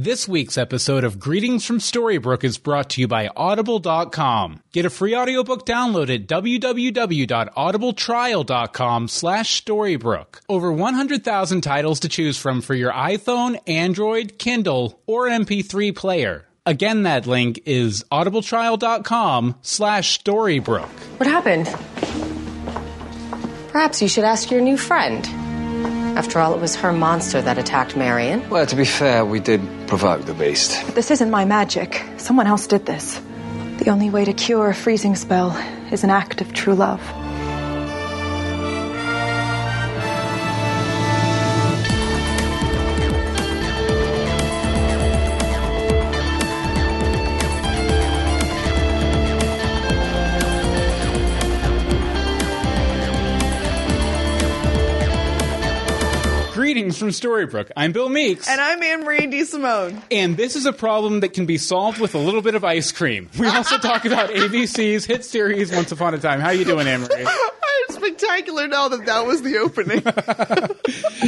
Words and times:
This 0.00 0.28
week's 0.28 0.56
episode 0.56 1.02
of 1.02 1.18
Greetings 1.18 1.64
from 1.64 1.80
Storybrooke 1.80 2.44
is 2.44 2.56
brought 2.56 2.90
to 2.90 3.00
you 3.00 3.08
by 3.08 3.30
Audible.com. 3.34 4.62
Get 4.70 4.86
a 4.86 4.90
free 4.90 5.16
audiobook 5.16 5.66
download 5.66 6.08
at 6.08 6.28
www.audibletrial.com 6.28 9.08
slash 9.08 9.64
Storybrooke. 9.64 10.40
Over 10.48 10.72
100,000 10.72 11.60
titles 11.62 11.98
to 11.98 12.08
choose 12.08 12.38
from 12.38 12.60
for 12.60 12.74
your 12.74 12.92
iPhone, 12.92 13.58
Android, 13.66 14.38
Kindle, 14.38 15.02
or 15.08 15.28
MP3 15.28 15.96
player. 15.96 16.46
Again, 16.64 17.02
that 17.02 17.26
link 17.26 17.62
is 17.66 18.04
audibletrial.com 18.12 19.56
slash 19.62 20.22
Storybrooke. 20.22 20.86
What 21.18 21.28
happened? 21.28 21.66
Perhaps 23.72 24.00
you 24.00 24.06
should 24.06 24.22
ask 24.22 24.52
your 24.52 24.60
new 24.60 24.76
friend. 24.76 25.26
After 26.16 26.38
all, 26.38 26.54
it 26.54 26.60
was 26.60 26.76
her 26.76 26.92
monster 26.92 27.42
that 27.42 27.58
attacked 27.58 27.96
Marion. 27.96 28.48
Well, 28.48 28.64
to 28.64 28.76
be 28.76 28.84
fair, 28.84 29.24
we 29.24 29.40
did 29.40 29.60
provoke 29.88 30.26
the 30.26 30.34
beast. 30.34 30.94
This 30.94 31.10
isn't 31.10 31.30
my 31.30 31.44
magic. 31.44 32.04
Someone 32.18 32.46
else 32.46 32.66
did 32.66 32.86
this. 32.86 33.20
The 33.78 33.90
only 33.90 34.10
way 34.10 34.24
to 34.24 34.32
cure 34.32 34.68
a 34.68 34.74
freezing 34.74 35.16
spell 35.16 35.56
is 35.90 36.04
an 36.04 36.10
act 36.10 36.40
of 36.40 36.52
true 36.52 36.74
love. 36.74 37.00
From 57.08 57.30
Storybrooke. 57.30 57.70
I'm 57.74 57.92
Bill 57.92 58.10
Meeks. 58.10 58.46
And 58.50 58.60
I'm 58.60 58.82
Anne 58.82 59.02
Marie 59.04 59.26
DeSimone. 59.28 60.02
And 60.10 60.36
this 60.36 60.56
is 60.56 60.66
a 60.66 60.74
problem 60.74 61.20
that 61.20 61.32
can 61.32 61.46
be 61.46 61.56
solved 61.56 62.00
with 62.00 62.14
a 62.14 62.18
little 62.18 62.42
bit 62.42 62.54
of 62.54 62.64
ice 62.64 62.92
cream. 62.92 63.30
We 63.38 63.46
also 63.46 63.78
talk 63.78 64.04
about 64.04 64.28
ABC's 64.28 65.06
hit 65.06 65.24
series 65.24 65.72
Once 65.72 65.90
Upon 65.90 66.12
a 66.12 66.18
Time. 66.18 66.38
How 66.40 66.50
you 66.50 66.66
doing, 66.66 66.86
Anne-Marie? 66.86 67.26
It's 67.88 67.96
spectacular 67.96 68.68
now 68.68 68.88
that 68.88 69.06
that 69.06 69.24
was 69.24 69.40
the 69.40 69.56
opening. 69.58 70.02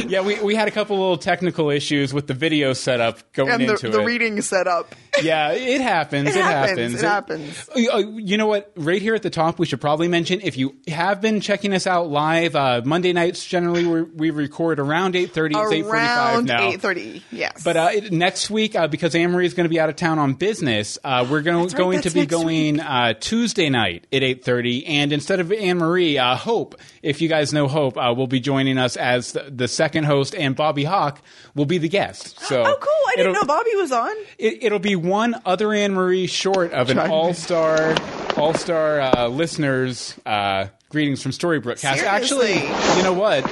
yeah, 0.07 0.21
we, 0.21 0.39
we 0.41 0.53
had 0.53 0.67
a 0.67 0.71
couple 0.71 0.99
little 0.99 1.17
technical 1.17 1.71
issues 1.71 2.13
with 2.13 2.27
the 2.27 2.35
video 2.35 2.73
setup 2.73 3.19
going 3.33 3.49
and 3.49 3.67
the, 3.67 3.71
into 3.71 3.89
the 3.89 4.01
it. 4.01 4.05
reading 4.05 4.41
setup. 4.41 4.93
Yeah, 5.21 5.51
it 5.51 5.81
happens. 5.81 6.29
It 6.29 6.37
It, 6.37 6.41
happens, 6.41 7.01
happens. 7.01 7.49
it 7.73 7.75
happens. 7.75 7.91
Uh, 7.93 7.97
You 8.15 8.37
know 8.37 8.47
what? 8.47 8.71
Right 8.77 9.01
here 9.01 9.13
at 9.13 9.23
the 9.23 9.29
top, 9.29 9.59
we 9.59 9.65
should 9.65 9.81
probably 9.81 10.07
mention 10.07 10.39
if 10.41 10.55
you 10.57 10.75
have 10.87 11.19
been 11.19 11.41
checking 11.41 11.73
us 11.73 11.85
out 11.85 12.09
live. 12.09 12.55
Uh, 12.55 12.81
Monday 12.85 13.11
nights 13.11 13.45
generally 13.45 13.85
we 13.85 14.29
record 14.29 14.79
around 14.79 15.15
eight 15.17 15.31
thirty. 15.33 15.55
It's 15.57 15.71
eight 15.71 15.83
forty 15.83 15.99
five 15.99 16.35
Around 16.35 16.45
now. 16.45 16.71
8.30, 16.71 17.21
yes. 17.31 17.61
But 17.63 17.77
uh, 17.77 17.89
it- 17.93 18.11
next 18.13 18.49
week, 18.49 18.75
uh, 18.75 18.87
because 18.87 19.13
Anne 19.13 19.31
Marie 19.31 19.45
is 19.45 19.53
going 19.53 19.65
to 19.65 19.69
be 19.69 19.79
out 19.81 19.89
of 19.89 19.95
town 19.97 20.17
on 20.17 20.33
business, 20.33 20.97
uh, 21.03 21.25
we're 21.29 21.37
right, 21.41 21.73
going 21.75 22.01
to 22.01 22.09
be 22.09 22.25
going 22.25 22.79
uh, 22.79 23.13
Tuesday 23.13 23.69
night 23.69 24.07
at 24.13 24.23
eight 24.23 24.45
thirty. 24.45 24.85
And 24.85 25.11
instead 25.11 25.39
of 25.41 25.51
Anne 25.51 25.77
Marie, 25.77 26.17
uh, 26.17 26.35
Hope, 26.35 26.75
if 27.03 27.21
you 27.21 27.27
guys 27.27 27.51
know 27.53 27.67
Hope, 27.67 27.97
uh, 27.97 28.13
will 28.15 28.27
be 28.27 28.39
joining 28.39 28.77
us 28.77 28.95
as 28.95 29.33
the, 29.33 29.51
the 29.53 29.67
second 29.67 30.05
host, 30.05 30.33
and 30.35 30.55
Bobby 30.55 30.85
Hawk 30.85 31.21
will 31.53 31.65
be 31.65 31.77
the 31.79 31.89
guest. 31.89 32.39
So 32.39 32.61
oh, 32.65 32.77
cool. 32.79 32.91
I 33.09 33.13
didn't 33.17 33.33
know 33.33 33.43
Bobby 33.43 33.75
was 33.75 33.91
on. 33.91 34.15
it, 34.37 34.63
it'll 34.63 34.79
be 34.79 34.95
one 35.03 35.35
other 35.45 35.73
Anne 35.73 35.93
Marie 35.93 36.27
short 36.27 36.71
of 36.73 36.89
an 36.89 36.99
all 36.99 37.33
star, 37.33 37.95
all 38.37 38.53
star 38.53 39.01
uh, 39.01 39.27
listeners. 39.27 40.17
Uh, 40.25 40.67
greetings 40.89 41.21
from 41.23 41.31
Storybrooke 41.31 41.79
cast. 41.79 42.03
Actually, 42.03 42.55
you 42.55 43.03
know 43.03 43.13
what? 43.13 43.45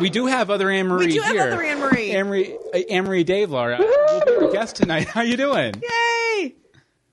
We 0.00 0.10
do 0.10 0.26
have 0.26 0.50
other 0.50 0.70
Anne 0.70 0.88
Marie 0.88 1.12
do 1.12 1.20
have 1.20 1.32
here. 1.32 1.42
other 1.52 1.62
Anne 1.62 1.78
Marie. 1.78 2.10
Anne 2.12 2.28
Marie, 2.28 2.56
uh, 2.74 2.78
Anne 2.90 3.04
Marie 3.04 3.24
will 3.24 4.24
be 4.24 4.44
our 4.46 4.52
guest 4.52 4.76
tonight. 4.76 5.08
How 5.08 5.22
you 5.22 5.36
doing? 5.36 5.74
Yay! 5.82 6.54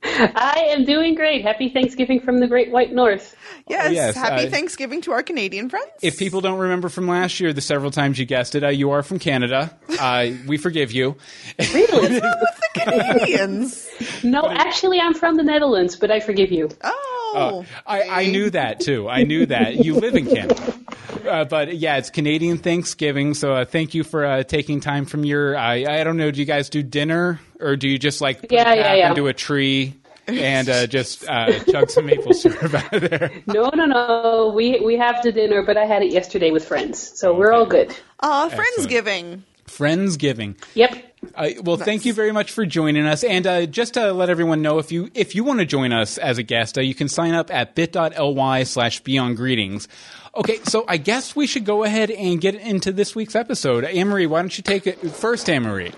I 0.03 0.67
am 0.69 0.85
doing 0.85 1.15
great. 1.15 1.43
Happy 1.43 1.69
Thanksgiving 1.69 2.19
from 2.19 2.39
the 2.39 2.47
Great 2.47 2.71
White 2.71 2.93
North. 2.93 3.35
Yes, 3.67 3.93
yes, 3.93 4.15
happy 4.15 4.47
uh, 4.47 4.49
Thanksgiving 4.49 5.01
to 5.01 5.11
our 5.11 5.23
Canadian 5.23 5.69
friends. 5.69 5.91
If 6.01 6.17
people 6.17 6.41
don't 6.41 6.59
remember 6.59 6.89
from 6.89 7.07
last 7.07 7.39
year, 7.39 7.53
the 7.53 7.61
several 7.61 7.91
times 7.91 8.17
you 8.17 8.25
guessed 8.25 8.55
it, 8.55 8.63
uh, 8.63 8.69
you 8.69 8.91
are 8.91 9.03
from 9.03 9.19
Canada. 9.19 9.77
Uh, 10.01 10.31
we 10.47 10.57
forgive 10.57 10.91
you. 10.91 11.15
Really? 11.59 12.01
with 12.01 12.23
the 12.23 12.47
Canadians. 12.73 13.87
no, 14.23 14.49
actually, 14.49 14.99
I'm 14.99 15.13
from 15.13 15.35
the 15.35 15.43
Netherlands, 15.43 15.95
but 15.95 16.09
I 16.09 16.19
forgive 16.21 16.51
you. 16.51 16.69
Oh. 16.83 17.65
I, 17.85 18.01
I 18.01 18.25
knew 18.27 18.49
that 18.49 18.79
too. 18.79 19.07
I 19.07 19.23
knew 19.23 19.45
that 19.45 19.85
you 19.85 19.93
live 19.95 20.15
in 20.15 20.25
Canada, 20.25 20.79
uh, 21.25 21.45
but 21.45 21.75
yeah, 21.77 21.97
it's 21.97 22.09
Canadian 22.09 22.57
Thanksgiving. 22.57 23.33
So 23.33 23.53
uh, 23.53 23.65
thank 23.65 23.93
you 23.93 24.03
for 24.03 24.25
uh, 24.25 24.43
taking 24.43 24.79
time 24.79 25.05
from 25.05 25.23
your. 25.25 25.57
I 25.57 25.99
I 25.99 26.03
don't 26.03 26.17
know. 26.17 26.31
Do 26.31 26.39
you 26.39 26.45
guys 26.45 26.69
do 26.69 26.83
dinner 26.83 27.39
or 27.59 27.75
do 27.75 27.87
you 27.87 27.97
just 27.97 28.21
like 28.21 28.41
put 28.41 28.51
Yeah, 28.51 28.71
a 28.71 28.75
yeah, 28.75 28.93
yeah. 28.95 29.09
into 29.09 29.27
a 29.27 29.33
tree 29.33 29.95
and 30.27 30.69
uh, 30.69 30.87
just 30.87 31.27
uh, 31.27 31.51
chug 31.71 31.89
some 31.89 32.05
maple 32.05 32.33
syrup 32.33 32.73
out 32.73 32.93
of 32.93 33.09
there? 33.09 33.31
No, 33.47 33.69
no, 33.73 33.85
no. 33.85 34.53
We 34.55 34.79
we 34.79 34.95
have 34.97 35.21
the 35.23 35.31
dinner, 35.31 35.63
but 35.63 35.77
I 35.77 35.85
had 35.85 36.03
it 36.03 36.11
yesterday 36.11 36.51
with 36.51 36.67
friends, 36.67 36.99
so 37.17 37.33
we're 37.35 37.53
all 37.53 37.65
good. 37.65 37.95
Aw, 38.21 38.49
Friendsgiving. 38.49 39.41
Friendsgiving. 39.67 40.55
Yep. 40.75 41.07
Uh, 41.35 41.49
well, 41.63 41.77
thank 41.77 42.03
you 42.03 42.13
very 42.13 42.31
much 42.31 42.51
for 42.51 42.65
joining 42.65 43.05
us. 43.05 43.23
And 43.23 43.45
uh, 43.45 43.65
just 43.67 43.93
to 43.93 44.11
let 44.11 44.29
everyone 44.29 44.61
know, 44.61 44.79
if 44.79 44.91
you 44.91 45.09
if 45.13 45.35
you 45.35 45.43
want 45.43 45.59
to 45.59 45.65
join 45.65 45.93
us 45.93 46.17
as 46.17 46.37
a 46.37 46.43
guest, 46.43 46.77
uh, 46.77 46.81
you 46.81 46.95
can 46.95 47.07
sign 47.07 47.33
up 47.33 47.51
at 47.51 47.75
bit.ly 47.75 48.63
slash 48.63 48.99
beyond 49.01 49.37
greetings. 49.37 49.87
Okay, 50.33 50.59
so 50.63 50.85
I 50.87 50.97
guess 50.97 51.35
we 51.35 51.45
should 51.45 51.65
go 51.65 51.83
ahead 51.83 52.09
and 52.09 52.39
get 52.39 52.55
into 52.55 52.93
this 52.93 53.13
week's 53.15 53.35
episode. 53.35 53.83
Anne-Marie, 53.83 54.27
why 54.27 54.41
don't 54.41 54.57
you 54.57 54.63
take 54.63 54.87
it 54.87 54.97
first, 55.11 55.49
Anne-Marie? 55.49 55.91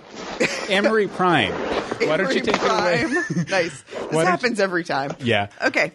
Anne-Marie 0.69 1.07
Prime. 1.07 1.53
Why 2.03 2.17
don't 2.17 2.33
you 2.33 2.41
take 2.41 2.55
it 2.55 2.63
away? 2.63 3.05
Nice. 3.49 3.81
This 3.83 4.11
Why 4.11 4.25
happens 4.25 4.59
every 4.59 4.83
time. 4.83 5.11
Yeah. 5.19 5.47
Okay. 5.61 5.93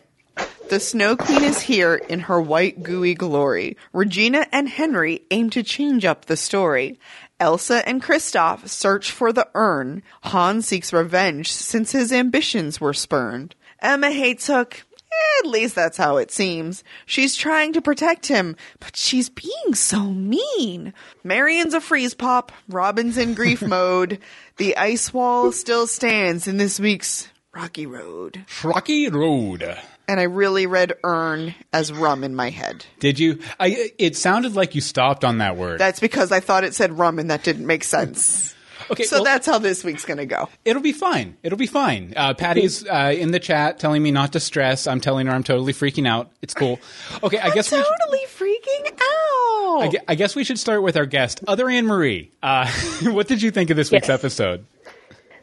The 0.71 0.81
Snow 0.81 1.17
Queen 1.17 1.43
is 1.45 1.61
here 1.61 1.97
in 1.97 2.21
her 2.21 2.41
white 2.41 2.83
gooey 2.83 3.15
glory. 3.15 3.77
Regina 3.93 4.47
and 4.53 4.69
Henry 4.69 5.23
aim 5.31 5.51
to 5.51 5.63
change 5.63 6.05
up 6.07 6.25
the 6.25 6.37
story. 6.37 6.99
Elsa 7.41 7.87
and 7.87 8.03
Kristoff 8.03 8.69
search 8.69 9.11
for 9.11 9.33
the 9.33 9.49
urn. 9.55 10.03
Han 10.23 10.63
seeks 10.63 10.93
revenge 10.93 11.53
since 11.53 11.93
his 11.93 12.13
ambitions 12.13 12.81
were 12.81 12.95
spurned. 12.95 13.55
Emma 13.81 14.11
hates 14.11 14.47
Hook. 14.47 14.85
At 15.41 15.47
least 15.47 15.75
that's 15.75 15.97
how 15.97 16.17
it 16.17 16.31
seems. 16.31 16.83
She's 17.07 17.37
trying 17.37 17.73
to 17.75 17.83
protect 17.83 18.27
him, 18.27 18.57
but 18.81 18.97
she's 18.97 19.29
being 19.29 19.75
so 19.75 20.03
mean. 20.05 20.93
Marion's 21.23 21.75
a 21.75 21.81
freeze 21.81 22.15
pop. 22.15 22.51
Robin's 22.69 23.17
in 23.17 23.35
grief 23.35 23.63
mode. 23.67 24.19
The 24.57 24.77
ice 24.77 25.13
wall 25.13 25.53
still 25.53 25.87
stands 25.87 26.49
in 26.49 26.57
this 26.57 26.81
week's 26.81 27.29
Rocky 27.55 27.87
Road. 27.87 28.45
Rocky 28.65 29.09
Road. 29.09 29.79
And 30.09 30.19
I 30.19 30.25
really 30.25 30.67
read 30.67 30.95
urn 31.05 31.55
as 31.73 31.93
rum 31.93 32.25
in 32.25 32.35
my 32.35 32.51
head. 32.51 32.87
Did 32.99 33.19
you? 33.19 33.41
I. 33.61 33.91
It 33.99 34.17
sounded 34.17 34.55
like 34.55 34.75
you 34.75 34.81
stopped 34.81 35.25
on 35.25 35.39
that 35.39 35.57
word. 35.57 35.79
That's 35.79 36.01
because 36.01 36.33
I 36.33 36.41
thought 36.41 36.65
it 36.65 36.75
said 36.75 36.99
rum 36.99 37.19
and 37.19 37.31
that 37.31 37.45
didn't 37.45 37.67
make 37.67 37.85
sense. 37.85 38.55
okay, 38.91 39.05
So 39.05 39.17
well, 39.17 39.25
that's 39.25 39.47
how 39.47 39.59
this 39.59 39.85
week's 39.85 40.05
gonna 40.05 40.27
go. 40.27 40.49
It'll 40.65 40.83
be 40.83 40.93
fine. 40.93 41.37
It'll 41.43 41.59
be 41.59 41.67
fine. 41.67 42.15
Uh, 42.17 42.35
Patty's 42.35 42.87
uh, 42.87 43.15
in 43.17 43.31
the 43.31 43.39
chat 43.41 43.79
telling 43.79 44.03
me 44.03 44.11
not 44.11 44.33
to 44.33 44.41
stress. 44.41 44.87
I'm 44.87 45.01
telling 45.01 45.27
her 45.27 45.33
I'm 45.33 45.45
totally 45.45 45.73
freaking 45.73 46.07
out. 46.09 46.31
It's 46.43 46.55
cool. 46.55 46.79
Okay, 47.23 47.39
I 47.39 47.51
guess 47.51 47.71
we 47.73 47.79
should, 47.79 47.87
Totally 48.01 48.27
freaking 48.27 48.93
out. 48.93 49.81
I 49.83 49.89
gue- 49.91 50.01
I 50.09 50.15
guess 50.15 50.35
we 50.35 50.45
should 50.45 50.59
start 50.59 50.83
with 50.83 50.97
our 50.97 51.07
guest, 51.07 51.41
other 51.47 51.69
Anne 51.69 51.87
Marie. 51.87 52.31
Uh, 52.43 52.71
what 53.05 53.29
did 53.29 53.43
you 53.43 53.51
think 53.51 53.71
of 53.71 53.77
this 53.77 53.91
week's 53.91 54.09
Yes. 54.09 54.19
episode? 54.19 54.65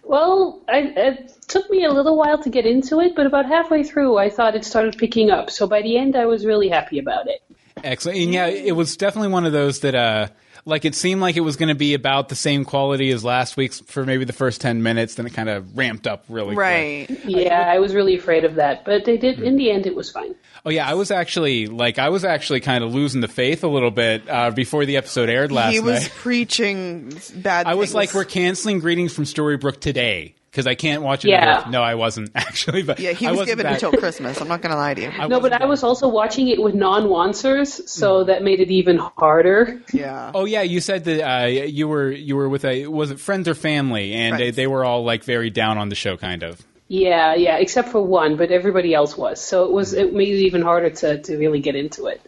Well, 0.03 0.61
I, 0.67 0.79
it 0.95 1.34
took 1.47 1.69
me 1.69 1.84
a 1.85 1.91
little 1.91 2.16
while 2.16 2.38
to 2.44 2.50
get 2.50 2.66
into 2.66 3.00
it, 3.00 3.16
but 3.16 3.25
about 3.25 3.45
halfway 3.47 3.84
through, 3.84 4.17
I 4.17 4.29
thought 4.29 4.55
it 4.55 4.63
started 4.63 4.97
picking 4.97 5.31
up. 5.31 5.50
So 5.50 5.66
by 5.67 5.81
the 5.81 5.97
end, 5.97 6.16
I 6.16 6.25
was 6.28 6.45
really 6.45 6.69
happy 6.69 7.00
about 7.00 7.28
it. 7.28 7.41
Excellent. 7.84 8.19
And 8.19 8.31
yeah, 8.34 8.45
it 8.47 8.75
was 8.75 8.97
definitely 8.97 9.29
one 9.29 9.45
of 9.45 9.51
those 9.51 9.79
that, 9.79 9.95
uh, 9.95 10.28
like, 10.65 10.83
it 10.83 10.95
seemed 10.95 11.21
like 11.21 11.37
it 11.37 11.41
was 11.41 11.55
going 11.55 11.69
to 11.69 11.75
be 11.75 11.93
about 11.93 12.29
the 12.29 12.35
same 12.35 12.65
quality 12.65 13.11
as 13.11 13.23
last 13.23 13.55
week's 13.55 13.79
for 13.81 14.05
maybe 14.05 14.25
the 14.25 14.33
first 14.33 14.61
10 14.61 14.81
minutes, 14.83 15.15
then 15.15 15.25
it 15.25 15.33
kind 15.33 15.47
of 15.49 15.77
ramped 15.77 16.07
up 16.07 16.25
really 16.28 16.55
quick. 16.55 16.57
right. 16.57 17.07
Yeah, 17.25 17.72
I 17.72 17.79
was 17.79 17.93
really 17.93 18.17
afraid 18.17 18.43
of 18.43 18.55
that, 18.55 18.84
but 18.84 19.05
they 19.05 19.17
did. 19.17 19.40
In 19.40 19.57
the 19.57 19.72
end, 19.72 19.85
it 19.85 19.95
was 19.95 20.11
fine. 20.11 20.35
Oh 20.66 20.72
yeah, 20.72 20.87
I 20.90 20.95
was 20.95 21.11
actually 21.11 21.67
like 21.67 21.99
I 21.99 22.09
was 22.09 22.25
actually 22.25 22.59
kind 22.59 22.84
of 22.84 22.93
losing 22.93 23.22
the 23.22 23.28
faith 23.28 23.63
a 23.63 23.67
little 23.67 23.91
bit 23.91 24.28
uh, 24.28 24.49
before 24.49 24.85
the 24.85 24.97
episode 24.97 25.29
aired 25.29 25.51
last 25.51 25.73
he 25.73 25.79
was 25.79 26.01
night. 26.01 26.11
preaching 26.16 27.13
bad. 27.35 27.67
I 27.67 27.75
was 27.75 27.93
like, 27.93 28.16
we're 28.16 28.25
canceling 28.25 28.79
greetings 28.79 29.13
from 29.13 29.25
Storybrooke 29.25 29.79
today 29.79 30.34
because 30.55 30.67
I 30.67 30.75
can't 30.75 31.02
watch 31.03 31.25
it. 31.25 31.29
Yeah. 31.31 31.59
again. 31.59 31.72
No, 31.72 31.81
I 31.84 31.96
wasn't 31.96 32.31
actually, 32.35 32.84
but 32.84 32.97
yeah, 32.99 33.11
he 33.11 33.28
was 33.28 33.40
wasn't 33.40 33.57
given 33.57 33.73
until 33.73 33.91
Christmas. 33.91 34.40
I'm 34.40 34.47
not 34.47 34.61
gonna 34.61 34.78
lie 34.78 34.93
to 34.93 35.02
you. 35.02 35.07
I 35.13 35.28
No, 35.28 35.40
but 35.41 35.52
wasn't 35.52 35.61
I 35.61 35.66
was 35.66 35.84
also 35.84 36.07
watching 36.07 36.47
it 36.47 36.61
with 36.63 36.73
non-Oncers, 36.75 37.90
so 37.90 38.23
Mm. 38.23 38.28
that 38.28 38.43
made 38.43 38.61
it 38.61 38.72
even 38.72 38.97
harder. 38.97 39.81
yeah. 39.93 40.31
Oh 40.34 40.46
yeah, 40.46 40.61
you 40.61 40.79
said 40.79 41.03
that 41.03 41.22
uh, 41.43 41.46
you 41.47 41.87
were 41.90 42.09
you 42.11 42.35
were 42.37 42.47
with 42.47 42.63
a 42.63 42.87
was 42.87 43.11
it 43.11 43.19
friends 43.19 43.47
or 43.49 43.53
family, 43.55 44.13
and 44.13 44.40
they, 44.40 44.52
they 44.52 44.67
were 44.67 44.85
all 44.85 45.03
like 45.03 45.23
very 45.25 45.49
down 45.49 45.78
on 45.78 45.90
the 45.90 45.96
show, 45.96 46.16
kind 46.17 46.43
of. 46.43 46.61
Yeah, 46.87 47.34
yeah, 47.35 47.57
except 47.57 47.90
for 47.90 48.02
one, 48.02 48.37
but 48.37 48.52
everybody 48.52 48.93
else 48.93 49.17
was. 49.17 49.41
So 49.41 49.66
it 49.66 49.72
was 49.72 49.93
it 49.93 50.13
made 50.13 50.29
it 50.29 50.46
even 50.46 50.61
harder 50.61 50.91
to, 50.91 51.19
to 51.23 51.37
really 51.37 51.59
get 51.59 51.75
into 51.75 52.05
it. 52.07 52.22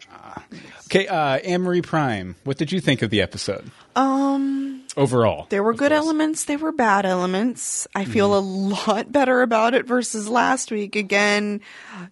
Okay, 0.87 1.05
uh, 1.07 1.37
Anne 1.39 1.61
Marie 1.61 1.81
Prime, 1.81 2.35
what 2.43 2.57
did 2.57 2.71
you 2.71 2.79
think 2.79 3.01
of 3.01 3.09
the 3.09 3.21
episode? 3.21 3.69
Um, 3.95 4.76
overall. 4.97 5.45
There 5.49 5.63
were 5.63 5.73
good 5.73 5.91
course. 5.91 6.03
elements, 6.03 6.45
there 6.45 6.57
were 6.57 6.71
bad 6.71 7.05
elements. 7.05 7.87
I 7.95 8.05
feel 8.05 8.35
a 8.35 8.41
mm. 8.41 8.87
lot 8.87 9.11
better 9.11 9.41
about 9.41 9.73
it 9.73 9.85
versus 9.85 10.27
last 10.27 10.71
week. 10.71 10.95
Again, 10.95 11.61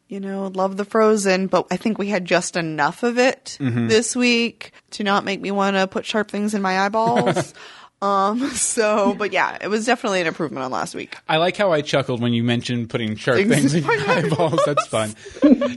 you 0.08 0.20
know, 0.20 0.48
love 0.48 0.78
the 0.78 0.86
Frozen, 0.86 1.48
but 1.48 1.68
I 1.72 1.78
think 1.78 1.98
we 1.98 2.08
had 2.08 2.24
just 2.24 2.56
enough 2.56 3.04
of 3.04 3.18
it 3.18 3.58
mm-hmm. 3.60 3.88
this 3.88 4.16
week 4.16 4.72
to 4.92 5.04
not 5.04 5.26
make 5.26 5.42
me 5.42 5.52
want 5.52 5.76
to 5.76 5.88
put 5.88 6.06
sharp 6.06 6.30
things 6.30 6.54
in 6.54 6.62
my 6.62 6.80
eyeballs. 6.80 7.54
um, 8.06 8.50
so, 8.54 9.14
but 9.14 9.34
yeah, 9.34 9.58
it 9.60 9.68
was 9.68 9.86
definitely 9.86 10.22
an 10.22 10.28
improvement 10.28 10.64
on 10.64 10.72
last 10.72 10.96
week. 10.96 11.18
I 11.28 11.38
like 11.38 11.58
how 11.58 11.72
I 11.72 11.82
chuckled 11.82 12.22
when 12.22 12.34
you 12.34 12.44
mentioned 12.44 12.90
putting 12.90 13.16
sharp 13.16 13.38
Things 13.38 13.54
things 13.54 13.74
in 13.74 13.84
in 13.84 14.00
your 14.00 14.10
eyeballs. 14.10 14.62
That's 14.66 14.86
fun. 14.88 15.16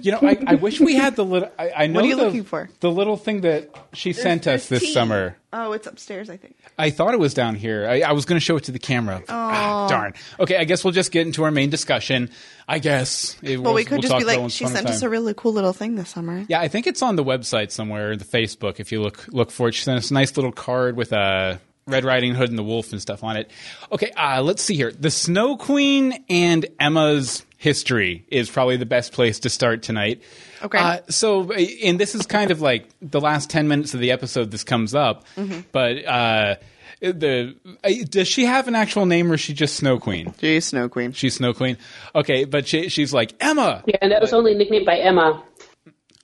You 0.03 0.13
know, 0.13 0.21
I, 0.23 0.39
I 0.47 0.55
wish 0.57 0.81
we 0.81 0.95
had 0.95 1.17
the 1.17 1.25
little. 1.25 1.51
I, 1.59 1.71
I 1.77 1.87
know 1.87 2.01
are 2.01 2.05
you 2.05 2.17
the, 2.17 2.25
looking 2.25 2.45
for? 2.45 2.69
The 2.81 2.91
little 2.91 3.17
thing 3.17 3.43
that 3.43 3.75
she 3.93 4.13
sent 4.13 4.47
us 4.47 4.69
this 4.69 4.81
tea. 4.81 4.93
summer. 4.93 5.37
Oh, 5.51 5.73
it's 5.73 5.87
upstairs, 5.87 6.29
I 6.29 6.37
think. 6.37 6.57
I 6.79 6.91
thought 6.91 7.15
it 7.15 7.21
was 7.21 7.33
down 7.33 7.55
here. 7.55 7.89
I, 7.89 8.03
I 8.03 8.13
was 8.13 8.27
going 8.27 8.39
to 8.39 8.45
show 8.45 8.59
it 8.59 8.65
to 8.65 8.73
the 8.73 8.79
camera. 8.79 9.23
Ah, 9.31 9.89
darn. 9.89 10.13
Okay, 10.39 10.59
I 10.59 10.65
guess 10.65 10.85
we'll 10.85 10.93
just 10.93 11.11
get 11.11 11.27
into 11.27 11.43
our 11.45 11.51
main 11.51 11.71
discussion. 11.71 12.31
I 12.69 12.81
guess. 12.81 13.35
It, 13.43 13.63
But 13.63 13.75
we 13.75 13.85
could 13.85 14.03
we'll 14.03 14.03
just 14.03 14.19
be 14.19 14.25
like, 14.25 14.51
she 14.51 14.65
upon 14.65 14.75
a 14.75 14.77
sent 14.77 14.89
us 14.91 15.01
a 15.01 15.09
really 15.09 15.33
cool 15.35 15.55
little 15.55 15.73
thing 15.73 15.95
this 15.95 16.11
summer. 16.11 16.45
Yeah, 16.49 16.61
I 16.61 16.69
think 16.69 16.87
it's 16.87 17.01
on 17.01 17.17
the 17.17 17.25
website 17.25 17.71
somewhere, 17.71 18.15
the 18.15 18.27
Facebook. 18.27 18.79
If 18.79 18.93
you 18.93 19.01
look 19.01 19.27
look 19.29 19.51
for 19.51 19.69
it, 19.69 19.75
she 19.75 19.85
sent 19.85 19.97
us 19.97 20.11
a 20.11 20.15
nice 20.15 20.37
little 20.37 20.53
card 20.53 20.97
with 20.97 21.13
a 21.13 21.59
Red 21.89 22.05
Riding 22.05 22.35
Hood 22.35 22.51
and 22.51 22.59
the 22.59 22.63
wolf 22.63 22.93
and 22.93 23.01
stuff 23.01 23.25
on 23.25 23.37
it. 23.37 23.51
Okay, 23.91 24.11
uh, 24.13 24.43
let's 24.43 24.63
see 24.63 24.77
here. 24.77 24.93
The 24.93 25.11
Snow 25.11 25.57
Queen 25.57 26.25
and 26.29 26.67
Emma's 26.79 27.45
history 27.57 28.25
is 28.29 28.49
probably 28.49 28.77
the 28.77 28.87
best 28.87 29.13
place 29.13 29.41
to 29.41 29.49
start 29.51 29.83
tonight. 29.83 30.23
Okay. 30.63 30.79
Uh, 30.79 30.99
so, 31.09 31.51
and 31.53 31.99
this 31.99 32.15
is 32.15 32.27
kind 32.27 32.51
of 32.51 32.61
like 32.61 32.89
the 33.03 33.21
last 33.21 33.51
ten 33.51 33.67
minutes 33.69 33.95
of 33.95 34.01
the 34.01 34.11
episode. 34.13 34.51
This 34.51 34.65
comes 34.65 34.95
up, 34.95 35.25
Mm-hmm. 35.37 35.61
but 35.73 36.05
uh, 36.05 36.55
the 37.01 37.55
uh, 37.85 37.91
does 38.09 38.27
she 38.29 38.45
have 38.45 38.69
an 38.69 38.75
actual 38.75 39.07
name 39.07 39.31
or 39.31 39.35
is 39.35 39.41
she 39.41 39.55
just 39.55 39.77
Snow 39.77 39.99
Queen? 39.99 40.35
Gee, 40.39 40.61
Snow 40.61 40.89
Queen. 40.89 41.13
She's 41.13 41.37
Snow 41.37 41.53
Queen. 41.55 41.79
Okay, 42.15 42.45
but 42.45 42.67
she, 42.69 42.89
she's 42.89 43.13
like 43.13 43.35
Emma. 43.41 43.83
Yeah, 43.87 43.97
and 44.03 44.13
that 44.13 44.21
was 44.21 44.33
only 44.33 44.55
nicknamed 44.55 44.87
by 44.87 44.99
Emma. 44.99 45.43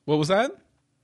What 0.05 0.19
was 0.19 0.29
that? 0.29 0.51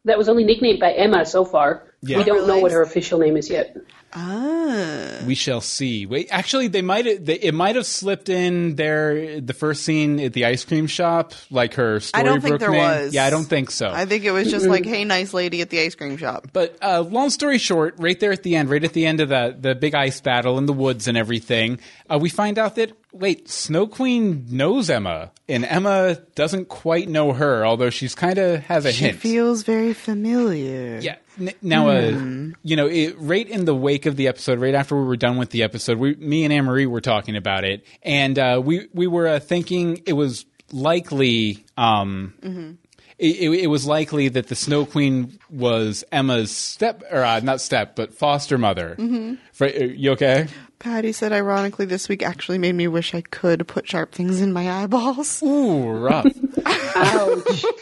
That 0.07 0.19
was 0.19 0.29
only 0.29 0.45
nicknamed 0.45 0.81
by 0.81 0.93
Emma 0.93 1.25
so 1.27 1.45
far. 1.45 1.85
Yeah. 2.03 2.19
We 2.19 2.25
don't 2.25 2.47
know 2.47 2.59
what 2.59 2.73
her 2.73 2.81
official 2.83 3.19
name 3.19 3.37
is 3.37 3.51
yet. 3.51 3.77
Ah. 4.13 5.19
We 5.27 5.35
shall 5.35 5.61
see. 5.61 6.07
Wait, 6.07 6.29
actually, 6.31 6.69
they 6.69 6.83
might 6.83 7.25
they, 7.25 7.35
it 7.35 7.55
might 7.55 7.77
have 7.77 7.87
slipped 7.87 8.29
in 8.29 8.75
there 8.77 9.41
the 9.41 9.53
first 9.53 9.85
scene 9.85 10.19
at 10.19 10.33
the 10.33 10.47
ice 10.47 10.65
cream 10.65 10.87
shop, 10.87 11.35
like 11.51 11.75
her 11.75 11.99
Storybrooke 11.99 12.19
I 12.19 12.23
don't 12.23 12.41
think 12.41 12.61
there 12.61 12.71
name. 12.71 12.81
was. 12.81 13.15
Yeah, 13.15 13.27
I 13.27 13.31
don't 13.31 13.45
think 13.45 13.71
so. 13.71 13.89
I 13.89 14.07
think 14.07 14.25
it 14.25 14.33
was 14.33 14.51
just 14.51 14.67
like, 14.67 14.85
hey, 14.85 15.05
nice 15.05 15.33
lady 15.33 15.61
at 15.61 15.71
the 15.71 15.81
ice 15.81 15.95
cream 15.95 16.17
shop. 16.17 16.49
but 16.53 16.77
uh, 16.83 17.03
long 17.03 17.31
story 17.31 17.59
short, 17.59 17.95
right 17.99 18.19
there 18.19 18.33
at 18.33 18.43
the 18.43 18.57
end, 18.57 18.71
right 18.71 18.83
at 18.83 18.95
the 18.95 19.07
end 19.07 19.21
of 19.21 19.29
the 19.29 19.57
the 19.59 19.75
big 19.75 19.95
ice 19.95 20.21
battle 20.21 20.59
in 20.59 20.67
the 20.67 20.73
woods 20.73 21.07
and 21.07 21.17
everything, 21.17 21.79
uh, 22.09 22.19
we 22.19 22.31
find 22.31 22.59
out 22.59 22.77
that 22.77 22.93
wait, 23.13 23.49
Snow 23.49 23.87
Queen 23.87 24.47
knows 24.51 24.91
Emma, 24.91 25.31
and 25.49 25.65
Emma 25.65 26.17
doesn't 26.35 26.69
quite 26.69 27.09
know 27.09 27.33
her, 27.33 27.65
although 27.67 27.91
she's 27.91 28.15
kind 28.15 28.39
of 28.39 28.61
has 28.65 28.85
a 28.85 28.89
hint. 28.89 28.97
She 28.97 29.05
hint. 29.05 29.19
feels 29.19 29.63
very 29.63 29.93
familiar. 29.93 30.99
Yeah. 31.01 31.17
Now, 31.63 31.89
uh, 31.89 32.51
you 32.63 32.77
know, 32.77 32.87
it, 32.87 33.17
right 33.19 33.49
in 33.49 33.65
the 33.65 33.75
wake 33.75 34.07
of 34.07 34.17
the 34.17 34.29
episode, 34.29 34.59
right 34.59 34.75
after 34.75 34.97
we 34.97 35.05
were 35.05 35.17
done 35.17 35.37
with 35.37 35.51
the 35.51 35.63
episode, 35.63 35.99
we, 35.99 36.15
me 36.17 36.45
and 36.45 36.53
Anne 36.53 36.65
Marie 36.65 36.87
were 36.87 37.01
talking 37.01 37.37
about 37.37 37.65
it, 37.65 37.85
and 38.03 38.39
uh, 38.39 38.61
we 38.63 38.89
we 38.93 39.07
were 39.07 39.27
uh, 39.27 39.41
thinking 39.41 40.03
it 40.07 40.13
was 40.13 40.45
likely. 40.73 41.65
Um, 41.77 42.79
it, 43.21 43.37
it, 43.37 43.51
it 43.51 43.67
was 43.67 43.87
likely 43.87 44.29
that 44.29 44.49
the 44.49 44.55
Snow 44.55 44.87
Queen 44.87 45.39
was 45.51 46.05
Emma's 46.11 46.51
step, 46.51 47.03
or 47.11 47.23
uh, 47.23 47.41
not 47.41 47.61
step, 47.61 47.95
but 47.95 48.15
foster 48.15 48.57
mother. 48.57 48.97
Mm-hmm. 48.99 49.35
For, 49.53 49.67
uh, 49.67 49.71
you 49.71 50.13
okay? 50.13 50.49
Patty 50.79 51.13
said, 51.13 51.31
ironically, 51.31 51.85
this 51.85 52.09
week 52.09 52.23
actually 52.23 52.57
made 52.57 52.75
me 52.75 52.89
wish 52.89 53.15
I 53.15 53.21
could 53.21 53.69
put 53.69 53.87
sharp 53.87 54.13
things 54.13 54.41
in 54.41 54.55
my 54.55 54.83
eyeballs. 54.83 55.43
Ooh, 55.43 55.91
rough. 55.91 56.27
Ouch. 56.67 57.65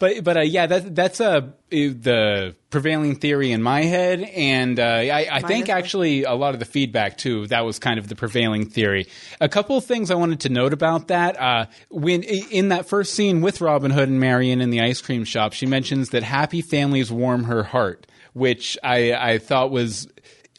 But 0.00 0.24
but 0.24 0.38
uh, 0.38 0.40
yeah, 0.40 0.66
that 0.66 0.94
that's 0.96 1.20
uh, 1.20 1.42
the 1.68 2.56
prevailing 2.70 3.16
theory 3.16 3.52
in 3.52 3.62
my 3.62 3.82
head, 3.82 4.22
and 4.22 4.80
uh, 4.80 4.82
I, 4.82 5.28
I 5.30 5.40
think 5.42 5.68
actually 5.68 6.24
a 6.24 6.32
lot 6.32 6.54
of 6.54 6.58
the 6.58 6.64
feedback 6.64 7.18
too. 7.18 7.46
That 7.48 7.66
was 7.66 7.78
kind 7.78 7.98
of 7.98 8.08
the 8.08 8.16
prevailing 8.16 8.70
theory. 8.70 9.08
A 9.42 9.48
couple 9.48 9.76
of 9.76 9.84
things 9.84 10.10
I 10.10 10.14
wanted 10.14 10.40
to 10.40 10.48
note 10.48 10.72
about 10.72 11.08
that. 11.08 11.38
Uh, 11.38 11.66
when 11.90 12.22
in 12.22 12.70
that 12.70 12.86
first 12.86 13.12
scene 13.12 13.42
with 13.42 13.60
Robin 13.60 13.90
Hood 13.90 14.08
and 14.08 14.18
Marion 14.18 14.62
in 14.62 14.70
the 14.70 14.80
ice 14.80 15.02
cream 15.02 15.24
shop, 15.24 15.52
she 15.52 15.66
mentions 15.66 16.08
that 16.10 16.22
happy 16.22 16.62
families 16.62 17.12
warm 17.12 17.44
her 17.44 17.62
heart, 17.62 18.06
which 18.32 18.78
I 18.82 19.12
I 19.12 19.38
thought 19.38 19.70
was 19.70 20.08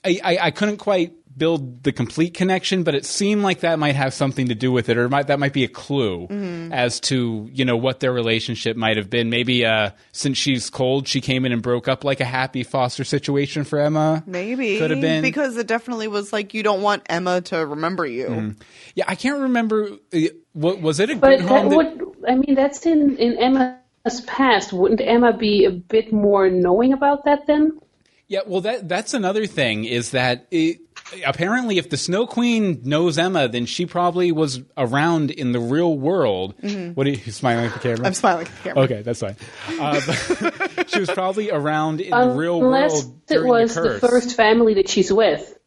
I, 0.05 0.19
I, 0.23 0.38
I 0.38 0.51
couldn't 0.51 0.77
quite 0.77 1.13
build 1.38 1.83
the 1.83 1.92
complete 1.92 2.33
connection, 2.33 2.83
but 2.83 2.94
it 2.95 3.06
seemed 3.06 3.42
like 3.44 3.62
that 3.62 3.80
might 3.80 3.95
have 3.95 4.13
something 4.13 4.48
to 4.50 4.56
do 4.56 4.72
with 4.72 4.89
it, 4.89 4.98
or 4.98 5.10
might, 5.10 5.28
that 5.28 5.39
might 5.39 5.54
be 5.54 5.63
a 5.63 5.68
clue 5.68 6.28
as 6.72 7.00
to 7.01 7.50
you 7.54 7.66
know 7.66 7.78
what 7.78 8.00
their 8.00 8.12
relationship 8.12 8.75
might 8.78 8.98
have 8.98 9.10
been. 9.10 9.30
Maybe 9.30 9.66
uh, 9.66 9.92
since 10.12 10.38
she's 10.38 10.69
cold, 10.69 11.07
she 11.07 11.22
came 11.22 11.45
in 11.45 11.51
and 11.51 11.62
broke 11.62 11.88
up 11.88 12.04
like 12.04 12.19
a 12.19 12.25
happy 12.25 12.63
foster 12.63 13.04
situation 13.04 13.63
for 13.63 13.80
Emma. 13.80 14.24
Maybe. 14.25 14.78
could 14.78 14.92
have 14.92 15.01
been 15.01 15.22
Because 15.22 15.57
it 15.57 15.68
definitely 15.68 16.07
was 16.07 16.31
like, 16.33 16.54
you 16.54 16.63
don't 16.63 16.81
want 16.81 17.04
Emma 17.07 17.42
to 17.42 17.66
remember 17.66 18.06
you. 18.06 18.56
Yeah, 18.95 19.06
I 19.07 19.16
can't 19.16 19.39
remember. 19.42 19.89
Uh, 20.13 20.19
what 20.54 20.81
was 20.81 21.00
it 21.00 21.10
a 21.10 21.16
But 21.16 21.39
good 21.39 21.48
that 21.48 21.48
home? 21.48 21.69
that- 21.69 21.77
would, 21.77 22.16
I 22.27 22.36
mean, 22.36 22.56
that's 22.56 22.86
in, 22.86 23.18
in 23.18 23.38
Emma's 23.38 24.22
past. 24.27 24.74
Wouldn't 24.74 25.01
Emma 25.01 25.36
be 25.36 25.66
a 25.66 25.72
bit 25.72 26.12
more 26.12 26.50
knowing 26.50 26.94
about 26.94 27.25
that 27.25 27.48
then? 27.48 27.80
Yeah, 28.27 28.39
well, 28.48 28.62
that 28.62 28.88
that's 28.88 29.13
another 29.13 29.45
thing 29.45 29.84
is 29.84 30.12
that 30.12 30.48
it, 30.51 30.80
apparently, 31.25 31.78
if 31.78 31.90
the 31.90 31.98
Snow 31.98 32.25
Queen 32.28 32.81
knows 32.84 33.18
Emma, 33.18 33.48
then 33.48 33.66
she 33.66 33.86
probably 33.86 34.31
was 34.31 34.62
around 34.78 35.31
in 35.31 35.52
the 35.52 35.60
real 35.60 35.98
world. 35.98 36.56
What 36.96 37.08
are 37.08 37.10
you 37.10 37.31
smiling 37.31 37.66
at 37.66 37.74
the 37.74 37.80
camera? 37.80 38.06
I'm 38.06 38.13
smiling 38.13 38.48
at 38.48 38.56
the 38.56 38.62
camera. 38.63 38.84
Okay, 38.84 39.02
that's 39.02 39.19
fine. 39.19 39.36
Uh, 39.80 40.00
she 40.88 41.00
was 41.00 41.10
probably 41.10 41.52
around 41.52 42.02
in 42.02 42.12
the 42.12 42.30
real 42.30 42.60
world. 42.60 42.74
Unless 42.75 43.06
it 43.30 43.44
was 43.44 43.75
the 43.75 43.81
the, 43.81 44.00
first 44.00 44.36
family 44.36 44.75
that 44.75 44.90
she's 44.90 45.12
with. 45.12 45.58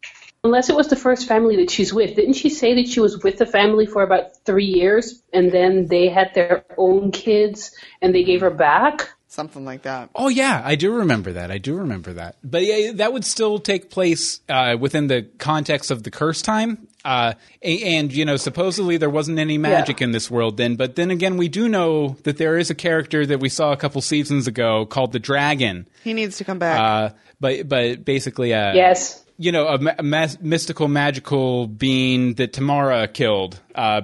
Unless 0.43 0.69
it 0.69 0.77
was 0.77 0.89
the 0.89 0.97
first 0.97 1.27
family 1.27 1.57
that 1.57 1.71
she's 1.71 1.93
with. 1.93 2.17
Didn't 2.17 2.35
she 2.35 2.51
say 2.51 2.75
that 2.75 2.89
she 2.89 3.01
was 3.01 3.23
with 3.23 3.39
the 3.39 3.47
family 3.47 3.87
for 3.87 4.03
about 4.03 4.37
three 4.45 4.67
years 4.67 5.23
and 5.33 5.51
then 5.51 5.87
they 5.87 6.09
had 6.09 6.35
their 6.35 6.65
own 6.77 7.13
kids 7.13 7.75
and 8.03 8.15
they 8.15 8.25
gave 8.25 8.43
her 8.43 8.51
back? 8.51 9.09
Something 9.35 9.65
like 9.65 9.83
that. 9.83 10.11
Oh 10.15 10.29
yeah, 10.29 10.63
I 10.65 10.77
do 10.77 10.93
remember 10.93 11.33
that. 11.33 11.51
I 11.51 11.59
do 11.59 11.75
remember 11.75 12.13
that. 12.13 12.37
But 12.45 12.65
yeah, 12.65 12.93
that 12.95 13.13
would 13.13 13.25
still 13.25 13.59
take 13.59 13.91
place 13.91 14.39
uh, 14.49 14.77
within 14.79 15.09
the 15.09 15.23
context 15.39 15.91
of 15.91 16.05
the 16.05 16.11
curse 16.13 16.41
time. 16.41 16.87
Uh, 17.05 17.35
a- 17.61 17.97
and 17.99 18.13
you 18.13 18.25
know, 18.25 18.37
supposedly 18.37 18.97
there 18.97 19.11
wasn't 19.11 19.39
any 19.41 19.59
magic 19.59 20.01
in 20.01 20.13
this 20.13 20.31
world 20.31 20.57
then. 20.57 20.77
But 20.77 20.95
then 20.95 21.11
again, 21.11 21.37
we 21.37 21.49
do 21.49 21.69
know 21.69 22.17
that 22.23 22.39
there 22.39 22.57
is 22.57 22.71
a 22.71 22.75
character 22.77 23.27
that 23.27 23.41
we 23.41 23.49
saw 23.49 23.73
a 23.73 23.77
couple 23.77 24.01
seasons 24.03 24.47
ago 24.47 24.87
called 24.87 25.11
the 25.13 25.19
Dragon. 25.19 25.89
He 26.05 26.13
needs 26.15 26.37
to 26.39 26.45
come 26.45 26.61
back. 26.61 26.79
Uh, 26.81 27.15
but 27.41 27.69
but 27.69 28.05
basically, 28.05 28.55
uh, 28.55 28.73
Yes. 28.73 29.25
you 29.37 29.51
know, 29.51 29.67
a, 29.67 29.79
ma- 29.79 30.01
ma- 30.01 30.29
mystical, 30.41 30.87
magical 30.87 31.67
being 31.67 32.35
that 32.35 32.53
Tamara 32.53 33.09
killed 33.09 33.59
uh, 33.75 34.01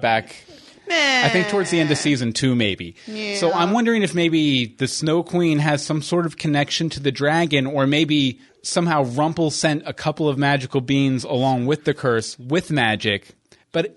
back. 0.91 1.25
I 1.25 1.29
think 1.31 1.49
towards 1.49 1.71
the 1.71 1.81
end 1.81 1.91
of 1.91 1.97
season 1.97 2.35
two, 2.35 2.55
maybe. 2.55 2.95
So 3.37 3.51
I'm 3.53 3.73
wondering 3.73 4.03
if 4.03 4.15
maybe 4.15 4.67
the 4.67 4.87
Snow 4.87 5.23
Queen 5.23 5.59
has 5.59 5.83
some 5.85 6.03
sort 6.03 6.27
of 6.27 6.37
connection 6.37 6.91
to 6.91 7.01
the 7.01 7.11
dragon, 7.11 7.67
or 7.67 7.87
maybe 7.87 8.39
somehow 8.63 9.05
Rumple 9.05 9.51
sent 9.51 9.83
a 9.87 9.95
couple 9.95 10.29
of 10.29 10.37
magical 10.37 10.83
beings 10.83 11.25
along 11.25 11.65
with 11.65 11.85
the 11.85 11.95
curse 11.95 12.39
with 12.39 12.71
magic. 12.71 13.31
But 13.73 13.97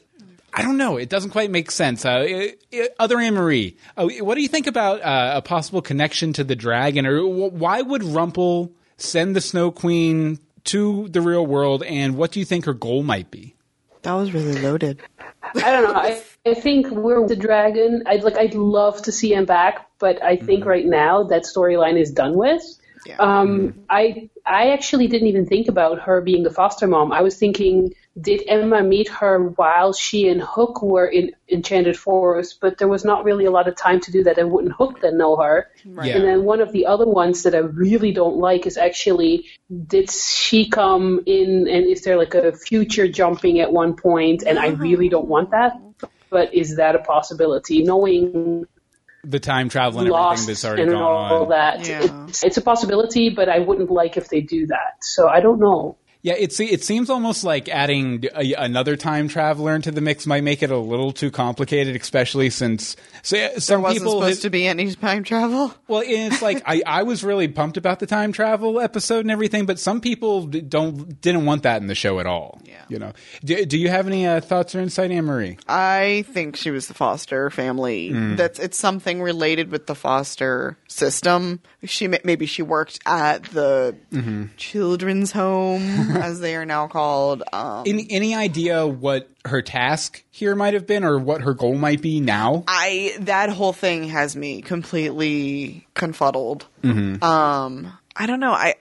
I 0.54 0.62
don't 0.62 0.78
know. 0.78 0.96
It 0.98 1.10
doesn't 1.10 1.32
quite 1.32 1.50
make 1.52 1.70
sense. 1.72 2.06
Uh, 2.06 2.24
it- 2.28 2.62
it- 2.72 2.96
other 3.00 3.20
Anne 3.20 3.34
Marie, 3.34 3.76
uh, 3.98 4.08
what 4.22 4.36
do 4.36 4.42
you 4.42 4.48
think 4.48 4.68
about 4.68 5.02
uh, 5.02 5.34
a 5.36 5.42
possible 5.42 5.82
connection 5.82 6.32
to 6.34 6.44
the 6.44 6.56
dragon, 6.56 7.06
or 7.06 7.20
wh- 7.22 7.54
why 7.54 7.82
would 7.82 8.04
Rumple 8.04 8.72
send 8.98 9.36
the 9.36 9.42
Snow 9.42 9.72
Queen 9.72 10.38
to 10.66 11.10
the 11.10 11.20
real 11.22 11.46
world, 11.46 11.84
and 11.84 12.16
what 12.16 12.32
do 12.32 12.40
you 12.40 12.46
think 12.46 12.64
her 12.66 12.74
goal 12.74 13.04
might 13.04 13.30
be? 13.32 13.56
That 14.04 14.14
was 14.14 14.34
really 14.34 14.62
loaded. 14.62 15.02
I 15.56 15.72
don't 15.72 15.84
know. 15.84 16.00
I, 16.00 16.22
I 16.46 16.54
think 16.54 16.90
we're 16.90 17.28
the 17.28 17.36
dragon. 17.36 18.04
I'd 18.06 18.24
like. 18.24 18.38
I'd 18.38 18.56
love 18.56 19.02
to 19.04 19.12
see 19.12 19.34
him 19.34 19.46
back, 19.46 19.90
but 20.00 20.22
I 20.24 20.38
think 20.38 20.66
right 20.66 20.86
now 20.86 21.24
that 21.24 21.44
storyline 21.44 22.00
is 22.00 22.12
done 22.12 22.36
with. 22.36 22.64
Yeah. 23.06 23.18
Um, 23.18 23.86
I 23.90 24.30
I 24.46 24.72
actually 24.72 25.08
didn't 25.08 25.28
even 25.28 25.46
think 25.46 25.68
about 25.68 26.02
her 26.02 26.22
being 26.22 26.44
the 26.44 26.52
foster 26.52 26.88
mom. 26.88 27.12
I 27.12 27.22
was 27.22 27.38
thinking, 27.38 27.94
did 28.20 28.44
Emma 28.48 28.84
meet 28.84 29.10
her 29.10 29.40
while 29.40 29.92
she 29.92 30.28
and 30.28 30.40
Hook 30.40 30.84
were 30.84 31.08
in 31.08 31.32
Enchanted 31.50 31.98
Forest? 31.98 32.60
But 32.62 32.78
there 32.78 32.88
was 32.88 33.04
not 33.04 33.24
really 33.24 33.46
a 33.46 33.52
lot 33.52 33.68
of 33.68 33.76
time 33.76 34.02
to 34.02 34.12
do 34.12 34.24
that, 34.26 34.38
and 34.38 34.52
wouldn't 34.52 34.74
Hook 34.74 35.02
then 35.02 35.18
know 35.18 35.36
her? 35.38 35.72
Yeah. 35.84 36.18
And 36.18 36.24
then 36.24 36.44
one 36.44 36.62
of 36.62 36.72
the 36.72 36.86
other 36.86 37.08
ones 37.08 37.44
that 37.44 37.56
I 37.56 37.60
really 37.60 38.12
don't 38.12 38.38
like 38.38 38.68
is 38.68 38.78
actually, 38.78 39.46
did 39.88 40.12
she 40.12 40.70
come 40.70 41.22
in 41.26 41.68
and 41.68 41.88
is 41.88 42.04
there 42.04 42.18
like 42.18 42.36
a 42.36 42.54
future 42.54 43.08
jumping 43.08 43.60
at 43.60 43.74
one 43.74 43.96
point? 43.96 44.44
And 44.46 44.60
I 44.60 44.68
uh-huh. 44.68 44.78
really 44.78 45.10
don't 45.10 45.28
want 45.28 45.50
that. 45.52 45.74
But 46.30 46.54
is 46.54 46.76
that 46.76 46.96
a 46.96 47.00
possibility? 47.00 47.84
Knowing 47.84 48.66
The 49.24 49.40
time 49.40 49.70
travel 49.70 50.02
and 50.02 50.08
everything 50.08 50.22
lost 50.22 50.48
that's 50.48 50.66
already 50.66 50.84
and 50.84 50.92
gone 50.92 51.02
all 51.02 51.44
on. 51.44 51.50
that, 51.50 51.88
Yeah. 51.88 52.26
it's, 52.28 52.44
it's 52.44 52.58
a 52.58 52.62
possibility, 52.62 53.30
but 53.30 53.50
I 53.50 53.60
wouldn't 53.60 53.90
like 53.90 54.18
if 54.18 54.30
they 54.30 54.42
do 54.42 54.68
that. 54.68 54.98
So 55.02 55.28
I 55.28 55.40
don't 55.40 55.60
know. 55.60 55.98
Yeah, 56.24 56.36
it's 56.38 56.58
it 56.62 56.84
seems 56.86 57.10
almost 57.10 57.44
like 57.44 57.68
adding 57.68 58.24
a, 58.34 58.54
another 58.54 58.96
time 58.96 59.28
traveler 59.28 59.76
into 59.76 59.92
the 59.92 60.00
mix 60.00 60.26
might 60.26 60.42
make 60.44 60.64
it 60.64 60.72
a 60.72 60.78
little 60.78 61.12
too 61.12 61.30
complicated, 61.30 61.98
especially 62.02 62.50
since 62.50 62.96
so, 63.24 63.36
yeah, 63.36 63.58
some 63.60 63.82
Wasn't 63.82 64.04
people. 64.06 64.22
supposed 64.22 64.42
to 64.44 64.50
be 64.50 64.66
any 64.66 64.96
time 64.96 65.26
travel. 65.26 65.74
well, 65.90 66.02
it's 66.06 66.42
like 66.42 66.64
I, 66.66 66.82
I 66.88 67.04
was 67.04 67.26
really 67.26 67.50
pumped 67.50 67.76
about 67.76 68.00
the 68.00 68.08
time 68.08 68.32
travel 68.32 68.80
episode 68.80 69.20
and 69.20 69.32
everything, 69.32 69.66
but 69.66 69.80
some 69.80 70.00
people 70.00 70.46
don't 70.48 71.20
didn't 71.22 71.44
want 71.46 71.64
that 71.64 71.82
in 71.82 71.88
the 71.88 71.96
show 71.96 72.22
at 72.22 72.26
all. 72.26 72.62
Yeah. 72.64 72.84
you 72.88 73.00
know. 73.00 73.12
Do, 73.44 73.66
do 73.66 73.78
you 73.78 73.90
have 73.90 74.08
any 74.08 74.26
uh, 74.26 74.40
thoughts 74.40 74.74
or 74.76 74.80
insight, 74.80 75.12
Anne 75.12 75.26
Marie? 75.26 75.58
I 75.68 76.24
think 76.30 76.56
she 76.56 76.72
was 76.72 76.88
the 76.88 76.94
Foster 76.94 77.50
family. 77.50 78.12
Mm. 78.12 78.38
That's 78.38 78.60
it's 78.60 78.78
something 78.80 79.22
related 79.22 79.72
with 79.72 79.88
the 79.88 79.96
Foster 79.96 80.78
system. 80.88 81.60
She 81.84 82.08
maybe 82.08 82.46
she 82.46 82.62
worked 82.62 83.00
at 83.06 83.44
the 83.44 83.98
Mm-hmm. 84.14 84.46
children's 84.58 85.32
home, 85.32 86.13
as 86.16 86.40
they 86.40 86.56
are 86.56 86.66
now 86.66 86.88
called. 86.88 87.44
Um, 87.52 87.84
Any 87.86 88.08
any 88.10 88.36
idea 88.36 88.86
what 88.88 89.30
her 89.46 89.62
task 89.62 90.24
here 90.32 90.56
might 90.56 90.74
have 90.74 90.88
been, 90.88 91.04
or 91.04 91.20
what 91.20 91.42
her 91.42 91.54
goal 91.54 91.76
might 91.76 92.02
be 92.02 92.20
now? 92.20 92.64
I 92.68 93.16
that 93.22 93.50
whole 93.50 93.74
thing 93.74 94.06
has 94.10 94.36
me 94.36 94.62
completely 94.62 95.88
confuddled. 95.94 96.68
Mm-hmm. 96.84 97.24
Um, 97.24 97.92
I 98.16 98.26
don't 98.26 98.40
know. 98.40 98.54
I 98.54 98.76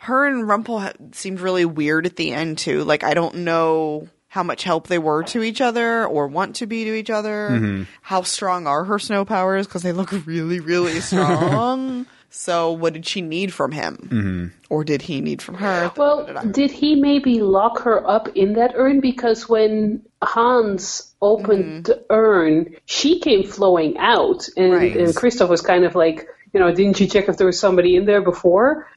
her 0.00 0.26
and 0.26 0.46
Rumple 0.46 0.80
ha- 0.80 0.92
seemed 1.12 1.40
really 1.40 1.64
weird 1.64 2.06
at 2.06 2.16
the 2.16 2.32
end 2.32 2.58
too. 2.58 2.84
Like 2.84 3.04
I 3.04 3.14
don't 3.14 3.36
know 3.36 4.08
how 4.30 4.42
much 4.42 4.62
help 4.62 4.88
they 4.88 4.98
were 4.98 5.22
to 5.24 5.42
each 5.42 5.60
other 5.60 6.04
or 6.06 6.26
want 6.26 6.56
to 6.56 6.66
be 6.66 6.84
to 6.84 6.94
each 6.94 7.08
other. 7.10 7.48
Mm-hmm. 7.50 7.82
How 8.02 8.22
strong 8.22 8.66
are 8.66 8.84
her 8.84 8.98
snow 8.98 9.24
powers? 9.24 9.66
Because 9.66 9.82
they 9.82 9.92
look 9.92 10.12
really, 10.26 10.60
really 10.60 11.00
strong. 11.00 12.06
So 12.30 12.72
what 12.72 12.92
did 12.92 13.06
she 13.06 13.20
need 13.22 13.52
from 13.54 13.72
him, 13.72 13.96
Mm-hmm. 14.10 14.46
or 14.68 14.84
did 14.84 15.02
he 15.02 15.20
need 15.20 15.40
from 15.40 15.54
her? 15.56 15.90
Well, 15.96 16.26
did 16.50 16.70
he 16.70 16.94
maybe 16.94 17.40
lock 17.40 17.80
her 17.80 18.06
up 18.08 18.28
in 18.36 18.52
that 18.54 18.72
urn? 18.74 19.00
Because 19.00 19.48
when 19.48 20.02
Hans 20.22 21.14
opened 21.22 21.86
the 21.86 22.04
urn, 22.10 22.76
she 22.84 23.20
came 23.20 23.44
flowing 23.44 23.96
out, 23.98 24.46
and, 24.56 24.72
Right. 24.74 24.96
and 24.96 25.08
Kristoff 25.16 25.48
was 25.48 25.62
kind 25.62 25.84
of 25.84 25.94
like, 25.94 26.28
you 26.52 26.60
know, 26.60 26.72
didn't 26.74 26.98
you 27.00 27.06
check 27.06 27.28
if 27.28 27.36
there 27.38 27.46
was 27.46 27.58
somebody 27.60 27.96
in 27.96 28.04
there 28.06 28.22
before? 28.22 28.88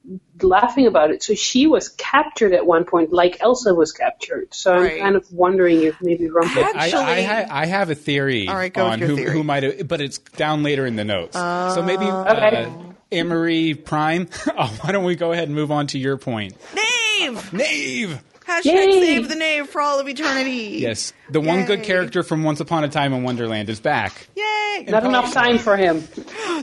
Laughing 0.42 0.88
about 0.88 1.12
it. 1.12 1.22
So 1.24 1.34
she 1.34 1.68
was 1.68 1.90
captured 1.90 2.54
at 2.54 2.66
one 2.66 2.86
point, 2.86 3.12
like 3.14 3.38
Elsa 3.42 3.74
was 3.74 3.92
captured. 3.92 4.54
So 4.54 4.74
I'm 4.74 5.00
kind 5.00 5.16
of 5.16 5.32
wondering 5.32 5.84
if 5.84 5.96
maybe 6.02 6.30
Rumple. 6.30 6.64
I, 6.64 6.68
I, 6.68 6.72
Actually- 6.88 7.24
ha- 7.24 7.46
I 7.50 7.66
have 7.66 7.90
a 7.90 7.96
theory 7.96 8.48
All 8.48 8.56
right, 8.56 8.74
go 8.74 8.86
on 8.86 9.00
your 9.00 9.08
who, 9.10 9.16
theory. 9.18 9.32
who 9.34 9.44
might 9.44 9.64
have, 9.64 9.88
but 9.88 10.02
it's 10.02 10.18
down 10.18 10.64
later 10.64 10.86
in 10.86 10.96
the 10.96 11.04
notes. 11.06 11.36
so 11.36 11.82
maybe 11.86 12.06
Okay. 12.06 12.66
uh, 12.66 12.70
Anne 13.12 13.28
Marie 13.28 13.74
Prime. 13.74 14.28
oh, 14.58 14.78
why 14.82 14.92
don't 14.92 15.04
we 15.04 15.16
go 15.16 15.32
ahead 15.32 15.46
and 15.48 15.56
move 15.56 15.72
on 15.72 15.88
to 15.88 16.00
your 16.00 16.18
point? 16.18 16.56
Knave. 16.74 17.54
Knave. 17.54 18.24
Hashtag 18.48 18.66
Yay. 18.66 18.92
save 19.02 19.30
the 19.30 19.36
knave 19.36 19.68
for 19.68 19.80
all 19.82 20.00
of 20.00 20.10
eternity. 20.10 20.80
Yes, 20.80 21.14
the 21.30 21.40
one 21.40 21.66
good 21.66 21.84
character 21.84 22.22
from 22.24 22.44
Once 22.44 22.60
Upon 22.60 22.84
a 22.84 22.90
Time 22.90 23.14
in 23.14 23.24
Wonderland 23.24 23.70
is 23.70 23.80
back. 23.80 24.28
Yay! 24.36 24.86
Not 24.90 25.06
enough 25.06 25.32
time 25.34 25.58
for 25.58 25.78
him. 25.78 26.04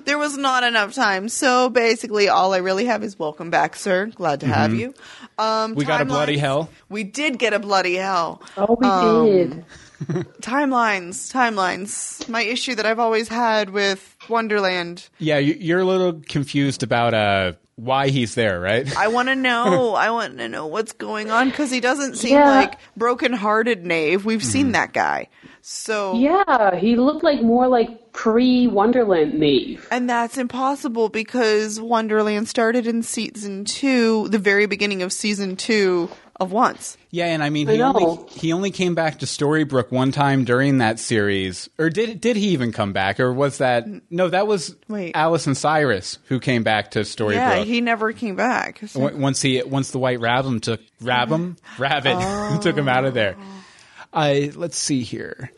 There 0.05 0.19
was 0.19 0.37
not 0.37 0.63
enough 0.63 0.95
time, 0.95 1.29
so 1.29 1.69
basically, 1.71 2.29
all 2.29 2.55
I 2.55 2.59
really 2.59 2.85
have 2.87 3.03
is 3.03 3.19
welcome 3.19 3.51
back, 3.51 3.75
sir. 3.75 4.07
Glad 4.07 4.41
to 4.41 4.47
have 4.47 4.73
you. 4.73 4.95
Um, 5.39 5.71
Mm-hmm. 5.71 5.75
We 5.75 5.85
got 5.85 6.01
a 6.01 6.05
bloody 6.05 6.39
hell. 6.39 6.71
We 6.89 7.03
did 7.05 7.39
get 7.39 7.53
a 7.53 7.59
bloody 7.59 7.97
hell. 7.97 8.41
Oh, 8.57 8.77
we 8.79 8.87
Um, 8.87 9.27
did. 9.27 9.65
Timelines, 10.41 11.33
timelines. 11.33 12.29
My 12.29 12.43
issue 12.43 12.75
that 12.77 12.87
I've 12.87 12.99
always 12.99 13.29
had 13.29 13.71
with 13.71 14.17
Wonderland. 14.29 15.09
Yeah, 15.19 15.39
you- 15.39 15.57
you're 15.59 15.81
a 15.81 15.85
little 15.85 16.21
confused 16.29 16.83
about 16.83 17.15
uh, 17.15 17.53
why 17.77 18.09
he's 18.09 18.35
there, 18.35 18.61
right? 18.61 18.95
I 18.97 19.09
want 19.09 19.29
to 19.29 19.35
know. 19.37 19.95
I 19.97 20.11
want 20.11 20.39
to 20.39 20.49
know 20.49 20.67
what's 20.67 20.93
going 20.93 21.31
on 21.31 21.51
because 21.51 21.71
he 21.71 21.81
doesn't 21.81 22.17
seem 22.17 22.35
Yeah. 22.35 22.49
like 22.51 22.75
broken-hearted 22.97 23.85
knave. 23.85 24.25
We've 24.25 24.45
seen 24.45 24.73
that 24.73 24.93
guy, 24.93 25.29
so 25.63 26.15
Yeah, 26.15 26.77
he 26.77 26.97
looked 26.97 27.25
like 27.25 27.43
more 27.43 27.67
like 27.69 28.13
pre 28.13 28.67
Wonderland 28.67 29.35
Knave. 29.35 29.87
And 29.91 30.09
that's 30.09 30.39
impossible 30.39 31.09
because 31.09 31.81
Wonderland 31.81 32.49
started 32.49 32.87
in 32.87 33.03
season 33.03 33.65
two, 33.65 34.29
the 34.29 34.39
very 34.39 34.67
beginning 34.67 35.03
of 35.03 35.13
season 35.13 35.57
two 35.57 36.09
of 36.41 36.53
Once. 36.53 36.97
Yeah, 37.11 37.27
and 37.27 37.43
I 37.43 37.51
mean, 37.51 37.69
I 37.69 37.75
he 37.75 37.83
only 37.83 38.29
he 38.31 38.53
only 38.53 38.71
came 38.71 38.95
back 38.95 39.21
to 39.21 39.27
Storybrooke 39.27 39.91
one 39.91 40.13
time 40.13 40.45
during 40.45 40.79
that 40.79 40.99
series, 40.99 41.69
or 41.79 41.91
did 41.91 42.21
did 42.21 42.37
he 42.37 42.49
even 42.49 42.73
come 42.73 42.93
back, 42.93 43.19
or 43.19 43.33
was 43.33 43.59
that 43.59 43.87
no? 44.11 44.29
That 44.29 44.47
was 44.47 44.77
Wait. 44.89 45.13
Alice 45.15 45.47
and 45.47 45.57
Cyrus 45.57 46.19
who 46.27 46.39
came 46.39 46.63
back 46.63 46.93
to 46.93 47.01
Storybrooke. 47.01 47.35
Yeah, 47.35 47.65
he 47.65 47.81
never 47.81 48.13
came 48.13 48.37
back. 48.37 48.81
So- 48.87 49.01
W- 49.01 49.21
once 49.21 49.43
he 49.43 49.63
once 49.63 49.91
the 49.91 49.99
white 49.99 50.21
rabbit 50.21 50.63
took 50.63 50.81
rabbit 51.01 51.57
rabbit 51.79 52.63
took 52.63 52.77
him 52.77 52.89
out 52.89 53.05
of 53.05 53.15
there. 53.15 53.37
Oh. 53.39 53.65
I 54.13 54.53
let's 54.55 54.79
see 54.79 55.03
here. 55.03 55.53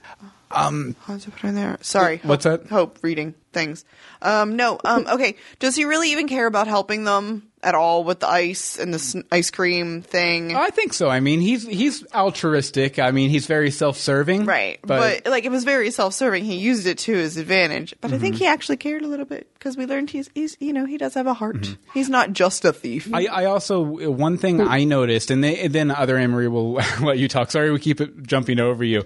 Um, 0.51 0.97
How's 1.03 1.27
it 1.29 1.37
put 1.37 1.45
in 1.49 1.55
there? 1.55 1.79
Sorry. 1.81 2.21
What's 2.25 2.45
hope, 2.45 2.63
that? 2.63 2.71
Hope 2.71 2.99
reading 3.03 3.35
things. 3.53 3.85
Um, 4.23 4.57
no. 4.57 4.79
Um, 4.85 5.07
okay. 5.09 5.37
Does 5.59 5.77
he 5.77 5.85
really 5.85 6.13
even 6.13 6.29
care 6.29 6.47
about 6.47 6.67
helping 6.67 7.05
them 7.05 7.49
at 7.63 7.75
all 7.75 8.05
with 8.05 8.21
the 8.21 8.29
ice 8.29 8.79
and 8.79 8.95
the 8.95 9.25
ice 9.31 9.51
cream 9.51 10.01
thing? 10.03 10.55
I 10.57 10.69
think 10.71 10.93
so. 10.95 11.09
I 11.11 11.21
mean, 11.21 11.41
he's 11.41 11.67
he's 11.67 12.07
altruistic. 12.15 12.99
I 12.99 13.11
mean, 13.11 13.29
he's 13.31 13.47
very 13.47 13.71
self 13.71 13.97
serving. 13.99 14.45
Right, 14.47 14.79
but, 14.83 15.27
like 15.27 15.45
it 15.45 15.51
was 15.51 15.65
very 15.65 15.91
self-serving. 15.91 16.45
He 16.45 16.57
used 16.57 16.87
it 16.87 16.99
to 16.99 17.13
his 17.13 17.37
advantage, 17.37 17.95
but 18.01 18.13
I 18.13 18.19
think 18.19 18.35
Mm-hmm. 18.37 18.45
he 18.45 18.47
actually 18.47 18.77
cared 18.79 19.03
a 19.03 19.09
little 19.09 19.27
bit 19.27 19.49
because 19.55 19.77
we 19.77 19.87
learned 19.87 20.11
he's 20.11 20.31
he's 20.35 20.57
you 20.61 20.73
know 20.73 20.87
he 20.87 20.97
does 20.97 21.15
have 21.15 21.27
a 21.27 21.35
heart. 21.35 21.77
He's 21.93 22.09
not 22.09 22.33
just 22.33 22.65
a 22.65 22.73
thief. 22.73 23.09
I, 23.13 23.27
I 23.27 23.45
also 23.47 23.83
one 24.11 24.39
thing 24.39 24.61
I 24.61 24.85
noticed, 24.85 25.31
and, 25.31 25.43
they, 25.45 25.59
and 25.61 25.75
then 25.75 25.91
other 25.91 26.17
Emery 26.17 26.49
will 26.49 26.73
let 27.03 27.19
you 27.19 27.29
talk. 27.29 27.51
Sorry, 27.51 27.71
we 27.71 27.79
keep 27.81 28.01
it 28.01 28.23
jumping 28.27 28.61
over 28.61 28.85
you. 28.85 29.03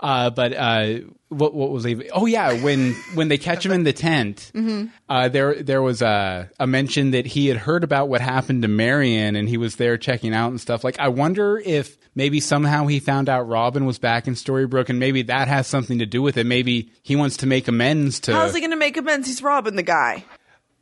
Uh, 0.00 0.30
but 0.30 0.52
uh, 0.54 0.98
what 1.28 1.54
what 1.54 1.70
was 1.70 1.86
even? 1.86 2.08
Oh 2.12 2.26
yeah, 2.26 2.62
when 2.62 2.94
when 3.14 3.28
they 3.28 3.38
catch 3.38 3.64
him 3.64 3.72
in 3.72 3.84
the 3.84 3.92
tent, 3.92 4.50
uh, 5.08 5.28
there 5.28 5.62
there 5.62 5.82
was 5.82 6.00
a, 6.02 6.50
a 6.58 6.66
mention 6.66 7.10
that 7.12 7.26
he 7.26 7.48
had 7.48 7.56
heard 7.58 7.84
about 7.84 8.08
what 8.08 8.20
happened 8.20 8.62
to 8.62 8.68
Marion, 8.68 9.36
and 9.36 9.48
he 9.48 9.56
was 9.56 9.76
there 9.76 9.96
checking 9.98 10.34
out 10.34 10.48
and 10.50 10.60
stuff. 10.60 10.84
Like, 10.84 10.98
I 10.98 11.08
wonder 11.08 11.58
if 11.58 11.96
maybe 12.14 12.40
somehow 12.40 12.86
he 12.86 12.98
found 12.98 13.28
out 13.28 13.48
Robin 13.48 13.84
was 13.84 13.98
back 13.98 14.26
in 14.26 14.34
Storybrooke, 14.34 14.88
and 14.88 14.98
maybe 14.98 15.22
that 15.22 15.48
has 15.48 15.66
something 15.66 15.98
to 15.98 16.06
do 16.06 16.22
with 16.22 16.36
it. 16.36 16.46
Maybe 16.46 16.92
he 17.02 17.14
wants 17.16 17.38
to 17.38 17.46
make 17.46 17.68
amends 17.68 18.20
to. 18.20 18.32
How's 18.32 18.54
he 18.54 18.60
going 18.60 18.70
to 18.70 18.76
make 18.76 18.96
amends? 18.96 19.28
He's 19.28 19.42
robbing 19.42 19.76
the 19.76 19.82
guy. 19.82 20.24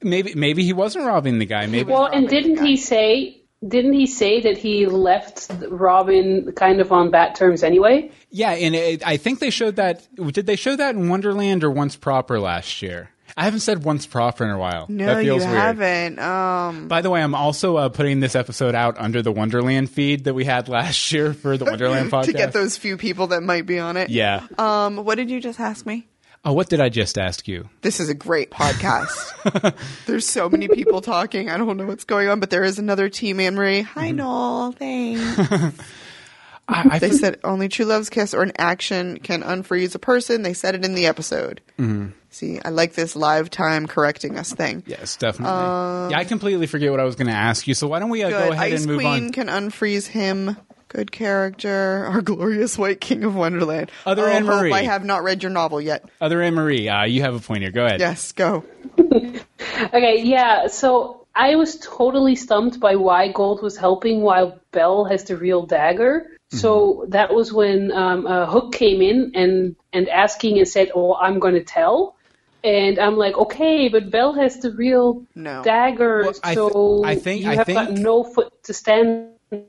maybe 0.02 0.34
maybe 0.34 0.62
he 0.62 0.72
wasn't 0.72 1.06
robbing 1.06 1.38
the 1.38 1.46
guy. 1.46 1.66
Maybe 1.66 1.90
Well, 1.92 2.06
and 2.06 2.28
didn't 2.28 2.64
he 2.64 2.76
say? 2.76 3.42
Didn't 3.66 3.94
he 3.94 4.06
say 4.06 4.40
that 4.42 4.58
he 4.58 4.87
left 4.87 5.50
Robin 5.68 6.52
kind 6.52 6.80
of 6.80 6.92
on 6.92 7.11
bad 7.11 7.35
terms 7.35 7.62
anyway? 7.62 8.11
Yeah, 8.30 8.52
and 8.52 8.75
it, 8.75 9.06
I 9.06 9.16
think 9.16 9.38
they 9.38 9.50
showed 9.50 9.76
that. 9.76 10.06
Did 10.14 10.46
they 10.46 10.56
show 10.56 10.76
that 10.76 10.94
in 10.94 11.08
Wonderland 11.08 11.64
or 11.64 11.70
Once 11.70 11.96
Proper 11.96 12.38
last 12.38 12.82
year? 12.82 13.11
I 13.37 13.44
haven't 13.44 13.61
said 13.61 13.85
Once 13.85 14.06
Proper 14.06 14.44
in 14.44 14.50
a 14.50 14.58
while. 14.58 14.87
No, 14.88 15.06
that 15.06 15.25
you 15.25 15.32
feels 15.32 15.44
weird. 15.44 15.56
haven't. 15.56 16.18
Um, 16.18 16.88
By 16.88 17.02
the 17.02 17.11
way, 17.11 17.23
I'm 17.23 17.35
also 17.35 17.76
uh, 17.76 17.88
putting 17.90 18.20
this 18.20 18.35
episode 18.35 18.75
out 18.75 18.96
under 18.99 19.20
the 19.20 19.32
Wonderland 19.32 19.90
feed 19.90 20.25
that 20.25 20.35
we 20.35 20.44
had 20.44 20.68
last 20.70 21.12
year 21.12 21.35
for 21.35 21.58
the 21.58 21.64
Wonderland 21.64 22.11
podcast. 22.11 22.25
to 22.26 22.32
get 22.32 22.52
those 22.52 22.76
few 22.76 22.96
people 22.96 23.28
that 23.28 23.42
might 23.42 23.66
be 23.66 23.78
on 23.78 23.96
it. 23.96 24.11
Yeah. 24.11 24.46
Um, 24.56 24.96
what 24.99 25.16
did 25.16 25.30
you 25.30 25.40
just 25.40 25.61
ask 25.61 25.85
me? 25.85 26.06
Oh, 26.48 26.52
what 26.52 26.68
did 26.68 26.80
I 26.80 26.88
just 26.90 27.18
ask 27.18 27.48
you? 27.48 27.68
This 27.82 27.98
is 27.98 28.08
a 28.08 28.14
great 28.14 28.50
podcast. 28.52 29.74
There's 30.06 30.26
so 30.28 30.48
many 30.48 30.68
people 30.68 31.00
talking. 31.00 31.50
I 31.50 31.56
don't 31.56 31.76
know 31.76 31.86
what's 31.86 32.04
going 32.04 32.28
on, 32.28 32.38
but 32.38 32.50
there 32.50 32.62
is 32.62 32.78
another 32.78 33.08
team, 33.08 33.40
Anne 33.40 33.56
Marie. 33.56 33.82
Hi, 33.82 34.08
Mm-hmm. 34.12 34.16
Noel. 34.16 34.72
Thanks. 34.72 35.80
I, 36.68 36.88
I 36.92 36.98
They 37.00 37.08
for- 37.10 37.14
said 37.16 37.40
only 37.42 37.68
true 37.68 37.84
love's 37.86 38.10
kiss 38.10 38.32
or 38.32 38.42
an 38.42 38.52
action 38.58 39.18
can 39.18 39.42
unfreeze 39.42 39.94
a 39.96 39.98
person. 39.98 40.42
They 40.42 40.52
said 40.54 40.76
it 40.76 40.84
in 40.84 40.94
the 40.94 41.06
episode. 41.06 41.60
Mm-hmm. 41.80 42.08
See, 42.30 42.60
I 42.64 42.68
like 42.68 42.92
this 42.94 43.16
live 43.16 43.50
time 43.50 43.86
correcting 43.88 44.38
us 44.38 44.52
thing. 44.52 44.82
yes, 44.86 45.16
definitely. 45.16 45.52
yeah, 46.12 46.18
I 46.18 46.24
completely 46.24 46.66
forget 46.66 46.90
what 46.92 47.00
I 47.00 47.04
was 47.04 47.16
going 47.16 47.28
to 47.28 47.32
ask 47.36 47.66
you. 47.66 47.74
So 47.74 47.88
why 47.88 47.98
don't 47.98 48.10
we 48.10 48.22
uh, 48.22 48.30
go 48.30 48.50
ahead 48.52 48.72
Ice 48.72 48.82
and 48.84 48.92
move 48.92 49.04
on? 49.04 49.18
Queen 49.18 49.32
can 49.32 49.46
unfreeze 49.48 50.06
him. 50.06 50.56
Good 50.96 51.12
character. 51.12 52.06
Our 52.08 52.22
glorious 52.22 52.78
white 52.78 53.02
king 53.02 53.22
of 53.22 53.34
Wonderland. 53.36 53.90
Other 54.06 54.24
oh, 54.24 54.32
Anne 54.32 54.46
Marie. 54.46 54.72
I 54.72 54.84
have 54.84 55.04
not 55.04 55.22
read 55.22 55.42
your 55.42 55.52
novel 55.52 55.78
yet. 55.78 56.08
Other 56.22 56.40
Anne 56.40 56.54
Marie, 56.54 56.88
uh, 56.88 57.04
you 57.04 57.20
have 57.20 57.34
a 57.34 57.38
point 57.38 57.60
here. 57.60 57.70
Go 57.70 57.84
ahead. 57.84 58.00
Yes, 58.00 58.32
go. 58.32 58.64
Okay, 59.92 60.22
yeah. 60.22 60.68
So 60.68 61.26
I 61.34 61.56
was 61.56 61.76
totally 61.78 62.34
stumped 62.34 62.80
by 62.80 62.96
why 62.96 63.30
Gold 63.30 63.62
was 63.62 63.76
helping 63.76 64.22
while 64.22 64.58
Belle 64.72 65.04
has 65.04 65.24
the 65.24 65.36
real 65.36 65.66
dagger. 65.66 66.30
So 66.50 67.04
that 67.08 67.34
was 67.34 67.52
when 67.52 67.92
um, 67.92 68.26
uh, 68.26 68.46
Hook 68.46 68.72
came 68.72 69.02
in 69.02 69.32
and 69.34 69.76
and 69.92 70.08
asking 70.08 70.56
and 70.58 70.66
said, 70.66 70.92
"Oh, 70.94 71.14
I'm 71.14 71.38
going 71.40 71.54
to 71.54 71.64
tell." 71.64 72.16
And 72.64 72.98
I'm 72.98 73.16
like, 73.16 73.36
okay, 73.36 73.88
but 73.90 74.10
Belle 74.10 74.32
has 74.32 74.58
the 74.60 74.72
real 74.72 75.24
No. 75.34 75.62
dagger, 75.62 76.22
Well, 76.22 76.34
I 76.42 76.54
th- 76.54 76.72
so 76.72 77.04
I 77.04 77.16
think- 77.16 77.42
you 77.42 77.50
I 77.50 77.54
have 77.56 77.66
got 77.66 77.88
think- 77.88 77.98
no 78.00 78.24
foot 78.24 78.50
to 78.64 78.72
stand 78.72 79.28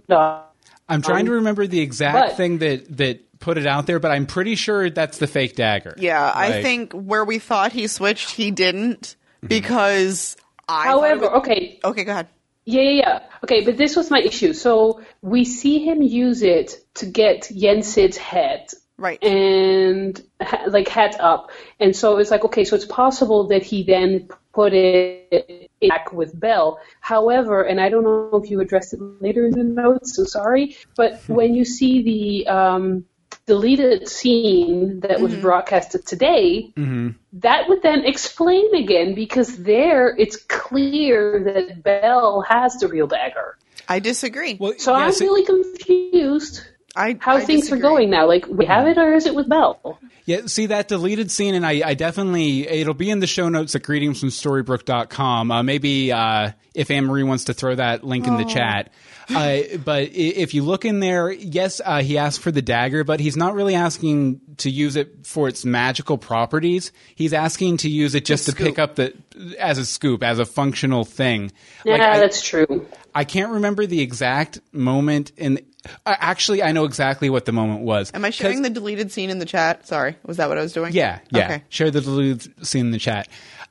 on. 0.09 0.43
I'm 0.89 1.01
trying 1.01 1.21
um, 1.21 1.25
to 1.27 1.31
remember 1.33 1.67
the 1.67 1.79
exact 1.79 2.29
but- 2.29 2.37
thing 2.37 2.59
that 2.59 2.97
that 2.97 3.39
put 3.39 3.57
it 3.57 3.67
out 3.67 3.85
there, 3.85 3.99
but 3.99 4.11
I'm 4.11 4.25
pretty 4.25 4.55
sure 4.55 4.89
that's 4.89 5.19
the 5.19 5.27
fake 5.27 5.55
dagger. 5.55 5.95
Yeah, 5.97 6.31
I 6.33 6.61
think 6.61 6.93
where 6.93 7.23
we 7.23 7.39
thought 7.39 7.71
he 7.71 7.87
switched, 7.87 8.31
he 8.31 8.51
didn't 8.51 9.01
mm-hmm. 9.01 9.47
because 9.47 10.37
I. 10.67 10.85
thought 10.85 10.87
it 10.87 10.89
However, 10.89 11.21
was- 11.21 11.37
okay, 11.39 11.79
okay, 11.83 12.03
go 12.03 12.11
ahead. 12.11 12.27
Yeah, 12.65 12.81
yeah, 12.81 12.89
yeah. 12.91 13.19
Okay, 13.45 13.63
but 13.63 13.77
this 13.77 13.95
was 13.95 14.11
my 14.11 14.19
issue. 14.19 14.51
So 14.51 15.01
we 15.21 15.45
see 15.45 15.79
him 15.79 16.01
use 16.01 16.43
it 16.43 16.75
to 16.95 17.05
get 17.05 17.43
Yensid's 17.43 18.17
head. 18.17 18.67
Right. 18.97 19.23
And 19.23 20.21
ha- 20.41 20.65
like 20.67 20.89
head 20.89 21.15
up. 21.17 21.51
And 21.79 21.95
so 21.95 22.17
it's 22.17 22.29
like, 22.29 22.43
okay, 22.43 22.65
so 22.65 22.75
it's 22.75 22.83
possible 22.83 23.47
that 23.49 23.63
he 23.63 23.83
then 23.83 24.27
put 24.53 24.73
it 24.73 25.66
back 25.81 26.11
with 26.13 26.37
Belle. 26.39 26.79
However, 27.01 27.63
and 27.63 27.79
I 27.79 27.89
don't 27.89 28.03
know 28.03 28.41
if 28.41 28.49
you 28.49 28.59
addressed 28.61 28.93
it 28.93 29.01
later 29.21 29.45
in 29.45 29.51
the 29.51 29.63
notes, 29.63 30.15
so 30.15 30.23
sorry, 30.23 30.77
but 30.95 31.19
hmm. 31.21 31.33
when 31.33 31.53
you 31.53 31.65
see 31.65 32.01
the 32.03 32.47
um, 32.47 33.05
deleted 33.45 34.07
scene 34.07 34.99
that 35.01 35.19
was 35.19 35.33
hmm. 35.33 35.41
broadcasted 35.41 36.05
today, 36.05 36.71
mm-hmm. 36.75 37.09
that 37.33 37.69
would 37.69 37.81
then 37.81 38.05
explain 38.05 38.75
again 38.75 39.15
because 39.15 39.57
there 39.57 40.15
it's 40.17 40.37
clear 40.37 41.43
that 41.43 41.83
Belle 41.83 42.41
has 42.41 42.75
the 42.75 42.87
real 42.87 43.07
dagger. 43.07 43.57
I 43.87 43.99
disagree. 43.99 44.57
Well, 44.59 44.73
So 44.77 44.91
yeah, 44.91 45.05
I'm 45.05 45.11
see- 45.13 45.25
really 45.25 45.45
confused 45.45 46.61
I 46.97 47.17
how 47.19 47.37
I 47.37 47.41
things 47.45 47.61
disagree. 47.61 47.79
are 47.79 47.81
going 47.83 48.09
now. 48.09 48.25
Like, 48.27 48.45
we 48.47 48.65
have 48.65 48.87
it 48.87 48.97
or 48.97 49.13
is 49.13 49.25
it 49.27 49.35
with 49.35 49.47
Belle? 49.47 49.99
Yeah, 50.25 50.41
see 50.47 50.65
that 50.65 50.89
deleted 50.89 51.31
scene, 51.31 51.55
and 51.55 51.65
I, 51.65 51.81
I 51.85 51.93
definitely 51.93 52.67
it'll 52.67 52.93
be 52.93 53.09
in 53.09 53.19
the 53.19 53.27
show 53.27 53.47
notes 53.47 53.75
at 53.75 53.83
greetingsfromstorybrooke.com. 53.83 55.51
Uh, 55.51 55.63
maybe 55.63 56.11
uh, 56.11 56.51
if 56.73 56.91
Anne 56.91 57.05
Marie 57.05 57.23
wants 57.23 57.45
to 57.45 57.53
throw 57.53 57.75
that 57.75 58.03
link 58.03 58.27
in 58.27 58.35
the 58.37 58.45
chat. 58.45 58.91
Uh, 59.29 59.59
but 59.83 60.09
if 60.13 60.53
you 60.53 60.63
look 60.63 60.85
in 60.85 60.99
there, 61.01 61.29
yes, 61.31 61.81
uh, 61.83 62.01
he 62.01 62.17
asked 62.17 62.39
for 62.41 62.51
the 62.51 62.61
dagger, 62.61 63.03
but 63.03 63.19
he's 63.19 63.35
not 63.35 63.53
really 63.55 63.75
asking 63.75 64.39
to 64.57 64.69
use 64.69 64.95
it 64.95 65.25
for 65.25 65.47
its 65.49 65.65
magical 65.65 66.17
properties. 66.17 66.91
He's 67.15 67.33
asking 67.33 67.77
to 67.77 67.89
use 67.89 68.15
it 68.15 68.23
just 68.25 68.45
to 68.47 68.53
pick 68.53 68.79
up 68.79 68.95
the 68.95 69.13
as 69.59 69.77
a 69.77 69.85
scoop, 69.85 70.23
as 70.23 70.39
a 70.39 70.45
functional 70.45 71.03
thing. 71.05 71.51
Yeah, 71.85 71.93
Like, 71.93 72.01
I- 72.01 72.19
that's 72.19 72.41
true. 72.41 72.87
I 73.13 73.23
can't 73.23 73.51
remember 73.53 73.85
the 73.85 74.01
exact 74.01 74.59
moment 74.71 75.31
in. 75.37 75.59
Uh, 76.05 76.15
actually, 76.19 76.63
I 76.63 76.71
know 76.71 76.85
exactly 76.85 77.29
what 77.29 77.45
the 77.45 77.51
moment 77.51 77.81
was. 77.81 78.11
Am 78.13 78.25
I 78.25 78.29
sharing 78.29 78.61
the 78.61 78.69
deleted 78.69 79.11
scene 79.11 79.29
in 79.29 79.39
the 79.39 79.45
chat? 79.45 79.87
Sorry, 79.87 80.15
was 80.25 80.37
that 80.37 80.49
what 80.49 80.57
I 80.57 80.61
was 80.61 80.73
doing? 80.73 80.93
Yeah, 80.93 81.19
yeah. 81.29 81.45
Okay. 81.45 81.63
Share 81.69 81.91
the 81.91 82.01
deleted 82.01 82.65
scene 82.65 82.87
in 82.87 82.91
the 82.91 82.99
chat. 82.99 83.27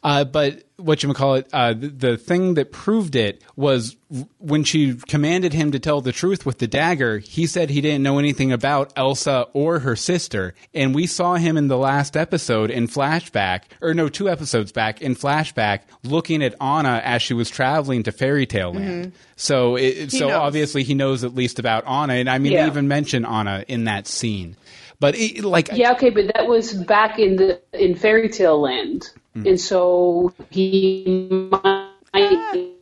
Uh, 0.06 0.22
but 0.22 0.62
what 0.76 1.02
you 1.02 1.12
call 1.14 1.34
it? 1.34 1.48
Uh, 1.52 1.72
the, 1.72 1.88
the 1.88 2.16
thing 2.16 2.54
that 2.54 2.70
proved 2.70 3.16
it 3.16 3.42
was 3.56 3.96
when 4.38 4.62
she 4.62 4.94
commanded 4.94 5.52
him 5.52 5.72
to 5.72 5.80
tell 5.80 6.00
the 6.00 6.12
truth 6.12 6.46
with 6.46 6.58
the 6.58 6.68
dagger. 6.68 7.18
He 7.18 7.48
said 7.48 7.70
he 7.70 7.80
didn't 7.80 8.04
know 8.04 8.20
anything 8.20 8.52
about 8.52 8.92
Elsa 8.94 9.48
or 9.52 9.80
her 9.80 9.96
sister, 9.96 10.54
and 10.72 10.94
we 10.94 11.08
saw 11.08 11.34
him 11.34 11.56
in 11.56 11.66
the 11.66 11.76
last 11.76 12.16
episode 12.16 12.70
in 12.70 12.86
flashback, 12.86 13.62
or 13.80 13.94
no, 13.94 14.08
two 14.08 14.28
episodes 14.28 14.70
back 14.70 15.02
in 15.02 15.16
flashback, 15.16 15.80
looking 16.04 16.40
at 16.40 16.54
Anna 16.60 17.02
as 17.04 17.20
she 17.20 17.34
was 17.34 17.50
traveling 17.50 18.04
to 18.04 18.12
Fairy 18.12 18.46
Tale 18.46 18.74
Land. 18.74 19.12
So, 19.34 19.74
it, 19.74 20.12
so 20.12 20.28
knows. 20.28 20.36
obviously 20.36 20.84
he 20.84 20.94
knows 20.94 21.24
at 21.24 21.34
least 21.34 21.58
about 21.58 21.84
Anna, 21.84 22.12
and 22.12 22.30
I 22.30 22.38
mean, 22.38 22.52
Yeah. 22.52 22.62
they 22.62 22.68
even 22.68 22.86
mention 22.86 23.24
Anna 23.24 23.64
in 23.66 23.84
that 23.86 24.06
scene. 24.06 24.56
But 25.00 25.16
it, 25.18 25.42
like, 25.42 25.70
Yeah, 25.72 25.92
okay, 25.92 26.10
but 26.10 26.32
that 26.34 26.46
was 26.46 26.72
back 26.72 27.18
in 27.18 27.36
the 27.36 27.60
in 27.72 27.96
Fairy 27.96 28.28
Tale 28.28 28.60
Land, 28.60 29.10
Hmm. 29.36 29.46
and 29.46 29.60
so 29.60 30.32
he 30.50 31.48
might 31.52 31.92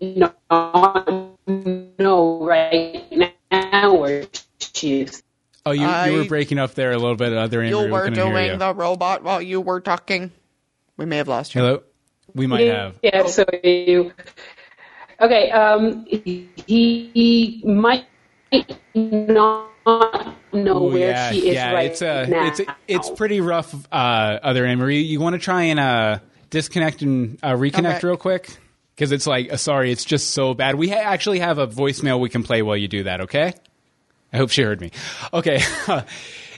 not 0.01 0.37
know 1.99 2.47
right 2.47 3.35
now 3.51 3.95
where 3.95 4.27
she 4.61 5.01
is. 5.01 5.23
Oh, 5.67 5.73
you, 5.73 5.81
you 5.83 5.87
I- 5.89 6.11
were 6.13 6.25
breaking 6.27 6.59
up 6.59 6.75
there 6.75 6.93
a 6.93 6.99
little 6.99 7.17
bit. 7.17 7.33
Other 7.33 7.65
You 7.65 7.79
Andrew, 7.79 7.85
we 7.87 7.91
were 7.91 8.11
doing 8.11 8.53
you. 8.53 8.57
the 8.57 8.73
robot 8.73 9.25
while 9.25 9.43
you 9.43 9.61
were 9.61 9.81
talking. 9.81 10.31
We 10.97 11.07
may 11.07 11.17
have 11.17 11.27
lost 11.27 11.55
you. 11.57 11.61
Hello, 11.61 11.83
we 12.35 12.47
might 12.47 12.69
have. 12.69 12.99
Yeah, 13.03 13.27
so 13.27 13.45
you. 13.65 14.13
Okay, 15.21 15.51
um, 15.51 16.05
he, 16.07 16.49
he 16.67 17.63
might 17.65 18.07
not 18.95 19.71
know 20.53 20.85
Ooh, 20.87 20.93
where 20.93 21.11
yeah, 21.11 21.33
she 21.33 21.49
is 21.49 21.55
yeah. 21.55 21.73
right 21.73 21.87
it's 21.91 22.03
uh, 22.03 22.27
now. 22.29 22.47
it's 22.47 22.61
it's 22.87 23.11
pretty 23.11 23.41
rough. 23.41 23.75
Uh, 23.91 24.39
other 24.43 24.65
Anne 24.67 24.79
Marie, 24.79 25.03
you 25.03 25.19
want 25.19 25.35
to 25.35 25.41
try 25.41 25.65
and 25.65 25.81
uh 25.81 26.19
disconnect 26.55 27.03
and 27.03 27.39
uh, 27.43 27.51
reconnect 27.53 28.03
real 28.05 28.17
quick 28.17 28.49
because 28.95 29.11
it's 29.13 29.27
like 29.27 29.53
uh, 29.53 29.57
sorry, 29.57 29.91
it's 29.93 30.05
just 30.05 30.31
so 30.31 30.55
bad. 30.55 30.77
We 30.77 30.89
ha- 30.89 30.97
actually 31.13 31.41
have 31.41 31.59
a 31.59 31.67
voicemail 31.67 32.21
we 32.21 32.29
can 32.31 32.43
play 32.45 32.63
while 32.63 32.77
you 32.77 32.89
do 32.89 33.03
that. 33.05 33.21
Okay. 33.23 33.53
I 34.33 34.37
hope 34.37 34.51
she 34.51 34.63
heard 34.63 34.81
me. 34.81 34.91
Okay. 35.33 35.61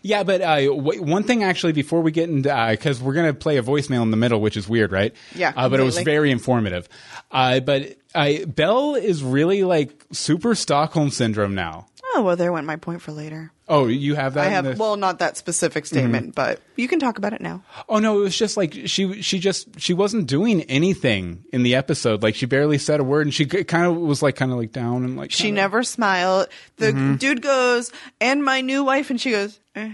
yeah, 0.02 0.22
but 0.22 0.40
uh, 0.40 0.60
w- 0.66 1.02
one 1.02 1.24
thing 1.24 1.42
actually 1.44 1.72
before 1.72 2.00
we 2.00 2.10
get 2.10 2.28
into 2.30 2.68
because 2.70 3.02
we're 3.02 3.12
gonna 3.14 3.34
play 3.34 3.56
a 3.58 3.62
voicemail 3.62 4.02
in 4.02 4.10
the 4.10 4.16
middle, 4.16 4.40
which 4.40 4.56
is 4.56 4.68
weird, 4.68 4.92
right? 4.92 5.14
Yeah, 5.34 5.52
Uh, 5.56 5.68
but 5.68 5.80
it 5.80 5.82
was 5.84 5.98
very 5.98 6.30
informative. 6.30 6.88
Uh, 7.30 7.60
but 7.60 7.96
uh, 8.14 8.44
Belle 8.46 8.94
is 8.94 9.22
really 9.22 9.62
like 9.64 10.04
super 10.12 10.54
Stockholm 10.54 11.10
syndrome 11.10 11.54
now. 11.54 11.86
Oh 12.16 12.22
well, 12.22 12.36
there 12.36 12.50
went 12.52 12.66
my 12.66 12.76
point 12.76 13.02
for 13.02 13.12
later. 13.12 13.52
Oh, 13.68 13.86
you 13.88 14.14
have 14.14 14.34
that. 14.34 14.46
I 14.46 14.50
have 14.50 14.64
the- 14.64 14.70
Mm-hmm. 14.70 14.80
well, 14.80 14.96
not 14.96 15.18
that 15.18 15.36
specific 15.36 15.86
statement, 15.86 16.34
but 16.34 16.60
you 16.76 16.86
can 16.88 16.98
talk 16.98 17.18
about 17.18 17.32
it 17.32 17.40
now. 17.40 17.62
Oh 17.88 17.98
no, 17.98 18.18
it 18.20 18.22
was 18.22 18.36
just 18.38 18.56
like 18.56 18.72
she 18.86 19.20
she 19.22 19.38
just 19.38 19.80
she 19.80 19.92
wasn't 19.92 20.26
doing 20.28 20.62
anything 20.62 21.44
in 21.52 21.62
the 21.62 21.74
episode. 21.74 22.22
Like 22.22 22.34
she 22.36 22.46
barely 22.46 22.78
said 22.78 23.00
a 23.00 23.04
word, 23.04 23.26
and 23.26 23.34
she 23.34 23.44
kind 23.44 23.86
of 23.86 23.96
was 23.96 24.22
like 24.22 24.36
kind 24.36 24.50
of 24.52 24.58
like 24.58 24.72
down 24.72 25.04
and 25.04 25.16
like 25.16 25.30
She 25.32 25.50
never 25.50 25.82
smiled. 25.82 26.48
The 26.76 26.86
Mm-hmm. 26.92 27.16
dude 27.16 27.42
goes, 27.42 27.92
and 28.20 28.42
my 28.44 28.60
new 28.60 28.84
wife, 28.84 29.10
and 29.10 29.20
she 29.20 29.32
goes, 29.32 29.58
eh. 29.74 29.90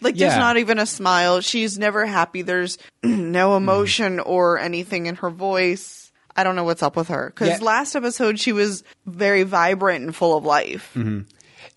like 0.00 0.16
there's 0.16 0.34
Yeah. 0.34 0.38
not 0.38 0.58
even 0.58 0.78
a 0.78 0.86
smile. 0.86 1.40
She's 1.40 1.78
never 1.78 2.06
happy. 2.06 2.42
There's 2.42 2.78
Mm-hmm. 3.04 3.32
no 3.32 3.56
emotion 3.56 4.20
or 4.20 4.58
anything 4.58 5.06
in 5.06 5.16
her 5.16 5.30
voice. 5.30 6.10
I 6.36 6.42
don't 6.42 6.56
know 6.56 6.64
what's 6.64 6.82
up 6.82 6.96
with 6.96 7.08
her 7.08 7.30
because 7.34 7.48
Yeah. 7.48 7.58
last 7.64 7.94
episode 7.94 8.40
she 8.40 8.52
was 8.52 8.82
very 9.06 9.44
vibrant 9.44 10.04
and 10.04 10.16
full 10.16 10.36
of 10.36 10.44
life. 10.44 10.90
Mm-hmm. 10.96 11.20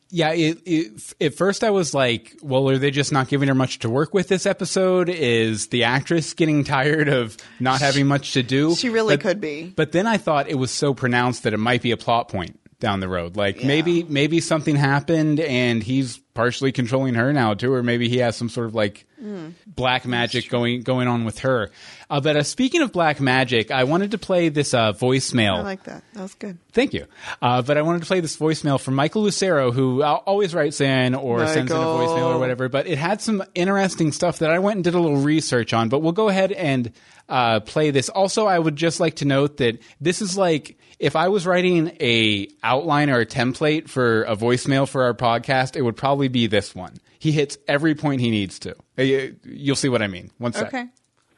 Yeah, 0.09 0.31
it, 0.31 0.59
it, 0.65 1.13
at 1.19 1.33
first 1.33 1.63
I 1.65 1.69
was 1.69 1.93
like, 1.93 2.37
well, 2.41 2.69
are 2.69 2.77
they 2.77 2.91
just 2.91 3.11
not 3.11 3.27
giving 3.27 3.49
her 3.49 3.55
much 3.55 3.79
to 3.79 3.89
work 3.89 4.13
with 4.13 4.29
this 4.29 4.45
episode? 4.45 5.09
Is 5.09 5.67
the 5.67 5.83
actress 5.83 6.33
getting 6.33 6.63
tired 6.63 7.09
of 7.09 7.35
not 7.59 7.81
having 7.81 8.07
much 8.07 8.33
to 8.33 8.43
do? 8.43 8.73
She 8.75 8.87
really 8.89 9.17
But- 9.17 9.21
could 9.23 9.41
be. 9.41 9.73
But 9.75 9.91
then 9.91 10.07
I 10.07 10.17
thought 10.17 10.47
it 10.47 10.55
was 10.55 10.71
so 10.71 10.93
pronounced 10.93 11.43
that 11.43 11.53
it 11.53 11.57
might 11.57 11.81
be 11.81 11.91
a 11.91 11.97
plot 11.97 12.29
point 12.29 12.57
down 12.79 12.99
the 12.99 13.07
road. 13.09 13.35
Like 13.35 13.63
maybe 13.63 14.03
maybe 14.03 14.39
something 14.39 14.75
happened 14.75 15.39
and 15.39 15.81
he's 15.81 16.19
partially 16.35 16.71
controlling 16.71 17.15
her 17.15 17.33
now 17.33 17.53
too, 17.55 17.73
or 17.73 17.81
maybe 17.81 18.07
he 18.09 18.17
has 18.19 18.35
some 18.35 18.49
sort 18.49 18.67
of 18.67 18.75
like 18.75 19.05
Hmm. 19.19 19.49
black 19.65 20.05
magic 20.05 20.47
going 20.47 20.83
going 20.83 21.07
on 21.07 21.25
with 21.25 21.39
her. 21.39 21.71
Uh, 22.07 22.21
but 22.21 22.37
uh, 22.37 22.43
speaking 22.43 22.83
of 22.83 22.91
black 22.91 23.19
magic, 23.19 23.71
I 23.71 23.85
wanted 23.85 24.11
to 24.11 24.19
play 24.19 24.49
this 24.49 24.75
uh, 24.75 24.93
voicemail. 24.93 25.55
I 25.57 25.61
like 25.63 25.83
that. 25.85 26.03
That 26.13 26.21
was 26.21 26.35
good. 26.35 26.59
Thank 26.71 26.93
you. 26.93 27.07
Uh, 27.41 27.63
but 27.63 27.79
I 27.79 27.81
wanted 27.81 28.01
to 28.01 28.05
play 28.05 28.19
this 28.19 28.37
voicemail 28.37 28.79
from 28.79 28.93
Michael 28.93 29.23
Lucero, 29.23 29.71
who 29.71 30.03
always 30.03 30.53
writes 30.53 30.79
in 30.81 31.15
or 31.15 31.47
sends 31.47 31.71
in 31.71 31.77
a 31.77 31.81
voicemail 31.81 32.35
or 32.35 32.37
whatever. 32.37 32.69
But 32.69 32.85
it 32.85 32.99
had 32.99 33.19
some 33.19 33.43
interesting 33.55 34.11
stuff 34.11 34.37
that 34.37 34.51
I 34.51 34.59
went 34.59 34.75
and 34.75 34.83
did 34.83 34.93
a 34.93 34.99
little 34.99 35.17
research 35.21 35.73
on. 35.73 35.89
But 35.89 36.03
we'll 36.03 36.11
go 36.11 36.29
ahead 36.29 36.51
and 36.51 36.91
uh, 37.27 37.61
play 37.61 37.89
this. 37.89 38.09
Also, 38.09 38.45
I 38.45 38.59
would 38.59 38.75
just 38.75 38.99
like 38.99 39.15
to 39.15 39.25
note 39.25 39.57
that 39.57 39.79
this 39.99 40.21
is 40.21 40.37
like 40.37 40.77
if 40.99 41.15
I 41.15 41.27
was 41.27 41.45
writing 41.45 41.95
a 41.99 42.47
outline 42.63 43.09
or 43.09 43.19
a 43.19 43.25
template 43.25 43.87
for 43.89 44.23
a 44.23 44.35
voicemail 44.35 44.87
for 44.87 45.03
our 45.03 45.13
podcast, 45.13 45.75
it 45.75 45.81
would 45.81 45.97
probably 45.97 46.27
be 46.27 46.47
this 46.47 46.73
one. 46.75 46.93
He 47.19 47.31
hits 47.31 47.57
every 47.67 47.95
point 47.95 48.21
he 48.21 48.29
needs 48.31 48.59
to. 48.59 48.75
Uh, 48.97 49.01
you- 49.03 49.35
You'll 49.43 49.75
see 49.75 49.89
what 49.89 50.01
I 50.01 50.07
mean. 50.07 50.31
One 50.37 50.53
sec. 50.53 50.67
Okay. 50.67 50.85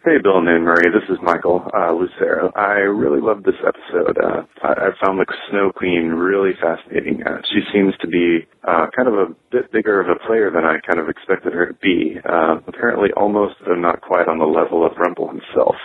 Hey, 0.05 0.15
Bill 0.23 0.37
and 0.37 0.47
Anne 0.47 0.63
Marie. 0.63 0.87
This 0.93 1.03
is 1.09 1.17
Michael 1.21 1.61
uh, 1.77 1.91
Lucero. 1.91 2.53
I 2.55 2.87
really 2.87 3.19
love 3.19 3.43
this 3.43 3.59
episode. 3.67 4.17
Uh, 4.17 4.43
I, 4.63 4.71
I 4.71 4.89
found 5.05 5.19
the 5.19 5.25
Snow 5.51 5.73
Queen 5.75 6.07
really 6.11 6.53
fascinating. 6.55 7.21
Uh, 7.27 7.41
she 7.51 7.59
seems 7.73 7.93
to 7.99 8.07
be 8.07 8.47
uh, 8.65 8.87
kind 8.95 9.09
of 9.09 9.15
a 9.15 9.35
bit 9.51 9.69
bigger 9.73 9.99
of 9.99 10.07
a 10.07 10.15
player 10.25 10.49
than 10.51 10.63
I 10.63 10.77
kind 10.87 11.01
of 11.01 11.09
expected 11.09 11.51
her 11.51 11.65
to 11.65 11.73
be. 11.73 12.15
Uh, 12.23 12.59
apparently, 12.65 13.09
almost, 13.17 13.55
though 13.67 13.75
not 13.75 13.99
quite, 13.99 14.29
on 14.29 14.39
the 14.39 14.45
level 14.45 14.85
of 14.85 14.93
Rumple 14.97 15.27
himself. 15.27 15.75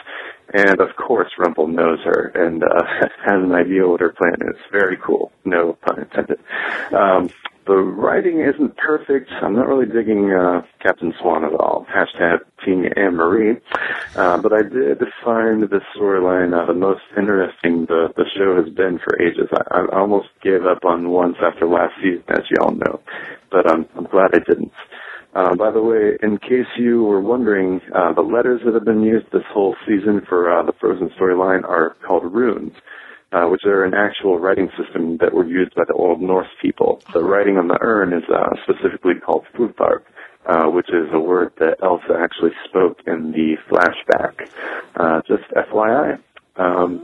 And 0.52 0.80
of 0.80 0.94
course, 0.96 1.30
Rumple 1.38 1.68
knows 1.68 2.00
her 2.04 2.32
and 2.34 2.62
uh, 2.62 2.82
has 3.24 3.42
an 3.42 3.52
idea 3.52 3.86
what 3.86 4.00
her 4.00 4.12
plan 4.12 4.36
is. 4.42 4.60
Very 4.70 4.96
cool. 4.96 5.32
No 5.44 5.74
pun 5.74 6.00
intended. 6.00 6.38
Um, 6.92 7.30
the 7.66 7.76
writing 7.76 8.40
isn't 8.40 8.76
perfect. 8.76 9.30
I'm 9.40 9.56
not 9.56 9.66
really 9.66 9.86
digging 9.86 10.30
uh, 10.30 10.62
Captain 10.82 11.14
Swan 11.18 11.44
at 11.44 11.54
all. 11.54 11.86
Hashtag 11.88 12.40
Team 12.62 12.84
Anne 12.94 13.16
Marie. 13.16 13.56
Uh, 14.14 14.36
but 14.38 14.52
I 14.52 14.62
did 14.62 15.02
find 15.24 15.62
this 15.62 15.82
storyline 15.96 16.52
uh, 16.52 16.66
the 16.66 16.74
most 16.74 17.00
interesting 17.16 17.86
the, 17.86 18.12
the 18.16 18.26
show 18.36 18.62
has 18.62 18.72
been 18.74 18.98
for 18.98 19.20
ages. 19.20 19.48
I, 19.52 19.80
I 19.80 19.98
almost 19.98 20.28
gave 20.42 20.66
up 20.66 20.84
on 20.84 21.08
once 21.08 21.36
after 21.42 21.66
last 21.66 21.94
season, 22.02 22.24
as 22.28 22.42
you 22.50 22.58
all 22.60 22.72
know. 22.72 23.00
But 23.50 23.70
um, 23.70 23.86
I'm 23.96 24.04
glad 24.04 24.34
I 24.34 24.40
didn't. 24.40 24.72
Uh, 25.34 25.54
by 25.56 25.70
the 25.70 25.82
way, 25.82 26.16
in 26.22 26.38
case 26.38 26.66
you 26.78 27.02
were 27.02 27.20
wondering, 27.20 27.80
uh, 27.92 28.12
the 28.12 28.22
letters 28.22 28.60
that 28.64 28.72
have 28.74 28.84
been 28.84 29.02
used 29.02 29.26
this 29.32 29.42
whole 29.52 29.74
season 29.86 30.20
for 30.28 30.50
uh, 30.50 30.62
the 30.62 30.72
Frozen 30.80 31.10
storyline 31.18 31.64
are 31.64 31.96
called 32.06 32.32
runes, 32.32 32.72
uh, 33.32 33.46
which 33.46 33.64
are 33.64 33.84
an 33.84 33.94
actual 33.94 34.38
writing 34.38 34.70
system 34.78 35.16
that 35.18 35.34
were 35.34 35.44
used 35.44 35.74
by 35.74 35.82
the 35.88 35.94
Old 35.94 36.22
Norse 36.22 36.46
people. 36.62 37.02
The 37.12 37.22
writing 37.24 37.58
on 37.58 37.66
the 37.66 37.78
urn 37.80 38.12
is 38.12 38.22
uh, 38.32 38.50
specifically 38.62 39.14
called 39.14 39.44
futhark, 39.56 40.02
uh, 40.46 40.70
which 40.70 40.88
is 40.90 41.08
a 41.12 41.18
word 41.18 41.52
that 41.58 41.78
Elsa 41.82 42.16
actually 42.16 42.52
spoke 42.68 43.00
in 43.06 43.32
the 43.32 43.56
flashback. 43.68 44.38
Just 45.26 45.50
FYI. 45.50 46.20
Um, 46.56 47.02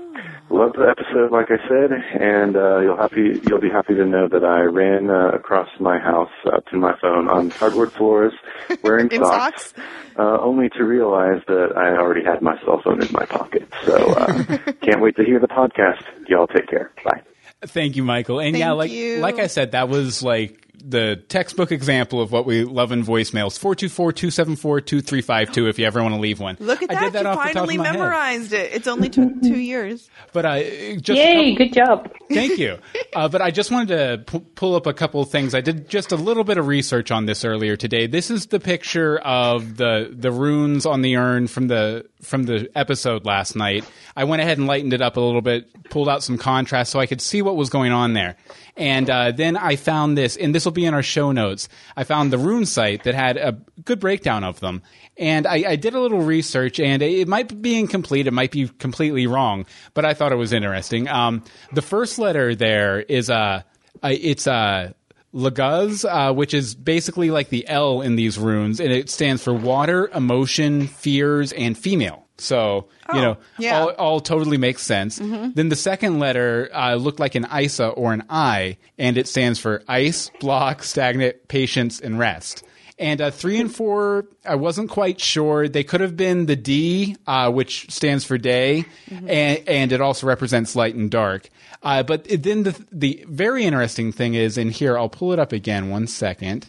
loved 0.48 0.76
the 0.76 0.86
episode, 0.88 1.32
like 1.32 1.46
I 1.50 1.58
said, 1.68 1.90
and 2.20 2.56
uh, 2.56 2.78
you'll 2.80 2.96
happy 2.96 3.40
you'll 3.48 3.60
be 3.60 3.68
happy 3.70 3.94
to 3.94 4.04
know 4.06 4.28
that 4.28 4.44
I 4.44 4.60
ran 4.62 5.10
uh, 5.10 5.30
across 5.30 5.68
my 5.80 5.98
house 5.98 6.30
uh, 6.46 6.60
to 6.70 6.76
my 6.76 6.94
phone 7.00 7.28
on 7.28 7.50
hardwood 7.50 7.92
floors, 7.92 8.32
wearing 8.82 9.10
In 9.10 9.24
socks? 9.24 9.74
uh, 10.18 10.38
only 10.40 10.68
to 10.70 10.84
realize 10.84 11.42
that 11.48 11.76
I 11.76 11.96
already 11.96 12.24
had 12.24 12.42
my 12.42 12.56
cell 12.64 12.80
phone 12.84 13.02
in 13.02 13.08
my 13.12 13.24
pocket. 13.26 13.68
So 13.84 13.96
uh, 14.12 14.32
can't 14.82 15.00
wait 15.00 15.16
to 15.16 15.24
hear 15.24 15.40
the 15.40 15.48
podcast. 15.48 16.02
Y'all 16.28 16.46
take 16.46 16.68
care. 16.68 16.92
Bye. 17.04 17.22
Thank 17.62 17.96
you, 17.96 18.04
Michael. 18.04 18.40
And 18.40 18.56
yeah, 18.56 18.72
like 18.72 18.90
you. 18.90 19.18
like 19.18 19.38
I 19.38 19.48
said, 19.48 19.72
that 19.72 19.88
was 19.88 20.22
like 20.22 20.69
the 20.85 21.16
textbook 21.29 21.73
example 21.73 22.21
of 22.21 22.33
what 22.33 22.47
we 22.47 22.64
love 22.64 22.93
in 22.93 23.05
voicemails. 23.05 23.59
424-274-2352 23.59 25.69
if 25.69 25.79
you 25.79 25.87
ever 25.87 26.03
want 26.03 26.14
to 26.14 26.21
leave 26.21 26.40
one. 26.40 26.57
Look 26.61 26.83
at 26.83 26.90
I 26.90 26.95
that! 26.95 27.01
did 27.01 27.12
that 27.14 27.23
you 27.23 27.29
off 27.29 27.37
the 27.38 27.43
top 27.45 27.53
finally 27.55 27.75
of 27.77 27.81
my 27.81 27.87
head. 27.87 27.93
memorized 27.99 28.53
it. 28.53 28.73
It's 28.73 28.87
only 28.88 29.09
took 29.09 29.40
two 29.43 29.59
years. 29.59 30.09
But 30.33 30.47
I 30.47 30.97
just 30.97 31.11
a 31.11 31.14
Yay, 31.23 31.53
couple- 31.55 31.66
good 31.66 31.73
job. 31.75 32.12
Thank 32.33 32.59
you. 32.59 32.79
Uh, 33.14 33.29
but 33.29 33.43
I 33.43 33.51
just 33.51 33.71
wanted 33.71 33.88
to 33.88 34.23
pu- 34.25 34.40
pull 34.55 34.75
up 34.75 34.87
a 34.87 34.93
couple 34.93 35.21
of 35.21 35.31
things. 35.31 35.55
I 35.55 35.61
did 35.61 35.88
just 35.88 36.12
a 36.12 36.16
little 36.16 36.45
bit 36.45 36.59
of 36.59 36.66
research 36.66 37.11
on 37.11 37.27
this 37.27 37.45
earlier 37.45 37.77
today. 37.77 38.07
This 38.07 38.31
is 38.31 38.47
the 38.47 38.61
picture 38.61 39.19
of 39.19 39.77
the 39.77 40.14
the 40.16 40.31
runes 40.31 40.87
on 40.87 41.03
the 41.03 41.16
urn 41.16 41.47
from 41.49 41.69
the 41.69 42.07
from 42.23 42.45
the 42.45 42.71
episode 42.75 43.25
last 43.25 43.57
night. 43.57 43.85
I 44.16 44.25
went 44.25 44.43
ahead 44.43 44.59
and 44.59 44.66
lightened 44.66 44.93
it 44.93 45.03
up 45.03 45.16
a 45.16 45.21
little 45.21 45.40
bit, 45.40 45.69
pulled 45.90 46.09
out 46.09 46.23
some 46.23 46.38
contrast 46.38 46.93
so 46.93 47.01
I 47.01 47.07
could 47.07 47.21
see 47.21 47.43
what 47.43 47.57
was 47.57 47.71
going 47.71 47.93
on 47.93 48.12
there. 48.12 48.37
And 48.81 49.11
uh, 49.11 49.33
then 49.33 49.59
I 49.59 49.77
found 49.77 50.16
this, 50.16 50.38
and 50.38 50.55
this 50.55 50.64
will 50.64 50.73
be 50.73 50.87
in 50.87 50.95
our 50.95 51.03
show 51.03 51.33
notes. 51.33 51.69
I 51.99 52.05
found 52.05 52.33
the 52.33 52.38
rune 52.38 52.64
site 52.64 53.05
that 53.05 53.14
had 53.14 53.37
a 53.37 53.59
good 53.85 54.01
breakdown 54.01 54.43
of 54.43 54.59
them. 54.61 54.81
And 55.19 55.47
I, 55.47 55.64
I 55.69 55.77
did 55.77 55.93
a 55.93 56.01
little 56.01 56.23
research, 56.23 56.81
and 56.81 57.03
it 57.03 57.29
might 57.29 57.61
be 57.61 57.79
incomplete. 57.79 58.27
It 58.27 58.33
might 58.33 58.53
be 58.53 58.69
completely 58.69 59.27
wrong, 59.27 59.66
but 59.93 60.07
I 60.07 60.14
thought 60.14 60.33
it 60.33 60.37
was 60.37 60.55
interesting. 60.55 61.09
Um, 61.09 61.45
the 61.75 61.83
first 61.83 62.19
letter 62.19 62.55
there 62.55 63.01
is 63.01 63.29
uh, 63.29 63.61
uh, 64.03 64.14
it's 64.19 64.47
uh, 64.47 64.93
Laguz, 65.35 66.07
uh, 66.09 66.33
which 66.33 66.55
is 66.55 66.75
basically 66.75 67.31
like 67.31 67.51
the 67.51 67.69
L 67.69 68.01
in 68.01 68.16
these 68.16 68.38
runes, 68.38 68.81
and 68.81 68.90
it 68.90 69.11
stands 69.11 69.45
for 69.45 69.53
water, 69.53 70.09
emotion, 70.14 70.87
fears, 70.87 71.53
and 71.53 71.77
female. 71.77 72.27
So 72.40 72.88
you 73.14 73.20
know, 73.20 73.37
yeah. 73.59 73.81
all, 73.81 73.88
all 73.90 74.20
totally 74.20 74.57
makes 74.57 74.83
sense. 74.83 75.18
Then 75.18 75.68
the 75.68 75.76
second 75.76 76.18
letter 76.18 76.70
uh, 76.72 76.94
looked 76.94 77.20
like 77.20 77.35
an 77.35 77.46
ISA 77.53 77.88
or 77.88 78.12
an 78.12 78.24
I, 78.29 78.76
and 78.98 79.18
it 79.18 79.29
stands 79.29 79.59
for 79.59 79.83
ice, 79.88 80.31
block, 80.40 80.83
stagnant, 80.83 81.48
patience, 81.48 82.00
and 82.00 82.18
rest. 82.18 82.64
And 83.00 83.22
uh, 83.22 83.31
three 83.31 83.59
and 83.59 83.74
four, 83.74 84.26
I 84.44 84.57
wasn't 84.57 84.90
quite 84.90 85.20
sure. 85.20 85.68
They 85.68 85.85
could 85.85 86.03
have 86.03 86.18
been 86.18 86.44
the 86.44 86.55
D, 86.55 87.16
uh, 87.26 87.50
which 87.50 87.90
stands 87.90 88.24
for 88.24 88.37
day, 88.37 88.85
and, 89.09 89.66
and 89.66 89.92
it 89.92 90.03
also 90.03 90.26
represents 90.26 90.76
light 90.76 90.94
and 90.94 91.11
dark. 91.11 91.48
Uh, 91.83 92.03
but 92.03 92.26
it, 92.29 92.42
then 92.42 92.64
the 92.64 92.85
the 92.92 93.24
very 93.26 93.64
interesting 93.64 94.12
thing 94.12 94.35
is 94.35 94.59
in 94.59 94.68
here. 94.68 94.98
I'll 94.98 95.09
pull 95.09 95.33
it 95.33 95.38
up 95.38 95.53
again. 95.53 95.88
One 95.88 96.07
second, 96.07 96.68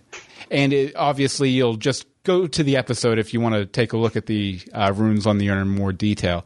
and 0.49 0.71
it, 0.71 0.95
obviously 0.95 1.49
you'll 1.49 1.75
just 1.75 2.05
go 2.23 2.47
to 2.47 2.63
the 2.63 2.77
episode 2.77 3.17
if 3.17 3.34
you 3.34 3.41
want 3.41 3.55
to 3.55 3.65
take 3.65 3.93
a 3.93 3.97
look 3.97 4.15
at 4.15 4.25
the 4.25 4.60
uh, 4.73 4.93
runes 4.95 5.25
on 5.25 5.38
the 5.38 5.49
urn 5.49 5.60
in 5.60 5.69
more 5.69 5.91
detail. 5.91 6.45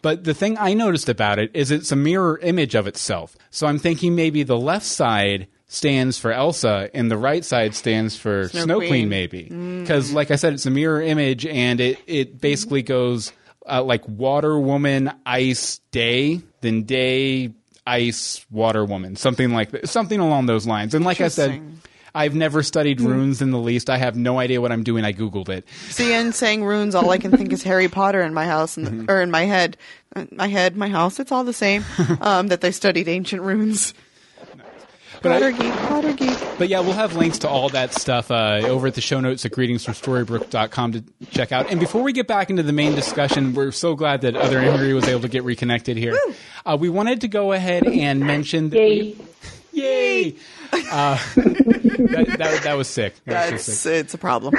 But 0.00 0.24
the 0.24 0.34
thing 0.34 0.56
I 0.58 0.74
noticed 0.74 1.08
about 1.08 1.38
it 1.38 1.50
is 1.54 1.70
it's 1.70 1.92
a 1.92 1.96
mirror 1.96 2.38
image 2.38 2.74
of 2.74 2.86
itself. 2.86 3.36
So 3.50 3.66
I'm 3.66 3.78
thinking 3.78 4.14
maybe 4.14 4.42
the 4.42 4.58
left 4.58 4.86
side 4.86 5.48
stands 5.66 6.18
for 6.18 6.32
Elsa 6.32 6.90
and 6.92 7.10
the 7.10 7.16
right 7.16 7.44
side 7.44 7.74
stands 7.74 8.16
for 8.16 8.48
Snow 8.48 8.64
Snow, 8.64 8.76
Queen. 8.78 8.90
Queen. 8.90 9.08
maybe. 9.08 9.42
Because, 9.80 10.12
like 10.12 10.30
I 10.30 10.36
said, 10.36 10.52
it's 10.52 10.66
a 10.66 10.70
mirror 10.70 11.00
image 11.00 11.46
and 11.46 11.80
it, 11.80 11.98
it 12.06 12.40
basically 12.40 12.82
goes 12.82 13.32
uh, 13.66 13.82
like 13.82 14.06
water 14.06 14.58
woman, 14.58 15.12
ice, 15.24 15.78
day, 15.90 16.42
then 16.60 16.82
day, 16.82 17.54
ice, 17.86 18.44
water 18.50 18.84
woman, 18.84 19.16
something 19.16 19.52
like 19.52 19.70
that, 19.70 19.88
something 19.88 20.20
along 20.20 20.46
those 20.46 20.66
lines. 20.66 20.94
And 20.94 21.04
like 21.04 21.20
I 21.20 21.28
said. 21.28 21.62
I've 22.14 22.34
never 22.34 22.62
studied 22.62 23.00
runes 23.00 23.40
in 23.40 23.50
the 23.52 23.58
least. 23.58 23.88
I 23.88 23.96
have 23.96 24.16
no 24.16 24.38
idea 24.38 24.60
what 24.60 24.70
I'm 24.72 24.82
doing. 24.82 25.04
I 25.04 25.12
googled 25.12 25.48
it. 25.48 25.66
See, 25.88 26.12
and 26.12 26.34
saying 26.34 26.64
runes, 26.64 26.94
all 26.94 27.08
I 27.10 27.18
can 27.18 27.30
think 27.30 27.52
is 27.52 27.62
Harry 27.62 27.88
Potter 27.88 28.20
in 28.22 28.34
my 28.34 28.44
house 28.46 28.76
and 28.76 28.86
Mm-hmm. 28.86 29.10
or 29.10 29.20
in 29.22 29.30
my 29.30 29.44
head, 29.46 29.76
my 30.30 30.48
head, 30.48 30.76
my 30.76 30.88
house. 30.88 31.18
It's 31.18 31.32
all 31.32 31.44
the 31.44 31.52
same. 31.54 31.84
Um, 32.20 32.48
that 32.48 32.60
they 32.60 32.70
studied 32.70 33.08
ancient 33.08 33.42
runes. 33.42 33.94
But 35.22 35.42
I- 35.42 35.52
geek, 35.52 35.72
Potter 35.72 36.12
geek. 36.12 36.36
But 36.58 36.68
yeah, 36.68 36.80
we'll 36.80 36.92
have 36.94 37.14
links 37.16 37.38
to 37.40 37.48
all 37.48 37.68
that 37.70 37.94
stuff 37.94 38.30
uh, 38.30 38.60
over 38.64 38.88
at 38.88 38.94
the 38.94 39.00
show 39.00 39.20
notes 39.20 39.44
at 39.46 39.52
greetingsfromstorybrooke.com 39.52 40.92
to 40.92 41.04
check 41.30 41.52
out. 41.52 41.70
And 41.70 41.78
before 41.80 42.02
we 42.02 42.12
get 42.12 42.26
back 42.26 42.50
into 42.50 42.62
the 42.62 42.72
main 42.72 42.94
discussion, 42.94 43.54
we're 43.54 43.70
so 43.72 43.94
glad 43.94 44.20
that 44.22 44.36
Other 44.36 44.60
Henry 44.60 44.92
was 44.94 45.06
able 45.08 45.20
to 45.22 45.28
get 45.28 45.44
reconnected 45.44 45.96
here. 45.96 46.16
Uh, 46.66 46.76
we 46.78 46.88
wanted 46.88 47.20
to 47.22 47.28
go 47.28 47.52
ahead 47.52 47.86
and 47.86 48.20
mention 48.20 48.70
that 48.70 48.78
we- 48.78 49.16
yay! 49.72 50.36
Uh, 50.72 51.18
that, 51.36 52.34
that, 52.38 52.60
that 52.64 52.74
was 52.74 52.88
sick. 52.88 53.14
That 53.26 53.52
was 53.52 53.64
so 53.64 53.72
sick. 53.72 54.04
it's 54.04 54.14
a 54.14 54.18
problem. 54.18 54.54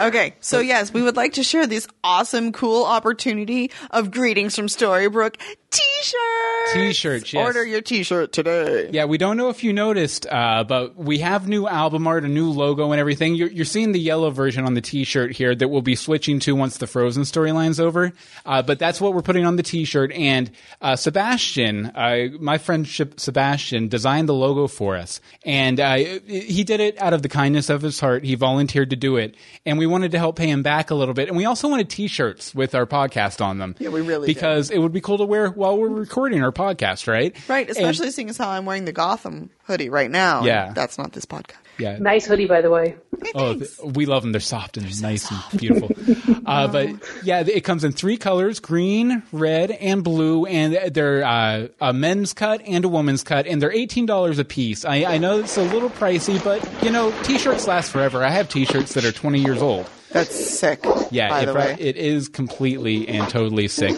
Okay, 0.00 0.34
so 0.40 0.58
yes, 0.58 0.92
we 0.92 1.02
would 1.02 1.16
like 1.16 1.34
to 1.34 1.44
share 1.44 1.66
this 1.66 1.86
awesome, 2.02 2.50
cool 2.52 2.84
opportunity 2.84 3.70
of 3.92 4.10
greetings 4.10 4.56
from 4.56 4.66
Storybrooke 4.66 5.36
t-shirts. 5.74 6.72
T-shirts, 6.72 7.32
yes. 7.32 7.46
Order 7.46 7.64
your 7.64 7.80
t-shirt 7.80 8.32
today. 8.32 8.90
Yeah, 8.92 9.04
we 9.04 9.18
don't 9.18 9.36
know 9.36 9.48
if 9.48 9.62
you 9.62 9.72
noticed, 9.72 10.26
uh, 10.30 10.64
but 10.64 10.96
we 10.96 11.18
have 11.18 11.46
new 11.48 11.66
album 11.68 12.06
art, 12.06 12.24
a 12.24 12.28
new 12.28 12.50
logo, 12.50 12.90
and 12.92 13.00
everything. 13.00 13.34
You're, 13.34 13.50
you're 13.50 13.64
seeing 13.64 13.92
the 13.92 14.00
yellow 14.00 14.30
version 14.30 14.64
on 14.64 14.74
the 14.74 14.80
T-shirt 14.80 15.32
here 15.32 15.54
that 15.54 15.68
we'll 15.68 15.82
be 15.82 15.94
switching 15.94 16.38
to 16.40 16.54
once 16.54 16.78
the 16.78 16.86
Frozen 16.86 17.24
storyline's 17.24 17.80
over. 17.80 18.12
Uh, 18.46 18.62
but 18.62 18.78
that's 18.78 19.00
what 19.00 19.14
we're 19.14 19.22
putting 19.22 19.44
on 19.44 19.56
the 19.56 19.62
T-shirt. 19.62 20.12
And 20.12 20.50
uh, 20.80 20.96
Sebastian, 20.96 21.86
uh, 21.86 22.28
my 22.40 22.58
friendship 22.58 23.20
Sebastian, 23.20 23.88
designed 23.88 24.28
the 24.28 24.34
logo 24.34 24.66
for 24.66 24.96
us, 24.96 25.20
and 25.44 25.80
uh, 25.80 25.96
he 25.96 26.64
did 26.64 26.80
it 26.80 27.00
out 27.00 27.12
of 27.12 27.22
the 27.22 27.28
kindness 27.28 27.68
of 27.70 27.82
his 27.82 28.00
heart. 28.00 28.24
He 28.24 28.34
volunteered 28.34 28.90
to 28.90 28.96
do 28.96 29.16
it, 29.16 29.34
and 29.66 29.78
we 29.78 29.86
wanted 29.86 30.12
to 30.12 30.18
help 30.18 30.36
pay 30.36 30.48
him 30.48 30.62
back 30.62 30.90
a 30.90 30.94
little 30.94 31.14
bit. 31.14 31.28
And 31.28 31.36
we 31.36 31.44
also 31.44 31.68
wanted 31.68 31.90
T-shirts 31.90 32.54
with 32.54 32.74
our 32.74 32.86
podcast 32.86 33.44
on 33.44 33.58
them. 33.58 33.74
Yeah, 33.78 33.90
we 33.90 34.00
really 34.00 34.26
did. 34.28 34.34
because 34.34 34.70
it 34.70 34.78
would 34.78 34.92
be 34.92 35.00
cool 35.00 35.18
to 35.18 35.24
wear 35.24 35.48
while 35.64 35.78
we're 35.78 35.88
recording 35.88 36.42
our 36.42 36.52
podcast, 36.52 37.08
right? 37.08 37.34
Right, 37.48 37.66
And- 37.68 37.76
especially 37.76 38.10
seeing 38.10 38.28
as 38.30 38.36
how 38.38 38.50
I'm 38.50 38.66
wearing 38.66 38.84
the 38.84 38.92
Gotham 38.92 39.50
hoodie 39.64 39.88
right 39.88 40.10
now. 40.10 40.44
Yeah. 40.44 40.72
That's 40.74 40.98
not 40.98 41.12
this 41.12 41.24
podcast. 41.24 41.54
yeah. 41.78 41.96
Nice 41.98 42.26
hoodie, 42.26 42.46
by 42.46 42.60
the 42.60 42.70
way. 42.70 42.96
Oh, 43.34 43.54
th- 43.54 43.70
we 43.82 44.04
love 44.06 44.22
them. 44.22 44.32
They're 44.32 44.40
soft 44.40 44.76
and 44.76 44.84
they're 44.86 45.02
nice 45.02 45.30
and 45.30 45.60
beautiful. 45.60 45.90
Uh, 46.46 46.68
but 46.68 46.90
yeah, 47.24 47.40
it 47.40 47.62
comes 47.62 47.84
in 47.84 47.92
three 47.92 48.18
colors: 48.18 48.60
green, 48.60 49.22
red, 49.32 49.70
and 49.70 50.04
blue. 50.04 50.44
And 50.44 50.74
they're 50.94 51.24
uh, 51.24 51.68
a 51.80 51.94
men's 51.94 52.34
cut 52.34 52.60
and 52.66 52.84
a 52.84 52.88
woman's 52.88 53.24
cut, 53.24 53.46
and 53.46 53.62
they're 53.62 53.72
eighteen 53.72 54.04
dollars 54.04 54.38
a 54.38 54.44
piece. 54.44 54.84
I, 54.84 55.04
I 55.04 55.16
know 55.16 55.38
it's 55.38 55.56
a 55.56 55.62
little 55.62 55.88
pricey, 55.88 56.44
but 56.44 56.60
you 56.84 56.90
know, 56.90 57.14
t-shirts 57.22 57.66
last 57.66 57.90
forever. 57.90 58.22
I 58.22 58.28
have 58.28 58.50
t-shirts 58.50 58.92
that 58.92 59.06
are 59.06 59.12
twenty 59.12 59.40
years 59.40 59.62
old. 59.62 59.88
That's 60.14 60.58
sick. 60.58 60.84
Yeah, 61.10 61.40
it, 61.40 61.80
it 61.80 61.96
is 61.96 62.28
completely 62.28 63.08
and 63.08 63.28
totally 63.28 63.66
sick. 63.66 63.96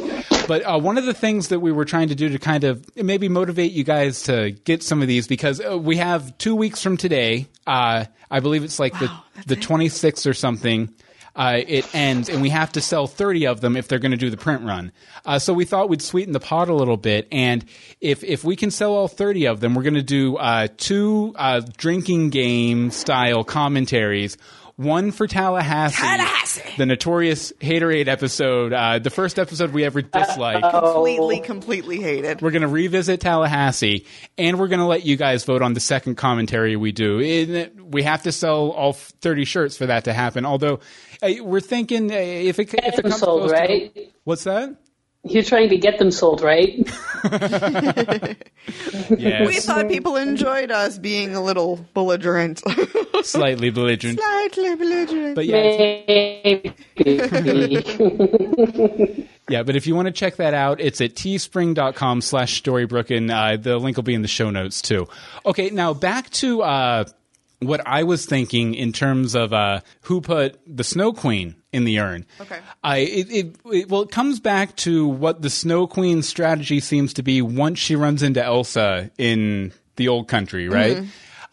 But 0.49 0.63
uh, 0.63 0.79
one 0.79 0.97
of 0.97 1.05
the 1.05 1.13
things 1.13 1.49
that 1.49 1.61
we 1.61 1.73
were 1.73 1.85
trying 1.85 2.09
to 2.09 2.15
do 2.15 2.31
to 2.31 2.39
kind 2.39 2.65
of 2.65 2.85
maybe 2.97 3.29
motivate 3.29 3.73
you 3.73 3.85
guys 3.85 4.23
to 4.23 4.53
get 4.65 4.83
some 4.83 5.03
of 5.03 5.09
these 5.09 5.29
because 5.29 5.61
uh, 5.61 5.77
we 5.77 5.99
have 5.99 6.37
two 6.39 6.57
weeks 6.57 6.81
from 6.83 6.97
today. 6.97 7.49
Uh, 7.67 8.07
I 8.31 8.41
believe 8.41 8.65
it's 8.65 8.79
like 8.79 8.99
the 8.99 9.13
the 9.47 9.57
twenty 9.57 9.91
sixth 9.91 10.27
or 10.27 10.33
something. 10.33 10.95
Uh, 11.35 11.61
it 11.69 11.95
ends, 11.95 12.31
and 12.31 12.41
we 12.41 12.49
have 12.49 12.73
to 12.73 12.81
sell 12.81 13.07
thirty 13.07 13.47
of 13.47 13.61
them 13.61 13.77
if 13.77 13.87
they're 13.87 13.99
going 13.99 14.13
to 14.13 14.17
do 14.17 14.31
the 14.31 14.39
print 14.39 14.63
run. 14.63 14.93
Uh, 15.27 15.39
so 15.39 15.53
we 15.53 15.67
thought 15.67 15.91
we'd 15.91 16.01
sweeten 16.01 16.33
the 16.33 16.41
pot 16.41 16.71
a 16.71 16.75
little 16.75 16.97
bit, 16.97 17.29
and 17.31 17.63
if 18.01 18.25
if 18.25 18.43
we 18.43 18.57
can 18.57 18.71
sell 18.71 18.95
all 18.95 19.07
thirty 19.07 19.47
of 19.47 19.61
them, 19.61 19.75
we're 19.75 19.83
going 19.83 19.93
to 19.93 20.03
do 20.03 20.39
uh, 20.39 20.69
two 20.79 21.35
uh, 21.37 21.61
drinking 21.77 22.31
game 22.31 22.91
style 22.91 23.45
commentaries. 23.45 24.39
One 24.77 25.11
for 25.11 25.27
Tallahassee, 25.27 26.03
Tallahassee! 26.03 26.75
the 26.77 26.85
notorious 26.85 27.51
Haterade 27.63 28.09
episode, 28.09 28.75
uh, 28.75 28.99
the 28.99 29.09
first 29.09 29.39
episode 29.39 29.73
we 29.73 29.85
ever 29.85 30.03
disliked. 30.03 30.69
completely, 30.71 31.41
completely 31.41 31.99
hated. 31.99 32.43
We're 32.43 32.51
going 32.51 32.61
to 32.61 32.69
revisit 32.69 33.21
Tallahassee, 33.21 34.05
and 34.37 34.59
we're 34.59 34.69
going 34.69 34.81
to 34.81 34.85
let 34.87 35.07
you 35.07 35.17
guys 35.17 35.45
vote 35.45 35.63
on 35.63 35.73
the 35.73 35.81
second 35.81 36.17
commentary 36.17 36.77
we 36.77 36.93
do. 36.93 37.21
It- 37.21 37.73
we 37.87 38.03
have 38.03 38.25
to 38.25 38.33
sell 38.33 38.71
all 38.73 38.93
30 38.93 39.45
shirts 39.47 39.77
for 39.79 39.87
that 39.87 40.05
to 40.05 40.13
happen. 40.13 40.45
Although 40.45 40.81
uh, 41.23 41.31
we're 41.41 41.61
thinking 41.61 42.11
uh, 42.13 42.17
if 42.17 42.59
it 42.59 42.75
if 42.75 42.99
it 42.99 43.03
comes 43.03 43.19
sold, 43.19 43.43
close 43.49 43.53
to- 43.53 43.57
right? 43.57 44.13
what's 44.25 44.45
that? 44.45 44.77
You're 45.29 45.43
trying 45.43 45.69
to 45.71 45.77
get 45.77 45.99
them 45.99 46.11
sold, 46.11 46.41
right? 46.41 46.89
Yes, 49.19 49.47
We 49.47 49.61
thought 49.61 49.89
people 49.89 50.17
enjoyed 50.17 50.71
us 50.73 50.99
being 50.99 51.35
a 51.35 51.43
little 51.43 51.85
belligerent. 51.95 52.61
slightly 53.23 53.71
belligerent. 53.71 54.19
Slightly 54.19 54.75
belligerent. 54.75 55.35
But 55.37 55.47
yeah, 55.47 56.73
Yeah, 59.49 59.63
but 59.63 59.77
if 59.77 59.87
you 59.87 59.95
want 59.95 60.07
to 60.07 60.13
check 60.13 60.37
that 60.37 60.55
out, 60.55 60.81
it's 60.81 61.01
at 61.01 61.15
teespring.com 61.15 62.21
slash 62.21 62.61
storybrooke, 62.63 63.17
and 63.17 63.31
uh, 63.31 63.57
the 63.57 63.79
link 63.79 63.97
will 63.97 64.03
be 64.05 64.15
in 64.15 64.23
the 64.23 64.29
show 64.29 64.51
notes 64.51 64.83
too. 64.83 65.07
Okay, 65.45 65.71
now 65.71 65.95
back 65.95 66.31
to 66.31 66.63
uh, 66.63 67.05
what 67.61 67.81
I 67.87 68.03
was 68.03 68.27
thinking 68.27 68.75
in 68.75 68.93
terms 68.93 69.37
of 69.37 69.53
uh, 69.53 69.81
who 70.03 70.21
put 70.21 70.59
the 70.67 70.85
Snow 70.85 71.13
Queen 71.13 71.55
in 71.77 71.85
the 71.85 72.01
urn. 72.01 72.25
Okay. 72.41 72.59
I 72.83 72.97
it, 72.99 73.31
it, 73.31 73.57
it 73.67 73.89
well 73.91 74.03
it 74.03 74.11
comes 74.11 74.41
back 74.41 74.75
to 74.77 75.07
what 75.07 75.43
the 75.43 75.51
Snow 75.51 75.87
Queen's 75.87 76.27
strategy 76.27 76.81
seems 76.81 77.13
to 77.15 77.23
be 77.23 77.43
once 77.43 77.79
she 77.79 77.95
runs 77.95 78.23
into 78.23 78.43
Elsa 78.43 79.11
in 79.19 79.73
the 79.97 80.09
old 80.09 80.27
country, 80.29 80.69
right? 80.69 80.97
Mm-hmm. 80.97 81.07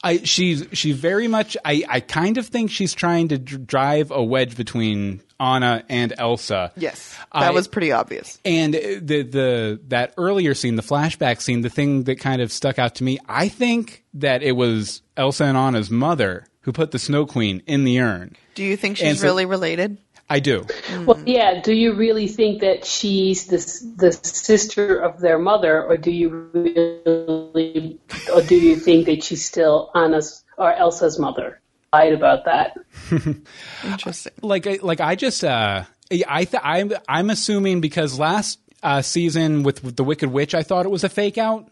I 0.05 0.17
she's 0.23 0.65
she 0.73 0.91
very 0.91 1.27
much 1.27 1.55
I 1.63 1.83
I 1.88 1.99
kind 1.99 2.38
of 2.38 2.47
think 2.47 2.71
she's 2.71 2.93
trying 2.93 3.29
to 3.29 3.38
dr- 3.38 3.65
drive 3.67 4.12
a 4.12 4.21
wedge 4.23 4.57
between 4.57 5.21
Anna 5.39 5.83
and 5.89 6.13
Elsa. 6.17 6.71
Yes, 6.75 7.15
that 7.33 7.43
I- 7.43 7.51
was 7.51 7.67
pretty 7.67 7.91
obvious. 7.91 8.39
And 8.43 8.73
the 8.73 9.21
the 9.23 9.79
that 9.88 10.13
earlier 10.17 10.55
scene, 10.55 10.75
the 10.75 10.81
flashback 10.81 11.39
scene, 11.41 11.62
the 11.62 11.69
thing 11.69 12.03
that 12.03 12.19
kind 12.19 12.41
of 12.41 12.51
stuck 12.51 12.79
out 12.79 12.95
to 12.95 13.03
me, 13.03 13.17
I 13.29 13.47
think 13.47 14.03
that 14.15 14.43
it 14.43 14.53
was 14.53 15.01
Elsa 15.15 15.45
and 15.45 15.57
Anna's 15.57 15.89
mother 15.89 16.47
who 16.62 16.71
put 16.73 16.91
the 16.91 16.99
Snow 16.99 17.25
Queen 17.25 17.62
in 17.65 17.83
the 17.86 17.99
urn. 17.99 18.36
Do 18.55 18.63
you 18.63 18.75
think 18.77 18.97
she's 18.97 19.19
so- 19.21 19.27
really 19.27 19.45
related? 19.45 19.97
I 20.29 20.39
do. 20.39 20.65
Well, 21.05 21.21
yeah. 21.25 21.62
Do 21.62 21.73
you 21.73 21.93
really 21.93 22.27
think 22.27 22.62
that 22.62 22.86
she's 22.86 23.45
the 23.47 23.57
the 23.97 24.12
sister 24.13 24.97
of 24.97 25.19
their 25.19 25.38
mother, 25.38 25.83
or 25.83 25.97
do 25.97 26.12
you 26.12 26.29
really, 26.53 27.99
or 28.33 28.41
do 28.41 28.55
you 28.55 28.75
think 28.77 29.05
that 29.07 29.23
she's 29.23 29.45
still 29.45 29.91
Anna's 29.93 30.43
or 30.57 30.73
Elsa's 30.73 31.19
mother? 31.19 31.59
Lied 31.91 32.13
about 32.13 32.45
that. 32.45 32.77
Interesting. 33.83 34.33
like 34.41 34.65
I- 34.65 34.79
like 34.81 35.01
I 35.01 35.15
just 35.15 35.43
uh 35.43 35.83
I 36.27 36.45
th- 36.45 36.63
I'm 36.63 36.93
I'm 37.07 37.29
assuming 37.29 37.81
because 37.81 38.17
last 38.17 38.59
uh, 38.81 39.01
season 39.01 39.63
with, 39.63 39.81
with 39.83 39.95
the 39.95 40.03
Wicked 40.03 40.29
Witch, 40.29 40.53
I 40.53 40.62
thought 40.63 40.86
it 40.86 40.89
was 40.89 41.03
a 41.05 41.09
fake 41.09 41.38
out. 41.38 41.69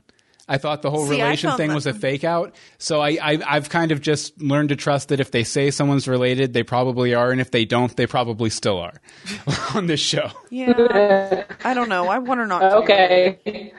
I 0.52 0.58
thought 0.58 0.82
the 0.82 0.92
whole 0.92 1.06
See, 1.06 1.12
relation 1.12 1.52
thing 1.56 1.70
that- 1.70 1.76
was 1.76 1.88
a 1.88 1.94
fake 1.94 2.24
out. 2.26 2.54
So 2.78 3.00
I, 3.00 3.18
I 3.22 3.40
I've 3.48 3.70
kind 3.70 3.92
of 3.94 4.02
just 4.02 4.42
learned 4.42 4.70
to 4.70 4.76
trust 4.76 5.08
that 5.10 5.20
if 5.22 5.32
they 5.32 5.44
say 5.46 5.72
someone's 5.72 6.08
related, 6.10 6.52
they 6.54 6.64
probably 6.64 7.14
are, 7.14 7.32
and 7.32 7.40
if 7.40 7.52
they 7.52 7.64
don't, 7.64 7.96
they 7.96 8.06
probably 8.06 8.50
still 8.50 8.78
are 8.78 9.00
on 9.76 9.86
this 9.88 10.00
show. 10.02 10.30
Yeah, 10.50 11.46
I 11.64 11.74
don't 11.74 11.88
know. 11.90 12.08
I 12.10 12.18
want 12.20 12.40
her 12.42 12.48
not. 12.48 12.60
to 12.60 12.70
be 12.70 12.84
Okay. 12.84 13.74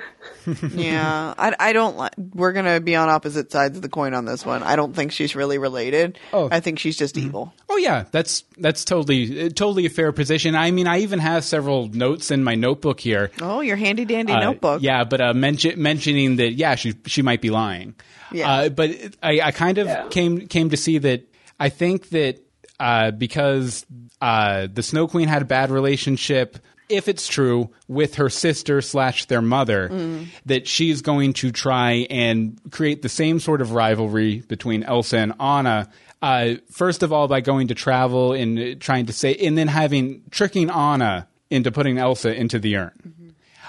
Yeah, 0.75 1.35
I, 1.39 1.55
I 1.59 1.73
don't 1.73 1.97
like. 1.97 2.13
We're 2.17 2.53
gonna 2.53 2.81
be 2.81 2.97
on 2.97 3.09
opposite 3.09 3.53
sides 3.53 3.77
of 3.77 3.83
the 3.83 3.89
coin 3.89 4.15
on 4.15 4.25
this 4.25 4.45
one. 4.45 4.63
I 4.63 4.77
don't 4.77 4.95
think 4.95 5.13
she's 5.13 5.35
really 5.37 5.59
related. 5.59 6.19
Oh. 6.33 6.49
I 6.51 6.61
think 6.61 6.79
she's 6.79 6.97
just 6.97 7.17
evil. 7.17 7.53
Oh 7.69 7.77
yeah, 7.77 8.05
that's 8.11 8.45
that's 8.59 8.85
totally 8.85 9.51
totally 9.51 9.87
a 9.87 9.91
fair 9.91 10.13
position. 10.13 10.55
I 10.55 10.71
mean, 10.71 10.87
I 10.87 10.99
even 11.01 11.19
have 11.19 11.45
several 11.45 11.89
notes 11.89 12.31
in 12.31 12.43
my 12.45 12.55
notebook 12.55 13.01
here. 13.01 13.31
Oh, 13.41 13.61
your 13.61 13.77
handy 13.77 14.05
dandy 14.05 14.33
Uh, 14.33 14.41
notebook. 14.41 14.83
Yeah, 14.83 15.05
but 15.05 15.21
uh, 15.21 15.35
mention, 15.35 15.81
mentioning 15.81 16.37
that, 16.37 16.53
yeah, 16.53 16.75
she 16.75 16.95
she 17.07 17.23
might 17.23 17.41
be 17.41 17.51
lying. 17.51 17.95
Yeah. 18.33 18.51
Uh, 18.51 18.69
but 18.69 18.91
I, 19.23 19.41
I 19.41 19.51
kind 19.53 19.79
of 19.79 19.87
Yeah. 19.87 20.09
came 20.09 20.47
came 20.49 20.71
to 20.71 20.77
see 20.77 20.99
that 20.99 21.23
I 21.61 21.69
think 21.69 22.09
that 22.11 22.39
uh, 22.81 23.11
because 23.13 23.87
uh, 24.21 24.67
the 24.73 24.83
Snow 24.83 25.07
Queen 25.07 25.29
had 25.29 25.43
a 25.43 25.45
bad 25.45 25.71
relationship, 25.71 26.59
if 26.93 27.09
it's 27.09 27.27
true, 27.27 27.71
with 27.89 28.15
her 28.17 28.29
sister 28.29 28.81
slash 28.83 29.25
their 29.27 29.43
mother, 29.43 29.89
Mm. 29.89 30.27
that 30.47 30.67
she's 30.69 31.03
going 31.03 31.33
to 31.35 31.51
try 31.51 32.07
and 32.11 32.59
create 32.71 33.03
the 33.03 33.09
same 33.09 33.41
sort 33.41 33.61
of 33.61 33.73
rivalry 33.73 34.43
between 34.49 34.83
Elsa 34.83 35.19
and 35.19 35.33
Anna. 35.41 35.89
Uh, 36.21 36.55
first 36.71 37.03
of 37.03 37.13
all, 37.13 37.27
by 37.29 37.41
going 37.41 37.69
to 37.69 37.75
travel 37.75 38.33
and 38.33 38.81
trying 38.81 39.07
to 39.07 39.13
say, 39.13 39.35
and 39.35 39.59
then 39.59 39.69
having 39.69 40.23
tricking 40.31 40.71
Anna 40.71 41.27
into 41.51 41.73
putting 41.73 41.99
Elsa 41.99 42.33
into 42.35 42.59
the 42.59 42.77
urn. 42.77 42.93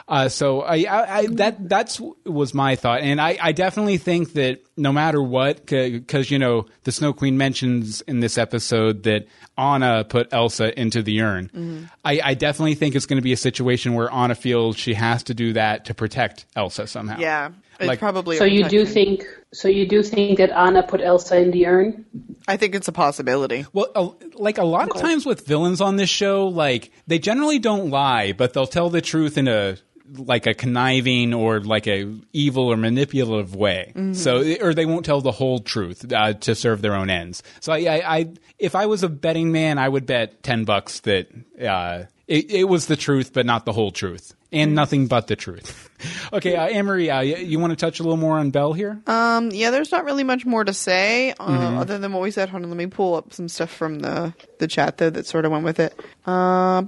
Uh, 0.07 0.27
so 0.29 0.61
I, 0.61 0.83
I, 0.83 1.17
I, 1.19 1.27
that 1.27 1.69
that's 1.69 2.01
was 2.25 2.53
my 2.53 2.75
thought, 2.75 3.01
and 3.01 3.21
I, 3.21 3.37
I 3.41 3.51
definitely 3.53 3.97
think 3.97 4.33
that 4.33 4.61
no 4.75 4.91
matter 4.91 5.21
what, 5.23 5.65
because 5.65 6.29
you 6.29 6.39
know 6.39 6.65
the 6.83 6.91
Snow 6.91 7.13
Queen 7.13 7.37
mentions 7.37 8.01
in 8.01 8.19
this 8.19 8.37
episode 8.37 9.03
that 9.03 9.27
Anna 9.57 10.03
put 10.03 10.33
Elsa 10.33 10.77
into 10.79 11.01
the 11.03 11.21
urn. 11.21 11.89
I, 12.03 12.19
I 12.23 12.33
definitely 12.33 12.75
think 12.75 12.95
it's 12.95 13.05
going 13.05 13.17
to 13.17 13.23
be 13.23 13.31
a 13.33 13.37
situation 13.37 13.93
where 13.93 14.11
Anna 14.11 14.35
feels 14.35 14.75
she 14.75 14.93
has 14.93 15.23
to 15.23 15.33
do 15.33 15.53
that 15.53 15.85
to 15.85 15.93
protect 15.93 16.45
Elsa 16.55 16.85
somehow. 16.87 17.17
Yeah, 17.19 17.51
it's 17.79 17.87
Like- 17.87 17.99
probably. 17.99 18.37
So 18.37 18.43
you 18.45 18.65
do 18.67 18.85
think? 18.85 19.23
So 19.53 19.67
you 19.67 19.87
do 19.87 20.03
think 20.03 20.39
that 20.39 20.49
Anna 20.51 20.83
put 20.83 20.99
Elsa 20.99 21.37
in 21.39 21.51
the 21.51 21.67
urn? 21.67 22.05
I 22.47 22.57
think 22.57 22.75
it's 22.75 22.87
a 22.87 22.91
possibility. 22.91 23.65
Well, 23.71 23.87
a, 23.95 24.09
like 24.37 24.57
a 24.57 24.65
lot 24.65 24.89
of 24.89 24.99
times 24.99 25.25
with 25.25 25.45
villains 25.47 25.79
on 25.79 25.95
this 25.95 26.09
show, 26.09 26.47
like 26.47 26.91
they 27.07 27.19
generally 27.19 27.59
don't 27.59 27.89
lie, 27.89 28.33
but 28.33 28.51
they'll 28.53 28.67
tell 28.67 28.89
the 28.89 28.99
truth 29.01 29.37
in 29.37 29.47
a 29.47 29.77
like 30.17 30.47
a 30.47 30.53
conniving 30.53 31.33
or 31.33 31.59
like 31.59 31.87
a 31.87 32.13
evil 32.33 32.67
or 32.71 32.77
manipulative 32.77 33.55
way. 33.55 33.93
So, 34.13 34.43
or 34.61 34.73
they 34.73 34.85
won't 34.85 35.05
tell 35.05 35.21
the 35.21 35.31
whole 35.31 35.59
truth 35.59 36.11
uh, 36.11 36.33
to 36.33 36.55
serve 36.55 36.81
their 36.81 36.95
own 36.95 37.09
ends. 37.09 37.43
So, 37.59 37.73
I, 37.73 37.77
I, 37.77 38.17
I, 38.17 38.33
if 38.59 38.75
I 38.75 38.85
was 38.85 39.03
a 39.03 39.09
betting 39.09 39.51
man, 39.51 39.77
I 39.77 39.89
would 39.89 40.05
bet 40.05 40.43
ten 40.43 40.65
bucks 40.65 40.99
that 41.01 41.27
uh, 41.61 42.03
it, 42.27 42.51
it 42.51 42.63
was 42.65 42.87
the 42.87 42.95
truth, 42.95 43.33
but 43.33 43.45
not 43.45 43.65
the 43.65 43.73
whole 43.73 43.91
truth, 43.91 44.33
and 44.51 44.73
nothing 44.75 45.07
but 45.07 45.27
the 45.27 45.35
truth. 45.35 45.89
okay, 46.33 46.55
uh, 46.55 46.67
Anne 46.67 46.85
Marie, 46.85 47.09
uh, 47.09 47.21
you, 47.21 47.35
you 47.37 47.59
want 47.59 47.71
to 47.71 47.75
touch 47.77 47.99
a 47.99 48.03
little 48.03 48.17
more 48.17 48.37
on 48.37 48.51
Belle 48.51 48.73
here? 48.73 49.01
Um, 49.07 49.51
yeah, 49.51 49.71
there's 49.71 49.91
not 49.91 50.05
really 50.05 50.23
much 50.23 50.45
more 50.45 50.63
to 50.63 50.73
say 50.73 51.31
uh, 51.31 51.47
Mm-hmm. 51.47 51.77
other 51.77 51.99
than 51.99 52.13
what 52.13 52.21
we 52.21 52.31
said. 52.31 52.49
Hold 52.49 52.63
on, 52.63 52.69
let 52.69 52.77
me 52.77 52.87
pull 52.87 53.15
up 53.15 53.33
some 53.33 53.47
stuff 53.49 53.69
from 53.71 53.99
the 53.99 54.33
the 54.59 54.67
chat 54.67 54.97
though 54.97 55.09
that 55.09 55.25
sort 55.25 55.45
of 55.45 55.51
went 55.51 55.65
with 55.65 55.79
it. 55.79 55.99
Uh. 56.25 56.81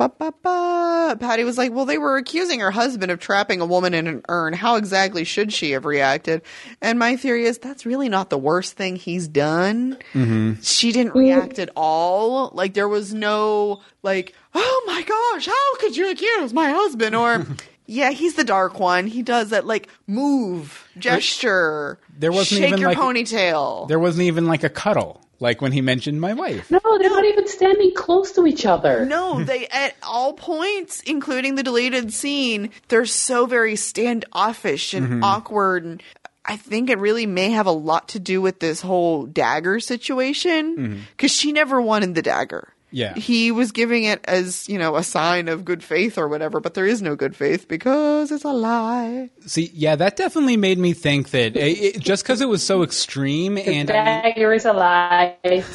Patty 1.19 1.43
was 1.43 1.57
like, 1.57 1.71
"Well, 1.71 1.85
they 1.85 1.97
were 1.97 2.17
accusing 2.17 2.59
her 2.61 2.71
husband 2.71 3.11
of 3.11 3.19
trapping 3.19 3.61
a 3.61 3.65
woman 3.65 3.93
in 3.93 4.07
an 4.07 4.23
urn. 4.27 4.53
How 4.53 4.75
exactly 4.75 5.23
should 5.23 5.53
she 5.53 5.71
have 5.71 5.85
reacted?" 5.85 6.41
And 6.81 6.97
my 6.97 7.15
theory 7.15 7.45
is 7.45 7.57
that's 7.57 7.85
really 7.85 8.09
not 8.09 8.29
the 8.29 8.37
worst 8.37 8.73
thing 8.75 8.95
he's 8.95 9.27
done. 9.27 9.97
Mm-hmm. 10.13 10.61
She 10.61 10.91
didn't 10.91 11.15
react 11.15 11.59
at 11.59 11.69
all. 11.75 12.49
Like 12.53 12.73
there 12.73 12.87
was 12.87 13.13
no 13.13 13.81
like, 14.03 14.33
"Oh 14.55 14.83
my 14.87 15.01
gosh, 15.03 15.45
how 15.45 15.75
could 15.79 15.95
you 15.97 16.09
accuse 16.09 16.53
my 16.53 16.69
husband?" 16.71 17.15
Or 17.15 17.45
Yeah, 17.87 18.09
he's 18.09 18.33
the 18.33 18.43
dark 18.43 18.79
one. 18.79 19.05
He 19.05 19.21
does 19.21 19.51
that 19.51 19.67
like 19.67 19.89
move, 20.07 20.87
gesture. 20.97 21.99
There 22.17 22.31
wasn't 22.31 22.59
shake 22.61 22.67
even, 22.69 22.79
your 22.79 22.89
like- 22.89 22.97
ponytail. 22.97 23.87
There 23.87 23.99
wasn't 23.99 24.23
even 24.23 24.47
like 24.47 24.63
a 24.63 24.69
cuddle, 24.69 25.21
like 25.39 25.61
when 25.61 25.71
he 25.71 25.81
mentioned 25.81 26.19
my 26.19 26.33
wife. 26.33 26.71
No, 26.71 26.79
they're 26.97 27.11
not 27.11 27.25
even 27.25 27.47
standing 27.47 27.93
close 27.93 28.31
to 28.33 28.47
each 28.47 28.65
other. 28.65 29.05
No, 29.05 29.43
they 29.43 29.67
at 29.67 29.93
all 30.01 30.33
points, 30.33 31.01
including 31.01 31.55
the 31.55 31.63
deleted 31.63 32.11
scene, 32.11 32.71
they're 32.87 33.05
so 33.05 33.45
very 33.45 33.75
standoffish 33.75 34.93
and 34.95 35.05
Mm-hmm. 35.07 35.23
awkward. 35.23 35.83
And 35.85 36.01
I 36.43 36.57
think 36.57 36.89
it 36.89 36.97
really 36.97 37.25
may 37.27 37.51
have 37.51 37.67
a 37.67 37.71
lot 37.71 38.07
to 38.09 38.19
do 38.19 38.41
with 38.41 38.59
this 38.59 38.81
whole 38.81 39.25
dagger 39.27 39.79
situation 39.79 41.05
because 41.15 41.31
she 41.31 41.51
never 41.51 41.79
wanted 41.81 42.15
the 42.15 42.21
dagger. 42.23 42.69
Yeah. 42.95 43.13
He 43.15 43.51
was 43.51 43.73
giving 43.73 44.05
it 44.05 44.21
as, 44.23 44.69
you 44.69 44.77
know, 44.79 44.95
a 44.95 45.03
sign 45.03 45.49
of 45.49 45.65
good 45.65 45.83
faith 45.83 46.17
or 46.17 46.29
whatever, 46.29 46.61
but 46.61 46.75
there 46.75 46.85
is 46.85 47.01
no 47.01 47.17
good 47.17 47.35
faith 47.35 47.67
because 47.67 48.31
it's 48.31 48.45
a 48.45 48.53
lie. 48.53 49.29
See, 49.45 49.69
yeah, 49.73 49.97
that 49.97 50.15
definitely 50.15 50.55
made 50.55 50.77
me 50.77 50.93
think 50.93 51.31
that 51.31 51.57
it, 51.57 51.97
it, 51.97 51.99
just 51.99 52.23
because 52.23 52.39
it 52.39 52.47
was 52.47 52.63
so 52.63 52.83
extreme, 52.83 53.57
and 53.57 53.67
I 53.67 53.73
mean, 53.73 53.85
Dagger 53.87 54.53
is 54.53 54.63
a 54.63 54.71
lie. 54.71 55.35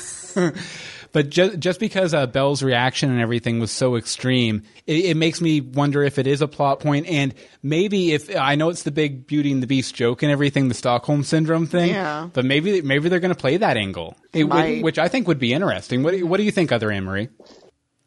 but 1.13 1.31
just 1.31 1.59
just 1.59 1.81
because 1.81 2.15
uh, 2.15 2.27
Belle's 2.27 2.63
reaction 2.63 3.11
and 3.11 3.21
everything 3.21 3.59
was 3.61 3.71
so 3.71 3.97
extreme, 3.97 4.63
it, 4.87 5.05
it 5.07 5.17
makes 5.17 5.41
me 5.41 5.61
wonder 5.61 6.03
if 6.03 6.19
it 6.19 6.27
is 6.27 6.41
a 6.43 6.49
plot 6.49 6.81
point, 6.81 7.07
and 7.07 7.35
maybe 7.63 8.13
if 8.13 8.35
I 8.37 8.55
know 8.55 8.69
it's 8.69 8.83
the 8.83 8.91
big 8.91 9.27
Beauty 9.27 9.53
and 9.53 9.63
the 9.63 9.67
Beast 9.67 9.95
joke 9.95 10.23
and 10.23 10.31
everything, 10.31 10.69
the 10.69 10.75
Stockholm 10.75 11.23
syndrome 11.25 11.67
thing. 11.67 11.91
Yeah. 11.91 12.29
But 12.33 12.45
maybe 12.45 12.83
maybe 12.83 13.09
they're 13.09 13.21
going 13.21 13.35
to 13.35 13.41
play 13.41 13.57
that 13.57 13.77
angle, 13.77 14.17
it, 14.33 14.45
Might. 14.45 14.83
which 14.83 14.99
I 14.99 15.09
think 15.09 15.27
would 15.29 15.39
be 15.39 15.53
interesting. 15.53 16.03
What 16.03 16.13
do 16.13 16.19
you- 16.19 16.27
what 16.27 16.37
do 16.37 16.45
you 16.45 16.51
think, 16.53 16.73
other 16.73 16.91
Anne 16.91 17.05
Marie? 17.05 17.29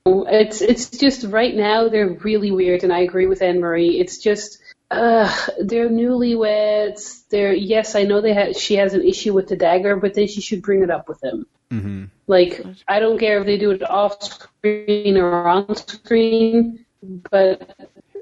It's 0.05 0.61
it's 0.61 0.89
just 0.89 1.23
right 1.25 1.55
now 1.55 1.87
they're 1.87 2.09
really 2.23 2.51
weird, 2.51 2.83
and 2.83 2.91
I 2.91 2.99
agree 2.99 3.25
with 3.25 3.41
Anne 3.41 3.61
Marie. 3.61 3.99
It's 3.99 4.17
just 4.17 4.59
uh, 4.91 5.33
they're 5.61 5.89
newlyweds. 5.89 7.27
They're 7.29 7.53
yes, 7.53 7.95
I 7.95 8.03
know 8.03 8.21
they 8.21 8.33
ha- 8.33 8.53
she 8.53 8.75
has 8.75 8.93
an 8.93 9.01
issue 9.01 9.33
with 9.33 9.47
the 9.47 9.55
dagger, 9.55 9.95
but 9.95 10.13
then 10.13 10.27
she 10.27 10.41
should 10.41 10.61
bring 10.61 10.83
it 10.83 10.89
up 10.91 11.07
with 11.07 11.23
him. 11.23 11.45
Mm-hmm. 11.73 12.03
Like 12.27 12.61
I 12.87 12.99
don't 12.99 13.17
care 13.19 13.39
if 13.39 13.45
they 13.45 13.57
do 13.57 13.71
it 13.71 13.83
off 13.89 14.21
screen 14.21 15.17
or 15.17 15.47
on 15.47 15.75
screen, 15.75 16.85
but 17.31 17.75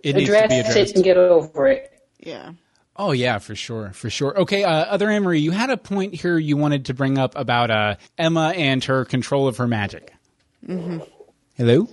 It 0.04 0.16
needs 0.16 0.30
to 0.30 0.44
address, 0.44 0.74
be 0.74 0.80
it 0.80 0.96
and 0.96 1.04
get 1.04 1.18
over 1.18 1.68
it. 1.68 1.92
Yeah. 2.20 2.54
Oh 2.98 3.12
yeah, 3.14 3.40
for 3.40 3.56
sure, 3.56 3.92
for 3.94 4.10
sure. 4.10 4.38
Okay, 4.42 4.64
uh, 4.64 4.72
other 4.72 5.10
Anne 5.10 5.24
Marie, 5.24 5.40
you 5.40 5.52
had 5.52 5.70
a 5.70 5.78
point 5.78 6.14
here 6.14 6.38
you 6.38 6.58
wanted 6.58 6.86
to 6.86 6.94
bring 6.94 7.18
up 7.18 7.34
about 7.36 7.72
uh, 7.72 7.96
Emma 8.18 8.54
and 8.56 8.84
her 8.84 9.06
control 9.06 9.48
of 9.48 9.58
her 9.58 9.68
magic. 9.68 10.14
Mm-hmm. 10.68 11.00
Hello, 11.56 11.88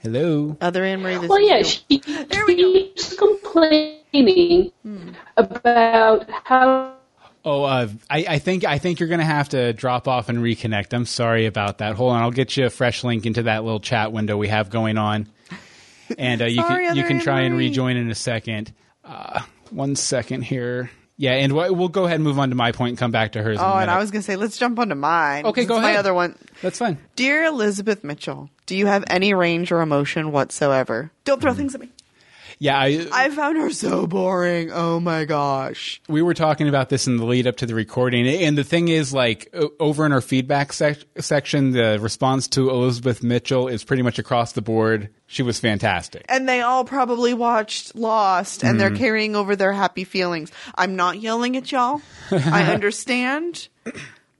hello. 0.00 0.56
Other 0.60 0.84
Anne 0.84 1.00
Marie. 1.00 1.16
this 1.18 1.28
Well, 1.28 1.38
is 1.38 1.48
yeah, 1.48 1.58
you. 1.88 2.00
she 2.04 2.24
There 2.24 2.44
we 2.46 2.56
go. 2.56 2.72
keeps 2.72 3.14
complaining 3.16 4.72
about 5.36 6.28
how 6.44 6.94
Oh, 7.44 7.64
uh, 7.64 7.88
I, 8.10 8.24
I 8.28 8.38
think 8.38 8.64
I 8.64 8.78
think 8.78 9.00
you're 9.00 9.08
going 9.08 9.20
to 9.20 9.24
have 9.26 9.48
to 9.50 9.72
drop 9.72 10.06
off 10.08 10.28
and 10.28 10.38
reconnect. 10.40 10.92
I'm 10.92 11.06
sorry 11.06 11.46
about 11.46 11.78
that. 11.78 11.94
Hold 11.96 12.12
on, 12.12 12.22
I'll 12.22 12.30
get 12.30 12.56
you 12.56 12.66
a 12.66 12.70
fresh 12.70 13.02
link 13.04 13.24
into 13.26 13.44
that 13.44 13.64
little 13.64 13.80
chat 13.80 14.12
window 14.12 14.36
we 14.36 14.48
have 14.48 14.68
going 14.68 14.98
on, 14.98 15.26
and 16.18 16.42
uh, 16.42 16.46
you 16.46 16.56
Sorry, 16.62 16.86
can 16.86 16.96
you 16.96 17.04
can 17.04 17.20
try 17.20 17.40
and 17.42 17.56
rejoin 17.56 17.96
in 17.96 18.10
a 18.10 18.14
second. 18.14 18.72
Uh, 19.04 19.40
one 19.70 19.96
second 19.96 20.42
here. 20.42 20.90
Yeah, 21.16 21.32
and 21.32 21.52
we'll 21.54 21.74
we'll 21.74 21.88
go 21.88 22.04
ahead 22.04 22.14
and 22.16 22.24
move 22.24 22.38
on 22.38 22.48
to 22.50 22.54
my 22.54 22.72
point 22.72 22.90
and 22.90 22.98
come 22.98 23.10
back 23.10 23.32
to 23.32 23.42
hers. 23.42 23.58
Oh, 23.60 23.76
and. 23.76 23.90
I 23.90 23.98
was 23.98 24.10
gonna 24.10 24.22
say, 24.22 24.36
let's 24.36 24.56
jump 24.58 24.78
onto 24.78 24.94
mine. 24.94 25.44
Okay, 25.46 25.64
go 25.66 25.76
It's 25.76 25.82
My 25.82 25.88
ahead. 25.90 26.00
other 26.00 26.14
one, 26.14 26.34
That's 26.62 26.78
fine. 26.78 26.98
dear 27.16 27.44
Elizabeth 27.44 28.02
Mitchell. 28.04 28.48
Do 28.66 28.76
you 28.76 28.86
have 28.86 29.04
any 29.08 29.34
range 29.34 29.70
or 29.72 29.80
emotion 29.82 30.32
whatsoever? 30.32 31.10
Don't 31.24 31.40
throw 31.42 31.52
things 31.52 31.74
at 31.74 31.80
me. 31.80 31.90
Yeah, 32.62 32.78
I, 32.78 33.06
I 33.10 33.30
found 33.30 33.56
her 33.56 33.70
so 33.70 34.06
boring. 34.06 34.70
Oh 34.70 35.00
my 35.00 35.24
gosh. 35.24 36.02
we 36.10 36.20
were 36.20 36.34
talking 36.34 36.68
about 36.68 36.90
this 36.90 37.06
in 37.06 37.16
the 37.16 37.24
lead 37.24 37.46
up 37.46 37.56
to 37.56 37.66
the 37.66 37.74
recording, 37.74 38.28
and 38.28 38.56
the 38.58 38.64
thing 38.64 38.88
is, 38.88 39.14
like, 39.14 39.50
over 39.80 40.04
in 40.04 40.12
our 40.12 40.20
feedback 40.20 40.74
sec- 40.74 40.98
section, 41.18 41.70
the 41.70 41.98
response 41.98 42.48
to 42.48 42.68
Elizabeth 42.68 43.22
Mitchell 43.22 43.66
is 43.66 43.82
pretty 43.82 44.02
much 44.02 44.18
across 44.18 44.52
the 44.52 44.60
board. 44.60 45.08
She 45.26 45.42
was 45.42 45.58
fantastic. 45.58 46.26
And 46.28 46.46
they 46.46 46.60
all 46.60 46.84
probably 46.84 47.32
watched 47.32 47.94
Lost 47.94 48.62
and 48.62 48.72
Mm-hmm. 48.72 48.78
they're 48.78 48.96
carrying 48.96 49.36
over 49.36 49.56
their 49.56 49.72
happy 49.72 50.04
feelings. 50.04 50.52
I'm 50.74 50.96
not 50.96 51.18
yelling 51.18 51.56
at 51.56 51.72
y'all. 51.72 52.02
I 52.30 52.64
understand, 52.74 53.68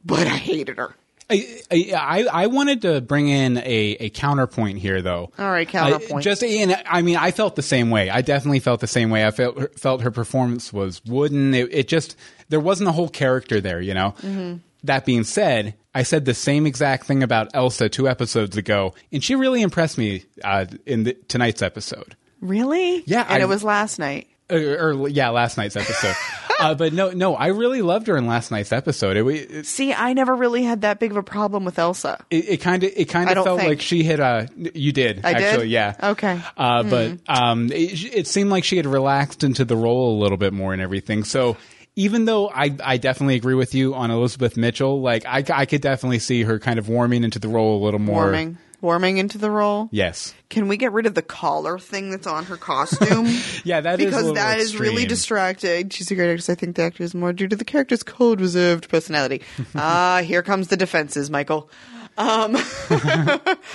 but 0.04 0.26
I 0.26 0.37
hated 0.37 0.76
her. 0.76 0.94
I, 1.31 1.62
I 1.71 2.27
I 2.33 2.47
wanted 2.49 2.83
to 2.83 3.01
bring 3.01 3.29
in 3.29 3.57
a, 3.59 3.62
a 4.01 4.11
counterpoint 4.11 4.79
here, 4.79 5.01
though. 5.03 5.31
All 5.38 5.51
right, 5.51 5.69
I- 5.69 5.71
counterpoint. 5.71 6.25
just 6.25 6.43
and 6.43 6.77
I 6.87 7.03
mean, 7.03 7.16
I 7.16 7.31
felt 7.31 7.57
the 7.57 7.62
same 7.62 7.90
way. 7.90 8.11
I 8.11 8.21
definitely 8.23 8.61
felt 8.61 8.81
the 8.81 8.87
same 8.87 9.11
way. 9.11 9.27
I 9.27 9.31
felt 9.31 9.59
her- 9.59 9.71
felt 9.77 10.03
her 10.03 10.11
performance 10.11 10.73
was 10.73 11.01
wooden. 11.05 11.55
It, 11.55 11.73
it 11.73 11.88
just 11.88 12.16
there 12.49 12.61
wasn't 12.61 12.88
a 12.88 12.93
whole 12.93 13.09
character 13.09 13.61
there, 13.61 13.81
you 13.81 13.95
know. 13.95 14.14
Mm-hmm. 14.23 14.57
That 14.85 15.05
being 15.05 15.25
said, 15.25 15.75
I 15.95 16.03
said 16.05 16.25
the 16.25 16.33
same 16.35 16.66
exact 16.66 17.05
thing 17.07 17.23
about 17.23 17.49
Elsa 17.55 17.88
two 17.90 18.09
episodes 18.09 18.57
ago, 18.57 18.95
and 19.12 19.23
she 19.23 19.35
really 19.35 19.61
impressed 19.62 19.99
me 19.99 20.25
uh, 20.43 20.64
in 20.87 21.05
the, 21.05 21.14
tonight's 21.29 21.61
episode. 21.62 22.16
Really? 22.40 23.03
Yeah, 23.07 23.27
And 23.29 23.43
I- 23.43 23.45
it 23.45 23.49
was 23.49 23.62
last 23.62 23.99
night. 23.99 24.29
Or, 24.51 24.93
or 25.05 25.09
yeah, 25.09 25.31
last 25.31 25.57
night's 25.57 25.77
episode. 25.77 26.15
uh, 26.61 26.75
but 26.75 26.93
no, 26.93 27.11
no, 27.11 27.35
I 27.35 27.49
really 27.49 27.83
loved 27.83 28.07
her 28.09 28.17
in 28.17 28.27
last 28.27 28.51
night's 28.51 28.73
episode. 28.73 29.17
It, 29.17 29.27
it, 29.27 29.67
See, 29.67 29.93
I 29.93 30.13
never 30.13 30.35
really 30.35 30.63
had 30.63 30.83
that 30.83 30.99
big 31.01 31.11
of 31.11 31.17
a 31.17 31.23
problem 31.23 31.65
with 31.65 31.79
Elsa. 31.79 32.25
it 32.31 32.59
kind 32.59 32.83
of 32.85 32.93
it 32.95 33.09
kind 33.09 33.31
of 33.31 33.45
felt 33.45 33.61
think. 33.61 33.69
like 33.69 33.81
she 33.81 34.03
had 34.03 34.21
uh 34.21 34.47
you 34.57 34.93
did 34.93 35.25
I 35.25 35.35
did? 35.35 35.43
actually 35.43 35.69
yeah 35.69 35.95
Okay. 36.03 36.37
Hmm. 36.37 36.61
uh 36.63 36.83
but 36.85 37.19
um 37.29 37.73
it, 37.73 38.15
it 38.15 38.27
seemed 38.27 38.51
like 38.51 38.65
she 38.65 38.77
had 38.77 38.87
relaxed 38.87 39.45
into 39.45 39.65
the 39.65 39.77
role 39.77 40.19
a 40.19 40.19
little 40.21 40.37
bit 40.39 40.53
more 40.53 40.73
and 40.73 40.83
everything 40.83 41.25
so 41.25 41.57
even 41.97 42.25
though 42.25 42.49
I, 42.49 42.75
I 42.83 42.97
definitely 42.97 43.35
agree 43.37 43.55
with 43.55 43.75
you 43.75 43.95
on 43.95 44.11
Elizabeth 44.11 44.57
Mitchell, 44.57 45.03
like 45.03 45.27
I, 45.27 45.45
I 45.53 45.67
could 45.67 45.81
definitely 45.83 46.21
see 46.21 46.45
her 46.45 46.59
kind 46.59 46.79
of 46.79 46.89
warming 46.89 47.25
into 47.25 47.39
the 47.39 47.49
role 47.49 47.83
a 47.83 47.85
little 47.85 48.01
more. 48.01 48.23
Warming. 48.23 48.59
Warming 48.81 49.19
into 49.19 49.37
the 49.38 49.51
role. 49.51 49.88
Yes. 49.93 50.35
Can 50.49 50.66
we 50.69 50.77
get 50.77 50.93
rid 50.93 51.07
of 51.07 51.14
the 51.14 51.23
collar 51.23 51.79
thing 51.79 52.11
that's 52.11 52.27
on 52.27 52.45
her 52.47 52.57
costume? 52.57 53.27
Yeah, 53.64 53.81
that 53.83 54.01
is 54.01 54.07
because 54.07 54.23
little 54.23 54.35
that 54.37 54.59
is 54.59 54.79
really 54.79 55.05
distracting. 55.07 55.90
She's 55.90 56.11
a 56.11 56.14
great 56.14 56.31
actress. 56.31 56.49
I 56.49 56.55
think 56.55 56.77
the 56.77 56.83
actor 56.85 57.03
is 57.03 57.14
more 57.14 57.33
due 57.33 57.47
to 57.49 57.57
the 57.57 57.64
character's 57.64 58.03
cold 58.03 58.40
reserved 58.40 58.88
personality. 58.88 59.43
Ah, 59.75 60.23
here 60.25 60.43
comes 60.43 60.69
the 60.69 60.77
defenses, 60.79 61.31
Michael. 61.31 61.71
Um, 62.19 62.57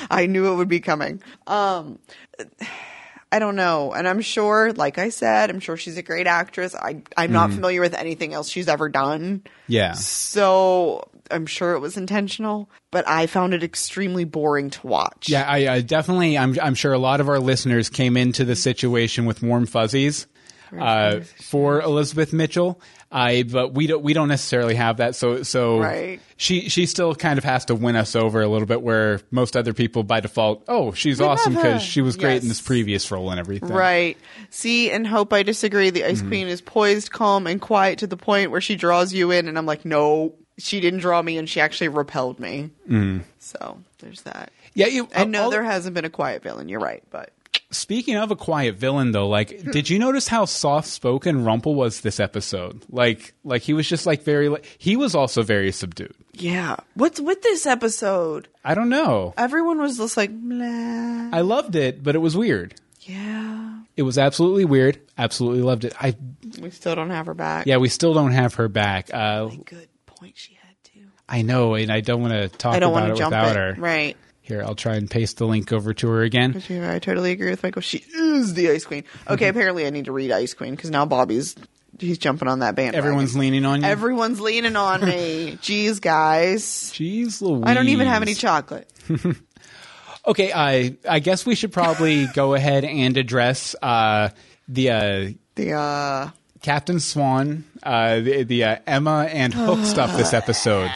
I 0.10 0.26
knew 0.28 0.52
it 0.52 0.56
would 0.56 0.68
be 0.68 0.80
coming. 0.80 1.22
Um, 1.48 2.00
I 3.32 3.40
don't 3.40 3.56
know, 3.56 3.92
and 3.94 4.08
I'm 4.08 4.22
sure, 4.22 4.72
like 4.74 4.98
I 4.98 5.10
said, 5.10 5.50
I'm 5.50 5.60
sure 5.60 5.78
she's 5.78 5.98
a 5.98 6.02
great 6.04 6.28
actress. 6.28 6.74
I 6.76 7.02
I'm 7.18 7.32
not 7.32 7.48
Mm-hmm. 7.50 7.56
familiar 7.56 7.82
with 7.82 7.94
anything 7.94 8.34
else 8.34 8.50
she's 8.50 8.68
ever 8.68 8.88
done, 8.90 9.44
Yeah. 9.68 9.94
so 9.94 11.08
I'm 11.32 11.46
sure 11.46 11.74
it 11.74 11.80
was 11.80 11.98
intentional. 11.98 12.70
But 12.92 13.08
I 13.08 13.28
found 13.28 13.54
it 13.54 13.64
extremely 13.64 14.24
boring 14.24 14.70
to 14.72 14.88
watch. 14.88 15.28
Yeah, 15.30 15.44
I, 15.48 15.68
I 15.76 15.82
definitely. 15.82 16.38
I'm, 16.38 16.58
I'm 16.62 16.76
sure 16.76 16.94
a 16.94 17.00
lot 17.00 17.20
of 17.22 17.28
our 17.30 17.40
listeners 17.40 17.90
came 17.90 18.16
into 18.18 18.46
the 18.46 18.56
situation 18.56 19.26
with 19.26 19.42
warm 19.44 19.66
fuzzies 19.66 20.28
uh, 20.78 21.20
for 21.44 21.82
Elizabeth 21.82 22.34
Mitchell. 22.34 22.82
I, 23.12 23.44
but 23.44 23.74
we 23.74 23.88
don't. 23.88 24.04
We 24.04 24.14
don't 24.14 24.28
necessarily 24.28 24.76
have 24.76 24.98
that. 24.98 25.16
So, 25.16 25.44
so 25.44 25.80
Right. 25.80 26.20
she 26.36 26.68
she 26.70 26.86
still 26.86 27.16
kind 27.16 27.38
of 27.38 27.46
has 27.46 27.66
to 27.66 27.76
win 27.76 27.96
us 27.96 28.14
over 28.16 28.42
a 28.42 28.48
little 28.48 28.66
bit. 28.68 28.82
Where 28.82 29.22
most 29.32 29.56
other 29.56 29.74
people, 29.74 30.04
by 30.04 30.20
default, 30.20 30.66
oh, 30.68 30.92
she's 30.92 31.22
love 31.22 31.32
awesome 31.38 31.54
because 31.54 31.82
she 31.82 32.02
was 32.02 32.18
great 32.18 32.42
in 32.42 32.50
this 32.50 32.60
previous 32.62 33.10
role 33.12 33.30
and 33.30 33.40
everything. 33.40 33.70
Right. 33.70 34.18
See, 34.50 34.92
and 34.92 35.08
hope 35.08 35.32
I 35.32 35.44
disagree. 35.44 35.92
The 35.92 36.02
Mm-hmm. 36.02 36.10
Ice 36.12 36.22
Queen 36.24 36.48
is 36.48 36.62
poised, 36.62 37.12
calm, 37.12 37.48
and 37.48 37.62
quiet 37.62 38.00
to 38.00 38.08
the 38.08 38.18
point 38.18 38.52
where 38.52 38.60
she 38.62 38.76
draws 38.76 39.14
you 39.14 39.32
in, 39.32 39.48
and 39.48 39.58
I'm 39.58 39.66
like, 39.68 39.86
no, 39.86 40.36
she 40.58 40.80
didn't 40.80 41.00
draw 41.00 41.22
me, 41.22 41.38
and 41.38 41.48
she 41.50 41.60
actually 41.62 41.90
repelled 41.90 42.40
me. 42.40 42.70
Mm. 42.90 43.22
So 43.40 43.80
there's 44.00 44.22
that. 44.24 44.52
Yeah. 44.74 44.88
You, 44.88 45.08
And 45.14 45.32
no, 45.32 45.44
all- 45.44 45.50
there 45.52 45.64
hasn't 45.64 45.94
been 45.94 46.06
a 46.06 46.10
quiet 46.10 46.44
villain. 46.44 46.70
You're 46.70 46.80
right, 46.80 47.04
but 47.12 47.32
Speaking 47.72 48.16
of 48.16 48.32
a 48.32 48.36
quiet 48.36 48.76
villain, 48.76 49.12
though, 49.12 49.28
like, 49.28 49.72
did 49.72 49.90
you 49.90 49.98
notice 50.00 50.28
how 50.28 50.46
soft 50.46 50.88
spoken 50.88 51.44
Rumple 51.44 51.74
was 51.76 52.02
this 52.02 52.20
episode? 52.20 52.84
Like, 52.90 53.34
like 53.44 53.64
he 53.64 53.74
was 53.74 53.88
just 53.88 54.06
like 54.06 54.24
very. 54.24 54.48
Like, 54.50 54.66
he 54.78 54.96
was 54.96 55.14
also 55.16 55.42
very 55.42 55.72
subdued. 55.72 56.14
yeah. 56.34 56.76
What's 56.94 57.20
with 57.20 57.42
this 57.42 57.66
episode? 57.66 58.48
I 58.64 58.76
don't 58.76 58.88
know. 58.90 59.34
Everyone 59.38 59.80
was 59.82 59.98
just 59.98 60.16
like, 60.16 60.30
blah. 60.32 61.30
I 61.34 61.42
loved 61.42 61.76
it, 61.76 62.02
but 62.04 62.16
it 62.16 62.20
was 62.20 62.38
weird. 62.38 62.76
Yeah. 63.02 63.80
It 63.98 64.04
was 64.04 64.18
absolutely 64.18 64.66
weird. 64.66 65.00
Absolutely 65.18 65.62
loved 65.62 65.86
it. 65.86 65.94
I 66.00 66.16
We 66.62 66.70
still 66.70 66.96
don't 66.96 67.10
have 67.10 67.26
her 67.26 67.34
back. 67.34 67.66
yeah, 67.66 67.78
we 67.78 67.90
still 67.90 68.14
don't 68.14 68.32
have 68.34 68.54
her 68.56 68.68
back. 68.70 69.10
Uh, 69.14 69.48
Good 69.66 69.88
point. 70.26 70.38
She 70.38 70.54
had 70.56 70.76
to. 70.94 71.00
I 71.30 71.42
know, 71.42 71.76
and 71.76 71.92
I 71.92 72.02
don't 72.02 72.22
want 72.22 72.34
to 72.34 72.50
talk 72.50 72.74
I 72.76 72.80
don't 72.80 72.92
about 72.92 73.02
want 73.02 73.12
it 73.12 73.16
to 73.16 73.20
jump 73.20 73.32
without 73.32 73.52
it. 73.52 73.56
her. 73.56 73.76
Right. 73.82 74.18
Here, 74.42 74.62
I'll 74.64 74.76
try 74.76 74.96
and 74.96 75.10
paste 75.10 75.38
the 75.38 75.46
link 75.46 75.72
over 75.74 75.94
to 75.94 76.08
her 76.08 76.22
again. 76.22 76.56
I 76.70 77.00
totally 77.00 77.32
agree 77.32 77.50
with 77.50 77.64
Michael. 77.64 77.82
She 77.82 77.98
is 77.98 78.54
the 78.54 78.70
Ice 78.70 78.86
Queen. 78.86 79.04
Okay, 79.28 79.48
apparently 79.48 79.88
I 79.88 79.90
need 79.90 80.06
to 80.06 80.12
read 80.12 80.32
Ice 80.32 80.54
Queen 80.54 80.76
because 80.76 80.92
now 80.92 81.06
Bobby's 81.06 81.56
he's 82.00 82.20
jumping 82.20 82.48
on 82.48 82.60
that 82.60 82.76
band. 82.76 82.96
Everyone's 82.96 83.36
leaning 83.36 83.66
on 83.66 83.82
you. 83.82 83.88
Everyone's 83.88 84.40
leaning 84.40 84.76
on 84.76 85.04
me. 85.04 85.58
Jeez, 85.62 86.00
guys. 86.00 86.64
Jeez, 86.94 87.42
Louise. 87.42 87.64
I 87.66 87.74
don't 87.74 87.88
even 87.90 88.06
have 88.08 88.22
any 88.22 88.34
chocolate. 88.36 88.90
Okay, 90.28 90.52
I 90.52 90.98
I 91.08 91.20
guess 91.20 91.46
we 91.46 91.54
should 91.54 91.72
probably 91.72 92.26
go 92.34 92.56
ahead 92.56 92.84
and 92.84 93.16
address 93.16 93.76
uh, 93.80 94.30
the 94.68 94.90
uh, 94.90 95.30
The 95.54 95.74
uh 95.74 96.30
Captain 96.66 97.00
Swan, 97.00 97.64
uh, 97.84 98.22
the, 98.22 98.42
the 98.42 98.64
uh, 98.64 98.78
Emma 98.88 99.30
and 99.32 99.54
Hook 99.54 99.80
stuff 99.86 100.18
this 100.18 100.34
episode. 100.34 100.90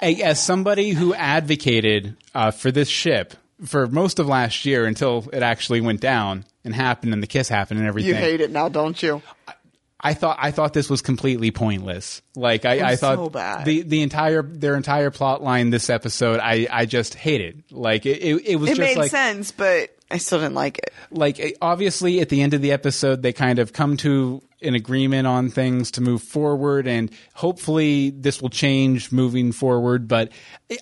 As 0.00 0.42
somebody 0.42 0.90
who 0.92 1.12
advocated 1.12 2.16
uh, 2.34 2.50
for 2.52 2.70
this 2.70 2.88
ship 2.88 3.34
for 3.66 3.86
most 3.86 4.18
of 4.18 4.28
last 4.28 4.64
year 4.64 4.86
until 4.86 5.28
it 5.30 5.42
actually 5.42 5.82
went 5.82 6.00
down 6.00 6.46
and 6.64 6.74
happened 6.74 7.12
and 7.12 7.22
the 7.22 7.26
kiss 7.26 7.50
happened 7.50 7.80
and 7.80 7.86
everything. 7.86 8.08
you 8.08 8.14
hate 8.14 8.40
it 8.40 8.50
now, 8.50 8.70
don't 8.70 9.02
you? 9.02 9.20
I 10.00 10.14
thought 10.14 10.38
I 10.40 10.50
thought 10.52 10.72
this 10.72 10.88
was 10.88 11.02
completely 11.02 11.50
pointless. 11.50 12.22
Like 12.34 12.64
I, 12.64 12.92
I 12.92 12.96
thought 12.96 13.16
so 13.16 13.28
bad. 13.28 13.66
the 13.66 13.82
the 13.82 14.00
entire 14.00 14.42
their 14.42 14.74
entire 14.74 15.10
plot 15.10 15.42
line 15.42 15.68
this 15.68 15.90
episode 15.90 16.40
I, 16.40 16.66
I 16.70 16.86
just 16.86 17.14
hated. 17.14 17.64
Like 17.70 18.06
it, 18.06 18.22
it, 18.22 18.46
it 18.46 18.56
was 18.56 18.70
It 18.70 18.76
just 18.76 18.80
made 18.80 18.96
like 18.96 19.10
sense, 19.10 19.50
but 19.50 19.96
I 20.10 20.16
still 20.16 20.38
didn't 20.40 20.54
like 20.54 20.78
it. 20.78 20.92
like 21.10 21.58
obviously 21.60 22.20
at 22.20 22.30
the 22.30 22.40
end 22.40 22.54
of 22.54 22.62
the 22.62 22.72
episode 22.72 23.22
they 23.22 23.34
kind 23.34 23.58
of 23.58 23.74
come 23.74 23.98
to 23.98 24.42
an 24.64 24.74
agreement 24.74 25.26
on 25.26 25.50
things 25.50 25.90
to 25.92 26.00
move 26.00 26.22
forward 26.22 26.86
and 26.86 27.10
hopefully 27.34 28.10
this 28.10 28.40
will 28.42 28.48
change 28.48 29.12
moving 29.12 29.52
forward 29.52 30.08
but 30.08 30.30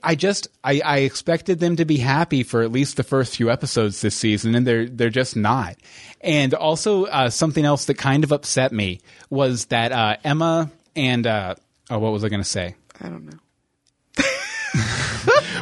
i 0.03 0.15
just 0.15 0.49
I, 0.65 0.81
I 0.85 0.99
expected 0.99 1.59
them 1.59 1.77
to 1.77 1.85
be 1.85 1.97
happy 1.99 2.43
for 2.43 2.63
at 2.63 2.71
least 2.73 2.97
the 2.97 3.03
first 3.03 3.37
few 3.37 3.51
episodes 3.51 4.01
this 4.01 4.15
season 4.15 4.55
and 4.55 4.67
they're 4.67 4.89
they're 4.89 5.11
just 5.11 5.37
not 5.37 5.77
and 6.21 6.55
also 6.55 7.05
uh, 7.07 7.31
something 7.31 7.65
else 7.65 7.87
that 7.87 7.95
kind 7.99 8.25
of 8.25 8.33
upset 8.33 8.73
me 8.73 9.01
was 9.31 9.67
that 9.67 9.93
uh, 9.93 10.17
emma 10.25 10.71
and 10.97 11.27
uh, 11.27 11.55
oh 11.91 11.99
what 11.99 12.13
was 12.13 12.25
i 12.25 12.29
going 12.29 12.43
to 12.43 12.49
say 12.49 12.75
I 13.01 13.09
don't 13.09 13.25
know. 13.25 13.39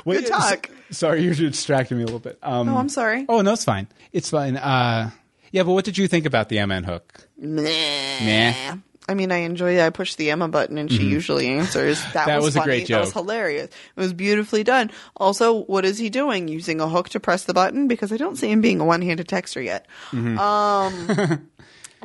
Wait, 0.04 0.20
Good 0.24 0.26
talk. 0.28 0.70
sorry 0.90 1.22
you're 1.22 1.34
distracting 1.34 1.96
me 1.96 2.02
a 2.02 2.06
little 2.06 2.20
bit 2.20 2.38
um, 2.42 2.68
Oh, 2.68 2.76
I'm 2.76 2.88
sorry. 2.90 3.24
Oh 3.28 3.40
no, 3.40 3.52
it's 3.54 3.64
fine. 3.64 3.86
It's 4.12 4.28
fine. 4.30 4.56
Uh, 4.56 5.10
yeah, 5.50 5.62
but 5.62 5.72
what 5.72 5.84
did 5.84 5.98
you 5.98 6.08
think 6.08 6.26
about 6.26 6.48
the 6.48 6.58
Emma 6.58 6.74
and 6.74 6.86
Hook? 6.86 7.28
Nah. 7.38 7.62
Nah. 7.62 8.76
I 9.08 9.14
mean, 9.14 9.32
I 9.32 9.38
enjoy 9.38 9.76
it. 9.78 9.84
I 9.84 9.90
push 9.90 10.14
the 10.14 10.30
Emma 10.30 10.46
button 10.46 10.78
and 10.78 10.90
she 10.90 11.02
usually 11.04 11.48
answers. 11.48 12.00
That, 12.12 12.14
Mm-hmm. 12.14 12.28
That 12.28 12.36
was, 12.36 12.44
was 12.44 12.56
a 12.56 12.58
funny. 12.60 12.66
great 12.70 12.88
That 12.88 13.00
was 13.00 13.12
hilarious. 13.12 13.64
It 13.66 14.00
was 14.00 14.12
beautifully 14.12 14.62
done. 14.62 14.92
Also, 15.16 15.62
what 15.64 15.84
is 15.84 15.98
he 15.98 16.10
doing? 16.10 16.46
Using 16.46 16.80
a 16.80 16.88
hook 16.88 17.08
to 17.10 17.18
press 17.20 17.42
the 17.44 17.52
button? 17.54 17.88
Because 17.88 18.12
I 18.12 18.16
don't 18.18 18.36
see 18.36 18.48
him 18.50 18.60
being 18.60 18.78
a 18.78 18.84
one-handed 18.84 19.26
texter 19.26 19.64
yet. 19.64 19.86
Mm-hmm. 20.12 20.38
Um, 20.38 21.48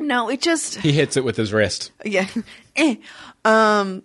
no, 0.00 0.28
it 0.30 0.40
just 0.42 0.76
He 0.78 0.90
hits 0.92 1.16
it 1.16 1.22
with 1.24 1.36
his 1.36 1.52
wrist. 1.52 1.92
yeah. 2.04 2.26
Eh. 2.76 2.96
Um, 3.44 4.02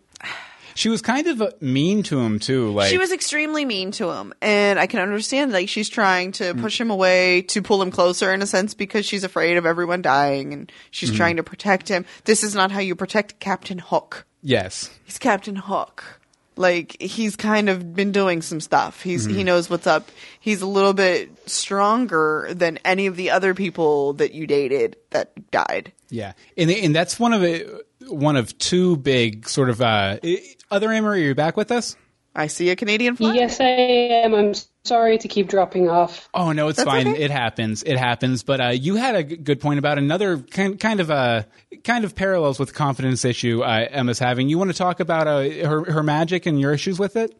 She 0.75 0.89
was 0.89 1.01
kind 1.01 1.27
of 1.27 1.41
uh, 1.41 1.51
mean 1.61 2.03
to 2.03 2.19
him 2.19 2.39
too. 2.39 2.71
Like 2.71 2.89
she 2.89 2.97
was 2.97 3.11
extremely 3.11 3.65
mean 3.65 3.91
to 3.93 4.09
him, 4.11 4.33
and 4.41 4.79
I 4.79 4.87
can 4.87 4.99
understand 4.99 5.51
like 5.51 5.69
she's 5.69 5.89
trying 5.89 6.31
to 6.33 6.53
Mm. 6.53 6.61
push 6.61 6.79
him 6.79 6.89
away 6.91 7.41
to 7.43 7.61
pull 7.61 7.81
him 7.81 7.91
closer 7.91 8.33
in 8.33 8.41
a 8.41 8.47
sense 8.47 8.73
because 8.73 9.05
she's 9.05 9.23
afraid 9.23 9.57
of 9.57 9.65
everyone 9.65 10.01
dying 10.01 10.53
and 10.53 10.71
she's 10.91 11.09
Mm-hmm. 11.09 11.17
trying 11.17 11.35
to 11.37 11.43
protect 11.43 11.87
him. 11.89 12.05
This 12.25 12.43
is 12.43 12.55
not 12.55 12.71
how 12.71 12.79
you 12.79 12.95
protect 12.95 13.39
Captain 13.39 13.79
Hook. 13.79 14.25
yes, 14.41 14.89
he's 15.05 15.17
Captain 15.19 15.55
Hook. 15.55 16.19
Like 16.57 16.97
he's 17.01 17.35
kind 17.37 17.69
of 17.69 17.95
been 17.95 18.11
doing 18.11 18.41
some 18.41 18.59
stuff. 18.59 19.01
He's 19.01 19.25
Mm-hmm. 19.25 19.37
he 19.37 19.43
knows 19.45 19.69
what's 19.69 19.87
up. 19.87 20.09
He's 20.41 20.61
a 20.61 20.67
little 20.67 20.93
bit 20.93 21.29
stronger 21.49 22.49
than 22.51 22.77
any 22.83 23.07
of 23.07 23.15
the 23.15 23.31
other 23.31 23.53
people 23.53 24.13
that 24.13 24.33
you 24.33 24.45
dated 24.45 24.97
that 25.11 25.31
died. 25.51 25.93
yeah, 26.09 26.33
and 26.57 26.69
and 26.69 26.93
that's 26.93 27.17
one 27.19 27.31
of 27.33 27.41
the 27.41 27.83
one 28.07 28.35
of 28.35 28.57
two 28.57 28.97
big 28.97 29.47
sort 29.47 29.69
of 29.69 29.81
uh, 29.81 30.17
other 30.71 30.91
Amory. 30.91 31.23
Are 31.23 31.27
you 31.29 31.35
back 31.35 31.57
with 31.57 31.71
us? 31.71 31.95
I 32.33 32.47
see 32.47 32.69
a 32.69 32.77
Canadian 32.77 33.17
flag. 33.17 33.35
Yes, 33.35 33.59
I 33.59 33.65
am. 33.65 34.33
I'm 34.33 34.53
sorry 34.85 35.17
to 35.17 35.27
keep 35.27 35.49
dropping 35.49 35.89
off. 35.89 36.29
Oh 36.33 36.53
no, 36.53 36.69
it's 36.69 36.77
That's 36.77 36.89
fine. 36.89 37.07
okay. 37.09 37.23
It 37.23 37.29
happens. 37.29 37.83
It 37.83 37.97
happens. 37.97 38.43
But 38.43 38.61
uh, 38.61 38.67
you 38.69 38.95
had 38.95 39.15
a 39.15 39.23
g- 39.23 39.35
good 39.35 39.59
point 39.59 39.79
about 39.79 39.97
another 39.97 40.37
kind, 40.37 40.79
kind 40.79 41.01
of 41.01 41.11
uh, 41.11 41.43
kind 41.83 42.05
of 42.05 42.15
parallels 42.15 42.57
with 42.57 42.73
confidence 42.73 43.25
issue 43.25 43.61
uh, 43.63 43.85
Emma's 43.91 44.17
having. 44.19 44.47
You 44.47 44.57
want 44.57 44.71
to 44.71 44.77
talk 44.77 45.01
about 45.01 45.27
uh, 45.27 45.41
her 45.67 45.91
her 45.91 46.03
magic 46.03 46.45
and 46.45 46.57
your 46.59 46.73
issues 46.73 46.97
with 46.97 47.17
it? 47.17 47.35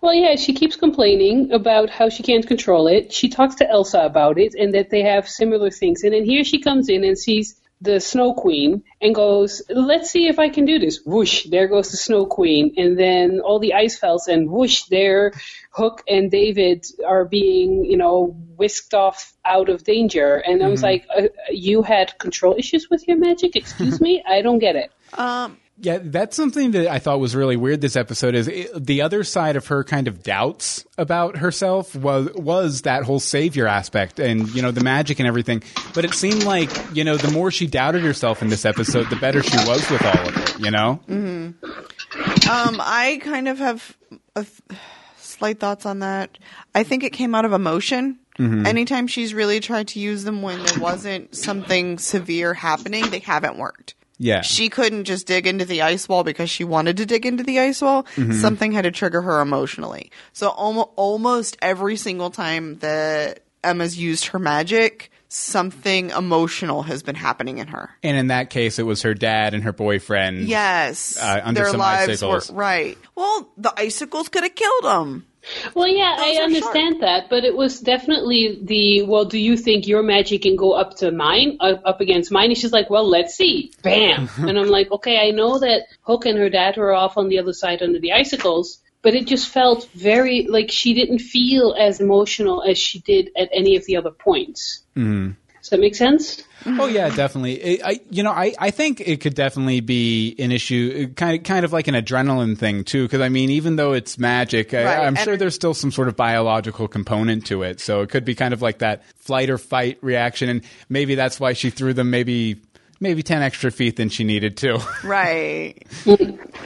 Well, 0.00 0.14
yeah, 0.14 0.34
she 0.34 0.52
keeps 0.52 0.74
complaining 0.74 1.52
about 1.52 1.88
how 1.88 2.08
she 2.08 2.24
can't 2.24 2.44
control 2.44 2.88
it. 2.88 3.12
She 3.12 3.28
talks 3.28 3.54
to 3.56 3.70
Elsa 3.70 4.00
about 4.00 4.36
it 4.36 4.54
and 4.54 4.74
that 4.74 4.90
they 4.90 5.02
have 5.02 5.28
similar 5.28 5.70
things. 5.70 6.02
And 6.02 6.12
then 6.12 6.24
here 6.24 6.42
she 6.42 6.58
comes 6.60 6.88
in 6.88 7.04
and 7.04 7.16
sees 7.16 7.54
the 7.82 8.00
Snow 8.00 8.32
Queen 8.32 8.84
and 9.00 9.14
goes, 9.14 9.60
Let's 9.68 10.10
see 10.10 10.28
if 10.28 10.38
I 10.38 10.48
can 10.48 10.64
do 10.64 10.78
this. 10.78 11.00
Whoosh, 11.04 11.46
there 11.46 11.66
goes 11.66 11.90
the 11.90 11.96
Snow 11.96 12.26
Queen. 12.26 12.74
And 12.76 12.98
then 12.98 13.40
all 13.40 13.58
the 13.58 13.74
ice 13.74 13.98
fells 13.98 14.28
and 14.28 14.48
whoosh, 14.48 14.84
there 14.84 15.32
Hook 15.70 16.02
and 16.08 16.30
David 16.30 16.86
are 17.06 17.24
being, 17.24 17.84
you 17.84 17.96
know, 17.96 18.36
whisked 18.56 18.94
off 18.94 19.32
out 19.44 19.68
of 19.68 19.82
danger. 19.82 20.36
And 20.36 20.62
I 20.62 20.68
was 20.68 20.82
like, 20.82 21.06
uh, 21.14 21.28
You 21.50 21.82
had 21.82 22.18
control 22.18 22.54
issues 22.56 22.88
with 22.88 23.06
your 23.08 23.18
magic? 23.18 23.56
Excuse 23.56 24.00
me? 24.06 24.22
I 24.26 24.42
don't 24.42 24.60
get 24.60 24.76
it. 24.76 24.92
Um, 25.14 25.58
Yeah, 25.78 25.98
that's 26.00 26.36
something 26.36 26.72
that 26.72 26.86
I 26.86 26.98
thought 26.98 27.18
was 27.18 27.34
really 27.34 27.56
weird. 27.56 27.80
This 27.80 27.96
episode 27.96 28.34
is 28.34 28.46
it, 28.46 28.86
the 28.86 29.02
other 29.02 29.24
side 29.24 29.56
of 29.56 29.66
her 29.68 29.82
kind 29.82 30.06
of 30.06 30.22
doubts 30.22 30.84
about 30.98 31.38
herself 31.38 31.96
was 31.96 32.30
was 32.34 32.82
that 32.82 33.04
whole 33.04 33.18
savior 33.18 33.66
aspect 33.66 34.20
and 34.20 34.48
you 34.54 34.60
know 34.60 34.70
the 34.70 34.82
magic 34.82 35.18
and 35.18 35.26
everything. 35.26 35.62
But 35.94 36.04
it 36.04 36.12
seemed 36.12 36.44
like 36.44 36.70
you 36.94 37.04
know 37.04 37.16
the 37.16 37.30
more 37.30 37.50
she 37.50 37.66
doubted 37.66 38.02
herself 38.02 38.42
in 38.42 38.48
this 38.48 38.64
episode, 38.64 39.08
the 39.08 39.16
better 39.16 39.42
she 39.42 39.56
was 39.66 39.90
with 39.90 40.04
all 40.04 40.28
of 40.28 40.36
it. 40.36 40.60
You 40.60 40.70
know, 40.70 41.00
mm-hmm. 41.08 42.50
um, 42.50 42.76
I 42.80 43.18
kind 43.22 43.48
of 43.48 43.58
have 43.58 43.96
a 44.36 44.44
th- 44.44 44.78
slight 45.16 45.58
thoughts 45.58 45.86
on 45.86 46.00
that. 46.00 46.38
I 46.74 46.82
think 46.84 47.02
it 47.02 47.10
came 47.10 47.34
out 47.34 47.46
of 47.46 47.52
emotion. 47.52 48.18
Mm-hmm. 48.38 48.66
Anytime 48.66 49.06
she's 49.06 49.34
really 49.34 49.60
tried 49.60 49.88
to 49.88 50.00
use 50.00 50.24
them 50.24 50.42
when 50.42 50.62
there 50.62 50.78
wasn't 50.78 51.34
something 51.34 51.98
severe 51.98 52.54
happening, 52.54 53.10
they 53.10 53.18
haven't 53.18 53.56
worked. 53.56 53.94
Yeah. 54.22 54.40
She 54.42 54.68
couldn't 54.68 55.04
just 55.04 55.26
dig 55.26 55.46
into 55.46 55.64
the 55.64 55.82
ice 55.82 56.08
wall 56.08 56.22
because 56.22 56.48
she 56.48 56.62
wanted 56.64 56.96
to 56.98 57.06
dig 57.06 57.26
into 57.26 57.42
the 57.42 57.58
ice 57.58 57.82
wall. 57.82 58.06
Something 58.40 58.70
had 58.72 58.82
to 58.82 58.90
trigger 58.92 59.20
her 59.20 59.40
emotionally. 59.40 60.10
So 60.32 60.48
almost, 60.50 60.90
almost 60.96 61.56
every 61.60 61.96
single 61.96 62.30
time 62.30 62.78
that 62.78 63.40
Emma's 63.64 63.98
used 63.98 64.26
her 64.26 64.38
magic, 64.38 65.10
something 65.28 66.10
emotional 66.10 66.82
has 66.82 67.02
been 67.02 67.14
happening 67.14 67.58
in 67.58 67.66
her. 67.68 67.90
and 68.02 68.16
in 68.16 68.26
that 68.28 68.50
case, 68.50 68.78
it 68.78 68.82
was 68.84 69.02
her 69.02 69.14
dad 69.14 69.54
and 69.54 69.64
her 69.64 69.72
boyfriend. 69.72 70.40
Yes, 70.46 71.16
Uh, 71.20 71.40
under 71.42 71.62
their 71.62 71.70
some 71.70 71.80
lives 71.80 72.10
icicles. 72.10 72.50
were 72.50 72.56
right. 72.56 72.98
Well, 73.14 73.50
the 73.56 73.72
icicles 73.76 74.28
could 74.28 74.42
have 74.44 74.54
killed 74.54 74.84
them. 74.84 75.26
Well, 75.74 75.88
yeah, 75.88 76.16
Those 76.16 76.24
I 76.24 76.40
are 76.40 76.44
understand 76.44 77.02
that, 77.02 77.28
but 77.28 77.44
it 77.44 77.56
was 77.56 77.80
definitely 77.80 78.60
the 78.62 79.02
well. 79.02 79.24
Do 79.24 79.38
you 79.38 79.56
think 79.56 79.86
your 79.86 80.02
magic 80.02 80.42
can 80.42 80.56
go 80.56 80.72
up 80.72 80.96
to 80.98 81.10
mine, 81.10 81.56
uh, 81.60 81.74
up 81.84 82.00
against 82.00 82.30
mine? 82.30 82.50
And 82.50 82.58
she's 82.58 82.72
like, 82.72 82.90
well, 82.90 83.08
let's 83.08 83.34
see. 83.34 83.72
Bam, 83.82 84.28
and 84.38 84.58
I'm 84.58 84.68
like, 84.68 84.90
okay, 84.92 85.18
I 85.18 85.30
know 85.30 85.58
that 85.58 85.86
Hook 86.02 86.26
and 86.26 86.38
her 86.38 86.50
dad 86.50 86.76
were 86.76 86.92
off 86.92 87.16
on 87.16 87.28
the 87.28 87.38
other 87.38 87.52
side 87.52 87.82
under 87.82 87.98
the 87.98 88.12
icicles, 88.12 88.80
but 89.02 89.14
it 89.14 89.26
just 89.26 89.48
felt 89.48 89.88
very 89.94 90.46
like 90.46 90.70
she 90.70 90.94
didn't 90.94 91.18
feel 91.18 91.74
as 91.78 92.00
emotional 92.00 92.62
as 92.62 92.78
she 92.78 93.00
did 93.00 93.30
at 93.36 93.48
any 93.52 93.76
of 93.76 93.84
the 93.84 93.96
other 93.96 94.12
points. 94.12 94.84
Mm-hmm. 94.96 95.32
Does 95.72 95.78
that 95.78 95.80
make 95.80 95.94
sense? 95.94 96.42
Oh 96.66 96.84
yeah, 96.86 97.08
definitely. 97.08 97.54
It, 97.54 97.80
I, 97.82 98.00
you 98.10 98.22
know, 98.22 98.30
I, 98.30 98.52
I 98.58 98.70
think 98.70 99.00
it 99.00 99.22
could 99.22 99.34
definitely 99.34 99.80
be 99.80 100.36
an 100.38 100.52
issue, 100.52 101.08
uh, 101.10 101.14
kind 101.14 101.38
of, 101.38 101.44
kind 101.44 101.64
of 101.64 101.72
like 101.72 101.88
an 101.88 101.94
adrenaline 101.94 102.58
thing 102.58 102.84
too. 102.84 103.04
Because 103.04 103.22
I 103.22 103.30
mean, 103.30 103.48
even 103.48 103.76
though 103.76 103.94
it's 103.94 104.18
magic, 104.18 104.74
I, 104.74 104.84
Right, 104.84 104.98
I'm 104.98 105.16
and- 105.16 105.18
sure 105.18 105.38
there's 105.38 105.54
still 105.54 105.72
some 105.72 105.90
sort 105.90 106.08
of 106.08 106.14
biological 106.16 106.88
component 106.88 107.46
to 107.46 107.62
it. 107.62 107.80
So 107.80 108.02
it 108.02 108.10
could 108.10 108.26
be 108.26 108.34
kind 108.34 108.52
of 108.52 108.60
like 108.60 108.80
that 108.80 109.02
flight 109.16 109.48
or 109.48 109.56
fight 109.56 109.96
reaction, 110.02 110.50
and 110.50 110.62
maybe 110.90 111.14
that's 111.14 111.40
why 111.40 111.54
she 111.54 111.70
threw 111.70 111.94
them 111.94 112.10
maybe 112.10 112.60
maybe 113.00 113.22
ten 113.22 113.40
extra 113.42 113.70
feet 113.70 113.96
than 113.96 114.10
she 114.10 114.22
needed 114.24 114.58
to. 114.58 114.78
Right. 115.04 115.82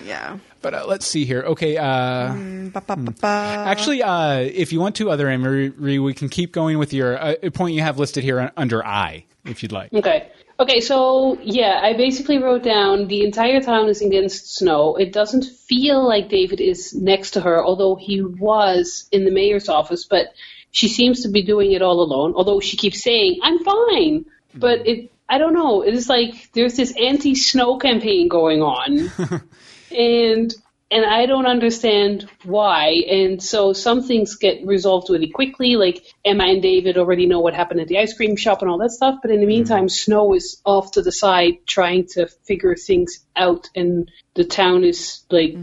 yeah. 0.05 0.39
But 0.67 0.75
uh, 0.75 0.85
let's 0.85 1.07
see 1.07 1.25
here. 1.25 1.43
Okay. 1.43 1.77
Uh, 1.77 2.35
Ba, 2.73 2.81
ba, 2.81 2.97
ba, 2.97 3.13
ba. 3.13 3.27
Actually, 3.69 4.03
uh, 4.03 4.39
if 4.41 4.73
you 4.73 4.81
want 4.81 4.97
to, 4.97 5.11
other 5.11 5.29
Emery, 5.29 5.71
we 5.71 6.13
can 6.13 6.29
keep 6.29 6.51
going 6.51 6.79
with 6.79 6.93
your 6.93 7.17
uh, 7.17 7.35
point 7.55 7.77
you 7.77 7.83
have 7.83 8.01
listed 8.01 8.25
here 8.25 8.51
under 8.57 8.85
I, 8.85 9.27
if 9.45 9.63
you'd 9.63 9.71
like. 9.71 9.93
Okay. 9.93 10.29
Okay, 10.59 10.81
so 10.81 11.39
yeah, 11.41 11.79
I 11.81 11.93
basically 11.97 12.39
wrote 12.39 12.65
down 12.65 13.07
the 13.07 13.25
entire 13.25 13.61
town 13.61 13.89
is 13.89 14.03
against 14.03 14.57
Snow. 14.57 14.97
It 14.97 15.13
doesn't 15.13 15.45
feel 15.45 16.05
like 16.05 16.29
David 16.29 16.61
is 16.61 16.93
next 16.93 17.33
to 17.33 17.41
her, 17.43 17.65
although 17.65 17.95
he 17.95 18.21
was 18.23 19.07
in 19.13 19.25
the 19.25 19.31
mayor's 19.31 19.69
office, 19.69 20.05
but 20.05 20.33
she 20.73 20.89
seems 20.89 21.23
to 21.23 21.29
be 21.29 21.43
doing 21.45 21.71
it 21.71 21.83
all 21.83 22.01
alone, 22.01 22.33
although 22.35 22.59
she 22.59 22.77
keeps 22.77 23.05
saying, 23.05 23.39
I'm 23.41 23.63
fine. 23.63 24.25
But 24.53 24.89
it 24.89 25.13
I 25.29 25.39
don't 25.39 25.55
know, 25.55 25.83
it 25.83 25.95
is 25.95 26.09
like 26.09 26.51
there's 26.55 26.75
this 26.75 26.93
anti 27.01 27.37
snow 27.37 27.79
campaign 27.79 28.27
going 28.27 28.63
on. 28.63 29.13
and 29.97 30.55
and 30.89 31.05
I 31.05 31.27
don't 31.27 31.47
understand 31.47 32.29
why. 32.45 33.03
And 33.11 33.43
so 33.43 33.73
some 33.73 34.05
things 34.05 34.37
get 34.37 34.65
resolved 34.65 35.11
really 35.11 35.29
quickly, 35.29 35.75
like 35.75 36.05
Emma 36.25 36.45
and 36.45 36.63
David 36.63 36.97
already 36.97 37.27
know 37.27 37.41
what 37.41 37.55
happened 37.55 37.81
at 37.81 37.89
the 37.89 37.99
ice 37.99 38.15
cream 38.15 38.37
shop 38.37 38.63
and 38.63 38.71
all 38.71 38.79
that 38.79 38.93
stuff. 38.93 39.19
But 39.21 39.33
in 39.33 39.41
the 39.41 39.47
meantime, 39.47 39.89
Snow 39.89 40.35
is 40.35 40.61
off 40.65 40.93
to 40.93 41.03
the 41.03 41.11
side 41.11 41.67
trying 41.67 42.07
to 42.13 42.29
figure 42.45 42.77
things 42.77 43.19
out, 43.35 43.69
and 43.75 44.11
the 44.35 44.45
town 44.45 44.85
is 44.85 45.25
like 45.29 45.55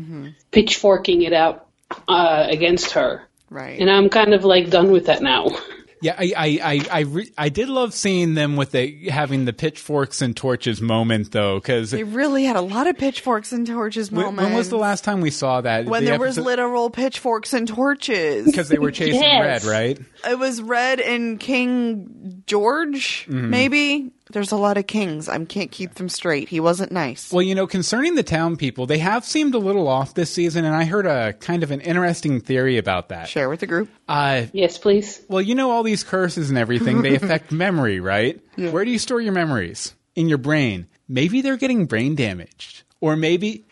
pitchforking 0.51 1.21
it 1.21 1.33
out 1.33 1.67
uh, 2.07 2.47
against 2.49 2.91
her. 2.91 3.23
Right. 3.49 3.79
And 3.79 3.89
I'm 3.89 4.09
kind 4.09 4.33
of 4.33 4.43
like 4.43 4.69
done 4.69 4.91
with 4.91 5.05
that 5.05 5.21
now. 5.21 5.47
Yeah, 6.03 6.15
I 6.17 6.33
I 6.35 6.59
I 6.63 6.85
I, 6.91 6.99
re- 7.01 7.31
I 7.37 7.49
did 7.49 7.69
love 7.69 7.93
seeing 7.93 8.33
them 8.33 8.55
with 8.57 8.71
the 8.71 9.09
having 9.09 9.45
the 9.45 9.53
pitchforks 9.53 10.21
and 10.21 10.35
torches 10.35 10.81
moment 10.81 11.31
though, 11.31 11.55
because 11.59 11.91
they 11.91 12.03
really 12.03 12.43
had 12.43 12.55
a 12.57 12.61
lot 12.61 12.87
of 12.87 12.97
pitchforks 12.97 13.51
and 13.53 13.65
torches 13.65 14.11
when, 14.11 14.25
moments. 14.25 14.43
when 14.49 14.53
was 14.57 14.69
the 14.69 14.77
last 14.77 15.03
time 15.03 15.21
we 15.21 15.31
saw 15.31 15.61
that? 15.61 15.85
when 15.85 16.03
The 16.03 16.11
there 16.11 16.19
was 16.19 16.37
literal 16.37 16.89
pitchforks 16.89 17.53
and 17.53 17.67
torches. 17.67 18.45
because 18.45 18.69
they 18.69 18.77
were 18.79 18.91
chasing 18.91 19.21
Yes. 19.21 19.63
red, 19.65 19.71
right? 19.71 19.99
It 20.29 20.37
was 20.37 20.61
Red 20.61 20.99
and 20.99 21.39
King 21.39 22.43
George, 22.47 23.25
Mm-hmm. 23.27 23.49
maybe. 23.49 24.11
There's 24.33 24.51
a 24.51 24.57
lot 24.57 24.77
of 24.77 24.87
kings. 24.87 25.29
I 25.29 25.43
can't 25.45 25.71
keep 25.71 25.93
them 25.93 26.09
straight. 26.09 26.49
He 26.49 26.59
wasn't 26.59 26.91
nice. 26.91 27.31
Well, 27.31 27.41
you 27.43 27.55
know, 27.55 27.67
concerning 27.67 28.15
the 28.15 28.23
town 28.23 28.57
people, 28.57 28.85
they 28.85 28.97
have 28.97 29.23
seemed 29.23 29.55
a 29.55 29.59
little 29.59 29.87
off 29.87 30.13
this 30.15 30.31
season, 30.31 30.65
and 30.65 30.75
I 30.75 30.83
heard 30.85 31.05
a 31.05 31.33
kind 31.33 31.63
of 31.63 31.71
an 31.71 31.81
interesting 31.81 32.41
theory 32.41 32.77
about 32.77 33.09
that. 33.09 33.29
Share 33.29 33.47
with 33.49 33.61
the 33.61 33.67
group. 33.67 33.89
Uh, 34.07 34.47
Yes, 34.51 34.77
please. 34.77 35.21
well, 35.29 35.41
you 35.41 35.55
know, 35.55 35.71
all 35.71 35.83
these 35.83 36.03
curses 36.03 36.49
and 36.49 36.57
everything, 36.57 37.01
they 37.03 37.15
affect 37.23 37.51
memory, 37.51 37.99
right? 37.99 38.41
Where 38.57 38.83
do 38.83 38.91
you 38.91 38.99
store 38.99 39.21
your 39.21 39.33
memories? 39.33 39.93
In 40.15 40.27
your 40.27 40.37
brain. 40.37 40.87
Maybe 41.07 41.41
they're 41.41 41.57
getting 41.57 41.85
brain 41.85 42.15
damaged. 42.15 42.83
Or 43.01 43.15
maybe, 43.15 43.65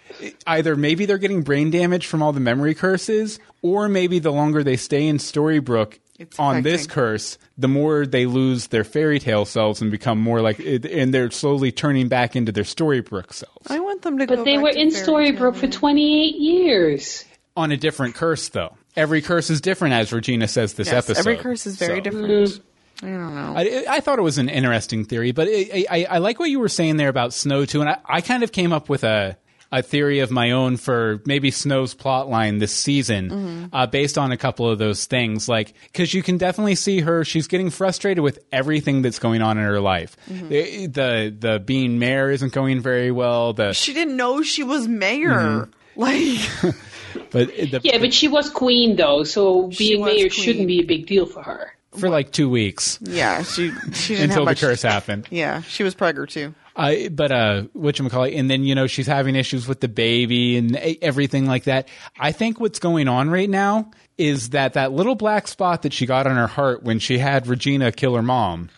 either 0.46 0.76
maybe 0.76 1.06
they're 1.06 1.18
getting 1.18 1.42
brain 1.42 1.72
damage 1.72 2.06
from 2.06 2.22
all 2.22 2.34
the 2.34 2.40
memory 2.42 2.76
curses, 2.76 3.40
or 3.62 3.88
maybe 3.88 4.20
the 4.20 4.32
longer 4.32 4.64
they 4.64 4.76
stay 4.78 5.08
in 5.08 5.18
Storybrooke 5.18 6.00
It's 6.22 6.40
on 6.40 6.62
this 6.62 6.88
curse, 6.88 7.38
the 7.58 7.68
more 7.68 8.06
they 8.06 8.26
lose 8.26 8.68
their 8.68 8.84
fairy 8.84 9.20
tale 9.20 9.46
selves 9.46 9.82
and 9.82 9.90
become 9.92 10.20
more 10.20 10.42
like, 10.42 10.60
and 10.60 11.14
they're 11.14 11.32
slowly 11.32 11.72
turning 11.72 12.08
back 12.08 12.36
into 12.36 12.52
their 12.52 12.64
Storybrooke 12.64 13.34
selves. 13.34 13.68
I 13.70 13.80
want 13.80 14.02
them 14.04 14.18
to 14.20 14.26
go 14.26 14.36
But 14.38 14.46
they 14.46 14.56
back 14.58 14.64
were 14.64 14.72
to 14.74 14.80
in 14.80 14.92
fairy 14.92 15.32
Storybrooke 15.34 15.56
for 15.56 15.68
28 15.68 16.36
years. 16.36 17.26
on 17.58 17.72
a 17.72 17.78
different 17.78 18.16
curse 18.16 18.50
though. 18.50 18.76
Every 18.96 19.22
curse 19.22 19.50
is 19.50 19.62
different, 19.62 19.94
as 19.94 20.12
Regina 20.14 20.48
says 20.48 20.74
this 20.74 20.88
Yes, 20.88 21.10
episode. 21.10 21.20
every 21.20 21.38
curse 21.38 21.66
is 21.66 21.78
very 21.78 21.98
So- 21.98 22.02
different. 22.02 22.28
Mm-hmm. 22.28 22.62
I 23.04 23.10
don't 23.10 23.36
know. 23.36 23.54
I, 23.58 23.96
I 23.96 24.00
thought 24.00 24.20
it 24.20 24.22
was 24.22 24.38
an 24.38 24.48
interesting 24.48 25.06
theory, 25.06 25.32
but 25.32 25.48
I, 25.50 25.86
I, 25.90 26.06
I 26.08 26.18
like 26.20 26.40
what 26.40 26.52
you 26.52 26.60
were 26.60 26.70
saying 26.70 26.98
there 26.98 27.10
about 27.10 27.34
Snow 27.34 27.66
too, 27.66 27.82
and 27.82 27.90
I, 27.90 27.98
I 28.06 28.22
kind 28.22 28.44
of 28.44 28.52
came 28.52 28.72
up 28.72 28.90
with 28.90 29.04
a 29.04 29.38
a 29.72 29.82
theory 29.82 30.20
of 30.20 30.32
my 30.32 30.52
own 30.52 30.76
for 30.78 31.22
maybe 31.26 31.50
Snow's 31.52 31.94
plot 31.94 32.30
line 32.30 32.58
this 32.58 32.74
season, 32.74 33.30
Mm-hmm. 33.30 33.66
uh, 33.76 33.88
based 33.88 34.18
on 34.18 34.32
a 34.32 34.38
couple 34.38 34.70
of 34.70 34.80
those 34.80 35.06
things. 35.06 35.48
Like, 35.48 35.74
because 35.84 36.14
you 36.14 36.22
can 36.24 36.38
definitely 36.38 36.76
see 36.76 37.00
her; 37.02 37.24
she's 37.24 37.48
getting 37.48 37.70
frustrated 37.70 38.24
with 38.24 38.40
everything 38.52 39.02
that's 39.02 39.20
going 39.20 39.42
on 39.42 39.58
in 39.58 39.64
her 39.64 39.80
life. 39.80 40.18
Mm-hmm. 40.30 40.48
The, 40.50 40.86
the 40.88 41.36
the 41.40 41.60
being 41.60 42.00
mayor 42.00 42.30
isn't 42.32 42.52
going 42.54 42.82
very 42.82 43.12
well. 43.12 43.54
The 43.54 43.74
she 43.74 43.94
didn't 43.94 44.18
know 44.18 44.42
she 44.44 44.64
was 44.64 44.88
mayor. 44.88 45.30
Mm-hmm. 45.32 45.72
Like, 45.94 46.40
but 47.32 47.48
the, 47.50 47.82
Yeah, 47.84 47.98
but 47.98 48.14
she 48.14 48.30
was 48.30 48.50
queen 48.50 48.96
though, 48.96 49.26
so 49.26 49.68
being 49.78 50.04
mayor 50.06 50.16
queen. 50.16 50.30
shouldn't 50.30 50.68
be 50.68 50.80
a 50.80 50.86
big 50.86 51.06
deal 51.06 51.26
for 51.26 51.44
her. 51.44 51.74
for 51.98 52.08
like 52.10 52.32
two 52.32 52.50
weeks 52.50 52.98
yeah, 53.02 53.44
she 53.44 53.72
she 53.92 54.16
didn't 54.16 54.32
until 54.32 54.36
have 54.36 54.36
the 54.36 54.42
much. 54.46 54.62
curse 54.62 54.82
happened. 54.82 55.28
Yeah, 55.30 55.62
she 55.64 55.84
was 55.84 55.94
pregger 55.94 56.28
too. 56.30 56.56
Uh, 56.76 57.10
but 57.12 57.32
uh, 57.32 57.64
what 57.74 58.00
you 58.00 58.08
call 58.10 58.24
it, 58.24 58.34
and 58.34 58.50
then 58.50 58.64
you 58.64 58.76
know 58.76 58.88
she's 58.88 59.08
having 59.08 59.36
issues 59.36 59.68
with 59.68 59.82
the 59.82 59.88
baby 59.88 60.58
and 60.58 60.76
everything 60.76 61.46
like 61.46 61.66
that. 61.66 61.88
I 62.20 62.32
think 62.32 62.60
what's 62.60 62.80
going 62.80 63.08
on 63.08 63.30
right 63.30 63.50
now 63.50 63.92
is 64.18 64.52
that 64.52 64.74
that 64.74 64.92
little 64.92 65.16
black 65.16 65.48
spot 65.48 65.82
that 65.82 65.94
she 65.94 66.06
got 66.06 66.28
on 66.28 66.36
her 66.36 66.48
heart 66.48 66.84
when 66.84 67.00
she 67.00 67.18
had 67.18 67.48
Regina 67.48 67.92
kill 67.92 68.16
her 68.16 68.22
mom. 68.22 68.70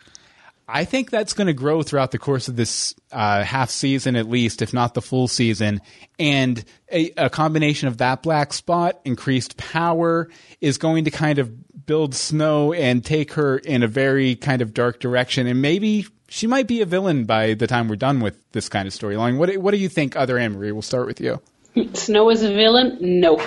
I 0.67 0.85
think 0.85 1.09
that's 1.09 1.33
going 1.33 1.47
to 1.47 1.53
grow 1.53 1.83
throughout 1.83 2.11
the 2.11 2.17
course 2.17 2.47
of 2.47 2.55
this 2.55 2.95
uh, 3.11 3.43
half 3.43 3.69
season, 3.69 4.15
at 4.15 4.29
least, 4.29 4.61
if 4.61 4.73
not 4.73 4.93
the 4.93 5.01
full 5.01 5.27
season. 5.27 5.81
And 6.17 6.63
a, 6.91 7.11
a 7.17 7.29
combination 7.29 7.89
of 7.89 7.97
that 7.97 8.23
black 8.23 8.53
spot, 8.53 8.99
increased 9.03 9.57
power, 9.57 10.29
is 10.61 10.77
going 10.77 11.03
to 11.03 11.11
kind 11.11 11.37
of 11.37 11.85
build 11.85 12.15
Snow 12.15 12.71
and 12.71 13.03
take 13.03 13.33
her 13.33 13.57
in 13.57 13.83
a 13.83 13.87
very 13.87 14.35
kind 14.35 14.61
of 14.61 14.73
dark 14.73 14.99
direction. 14.99 15.47
And 15.47 15.61
maybe 15.61 16.07
she 16.33 16.47
might 16.47 16.65
be 16.67 16.81
a 16.81 16.85
villain 16.85 17.25
by 17.25 17.53
the 17.53 17.67
time 17.67 17.87
we're 17.87 17.95
done 17.95 18.19
with 18.19 18.35
this 18.53 18.67
kind 18.69 18.87
of 18.87 18.93
storyline. 18.93 19.37
What, 19.37 19.55
what 19.57 19.71
do 19.71 19.77
you 19.77 19.87
think, 19.89 20.15
other 20.15 20.37
Anne 20.39 20.53
Marie? 20.53 20.71
We'll 20.71 20.81
start 20.81 21.05
with 21.05 21.21
you. 21.21 21.39
Snow 21.93 22.29
as 22.29 22.41
a 22.43 22.49
villain? 22.53 22.97
No. 23.01 23.39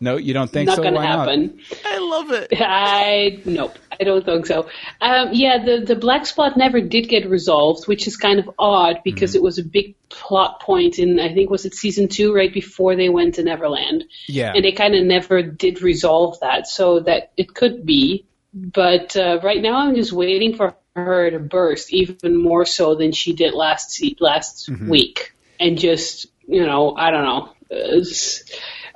No, 0.00 0.16
you 0.16 0.34
don't 0.34 0.50
think 0.50 0.66
not 0.68 0.76
so? 0.76 0.82
gonna 0.82 0.96
Why 0.96 1.06
not? 1.06 1.28
happen. 1.28 1.60
I 1.86 1.98
love 1.98 2.30
it. 2.32 2.48
I 2.60 3.40
nope, 3.44 3.78
I 3.98 4.04
don't 4.04 4.24
think 4.24 4.46
so. 4.46 4.68
Um, 5.00 5.30
yeah, 5.32 5.64
the 5.64 5.84
the 5.86 5.96
black 5.96 6.26
spot 6.26 6.56
never 6.56 6.80
did 6.80 7.08
get 7.08 7.28
resolved, 7.28 7.86
which 7.86 8.06
is 8.06 8.16
kind 8.16 8.38
of 8.38 8.50
odd 8.58 8.96
because 9.04 9.30
Mm-hmm. 9.30 9.36
it 9.38 9.42
was 9.42 9.58
a 9.58 9.64
big 9.64 9.94
plot 10.08 10.60
point 10.60 10.98
in 10.98 11.20
I 11.20 11.32
think 11.34 11.50
was 11.50 11.64
it 11.66 11.74
season 11.74 12.08
two, 12.08 12.34
right 12.34 12.52
before 12.52 12.96
they 12.96 13.08
went 13.08 13.34
to 13.36 13.42
Neverland. 13.42 14.04
Yeah. 14.28 14.52
and 14.54 14.64
they 14.64 14.72
kind 14.72 14.94
of 14.94 15.04
never 15.04 15.42
did 15.42 15.82
resolve 15.82 16.40
that, 16.40 16.66
so 16.66 17.00
that 17.00 17.32
it 17.36 17.54
could 17.54 17.84
be. 17.86 18.26
But 18.54 19.16
uh, 19.16 19.40
right 19.42 19.60
now, 19.60 19.76
I'm 19.78 19.94
just 19.94 20.12
waiting 20.12 20.56
for 20.56 20.74
her 20.94 21.30
to 21.30 21.38
burst 21.38 21.92
even 21.92 22.36
more 22.36 22.64
so 22.64 22.94
than 22.94 23.12
she 23.12 23.32
did 23.34 23.54
last 23.54 24.02
last 24.20 24.70
Mm-hmm. 24.70 24.88
week, 24.88 25.34
and 25.58 25.78
just 25.78 26.26
you 26.46 26.66
know, 26.66 26.94
I 26.96 27.10
don't 27.10 27.24
know. 27.24 27.50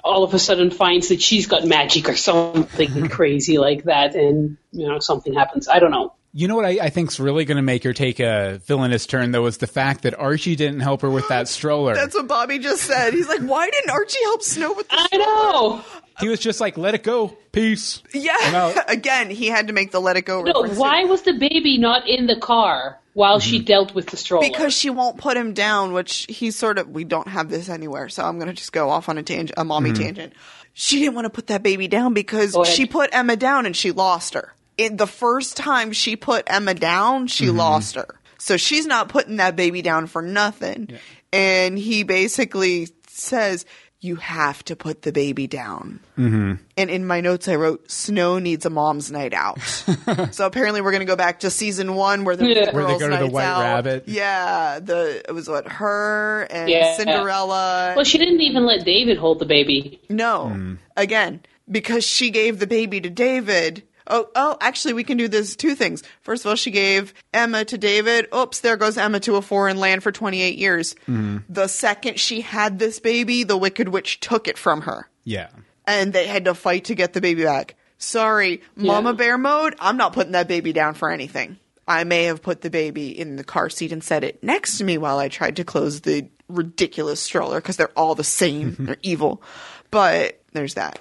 all 0.04 0.24
of 0.24 0.34
a 0.34 0.38
sudden 0.38 0.70
finds 0.70 1.08
that 1.08 1.20
she's 1.20 1.46
got 1.46 1.64
magic 1.64 2.08
or 2.08 2.16
something 2.16 3.08
crazy 3.10 3.58
like 3.58 3.84
that, 3.84 4.14
and 4.14 4.56
you 4.72 4.88
know 4.88 4.98
something 5.00 5.34
happens. 5.34 5.68
I 5.68 5.78
don't 5.78 5.90
know. 5.90 6.14
You 6.32 6.46
know 6.46 6.56
what 6.56 6.66
I, 6.66 6.78
I 6.82 6.90
think's 6.90 7.18
really 7.18 7.44
going 7.44 7.56
to 7.56 7.62
make 7.62 7.84
her 7.84 7.94
take 7.94 8.20
a 8.20 8.60
villainous 8.66 9.06
turn, 9.06 9.32
though, 9.32 9.46
is 9.46 9.58
the 9.58 9.66
fact 9.66 10.02
that 10.02 10.18
Archie 10.18 10.56
didn't 10.56 10.80
help 10.80 11.00
her 11.00 11.10
with 11.10 11.26
that 11.28 11.48
stroller. 11.48 11.94
That's 11.94 12.14
what 12.14 12.28
Bobby 12.28 12.58
just 12.58 12.82
said. 12.82 13.14
He's 13.14 13.28
like, 13.28 13.40
why 13.40 13.68
didn't 13.70 13.90
Archie 13.90 14.22
help 14.24 14.42
Snow 14.42 14.72
with 14.74 14.88
the 14.88 15.08
I 15.12 15.16
know. 15.16 15.84
he 16.20 16.28
was 16.28 16.38
just 16.38 16.60
like, 16.60 16.76
let 16.76 16.94
it 16.94 17.02
go. 17.02 17.36
Peace. 17.52 18.02
Yeah. 18.12 18.82
Again, 18.88 19.30
he 19.30 19.46
had 19.46 19.68
to 19.68 19.72
make 19.72 19.90
the 19.90 20.00
let 20.00 20.16
it 20.16 20.26
go 20.26 20.42
No, 20.42 20.64
why 20.64 21.04
was 21.04 21.22
the 21.22 21.32
baby 21.32 21.78
not 21.78 22.06
in 22.06 22.26
the 22.26 22.36
car 22.36 22.98
while 23.14 23.40
she 23.40 23.56
mm-hmm. 23.56 23.64
dealt 23.64 23.94
with 23.94 24.08
the 24.08 24.18
stroller? 24.18 24.46
Because 24.46 24.74
she 24.74 24.90
won't 24.90 25.16
put 25.16 25.36
him 25.36 25.54
down, 25.54 25.94
which 25.94 26.26
he's 26.28 26.56
sort 26.56 26.78
of. 26.78 26.90
We 26.90 27.04
don't 27.04 27.28
have 27.28 27.48
this 27.48 27.70
anywhere, 27.70 28.10
so 28.10 28.22
I'm 28.22 28.38
going 28.38 28.48
to 28.48 28.54
just 28.54 28.72
go 28.72 28.90
off 28.90 29.08
on 29.08 29.16
a 29.16 29.22
tangent, 29.22 29.58
a 29.58 29.64
mommy 29.64 29.90
mm-hmm. 29.90 30.02
tangent. 30.02 30.32
She 30.74 31.00
didn't 31.00 31.14
want 31.14 31.24
to 31.24 31.30
put 31.30 31.48
that 31.48 31.62
baby 31.62 31.88
down 31.88 32.14
because 32.14 32.56
she 32.68 32.86
put 32.86 33.10
Emma 33.12 33.34
down 33.34 33.66
and 33.66 33.74
she 33.74 33.90
lost 33.90 34.34
her. 34.34 34.52
In 34.78 34.96
the 34.96 35.06
first 35.08 35.56
time 35.56 35.92
she 35.92 36.16
put 36.16 36.44
Emma 36.46 36.72
down, 36.72 37.26
she 37.26 37.50
lost 37.50 37.96
her. 37.96 38.06
So 38.38 38.56
she's 38.56 38.86
not 38.86 39.08
putting 39.08 39.36
that 39.36 39.56
baby 39.56 39.82
down 39.82 40.06
for 40.06 40.22
nothing. 40.22 40.88
And 41.32 41.76
he 41.76 42.04
basically 42.04 42.88
says, 43.08 43.66
"You 44.00 44.14
have 44.16 44.64
to 44.66 44.76
put 44.76 45.02
the 45.02 45.10
baby 45.10 45.48
down." 45.48 45.98
Mm-hmm. 46.16 46.54
And 46.76 46.90
in 46.90 47.04
my 47.06 47.20
notes, 47.20 47.48
I 47.48 47.56
wrote, 47.56 47.90
"Snow 47.90 48.38
needs 48.38 48.64
a 48.64 48.70
mom's 48.70 49.10
night 49.10 49.34
out." 49.34 49.60
so 50.30 50.46
apparently, 50.46 50.80
we're 50.80 50.92
going 50.92 51.00
to 51.00 51.06
go 51.06 51.16
back 51.16 51.40
to 51.40 51.50
season 51.50 51.94
one 51.96 52.22
where 52.24 52.36
the 52.36 52.46
Yeah. 52.46 52.70
Where 52.72 52.84
they 52.84 52.90
girls' 52.96 53.02
go 53.02 53.10
to 53.10 53.16
the 53.16 53.26
White 53.26 53.44
out. 53.44 53.60
Rabbit. 53.60 54.04
Yeah, 54.06 54.78
the 54.78 55.22
it 55.28 55.32
was 55.32 55.48
what 55.48 55.66
her 55.66 56.46
and 56.48 56.70
Yeah. 56.70 56.94
Cinderella. 56.96 57.94
well, 57.96 58.04
she 58.04 58.18
didn't 58.18 58.40
even 58.40 58.64
let 58.64 58.84
David 58.84 59.18
hold 59.18 59.40
the 59.40 59.46
baby. 59.46 60.00
no, 60.08 60.76
again 60.96 61.40
because 61.70 62.04
she 62.06 62.30
gave 62.30 62.60
the 62.60 62.66
baby 62.66 63.00
to 63.00 63.10
David. 63.10 63.82
Oh, 64.08 64.28
oh, 64.34 64.56
actually, 64.60 64.94
we 64.94 65.04
can 65.04 65.16
do 65.18 65.28
this 65.28 65.54
two 65.54 65.74
things. 65.74 66.02
First 66.22 66.44
of 66.44 66.48
all, 66.48 66.54
she 66.56 66.70
gave 66.70 67.12
Emma 67.32 67.64
to 67.66 67.76
David. 67.78 68.26
Oops, 68.34 68.58
there 68.60 68.76
goes 68.76 68.96
Emma 68.96 69.20
to 69.20 69.36
a 69.36 69.42
foreign 69.42 69.76
land 69.78 70.02
for 70.02 70.10
28 70.10 70.56
years. 70.56 70.94
Mm-hmm. 71.06 71.38
The 71.48 71.68
second 71.68 72.18
she 72.18 72.40
had 72.40 72.78
this 72.78 73.00
baby, 73.00 73.44
the 73.44 73.56
Wicked 73.56 73.88
Witch 73.88 74.20
took 74.20 74.48
it 74.48 74.56
from 74.58 74.80
her 74.82 75.08
Yeah. 75.24 75.48
and 75.86 76.12
they 76.12 76.26
had 76.26 76.46
to 76.46 76.54
fight 76.54 76.84
to 76.86 76.94
get 76.94 77.12
the 77.12 77.20
baby 77.20 77.44
back. 77.44 77.74
Sorry, 77.98 78.62
Mama 78.76 79.10
Yeah. 79.10 79.14
Bear 79.16 79.38
mode, 79.38 79.74
I'm 79.78 79.96
not 79.96 80.12
putting 80.12 80.32
that 80.32 80.48
baby 80.48 80.72
down 80.72 80.94
for 80.94 81.10
anything. 81.10 81.58
I 81.86 82.04
may 82.04 82.24
have 82.24 82.42
put 82.42 82.60
the 82.60 82.70
baby 82.70 83.18
in 83.18 83.36
the 83.36 83.44
car 83.44 83.68
seat 83.70 83.92
and 83.92 84.04
set 84.04 84.22
it 84.24 84.42
next 84.42 84.78
to 84.78 84.84
me 84.84 84.98
while 84.98 85.18
I 85.18 85.28
tried 85.28 85.56
to 85.56 85.64
close 85.64 86.00
the 86.02 86.28
ridiculous 86.48 87.18
stroller 87.20 87.60
because 87.60 87.76
they're 87.76 87.90
all 87.96 88.14
the 88.14 88.24
same. 88.24 88.76
they're 88.78 88.96
evil. 89.02 89.42
But 89.90 90.40
there's 90.52 90.74
that. 90.74 90.98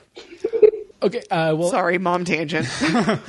Okay. 1.01 1.21
Uh, 1.29 1.53
well, 1.55 1.69
Sorry, 1.69 1.97
mom 1.99 2.25
tangent. 2.25 2.67
uh, 2.81 3.19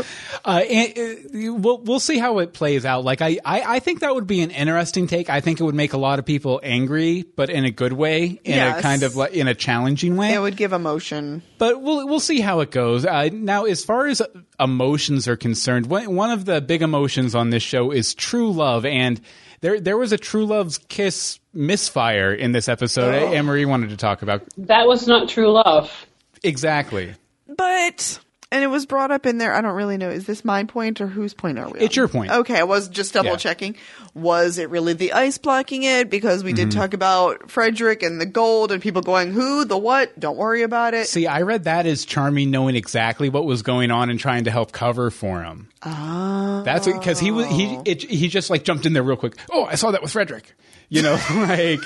and, 0.47 0.99
uh, 0.99 1.53
we'll 1.55 1.79
we'll 1.79 2.01
see 2.01 2.19
how 2.19 2.39
it 2.39 2.53
plays 2.55 2.85
out. 2.87 3.05
Like 3.05 3.21
I, 3.21 3.39
I 3.45 3.77
I 3.77 3.79
think 3.81 4.01
that 4.01 4.15
would 4.15 4.27
be 4.27 4.41
an 4.41 4.51
interesting 4.51 5.07
take. 5.07 5.29
I 5.29 5.41
think 5.41 5.61
it 5.61 5.65
would 5.65 5.75
make 5.75 5.93
a 5.93 5.99
lot 5.99 6.19
of 6.19 6.25
people 6.25 6.61
angry, 6.63 7.25
but 7.37 7.51
in 7.51 7.65
a 7.65 7.71
good 7.71 7.93
way, 7.93 8.25
in 8.25 8.39
Yes. 8.55 8.79
a 8.79 8.83
kind 8.83 9.03
of 9.03 9.17
like, 9.17 9.33
in 9.35 9.49
a 9.49 9.55
challenging 9.55 10.17
way. 10.17 10.33
it 10.33 10.39
would 10.41 10.57
give 10.57 10.73
emotion. 10.73 11.43
but 11.59 11.83
we'll 11.83 12.07
we'll 12.09 12.21
see 12.21 12.41
how 12.41 12.61
it 12.61 12.71
goes. 12.71 13.05
Uh, 13.05 13.29
now, 13.33 13.65
as 13.65 13.85
far 13.85 14.07
as 14.07 14.23
emotions 14.59 15.29
are 15.29 15.37
concerned, 15.37 15.87
one 15.87 16.15
one 16.15 16.31
of 16.31 16.47
the 16.47 16.61
big 16.63 16.81
emotions 16.83 17.35
on 17.35 17.51
this 17.51 17.63
show 17.63 17.91
is 17.91 18.15
true 18.15 18.51
love, 18.51 18.87
and 18.87 19.21
there 19.61 19.79
there 19.79 19.99
was 19.99 20.13
a 20.13 20.19
true 20.19 20.47
love's 20.47 20.79
kiss 20.89 21.39
misfire 21.53 22.33
in 22.33 22.53
this 22.53 22.69
episode. 22.69 23.15
Oh. 23.15 23.33
Anne 23.35 23.45
Marie 23.45 23.67
wanted 23.67 23.91
to 23.91 23.97
talk 23.99 24.23
about 24.23 24.43
That 24.57 24.87
was 24.87 25.07
not 25.07 25.29
true 25.29 25.51
love. 25.53 25.93
exactly. 26.43 27.15
But 27.59 28.21
and 28.51 28.65
it 28.65 28.69
was 28.69 28.87
brought 28.87 29.11
up 29.11 29.27
in 29.27 29.37
there. 29.37 29.53
I 29.53 29.61
don't 29.61 29.75
really 29.75 29.99
know. 29.99 30.09
Is 30.09 30.25
this 30.25 30.43
my 30.43 30.65
point 30.65 31.03
or 31.03 31.07
whose 31.07 31.35
point 31.35 31.59
are 31.59 31.69
we? 31.69 31.81
It's 31.81 31.99
on? 31.99 32.01
your 32.01 32.09
point. 32.09 32.31
Okay, 32.31 32.59
I 32.59 32.63
was 32.63 32.89
just 32.89 33.13
double 33.13 33.33
Yeah. 33.33 33.37
checking. 33.37 33.77
Was 34.15 34.57
it 34.57 34.71
really 34.71 34.95
the 34.95 35.13
ice 35.13 35.37
blocking 35.37 35.83
it? 35.83 36.09
Because 36.09 36.43
we 36.43 36.53
Mm-hmm. 36.55 36.71
did 36.71 36.73
talk 36.73 36.95
about 36.95 37.51
Frederick 37.51 38.03
and 38.03 38.19
the 38.19 38.25
gold 38.27 38.73
and 38.73 38.81
people 38.81 39.03
going, 39.03 39.33
"Who? 39.33 39.67
The 39.67 39.77
what? 39.77 40.19
Don't 40.19 40.39
worry 40.39 40.63
about 40.63 40.95
it." 40.95 41.09
See, 41.09 41.27
I 41.27 41.43
read 41.43 41.65
that 41.65 41.85
as 41.85 42.07
Charming 42.07 42.51
knowing 42.51 42.75
exactly 42.75 43.29
what 43.29 43.45
was 43.45 43.61
going 43.61 43.91
on 43.91 44.09
and 44.09 44.19
trying 44.19 44.45
to 44.45 44.51
help 44.51 44.73
cover 44.73 45.11
for 45.11 45.43
him. 45.43 45.69
Oh, 45.83 46.63
that's 46.65 46.87
because 46.87 47.21
he 47.21 47.31
was 47.31 47.47
he 47.49 47.79
it, 47.85 48.03
he 48.03 48.29
just 48.29 48.49
like 48.49 48.65
jumped 48.65 48.87
in 48.87 48.95
there 48.95 49.03
real 49.03 49.17
quick. 49.19 49.37
Oh, 49.53 49.65
I 49.65 49.75
saw 49.75 49.91
that 49.91 50.01
with 50.01 50.13
Frederick. 50.13 50.55
You 50.89 51.03
know, 51.03 51.13
like 51.35 51.81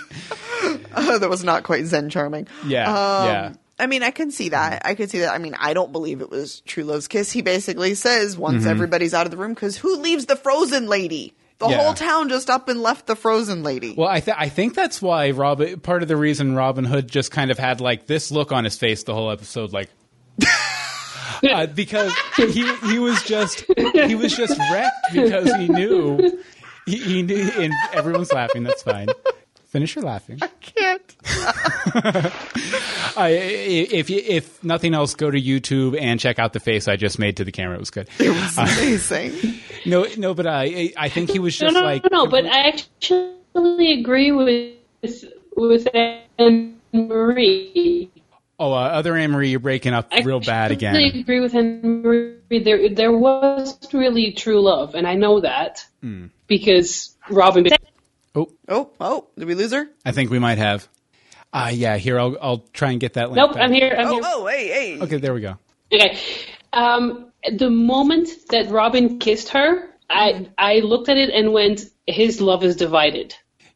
that 0.95 1.27
was 1.29 1.43
not 1.43 1.65
quite 1.65 1.87
Zen 1.87 2.09
charming. 2.09 2.47
yeah, 2.65 2.89
Um, 2.89 3.27
yeah. 3.27 3.53
I 3.83 3.87
mean, 3.87 4.03
I 4.03 4.11
can 4.13 4.31
see 4.31 4.51
that. 4.51 4.83
I 4.85 4.95
can 4.95 5.09
see 5.09 5.19
that. 5.21 5.35
I 5.35 5.39
mean, 5.39 5.55
I 5.59 5.75
don't 5.75 5.91
believe 5.93 6.21
it 6.21 6.31
was 6.31 6.61
True 6.61 6.85
Love's 6.85 7.09
kiss. 7.09 7.33
He 7.33 7.43
basically 7.43 7.95
says 7.95 8.35
Mm-hmm. 8.35 8.43
once 8.43 8.67
everybody's 8.67 9.13
out 9.13 9.27
of 9.27 9.31
the 9.33 9.37
room, 9.37 9.55
because 9.55 9.77
who 9.77 9.97
leaves 9.97 10.27
the 10.27 10.37
frozen 10.37 10.87
lady? 10.87 11.35
The 11.59 11.69
Yeah. 11.69 11.83
whole 11.83 11.95
town 11.95 12.29
just 12.29 12.49
up 12.51 12.69
and 12.69 12.81
left 12.83 13.07
the 13.07 13.15
frozen 13.17 13.63
lady. 13.63 13.95
Well, 13.97 14.09
I, 14.09 14.21
th- 14.21 14.37
I 14.39 14.49
think 14.49 14.75
that's 14.75 15.01
why 15.03 15.31
Robin. 15.31 15.79
Part 15.81 16.03
of 16.03 16.09
the 16.09 16.17
reason 16.17 16.55
Robin 16.57 16.85
Hood 16.85 17.09
just 17.09 17.31
kind 17.31 17.51
of 17.51 17.59
had 17.59 17.81
like 17.81 18.07
this 18.07 18.31
look 18.33 18.51
on 18.53 18.65
his 18.65 18.77
face 18.79 19.03
the 19.05 19.15
whole 19.15 19.31
episode, 19.31 19.73
like 19.73 19.89
uh, 21.43 21.67
because 21.67 22.13
he 22.37 22.73
he 22.87 22.99
was 22.99 23.23
just 23.23 23.65
he 23.77 24.15
was 24.15 24.37
just 24.37 24.59
wrecked 24.73 25.13
because 25.13 25.53
he 25.55 25.69
knew 25.69 26.43
he, 26.87 26.97
he 26.99 27.23
knew, 27.23 27.49
and 27.59 27.73
everyone's 27.93 28.33
laughing. 28.33 28.63
That's 28.65 28.83
fine. 28.83 29.09
Finish 29.73 29.97
your 29.97 30.05
laughing. 30.05 30.39
I 30.43 30.49
can't. 30.61 31.17
I, 33.17 33.29
if 33.31 34.11
you, 34.11 34.19
if 34.23 34.63
nothing 34.63 34.93
else, 34.93 35.15
go 35.15 35.31
to 35.31 35.41
YouTube 35.41 35.99
and 35.99 36.21
check 36.21 36.39
out 36.39 36.53
the 36.53 36.61
face 36.61 36.89
I 36.89 36.97
just 36.97 37.19
made 37.19 37.39
to 37.39 37.45
the 37.45 37.53
camera. 37.53 37.77
It 37.77 37.81
was 37.81 37.91
good. 37.91 38.09
It 38.19 38.29
was 38.29 38.59
amazing. 38.59 39.33
No, 39.85 40.07
no, 40.17 40.33
but 40.33 40.47
I 40.47 40.93
I 40.97 41.09
think 41.09 41.29
he 41.31 41.41
was 41.41 41.59
just 41.59 41.75
no, 41.75 41.81
like 41.83 42.05
no, 42.09 42.29
but 42.29 42.47
I 42.47 42.69
actually 42.69 43.99
agree 43.99 44.31
with 44.31 44.75
with 45.57 45.89
Anne 45.93 46.77
Marie. 46.93 48.09
oh, 48.61 48.73
uh, 48.73 48.77
other 48.77 49.17
Anne 49.17 49.33
Marie, 49.33 49.51
you're 49.51 49.59
breaking 49.59 49.93
up 49.93 50.09
real 50.23 50.39
bad 50.39 50.71
again. 50.71 50.95
I 50.95 51.03
actually 51.07 51.21
agree 51.23 51.41
with 51.41 51.57
Anne 51.57 52.03
Marie. 52.03 52.37
There, 52.63 52.91
there 52.95 53.11
was 53.11 53.77
really 53.93 54.31
true 54.31 54.61
love, 54.61 54.95
and 54.95 55.05
I 55.05 55.15
know 55.15 55.41
that 55.41 55.85
Hmm. 56.01 56.27
because 56.47 57.17
Robin. 57.29 57.67
Oh, 58.35 58.51
oh, 58.69 58.91
oh, 59.01 59.27
did 59.39 59.47
we 59.47 59.55
lose 59.55 59.73
her? 59.73 59.87
I 60.05 60.13
think 60.13 60.31
we 60.31 60.39
might 60.39 60.59
have. 60.59 60.89
Ah, 61.53 61.69
yeah. 61.69 61.97
Here, 61.99 62.19
I'll 62.19 62.37
I'll 62.41 62.59
try 62.73 62.93
and 62.93 63.01
get 63.01 63.15
that 63.15 63.27
link. 63.31 63.37
Nope, 63.37 63.55
back. 63.55 63.63
I'm 63.65 63.73
here. 63.73 63.95
I'm 63.97 64.07
Oh, 64.07 64.13
here. 64.15 64.23
oh, 64.25 64.47
hey, 64.47 64.69
hey. 64.69 65.01
Okay, 65.01 65.19
there 65.19 65.35
we 65.35 65.43
go. 65.43 65.59
Okay. 65.93 66.19
Um, 66.73 67.31
the 67.59 67.69
moment 67.69 68.31
that 68.49 68.71
Robin 68.71 69.19
kissed 69.19 69.51
her, 69.51 69.91
I 70.09 70.49
I 70.57 70.79
looked 70.79 71.11
at 71.11 71.19
it 71.19 71.29
and 71.31 71.53
went, 71.53 71.83
his 72.07 72.41
love 72.41 72.65
is 72.65 72.77
divided. 72.77 73.35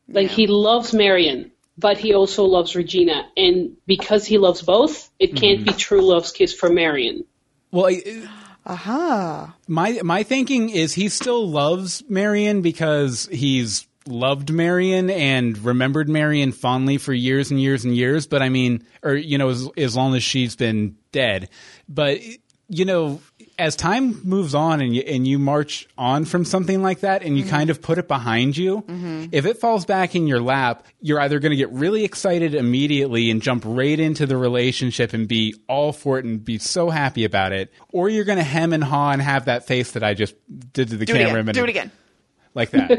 Like 0.09 0.31
he 0.31 0.47
loves 0.47 0.95
Marian, 0.95 1.51
but 1.77 1.99
he 1.99 2.15
also 2.15 2.45
loves 2.45 2.75
Regina, 2.75 3.29
and 3.37 3.77
because 3.87 4.25
he 4.25 4.39
loves 4.39 4.63
both, 4.63 5.11
it 5.19 5.35
can't 5.37 5.65
be 5.67 5.73
true 5.73 6.01
love's 6.01 6.33
kiss 6.33 6.55
for 6.55 6.71
Marian. 6.71 7.25
Well, 7.73 7.87
I, 7.89 8.29
Aha. 8.65 9.55
my 9.69 10.01
my 10.03 10.23
thinking 10.23 10.71
is 10.71 10.95
he 10.95 11.09
still 11.09 11.47
loves 11.51 12.03
Marian 12.09 12.63
because 12.63 13.29
he's 13.31 13.87
loved 14.07 14.51
Marian 14.53 15.11
and 15.11 15.57
remembered 15.59 16.09
Marian 16.09 16.53
fondly 16.53 16.99
for 16.99 17.13
years 17.13 17.51
and 17.51 17.61
years 17.61 17.85
and 17.85 17.97
years. 17.97 18.27
But 18.27 18.43
I 18.43 18.49
mean, 18.49 18.85
or 19.03 19.15
you 19.15 19.39
know, 19.39 19.49
as, 19.51 19.69
as 19.77 19.97
long 19.97 20.15
as 20.15 20.23
she's 20.23 20.57
been 20.57 20.97
dead. 21.13 21.49
But 21.89 22.21
you 22.69 22.85
know, 22.85 23.21
as 23.61 23.77
time 23.77 24.21
moves 24.27 24.53
on 24.53 24.81
and 24.81 24.93
you, 24.95 25.01
and 25.03 25.25
you 25.27 25.39
march 25.39 25.87
on 25.97 26.25
from 26.25 26.45
something 26.45 26.83
like 26.83 27.01
that 27.01 27.23
and 27.23 27.39
you 27.39 27.45
Mm-hmm. 27.45 27.51
kind 27.51 27.71
of 27.71 27.81
put 27.81 27.97
it 27.97 28.09
behind 28.09 28.57
you, 28.57 28.85
if 29.31 29.47
it 29.47 29.59
falls 29.59 29.85
back 29.87 30.17
in 30.17 30.27
your 30.27 30.41
lap, 30.41 30.85
you're 31.01 31.21
either 31.21 31.39
going 31.39 31.51
to 31.51 31.57
get 31.57 31.71
really 31.71 32.03
excited 32.03 32.57
immediately 32.57 33.31
and 33.31 33.41
jump 33.41 33.63
right 33.65 33.99
into 34.01 34.27
the 34.27 34.37
relationship 34.37 35.13
and 35.13 35.29
be 35.29 35.55
all 35.69 35.93
for 35.93 36.19
it 36.19 36.25
and 36.25 36.45
be 36.45 36.59
so 36.59 36.91
happy 36.91 37.25
about 37.25 37.53
it, 37.53 37.73
or 37.91 38.09
you're 38.09 38.25
going 38.25 38.39
to 38.39 38.45
hem 38.45 38.73
and 38.73 38.83
haw 38.83 39.13
and 39.13 39.23
have 39.23 39.45
that 39.45 39.65
face 39.69 39.93
that 39.93 40.03
I 40.03 40.15
just 40.15 40.35
did 40.73 40.89
to 40.89 40.97
the 40.97 41.07
Do 41.07 41.15
it 41.15 41.19
camera. 41.19 41.39
a 41.39 41.41
again. 41.43 41.55
Do 41.55 41.63
it 41.63 41.71
again. 41.71 41.93
Like 42.57 42.71
that. 42.71 42.91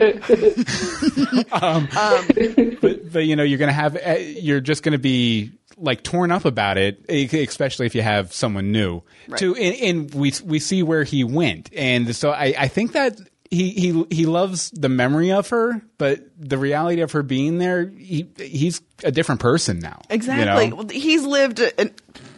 um, 1.62 2.78
but, 2.80 3.12
but 3.12 3.26
you 3.26 3.36
know, 3.36 3.44
you're 3.44 3.60
gonna 3.60 3.72
have, 3.74 3.98
uh, 3.98 4.12
you're 4.20 4.62
just 4.62 4.84
gonna 4.84 4.98
be 4.98 5.52
like 5.78 6.04
torn 6.04 6.32
up 6.32 6.46
about 6.46 6.78
it, 6.78 7.04
especially 7.10 7.86
if 7.86 7.96
you 7.96 8.02
have 8.02 8.32
someone 8.34 8.72
new. 8.72 9.02
To 9.38 9.56
and, 9.56 9.76
and 9.76 10.14
we 10.14 10.34
we 10.46 10.60
see 10.60 10.84
where 10.84 11.04
he 11.04 11.24
went, 11.24 11.70
and 11.76 12.16
so 12.16 12.32
I 12.32 12.54
I 12.58 12.68
think 12.70 12.94
that. 12.94 13.20
He, 13.50 13.70
he 13.72 14.06
he 14.14 14.26
loves 14.26 14.72
the 14.72 14.90
memory 14.90 15.32
of 15.32 15.48
her, 15.52 15.82
but 15.98 16.20
the 16.38 16.58
reality 16.58 17.00
of 17.00 17.14
her 17.14 17.24
being 17.24 17.60
there, 17.60 17.88
he 17.98 18.28
he's 18.38 18.82
a 19.06 19.12
different 19.12 19.40
person 19.40 19.80
now. 19.80 20.02
you 20.10 20.16
Exactly. 20.16 20.68
know? 20.68 20.76
Well, 20.76 20.88
He's 20.90 21.24
lived 21.24 21.62
uh, 21.62 21.86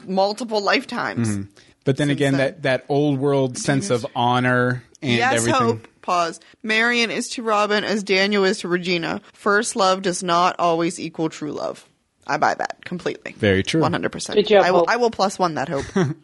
multiple 0.05 0.61
lifetimes. 0.61 1.47
But 1.83 1.97
then 1.97 2.11
again, 2.11 2.37
that 2.37 2.61
that 2.61 2.85
old 2.89 3.17
world 3.17 3.57
sense 3.57 3.89
of 3.89 4.05
honor 4.15 4.83
and 5.01 5.13
yes, 5.13 5.33
everything. 5.37 5.59
hope. 5.61 5.87
Pause. 6.09 6.39
Marian 6.63 7.11
is 7.11 7.29
to 7.29 7.43
Robin 7.43 7.83
as 7.83 8.01
Daniel 8.01 8.43
is 8.43 8.61
to 8.61 8.67
Regina. 8.67 9.21
First 9.31 9.75
love 9.75 10.01
does 10.01 10.23
not 10.23 10.55
always 10.57 10.99
equal 10.99 11.29
true 11.29 11.51
love. 11.51 11.87
I 12.25 12.37
buy 12.37 12.55
that 12.55 12.83
completely. 12.83 13.33
Very 13.33 13.61
true. 13.61 13.81
One 13.81 13.91
hundred 13.91 14.11
percent. 14.11 14.37
Good 14.37 14.47
job, 14.47 14.63
I 14.63 14.71
will. 14.71 14.79
Hope. 14.79 14.89
I 14.89 14.97
will 14.97 15.11
plus 15.11 15.37
one 15.37 15.53
that 15.55 15.69
hope. 15.69 15.85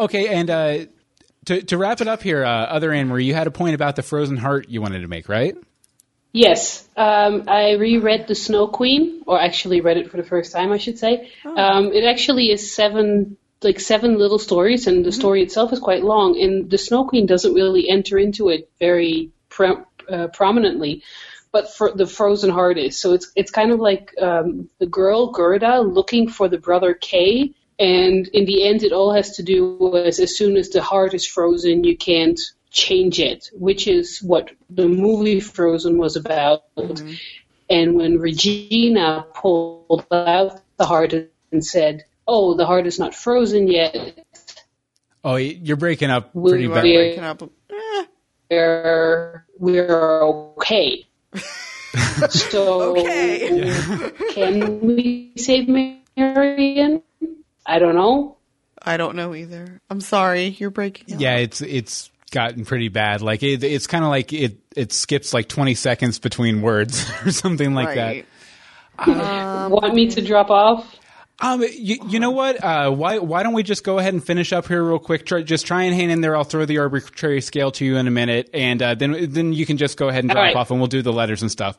Okay, 0.00 0.28
and 0.28 0.48
uh, 0.48 0.78
to 1.46 1.60
to 1.60 1.76
wrap 1.76 2.00
it 2.00 2.06
up 2.08 2.22
here, 2.22 2.44
uh, 2.44 2.48
other 2.48 2.92
Anne 2.92 3.08
Marie, 3.08 3.24
you 3.24 3.34
had 3.34 3.46
a 3.48 3.50
point 3.50 3.74
about 3.74 3.96
the 3.96 4.02
frozen 4.02 4.36
heart 4.36 4.68
you 4.68 4.80
wanted 4.80 5.00
to 5.00 5.08
make, 5.08 5.28
right? 5.28 5.56
Yes, 6.32 6.88
um, 6.96 7.44
I 7.48 7.72
reread 7.72 8.28
The 8.28 8.36
Snow 8.36 8.68
Queen, 8.68 9.24
or 9.26 9.40
actually 9.40 9.80
read 9.80 9.96
it 9.96 10.10
for 10.10 10.16
the 10.16 10.22
first 10.22 10.52
time, 10.52 10.70
I 10.70 10.78
should 10.78 10.98
say. 10.98 11.30
Um, 11.44 11.92
it 11.92 12.04
actually 12.04 12.50
is 12.52 12.72
seven, 12.72 13.36
like 13.62 13.80
seven 13.80 14.18
little 14.18 14.38
stories, 14.38 14.86
and 14.86 15.04
the 15.04 15.12
story 15.12 15.42
itself 15.42 15.72
is 15.72 15.78
quite 15.80 16.04
long. 16.04 16.40
And 16.40 16.70
the 16.70 16.78
Snow 16.78 17.04
Queen 17.04 17.26
doesn't 17.26 17.54
really 17.54 17.88
enter 17.88 18.18
into 18.18 18.48
it 18.50 18.70
very 18.78 19.30
pre- 19.48 19.84
uh, 20.10 20.28
prominently, 20.28 21.02
but 21.52 21.74
for 21.74 21.92
the 21.92 22.06
Frozen 22.06 22.50
Heart 22.50 22.78
is. 22.78 23.00
So 23.00 23.12
it's 23.12 23.32
it's 23.34 23.50
kind 23.50 23.72
of 23.72 23.80
like 23.80 24.14
um, 24.20 24.68
the 24.78 24.86
girl 24.86 25.30
Gerda 25.30 25.80
looking 25.80 26.28
for 26.28 26.48
the 26.48 26.58
brother 26.58 26.94
Kay, 26.94 27.52
and 27.78 28.26
in 28.28 28.44
the 28.44 28.66
end, 28.66 28.82
it 28.82 28.92
all 28.92 29.12
has 29.12 29.36
to 29.36 29.42
do 29.42 29.76
with 29.80 30.18
as 30.18 30.36
soon 30.36 30.56
as 30.56 30.70
the 30.70 30.82
heart 30.82 31.14
is 31.14 31.26
frozen, 31.26 31.84
you 31.84 31.96
can't 31.96 32.40
change 32.70 33.18
it, 33.18 33.50
which 33.54 33.86
is 33.86 34.20
what 34.22 34.50
the 34.68 34.88
movie 34.88 35.40
Frozen 35.40 35.98
was 35.98 36.16
about. 36.16 36.64
And 37.70 37.94
when 37.96 38.18
Regina 38.18 39.26
pulled 39.34 40.06
out 40.10 40.60
the 40.76 40.86
heart 40.86 41.12
and 41.52 41.64
said, 41.64 42.04
"Oh, 42.28 42.54
the 42.54 42.66
heart 42.66 42.86
is 42.86 42.98
not 42.98 43.14
frozen 43.14 43.66
yet," 43.68 44.18
Oh, 45.24 45.34
you're 45.36 45.76
breaking 45.76 46.10
up 46.10 46.32
Will 46.34 46.50
pretty 46.52 46.64
you 46.64 46.72
bad. 46.74 46.82
be- 46.84 46.94
Breaking 46.96 47.24
up. 47.24 47.42
Eh, 47.42 48.04
we're 48.50 49.46
we're 49.58 50.22
okay. 50.56 51.06
so 52.30 52.96
Okay. 52.96 54.12
can 54.32 54.80
we 54.80 55.32
save 55.36 55.68
Marian? 56.16 57.02
I 57.66 57.78
don't 57.78 57.94
know. 57.94 58.36
I 58.80 58.96
don't 58.96 59.16
know 59.16 59.34
either. 59.34 59.80
I'm 59.90 60.00
sorry. 60.00 60.46
You're 60.58 60.70
breaking. 60.70 61.16
up. 61.16 61.20
Yeah, 61.20 61.36
it's 61.36 61.60
it's 61.60 62.10
gotten 62.30 62.64
pretty 62.64 62.88
bad. 62.88 63.20
Like 63.22 63.42
it, 63.42 63.62
it's 63.64 63.86
kind 63.86 64.04
of 64.04 64.10
like 64.10 64.32
it 64.32 64.58
it 64.76 64.92
skips 64.92 65.34
like 65.34 65.48
20 65.48 65.74
seconds 65.74 66.18
between 66.18 66.62
words 66.62 67.10
or 67.26 67.32
something 67.32 67.74
like 67.74 67.88
Right. 67.96 68.26
Want 69.06 69.94
me 69.94 70.08
to 70.10 70.20
drop 70.22 70.50
off? 70.50 70.97
That. 71.40 71.46
Um, 71.46 71.62
you, 71.62 71.98
you 72.08 72.20
know 72.20 72.30
what? 72.30 72.62
Uh, 72.62 72.90
why 72.90 73.18
why 73.18 73.42
don't 73.42 73.54
we 73.54 73.62
just 73.62 73.84
go 73.84 73.98
ahead 73.98 74.14
and 74.14 74.24
finish 74.24 74.52
up 74.52 74.66
here 74.68 74.82
real 74.82 74.98
quick? 74.98 75.26
Try, 75.26 75.42
just 75.42 75.66
try 75.66 75.84
and 75.84 75.94
hang 75.94 76.10
in 76.10 76.20
there. 76.20 76.36
I'll 76.36 76.44
throw 76.44 76.64
the 76.64 76.78
arbitrary 76.78 77.40
scale 77.40 77.70
to 77.72 77.84
you 77.84 77.96
in 77.96 78.06
a 78.06 78.10
minute, 78.10 78.50
and 78.52 78.82
uh, 78.82 78.94
then 78.94 79.30
then 79.30 79.52
you 79.52 79.66
can 79.66 79.76
just 79.76 79.96
go 79.96 80.08
ahead 80.08 80.24
and 80.24 80.30
drop 80.30 80.42
right. 80.42 80.56
off, 80.56 80.70
and 80.70 80.80
we'll 80.80 80.88
do 80.88 81.02
the 81.02 81.12
letters 81.12 81.42
and 81.42 81.50
stuff. 81.50 81.78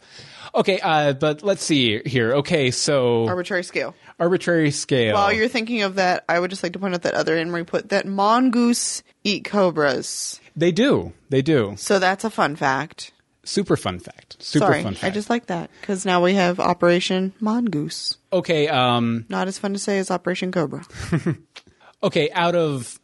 Okay, 0.55 0.79
uh, 0.81 1.13
but 1.13 1.43
let's 1.43 1.63
see 1.63 2.01
here. 2.05 2.33
Okay, 2.37 2.71
so 2.71 3.27
Arbitrary 3.27 3.63
scale. 3.63 3.93
arbitrary 4.19 4.71
scale. 4.71 5.13
While 5.13 5.31
you're 5.31 5.47
thinking 5.47 5.83
of 5.83 5.95
that, 5.95 6.25
I 6.27 6.39
would 6.39 6.49
just 6.49 6.63
like 6.63 6.73
to 6.73 6.79
point 6.79 6.95
out 6.95 7.03
that 7.03 7.13
other 7.13 7.37
Henry 7.37 7.63
put 7.63 7.89
that 7.89 8.07
mongoose 8.07 9.03
eat 9.23 9.45
cobras. 9.45 10.39
they 10.55 10.71
do, 10.71 11.13
they 11.29 11.41
do. 11.43 11.75
So 11.77 11.99
that's 11.99 12.23
a 12.23 12.29
fun 12.31 12.55
fact. 12.55 13.11
Super 13.49 13.75
fun 13.75 13.99
fact. 13.99 14.37
Super 14.39 14.65
Sorry, 14.67 14.83
fun 14.83 14.93
fact. 14.93 15.03
I 15.03 15.09
just 15.09 15.27
like 15.29 15.47
that 15.47 15.71
because 15.81 16.05
now 16.05 16.23
we 16.23 16.35
have 16.35 16.59
Operation 16.59 17.33
Mongoose. 17.39 18.17
okay. 18.31 18.67
Um. 18.67 19.25
Not 19.27 19.47
as 19.47 19.57
fun 19.57 19.73
to 19.73 19.79
say 19.79 19.97
as 19.99 20.11
Operation 20.11 20.51
Cobra. 20.51 20.83
Okay, 22.01 22.31
out 22.31 22.55
of 22.55 22.97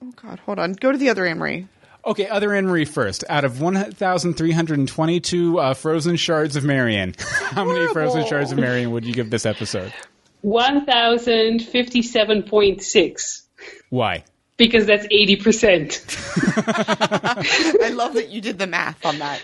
Oh 0.00 0.12
God, 0.16 0.38
hold 0.40 0.58
on. 0.58 0.72
Go 0.74 0.92
to 0.92 0.98
the 0.98 1.10
other 1.10 1.26
Anne 1.26 1.38
Marie. 1.38 1.66
Okay, 2.08 2.26
other 2.26 2.54
Anne 2.54 2.66
Marie 2.66 2.84
first. 2.86 3.22
Out 3.28 3.44
of 3.44 3.60
1,322 3.60 5.58
uh, 5.58 5.74
Frozen 5.74 6.16
shards 6.16 6.56
of 6.56 6.64
Marian, 6.64 7.14
how 7.18 7.64
many 7.64 7.86
Frozen 7.92 8.26
shards 8.26 8.50
of 8.52 8.58
Marian 8.58 8.90
would 8.92 9.04
you 9.04 9.12
give 9.12 9.28
this 9.30 9.44
episode? 9.46 9.92
One 10.40 10.86
thousand 10.86 11.60
fifty-seven 11.62 12.44
point 12.44 12.82
six. 12.82 13.42
Why? 13.90 14.24
Because 14.56 14.86
that's 14.86 15.06
eighty 15.10 15.36
percent. 15.36 16.04
I 16.56 17.90
love 17.92 18.14
that 18.14 18.28
you 18.30 18.40
did 18.40 18.58
the 18.58 18.66
math 18.68 19.04
on 19.04 19.18
that. 19.18 19.42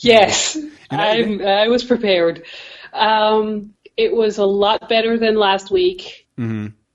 Yes, 0.00 0.58
I- 0.90 1.20
I'm, 1.20 1.40
I 1.46 1.68
was 1.68 1.84
prepared. 1.84 2.44
Um, 2.92 3.74
it 3.96 4.12
was 4.14 4.38
a 4.38 4.44
lot 4.44 4.88
better 4.88 5.16
than 5.16 5.36
last 5.36 5.70
week. 5.70 6.26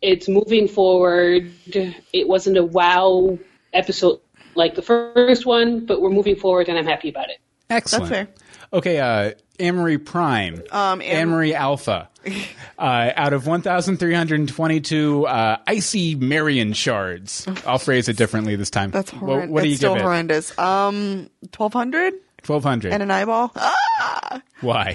It's 0.02 0.28
moving 0.30 0.68
forward. 0.68 1.52
It 1.66 2.28
wasn't 2.28 2.58
a 2.58 2.64
wow 2.66 3.40
episode 3.74 4.20
like 4.58 4.76
the 4.76 4.82
first 4.82 5.46
one, 5.46 5.86
but 5.86 6.02
we're 6.02 6.10
moving 6.10 6.36
forward, 6.36 6.68
and 6.68 6.78
I'm 6.78 6.86
happy 6.86 7.10
about 7.10 7.30
it. 7.30 7.38
Excellent. 7.70 8.10
fair. 8.10 8.28
Okay, 8.74 9.00
uh, 9.00 9.32
Amory 9.60 9.98
Prime, 9.98 10.62
Um, 10.72 11.02
Am- 11.02 11.30
Amory 11.30 11.56
Alpha. 11.56 12.10
Uh, 12.80 13.12
out 13.16 13.34
of 13.34 13.48
1,322 13.48 15.26
uh, 15.26 15.58
icy 15.66 16.14
Marian 16.16 16.74
shards, 16.74 17.48
I'll 17.66 17.80
phrase 17.80 18.08
it 18.08 18.18
differently 18.18 18.56
this 18.56 18.70
time. 18.70 18.92
That's 18.92 19.12
What- 19.14 19.20
horrendous. 19.20 19.50
What, 19.52 19.62
do 19.64 19.68
you 19.68 19.72
it's 19.74 19.80
still 19.80 19.94
give 19.96 20.02
it? 20.02 20.06
horrendous. 20.06 20.60
Um, 20.60 21.30
twelve 21.52 21.74
hundred 21.74 22.14
1,200. 22.46 22.94
and 22.94 23.02
an 23.02 23.10
eyeball. 23.10 23.52
Ah! 23.56 24.42
Why? 24.62 24.94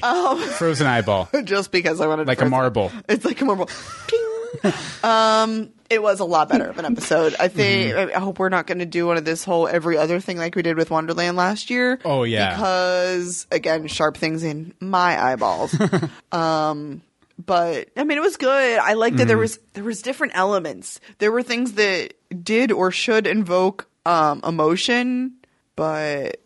Frozen 0.58 0.86
eyeball, 0.86 1.28
Just 1.44 1.72
because 1.72 2.00
I 2.00 2.06
wanted 2.06 2.24
to 2.24 2.28
like 2.28 2.38
a 2.38 2.42
press 2.42 2.50
marble. 2.50 2.92
It's 3.08 3.24
like 3.24 3.40
a 3.40 3.44
marble. 3.44 3.68
Ping. 4.06 4.20
um, 5.04 5.70
it 5.90 6.02
was 6.02 6.20
a 6.20 6.24
lot 6.24 6.48
better 6.48 6.66
of 6.66 6.78
an 6.78 6.84
episode. 6.84 7.34
I 7.38 7.48
think. 7.48 7.92
Mm-hmm. 7.94 8.16
I 8.16 8.20
hope 8.20 8.38
we're 8.38 8.48
not 8.48 8.66
going 8.66 8.78
to 8.78 8.86
do 8.86 9.06
one 9.06 9.16
of 9.16 9.24
this 9.24 9.44
whole 9.44 9.68
every 9.68 9.96
other 9.98 10.20
thing 10.20 10.38
like 10.38 10.54
we 10.54 10.62
did 10.62 10.76
with 10.76 10.90
Wonderland 10.90 11.36
last 11.36 11.70
year. 11.70 11.98
Oh, 12.04 12.24
yeah. 12.24 12.54
because 12.54 13.46
again, 13.50 13.86
sharp 13.88 14.16
things 14.16 14.42
in 14.42 14.74
my 14.80 15.22
eyeballs. 15.22 15.74
um, 16.32 17.02
but 17.44 17.88
I 17.96 18.04
mean, 18.04 18.18
it 18.18 18.22
was 18.22 18.36
good. 18.36 18.78
I 18.78 18.94
liked 18.94 19.16
that 19.16 19.26
there 19.26 19.36
Mm-hmm. 19.36 19.40
was 19.42 19.58
there 19.74 19.84
was 19.84 20.02
different 20.02 20.32
elements. 20.36 21.00
There 21.18 21.32
were 21.32 21.42
things 21.42 21.72
that 21.72 22.14
did 22.42 22.72
or 22.72 22.90
should 22.90 23.26
invoke 23.26 23.88
um, 24.06 24.40
emotion, 24.44 25.34
but 25.76 26.36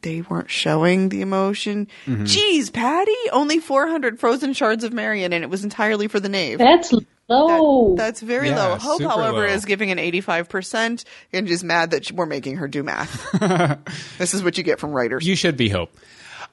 they 0.00 0.22
weren't 0.22 0.50
showing 0.50 1.10
the 1.10 1.20
emotion. 1.20 1.88
Mm-hmm. 2.06 2.24
Jeez, 2.24 2.72
Patty, 2.72 3.12
only 3.32 3.58
400 3.58 4.18
frozen 4.18 4.54
shards 4.54 4.82
of 4.84 4.92
Marian, 4.92 5.32
and 5.34 5.44
it 5.44 5.50
was 5.50 5.64
entirely 5.64 6.08
for 6.08 6.20
the 6.20 6.28
knave. 6.30 6.58
That's 6.58 6.92
That- 7.32 7.60
low. 7.60 7.94
that's 7.96 8.20
very 8.20 8.48
Yeah, 8.48 8.66
low. 8.68 8.76
Hope, 8.76 9.02
however, 9.02 9.38
low. 9.38 9.44
is 9.44 9.64
giving 9.64 9.90
an 9.90 9.98
85% 9.98 11.04
and 11.32 11.46
just 11.46 11.64
mad 11.64 11.90
that 11.92 12.10
we're 12.12 12.26
making 12.26 12.56
her 12.56 12.68
do 12.68 12.82
math. 12.82 13.30
this 14.18 14.34
is 14.34 14.42
what 14.42 14.56
you 14.58 14.64
get 14.64 14.78
from 14.78 14.92
writers. 14.92 15.26
You 15.26 15.36
should 15.36 15.56
be 15.56 15.68
Hope. 15.68 15.94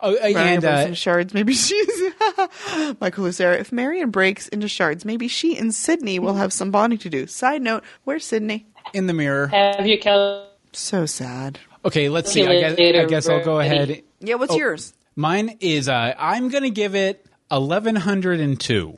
Oh, 0.01 0.15
uh, 0.15 0.29
Marian 0.29 0.37
and 0.37 0.61
breaks 0.61 0.77
uh, 0.79 0.81
into 0.83 0.95
shards. 0.95 1.33
Maybe 1.33 1.53
she's 1.53 2.01
Michael 3.01 3.25
Lucera. 3.25 3.55
If 3.57 3.71
Marian 3.73 4.11
breaks 4.11 4.47
into 4.47 4.67
shards, 4.69 5.03
maybe 5.03 5.27
she 5.27 5.57
and 5.57 5.75
Sidney 5.75 6.19
will 6.19 6.35
have 6.35 6.53
some 6.53 6.71
bonding 6.71 6.99
to 6.99 7.09
do. 7.09 7.27
Side 7.27 7.61
note: 7.61 7.83
Where's 8.05 8.23
Sidney? 8.25 8.65
in 8.93 9.07
the 9.07 9.13
mirror. 9.13 9.47
Have 9.47 9.85
you 9.85 9.99
cal- 9.99 10.47
So 10.71 11.05
sad. 11.05 11.59
Okay, 11.85 12.09
let's 12.09 12.31
see. 12.31 12.43
See 12.43 12.47
I 12.47 12.59
guess, 12.59 12.79
I 12.79 13.05
guess 13.05 13.29
I'll 13.29 13.43
go 13.43 13.59
ahead. 13.59 14.03
Yeah, 14.19 14.35
what's 14.35 14.55
yours? 14.55 14.93
Mine 15.15 15.57
is, 15.59 15.87
uh, 15.89 16.13
I'm 16.17 16.49
going 16.49 16.63
to 16.63 16.69
give 16.69 16.95
it 16.95 17.25
1,102. 17.49 18.97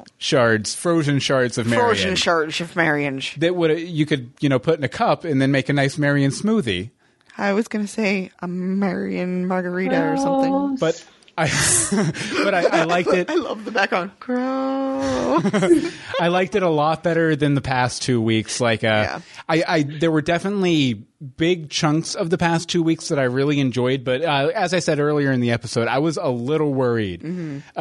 Oh, 0.00 0.04
shards, 0.18 0.74
frozen 0.74 1.18
shards 1.18 1.58
of 1.58 1.66
Marian. 1.66 1.86
Frozen 1.86 2.16
shards 2.16 2.60
of 2.60 2.74
Marian. 2.76 3.20
that 3.38 3.54
would 3.54 3.78
you 3.78 4.06
could 4.06 4.30
you 4.40 4.48
know 4.48 4.58
put 4.58 4.78
in 4.78 4.84
a 4.84 4.88
cup 4.88 5.24
and 5.24 5.40
then 5.40 5.50
make 5.50 5.68
a 5.68 5.72
nice 5.72 5.98
Marian 5.98 6.30
smoothie. 6.30 6.90
I 7.36 7.52
was 7.52 7.68
gonna 7.68 7.86
say 7.86 8.30
a 8.40 8.48
Marian 8.48 9.46
margarita 9.46 10.12
or 10.12 10.16
something. 10.16 10.76
But 10.76 11.04
I, 11.40 12.12
but 12.44 12.54
I, 12.54 12.80
I 12.80 12.84
liked 12.84 13.08
it. 13.12 13.30
I 13.30 13.34
love 13.34 13.64
the 13.64 13.70
background. 13.70 14.10
Gross. 14.20 15.94
I 16.20 16.28
liked 16.28 16.54
it 16.54 16.62
a 16.62 16.68
lot 16.68 17.02
better 17.02 17.34
than 17.36 17.54
the 17.54 17.60
past 17.60 18.02
two 18.02 18.20
weeks. 18.20 18.60
Like, 18.60 18.84
uh, 18.84 18.86
Yeah. 18.86 19.20
I, 19.48 19.64
I, 19.66 19.82
there 19.82 20.10
were 20.10 20.22
definitely 20.22 21.06
big 21.36 21.70
chunks 21.70 22.14
of 22.14 22.30
the 22.30 22.38
past 22.38 22.68
two 22.68 22.82
weeks 22.82 23.08
that 23.08 23.18
I 23.18 23.24
really 23.24 23.58
enjoyed. 23.60 24.04
But 24.04 24.22
uh, 24.22 24.50
as 24.54 24.72
I 24.74 24.78
said 24.78 25.00
earlier 25.00 25.32
in 25.32 25.40
the 25.40 25.50
episode, 25.50 25.88
I 25.88 25.98
was 25.98 26.16
a 26.16 26.28
little 26.28 26.72
worried 26.72 27.22
Mm-hmm. 27.22 27.58
uh, 27.76 27.80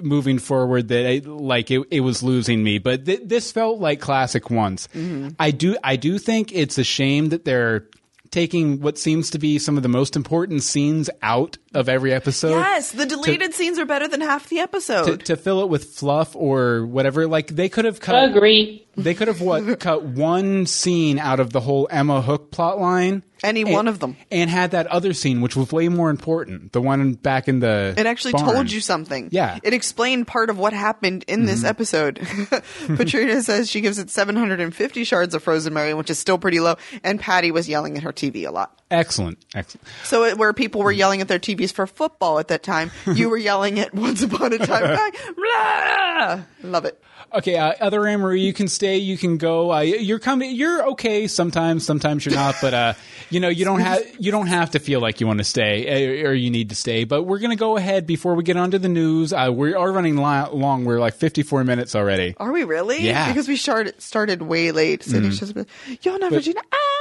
uh, 0.00 0.02
moving 0.02 0.38
forward 0.38 0.88
that 0.88 1.06
I, 1.06 1.18
like 1.24 1.70
it, 1.70 1.86
it 1.90 2.00
was 2.00 2.22
losing 2.22 2.62
me. 2.62 2.78
But 2.78 3.06
th- 3.06 3.22
this 3.24 3.50
felt 3.52 3.80
like 3.80 4.00
classic 4.00 4.50
once. 4.50 4.88
Mm-hmm. 4.88 5.28
I 5.38 5.50
do, 5.50 5.76
I 5.82 5.96
do 5.96 6.18
think 6.18 6.52
it's 6.52 6.78
a 6.78 6.84
shame 6.84 7.30
that 7.30 7.44
they're 7.44 7.86
taking 8.30 8.80
what 8.80 8.96
seems 8.96 9.30
to 9.30 9.38
be 9.40 9.58
some 9.58 9.76
of 9.76 9.82
the 9.82 9.88
most 9.88 10.14
important 10.14 10.62
scenes 10.62 11.10
out 11.20 11.58
of 11.74 11.88
every 11.88 12.12
episode. 12.12 12.50
yes, 12.50 12.92
the 12.92 13.06
deleted 13.06 13.54
scenes 13.54 13.78
are 13.78 13.86
better 13.86 14.08
than 14.08 14.20
half 14.20 14.48
the 14.48 14.58
episode. 14.58 15.24
to 15.26 15.36
fill 15.36 15.62
it 15.62 15.68
with 15.68 15.84
fluff 15.94 16.34
or 16.34 16.84
whatever, 16.86 17.26
like 17.26 17.48
they 17.48 17.68
could 17.68 17.84
have 17.84 18.00
cut. 18.00 18.30
Agree. 18.30 18.86
They 18.96 19.14
could 19.14 19.28
have 19.28 19.40
what 19.40 19.78
cut 19.80 20.02
one 20.02 20.66
scene 20.66 21.18
out 21.18 21.38
of 21.40 21.52
the 21.52 21.60
whole 21.60 21.86
Emma 21.90 22.20
Hook 22.20 22.50
plot 22.50 22.80
line. 22.80 23.22
Any 23.42 23.62
and- 23.62 23.70
one 23.70 23.88
of 23.88 24.00
them. 24.00 24.16
And 24.30 24.50
had 24.50 24.72
that 24.72 24.88
other 24.88 25.12
scene, 25.14 25.40
which 25.40 25.56
was 25.56 25.70
way 25.72 25.88
more 25.88 26.10
important. 26.10 26.72
The 26.72 26.80
one 26.82 27.14
back 27.14 27.48
in 27.48 27.60
the. 27.60 27.94
It 27.96 28.04
actually 28.04 28.32
barn. 28.32 28.44
told 28.52 28.72
you 28.72 28.80
something. 28.80 29.28
Yeah. 29.30 29.50
Mm-hmm. 29.56 29.66
It 29.68 29.74
explained 29.74 30.26
part 30.26 30.50
of 30.50 30.58
what 30.58 30.72
happened 30.72 31.24
in 31.28 31.46
this 31.46 31.64
episode. 31.64 32.20
Patrina 32.86 33.40
says 33.42 33.70
she 33.70 33.80
gives 33.80 33.98
it 33.98 34.10
750 34.10 35.04
shards 35.04 35.34
of 35.34 35.42
frozen 35.42 35.72
Marian, 35.72 35.96
which 35.96 36.10
is 36.10 36.18
still 36.18 36.36
pretty 36.38 36.60
low. 36.60 36.74
And 37.02 37.18
Patty 37.20 37.50
was 37.52 37.68
yelling 37.68 37.96
at 37.96 38.02
her 38.02 38.12
TV 38.12 38.46
a 38.46 38.50
lot. 38.50 38.79
Excellent. 38.90 39.38
Excellent. 39.54 39.86
So 40.04 40.24
it, 40.24 40.36
where 40.38 40.52
people 40.52 40.82
were 40.82 40.90
yelling 40.92 41.20
at 41.20 41.28
their 41.28 41.38
TVs 41.38 41.72
for 41.72 41.86
football 41.86 42.38
at 42.38 42.48
that 42.48 42.62
time, 42.62 42.90
you 43.14 43.30
were 43.30 43.36
yelling 43.36 43.78
at 43.78 43.94
Once 43.94 44.22
Upon 44.22 44.52
a 44.52 44.58
Time. 44.58 44.98
Blah! 45.36 46.42
Love 46.64 46.84
it. 46.84 47.02
Okay, 47.32 47.56
uh, 47.56 47.72
other 47.80 48.08
Amory, 48.08 48.40
you 48.40 48.52
can 48.52 48.66
stay, 48.66 48.96
you 48.96 49.16
can 49.16 49.36
go. 49.36 49.72
Uh, 49.72 49.80
you're 49.80 50.18
coming. 50.18 50.52
You're 50.52 50.88
okay 50.90 51.28
sometimes. 51.28 51.86
Sometimes 51.86 52.26
you're 52.26 52.34
not. 52.34 52.56
But 52.60 52.74
uh, 52.74 52.94
you 53.30 53.38
know, 53.38 53.48
you 53.48 53.64
don't 53.64 53.78
have 53.78 54.02
you 54.18 54.32
don't 54.32 54.48
have 54.48 54.70
to 54.72 54.80
feel 54.80 55.00
like 55.00 55.20
you 55.20 55.28
want 55.28 55.38
to 55.38 55.44
stay 55.44 56.22
uh, 56.24 56.28
or 56.28 56.32
you 56.34 56.50
need 56.50 56.70
to 56.70 56.74
stay. 56.74 57.04
But 57.04 57.22
we're 57.22 57.38
gonna 57.38 57.54
go 57.54 57.76
ahead 57.76 58.04
before 58.04 58.34
we 58.34 58.42
get 58.42 58.56
onto 58.56 58.78
the 58.78 58.88
news. 58.88 59.32
Uh, 59.32 59.52
we 59.54 59.74
are 59.74 59.92
running 59.92 60.16
li- 60.16 60.48
long. 60.52 60.84
We're 60.84 60.98
like 60.98 61.14
54 61.14 61.62
minutes 61.62 61.94
already. 61.94 62.34
Are 62.36 62.50
we 62.50 62.64
really? 62.64 63.00
Yeah. 63.02 63.28
Because 63.28 63.46
we 63.46 63.54
started 63.56 64.02
started 64.02 64.42
way 64.42 64.72
late. 64.72 65.04
Sydney's 65.04 65.38
just 65.38 65.54
been, 65.54 65.66
you're 66.02 66.18
not 66.18 66.32
Virginia. 66.32 66.62
Ah! 66.72 66.99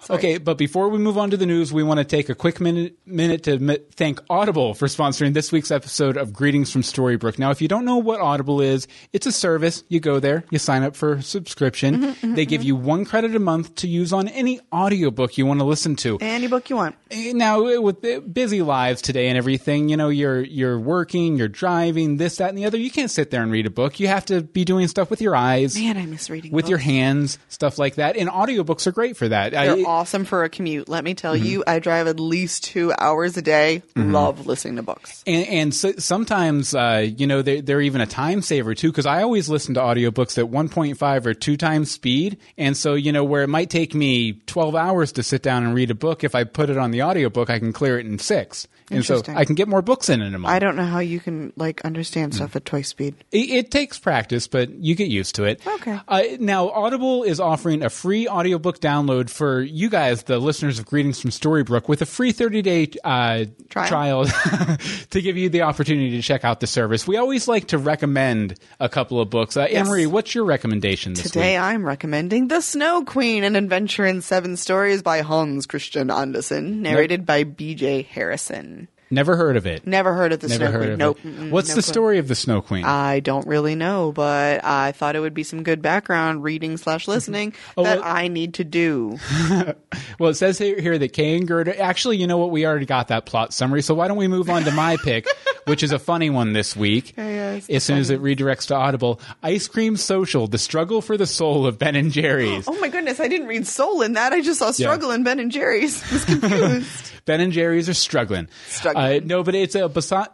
Sorry. 0.00 0.18
Okay, 0.18 0.38
but 0.38 0.58
before 0.58 0.88
we 0.88 0.98
move 0.98 1.18
on 1.18 1.30
to 1.30 1.36
the 1.36 1.46
news, 1.46 1.72
we 1.72 1.82
want 1.82 1.98
to 1.98 2.04
take 2.04 2.28
a 2.28 2.34
quick 2.34 2.60
minute 2.60 2.96
minute 3.06 3.42
to 3.44 3.58
mi- 3.58 3.78
thank 3.92 4.20
Audible 4.28 4.74
for 4.74 4.86
sponsoring 4.86 5.34
this 5.34 5.52
week's 5.52 5.70
episode 5.70 6.16
of 6.16 6.32
Greetings 6.32 6.70
from 6.70 6.82
Storybrooke. 6.82 7.38
Now, 7.38 7.50
if 7.50 7.60
you 7.60 7.68
don't 7.68 7.84
know 7.84 7.96
what 7.96 8.20
Audible 8.20 8.60
is, 8.60 8.86
it's 9.12 9.26
a 9.26 9.32
service. 9.32 9.84
You 9.88 10.00
go 10.00 10.20
there, 10.20 10.44
you 10.50 10.58
sign 10.58 10.82
up 10.82 10.96
for 10.96 11.14
a 11.14 11.22
subscription. 11.22 11.94
Mm-hmm, 11.96 12.04
mm-hmm, 12.06 12.34
they 12.34 12.46
give 12.46 12.60
mm-hmm. 12.60 12.68
you 12.68 12.76
one 12.76 13.04
credit 13.04 13.34
a 13.34 13.38
month 13.38 13.74
to 13.76 13.88
use 13.88 14.12
on 14.12 14.28
any 14.28 14.60
audiobook 14.72 15.38
you 15.38 15.46
want 15.46 15.60
to 15.60 15.66
listen 15.66 15.96
to. 15.96 16.18
Any 16.20 16.48
book 16.48 16.70
you 16.70 16.76
want. 16.76 16.96
Eh, 17.10 17.32
now, 17.34 17.66
eh, 17.66 17.78
with 17.78 18.04
eh, 18.04 18.20
busy 18.20 18.62
lives 18.62 19.02
today 19.02 19.28
and 19.28 19.38
everything, 19.38 19.88
you 19.88 19.96
know, 19.96 20.08
you're 20.08 20.42
you're 20.42 20.78
working, 20.78 21.36
you're 21.36 21.48
driving, 21.48 22.16
this, 22.16 22.36
that, 22.36 22.48
and 22.48 22.58
the 22.58 22.64
other. 22.64 22.78
You 22.78 22.90
can't 22.90 23.10
sit 23.10 23.30
there 23.30 23.42
and 23.42 23.52
read 23.52 23.66
a 23.66 23.70
book. 23.70 24.00
You 24.00 24.08
have 24.08 24.26
to 24.26 24.42
be 24.42 24.64
doing 24.64 24.88
stuff 24.88 25.10
with 25.10 25.20
your 25.20 25.36
eyes, 25.36 25.76
Man, 25.76 25.96
I 25.96 26.06
miss 26.06 26.30
reading 26.30 26.52
with 26.52 26.64
books. 26.64 26.70
your 26.70 26.78
hands, 26.78 27.38
stuff 27.48 27.78
like 27.78 27.96
that. 27.96 28.16
And 28.16 28.28
audiobooks 28.28 28.86
are 28.86 28.92
great 28.92 29.16
for 29.16 29.28
that. 29.28 29.54
I- 29.54 29.75
They're 29.78 29.86
awesome 29.86 30.24
for 30.24 30.44
a 30.44 30.48
commute. 30.48 30.88
Let 30.88 31.04
me 31.04 31.14
tell 31.14 31.36
you, 31.36 31.64
I 31.66 31.78
drive 31.78 32.06
at 32.06 32.20
least 32.20 32.64
two 32.64 32.92
hours 32.98 33.36
a 33.36 33.42
day. 33.42 33.82
Love 33.94 34.46
listening 34.46 34.76
to 34.76 34.82
books. 34.82 35.22
And, 35.26 35.46
and 35.46 35.74
so, 35.74 35.92
sometimes, 35.98 36.74
uh, 36.74 37.06
you 37.16 37.26
know, 37.26 37.42
they're, 37.42 37.62
they're 37.62 37.80
even 37.80 38.00
a 38.00 38.06
time 38.06 38.42
saver 38.42 38.74
too, 38.74 38.90
because 38.90 39.06
I 39.06 39.22
always 39.22 39.48
listen 39.48 39.74
to 39.74 39.80
audiobooks 39.80 40.38
at 40.38 40.50
1.5 40.50 41.26
or 41.26 41.34
2 41.34 41.56
times 41.56 41.90
speed. 41.90 42.38
And 42.56 42.76
so, 42.76 42.94
you 42.94 43.12
know, 43.12 43.24
where 43.24 43.42
it 43.42 43.48
might 43.48 43.70
take 43.70 43.94
me 43.94 44.34
12 44.46 44.74
hours 44.74 45.12
to 45.12 45.22
sit 45.22 45.42
down 45.42 45.64
and 45.64 45.74
read 45.74 45.90
a 45.90 45.94
book, 45.94 46.24
if 46.24 46.34
I 46.34 46.44
put 46.44 46.70
it 46.70 46.78
on 46.78 46.90
the 46.90 47.02
audiobook, 47.02 47.50
I 47.50 47.58
can 47.58 47.72
clear 47.72 47.98
it 47.98 48.06
in 48.06 48.18
six. 48.18 48.66
And 48.90 49.04
so 49.04 49.22
I 49.28 49.44
can 49.44 49.56
get 49.56 49.66
more 49.66 49.82
books 49.82 50.08
in 50.08 50.20
in 50.20 50.34
a 50.34 50.38
month. 50.38 50.52
I 50.52 50.58
don't 50.58 50.76
know 50.76 50.84
how 50.84 51.00
you 51.00 51.18
can 51.18 51.52
like 51.56 51.84
understand 51.84 52.34
stuff 52.34 52.54
at 52.54 52.64
twice 52.64 52.88
speed. 52.88 53.16
It, 53.32 53.50
it 53.50 53.70
takes 53.70 53.98
practice, 53.98 54.46
but 54.46 54.70
you 54.70 54.94
get 54.94 55.08
used 55.08 55.34
to 55.36 55.44
it. 55.44 55.66
Okay. 55.66 55.98
Uh, 56.06 56.22
now, 56.38 56.70
Audible 56.70 57.24
is 57.24 57.40
offering 57.40 57.82
a 57.82 57.90
free 57.90 58.28
audiobook 58.28 58.80
download 58.80 59.28
for 59.28 59.60
you 59.60 59.90
guys, 59.90 60.24
the 60.24 60.38
listeners 60.38 60.78
of 60.78 60.86
Greetings 60.86 61.20
from 61.20 61.30
Storybrooke, 61.30 61.88
with 61.88 62.00
a 62.02 62.06
free 62.06 62.30
30 62.30 62.62
day 62.62 62.88
uh, 63.02 63.46
Trial. 63.68 63.88
trial 63.88 64.24
to 65.10 65.20
give 65.20 65.36
you 65.36 65.48
the 65.48 65.62
opportunity 65.62 66.10
to 66.12 66.22
check 66.22 66.44
out 66.44 66.60
the 66.60 66.66
service. 66.66 67.06
We 67.06 67.16
always 67.16 67.48
like 67.48 67.68
to 67.68 67.78
recommend 67.78 68.58
a 68.78 68.88
couple 68.88 69.20
of 69.20 69.30
books. 69.30 69.56
Uh, 69.56 69.62
Anne-Marie, 69.62 70.06
what's 70.06 70.34
your 70.34 70.44
recommendation 70.44 71.14
this 71.14 71.24
Today 71.24 71.54
week? 71.54 71.62
I'm 71.62 71.84
recommending 71.84 72.48
The 72.48 72.60
Snow 72.60 73.04
Queen, 73.04 73.42
an 73.42 73.56
adventure 73.56 74.06
in 74.06 74.22
seven 74.22 74.56
stories 74.56 75.02
by 75.02 75.22
Hans 75.22 75.66
Christian 75.66 76.10
Andersen, 76.10 76.82
narrated 76.82 77.26
by 77.26 77.44
B.J. 77.44 78.02
Harrison. 78.02 78.75
Never 79.10 79.36
heard 79.36 79.56
of 79.56 79.66
it. 79.66 79.86
Never 79.86 80.14
heard 80.14 80.32
of 80.32 80.40
The 80.40 80.48
Never 80.48 80.64
Snow 80.64 80.72
heard 80.72 80.80
Queen. 80.80 80.92
of 80.92 80.98
nope. 80.98 81.18
it. 81.22 81.26
Mm-mm, 81.28 81.50
What's 81.50 81.68
no 81.68 81.74
the 81.76 81.82
clue. 81.82 81.92
story 81.92 82.18
of 82.18 82.28
the 82.28 82.34
Snow 82.34 82.60
Queen? 82.60 82.84
I 82.84 83.20
don't 83.20 83.46
really 83.46 83.74
know, 83.76 84.10
but 84.12 84.64
I 84.64 84.92
thought 84.92 85.14
it 85.16 85.20
would 85.20 85.34
be 85.34 85.44
some 85.44 85.62
good 85.62 85.80
background 85.80 86.42
reading 86.42 86.76
slash 86.76 87.06
listening 87.08 87.54
Oh, 87.76 87.84
that 87.84 88.00
well- 88.00 88.08
I 88.08 88.28
need 88.28 88.54
to 88.54 88.64
do. 88.64 89.18
Well, 90.18 90.30
it 90.30 90.34
says 90.34 90.56
here, 90.58 90.80
here 90.80 90.96
that 90.98 91.12
Kay 91.12 91.36
and 91.36 91.46
Gerda. 91.46 91.78
Actually, 91.78 92.16
you 92.16 92.26
know 92.26 92.38
what? 92.38 92.50
We 92.50 92.64
already 92.66 92.86
got 92.86 93.08
that 93.08 93.26
plot 93.26 93.52
summary. 93.52 93.82
So 93.82 93.94
why 93.94 94.08
don't 94.08 94.16
we 94.16 94.28
move 94.28 94.48
on 94.48 94.62
to 94.64 94.70
my 94.70 94.96
pick, 94.96 95.26
which 95.66 95.82
is 95.82 95.92
a 95.92 95.98
funny 95.98 96.30
one 96.30 96.52
this 96.54 96.74
week. 96.74 97.14
yes, 97.18 97.68
as 97.68 97.84
soon 97.84 97.98
as 97.98 98.08
it 98.10 98.22
redirects 98.22 98.68
to 98.68 98.74
Audible, 98.74 99.20
Ice 99.42 99.68
Cream 99.68 99.96
Social: 99.96 100.46
The 100.46 100.56
Struggle 100.58 101.02
for 101.02 101.16
the 101.18 101.26
Soul 101.26 101.66
of 101.66 101.78
Ben 101.78 101.96
and 101.96 102.12
Jerry's. 102.12 102.66
Oh 102.68 102.78
my 102.80 102.88
goodness, 102.88 103.20
I 103.20 103.28
didn't 103.28 103.46
read 103.48 103.66
Soul 103.66 104.00
in 104.02 104.14
that. 104.14 104.32
I 104.32 104.40
just 104.40 104.58
saw 104.58 104.70
Struggle 104.70 105.10
in 105.10 105.22
Ben 105.22 105.38
and 105.38 105.50
Jerry's. 105.52 106.02
I 106.02 106.12
was 106.14 106.24
confused. 106.24 107.12
Ben 107.26 107.40
and 107.40 107.52
Jerry's 107.52 107.88
are 107.88 107.94
struggling. 107.94 108.48
Struggling. 108.68 109.22
Uh, 109.22 109.24
no, 109.24 109.42
but 109.42 109.54
it's 109.54 109.74
a 109.74 109.88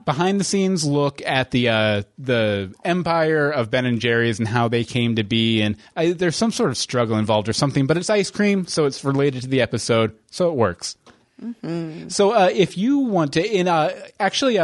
behind 0.04 0.38
the 0.38 0.44
scenes 0.44 0.84
look 0.84 1.20
at 1.26 1.50
the 1.50 1.70
uh, 1.70 2.02
the 2.18 2.72
empire 2.84 3.50
of 3.50 3.70
Ben 3.70 3.86
and 3.86 3.98
Jerry's 3.98 4.38
and 4.38 4.46
how 4.46 4.68
they 4.68 4.84
came 4.84 5.16
to 5.16 5.24
be, 5.24 5.62
and 5.62 5.76
I, 5.96 6.12
there's 6.12 6.36
some 6.36 6.52
sort 6.52 6.70
of 6.70 6.76
struggle 6.76 7.18
involved 7.18 7.48
or 7.48 7.52
something. 7.52 7.86
But 7.86 7.96
it's 7.96 8.10
ice 8.10 8.30
cream, 8.30 8.66
so 8.66 8.84
it's 8.84 9.04
related 9.04 9.42
to 9.42 9.48
the 9.48 9.62
episode, 9.62 10.16
so 10.30 10.50
it 10.50 10.54
works. 10.54 10.96
Mm-hmm. 11.42 12.08
So 12.08 12.32
uh, 12.32 12.50
if 12.52 12.78
you 12.78 12.98
want 12.98 13.32
to, 13.32 13.44
in 13.44 13.66
uh, 13.66 13.90
actually. 14.20 14.58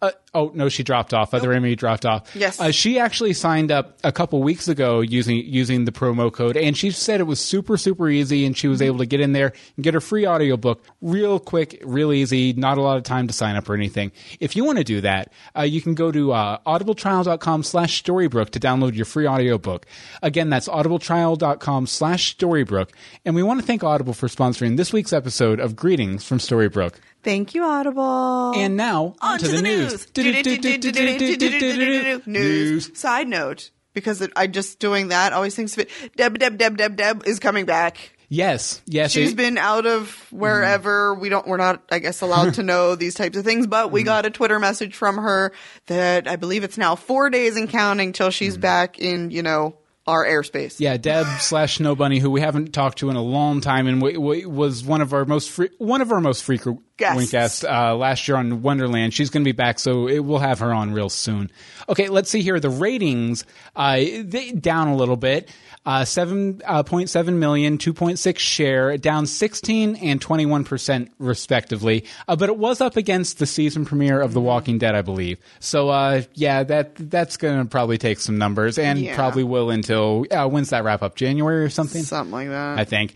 Uh, 0.00 0.12
oh 0.32 0.52
no, 0.54 0.68
she 0.68 0.84
dropped 0.84 1.12
off. 1.12 1.34
Other 1.34 1.52
Amy 1.52 1.74
dropped 1.74 2.06
off. 2.06 2.34
Yes. 2.36 2.60
uh, 2.60 2.70
she 2.70 3.00
actually 3.00 3.32
signed 3.32 3.72
up 3.72 3.98
a 4.04 4.12
couple 4.12 4.40
weeks 4.42 4.68
ago 4.68 5.00
using 5.00 5.38
using 5.38 5.86
the 5.86 5.92
promo 5.92 6.32
code, 6.32 6.56
and 6.56 6.76
she 6.76 6.92
said 6.92 7.18
it 7.20 7.24
was 7.24 7.40
super 7.40 7.76
super 7.76 8.08
easy, 8.08 8.46
and 8.46 8.56
she 8.56 8.68
was 8.68 8.80
able 8.80 8.98
to 8.98 9.06
get 9.06 9.20
in 9.20 9.32
there 9.32 9.52
and 9.76 9.82
get 9.82 9.94
her 9.94 10.00
free 10.00 10.24
audiobook 10.24 10.84
real 11.00 11.40
quick, 11.40 11.82
real 11.84 12.12
easy. 12.12 12.52
Not 12.52 12.78
a 12.78 12.80
lot 12.80 12.96
of 12.96 13.02
time 13.02 13.26
to 13.26 13.32
sign 13.32 13.56
up 13.56 13.68
or 13.68 13.74
anything. 13.74 14.12
If 14.38 14.54
you 14.54 14.64
want 14.64 14.78
to 14.78 14.84
do 14.84 15.00
that, 15.00 15.32
uh, 15.56 15.62
you 15.62 15.80
can 15.82 15.94
go 15.94 16.12
to 16.12 16.32
uh, 16.32 16.58
audibletrial.com/slash 16.64 18.04
Storybrooke 18.04 18.50
to 18.50 18.60
download 18.60 18.94
your 18.94 19.04
free 19.04 19.26
audiobook. 19.26 19.84
Again, 20.22 20.48
that's 20.48 20.68
audibletrial.com/slash 20.68 22.36
Storybrooke, 22.36 22.90
and 23.24 23.34
we 23.34 23.42
want 23.42 23.58
to 23.60 23.66
thank 23.66 23.82
Audible 23.82 24.14
for 24.14 24.28
sponsoring 24.28 24.76
this 24.76 24.92
week's 24.92 25.12
episode 25.12 25.58
of 25.58 25.74
Greetings 25.74 26.24
from 26.24 26.38
Storybrooke. 26.38 26.94
Thank 27.28 27.54
you, 27.54 27.62
Audible. 27.62 28.54
And 28.56 28.74
now 28.74 29.14
on 29.20 29.38
to 29.38 29.48
the 29.48 29.60
news. 29.60 30.08
news. 30.16 32.26
News. 32.26 32.98
Side 32.98 33.28
note, 33.28 33.70
because 33.92 34.22
it, 34.22 34.32
I 34.34 34.46
just 34.46 34.78
doing 34.78 35.08
that 35.08 35.34
always 35.34 35.54
thinks 35.54 35.74
of 35.74 35.80
it. 35.80 35.90
Deb, 36.16 36.38
Deb, 36.38 36.56
Deb, 36.56 36.78
Deb, 36.78 36.96
Deb 36.96 37.26
is 37.26 37.38
coming 37.38 37.66
back. 37.66 38.16
Yes, 38.30 38.80
yes. 38.86 39.12
She's 39.12 39.32
it- 39.32 39.36
been 39.36 39.58
out 39.58 39.84
of 39.84 40.10
wherever. 40.32 41.12
We 41.12 41.28
don't. 41.28 41.46
We're 41.46 41.58
not. 41.58 41.82
I 41.90 41.98
guess 41.98 42.22
allowed 42.22 42.54
to 42.54 42.62
know 42.62 42.94
these 42.94 43.14
types 43.14 43.36
of 43.36 43.44
things. 43.44 43.66
But 43.66 43.92
we 43.92 44.04
got 44.04 44.24
a 44.24 44.30
Twitter 44.30 44.58
message 44.58 44.96
from 44.96 45.18
her 45.18 45.52
that 45.88 46.26
I 46.26 46.36
believe 46.36 46.64
it's 46.64 46.78
now 46.78 46.94
four 46.94 47.28
days 47.28 47.56
and 47.56 47.68
counting 47.68 48.14
till 48.14 48.30
she's 48.30 48.56
back 48.56 48.98
in. 48.98 49.30
You 49.30 49.42
know 49.42 49.76
our 50.08 50.24
airspace. 50.24 50.80
Yeah, 50.80 50.96
Deb 50.96 51.26
slash 51.38 51.76
Snow 51.76 51.94
Bunny, 51.94 52.18
who 52.18 52.30
we 52.30 52.40
haven't 52.40 52.72
talked 52.72 52.98
to 52.98 53.10
in 53.10 53.16
a 53.16 53.22
long 53.22 53.60
time, 53.60 53.86
and 53.86 54.00
w- 54.00 54.18
w- 54.18 54.48
was 54.48 54.82
one 54.82 55.00
of 55.02 55.12
our 55.12 55.24
most 55.24 55.50
fre- 55.50 55.66
one 55.76 56.00
of 56.00 56.10
our 56.10 56.20
most 56.20 56.42
frequent 56.42 56.80
Guest. 56.96 57.16
Wink 57.16 57.30
guest 57.30 57.64
uh, 57.64 57.94
last 57.94 58.26
year 58.26 58.36
on 58.36 58.60
Wonderland. 58.62 59.14
She's 59.14 59.30
going 59.30 59.44
to 59.44 59.48
be 59.48 59.52
back, 59.52 59.78
so 59.78 60.08
it, 60.08 60.18
we'll 60.18 60.40
have 60.40 60.58
her 60.58 60.72
on 60.74 60.92
real 60.92 61.08
soon. 61.08 61.48
Okay, 61.88 62.08
let's 62.08 62.28
see 62.28 62.42
here. 62.42 62.58
The 62.58 62.70
ratings 62.70 63.44
uh, 63.76 63.98
they 64.24 64.50
down 64.50 64.88
a 64.88 64.96
little 64.96 65.16
bit. 65.16 65.48
Uh, 65.86 66.02
7.7 66.02 67.34
million, 67.34 67.78
2.6 67.78 68.38
share, 68.38 68.98
down 68.98 69.26
16 69.26 69.96
and 69.96 70.20
21% 70.20 71.08
respectively. 71.18 72.04
Uh, 72.26 72.36
but 72.36 72.48
it 72.48 72.56
was 72.58 72.80
up 72.80 72.96
against 72.96 73.38
the 73.38 73.46
season 73.46 73.84
premiere 73.84 74.20
of 74.20 74.34
The 74.34 74.40
Walking 74.40 74.78
Dead, 74.78 74.94
I 74.94 75.02
believe. 75.02 75.38
So, 75.60 75.88
uh, 75.88 76.22
yeah, 76.34 76.62
that 76.64 76.94
that's 76.96 77.36
going 77.36 77.58
to 77.62 77.64
probably 77.64 77.96
take 77.98 78.18
some 78.18 78.36
numbers 78.38 78.78
and 78.78 78.98
Yeah. 78.98 79.14
probably 79.14 79.44
will 79.44 79.70
until, 79.70 80.26
uh, 80.30 80.46
when's 80.48 80.70
that 80.70 80.84
wrap 80.84 81.02
up? 81.02 81.16
January 81.16 81.64
or 81.64 81.70
something? 81.70 82.02
Something 82.02 82.32
like 82.32 82.48
that. 82.48 82.78
I 82.78 82.84
think. 82.84 83.14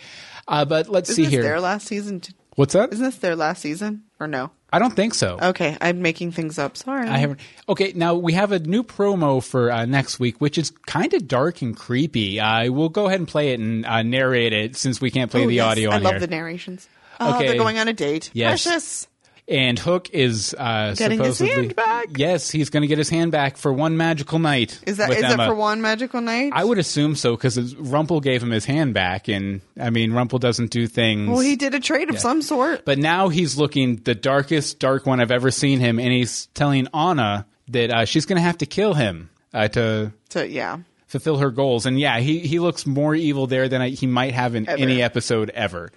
Uh, 0.48 0.64
but 0.64 0.88
let's 0.88 1.10
Isn't 1.10 1.16
see 1.16 1.22
this 1.26 1.32
here. 1.32 1.42
their 1.42 1.60
last 1.60 1.86
season? 1.86 2.20
T- 2.20 2.32
What's 2.56 2.72
that? 2.74 2.92
Isn't 2.92 3.04
this 3.04 3.16
their 3.16 3.36
last 3.36 3.62
season 3.62 4.02
or 4.20 4.26
no? 4.26 4.50
I 4.72 4.78
don't 4.78 4.94
think 4.96 5.12
so. 5.14 5.38
Okay, 5.40 5.76
I'm 5.80 6.00
making 6.00 6.32
things 6.32 6.58
up. 6.58 6.76
Sorry. 6.78 7.06
I 7.08 7.18
haven't. 7.18 7.40
Okay, 7.68 7.92
now 7.94 8.14
we 8.14 8.32
have 8.32 8.52
a 8.52 8.58
new 8.58 8.82
promo 8.82 9.44
for 9.44 9.70
uh, 9.70 9.84
next 9.84 10.18
week, 10.18 10.40
which 10.40 10.56
is 10.56 10.70
kind 10.86 11.12
of 11.12 11.28
dark 11.28 11.60
and 11.60 11.76
creepy. 11.76 12.40
Uh, 12.40 12.70
we'll 12.72 12.88
go 12.88 13.06
ahead 13.06 13.20
and 13.20 13.28
play 13.28 13.50
it 13.52 13.60
and 13.60 13.84
uh, 13.84 14.02
narrate 14.02 14.52
it 14.54 14.76
since 14.76 15.00
we 15.00 15.10
can't 15.10 15.30
play 15.30 15.44
Oh, 15.44 15.46
the 15.48 15.56
yes, 15.56 15.66
audio 15.66 15.90
I 15.90 15.98
love 15.98 16.12
here. 16.14 16.20
the 16.20 16.26
narrations. 16.28 16.88
Oh, 17.20 17.36
Okay. 17.36 17.48
they're 17.48 17.58
going 17.58 17.78
on 17.78 17.88
a 17.88 17.92
date. 17.92 18.30
Yes. 18.32 18.64
Precious. 18.64 19.06
And 19.48 19.78
Hook 19.78 20.10
is 20.10 20.54
uh, 20.56 20.94
Getting 20.96 21.22
his 21.22 21.38
hand 21.38 21.74
back. 21.76 22.06
yes, 22.16 22.50
he's 22.50 22.70
going 22.70 22.82
to 22.82 22.86
get 22.86 22.98
his 22.98 23.08
hand 23.08 23.32
back 23.32 23.56
for 23.56 23.72
one 23.72 23.96
magical 23.96 24.38
night. 24.38 24.80
Is 24.86 24.98
that 24.98 25.10
is 25.10 25.22
it 25.22 25.36
for 25.36 25.54
one 25.54 25.80
magical 25.82 26.20
night? 26.20 26.52
I 26.54 26.64
would 26.64 26.78
assume 26.78 27.16
so 27.16 27.36
because 27.36 27.74
Rumple 27.76 28.20
gave 28.20 28.42
him 28.42 28.50
his 28.50 28.64
hand 28.64 28.94
back, 28.94 29.28
and 29.28 29.60
I 29.78 29.90
mean 29.90 30.12
Rumple 30.12 30.38
doesn't 30.38 30.70
do 30.70 30.86
things. 30.86 31.28
well, 31.28 31.40
he 31.40 31.56
did 31.56 31.74
a 31.74 31.80
trade 31.80 32.08
of 32.10 32.18
some 32.18 32.40
sort. 32.42 32.84
But 32.84 32.98
now 32.98 33.28
he's 33.28 33.56
looking 33.58 33.96
the 33.96 34.14
darkest 34.14 34.78
dark 34.78 35.06
one 35.06 35.20
I've 35.20 35.30
ever 35.32 35.50
seen 35.50 35.80
him, 35.80 35.98
and 35.98 36.12
he's 36.12 36.46
telling 36.54 36.86
Anna 36.94 37.46
that 37.68 37.90
uh, 37.90 38.04
she's 38.04 38.26
going 38.26 38.36
to 38.36 38.42
have 38.42 38.58
to 38.58 38.66
kill 38.66 38.94
him 38.94 39.30
uh, 39.54 39.68
to 39.68 40.12
So 40.30 40.42
yeah, 40.42 40.78
fulfill 41.08 41.38
her 41.38 41.50
goals. 41.50 41.84
And 41.86 41.98
yeah, 41.98 42.20
he 42.20 42.38
he 42.40 42.58
looks 42.58 42.86
more 42.86 43.14
evil 43.14 43.46
there 43.46 43.68
than 43.68 43.82
I, 43.82 43.88
he 43.90 44.06
might 44.06 44.34
have 44.34 44.54
in 44.54 44.68
Ever. 44.68 44.80
any 44.80 45.02
episode 45.02 45.50
ever. 45.50 45.90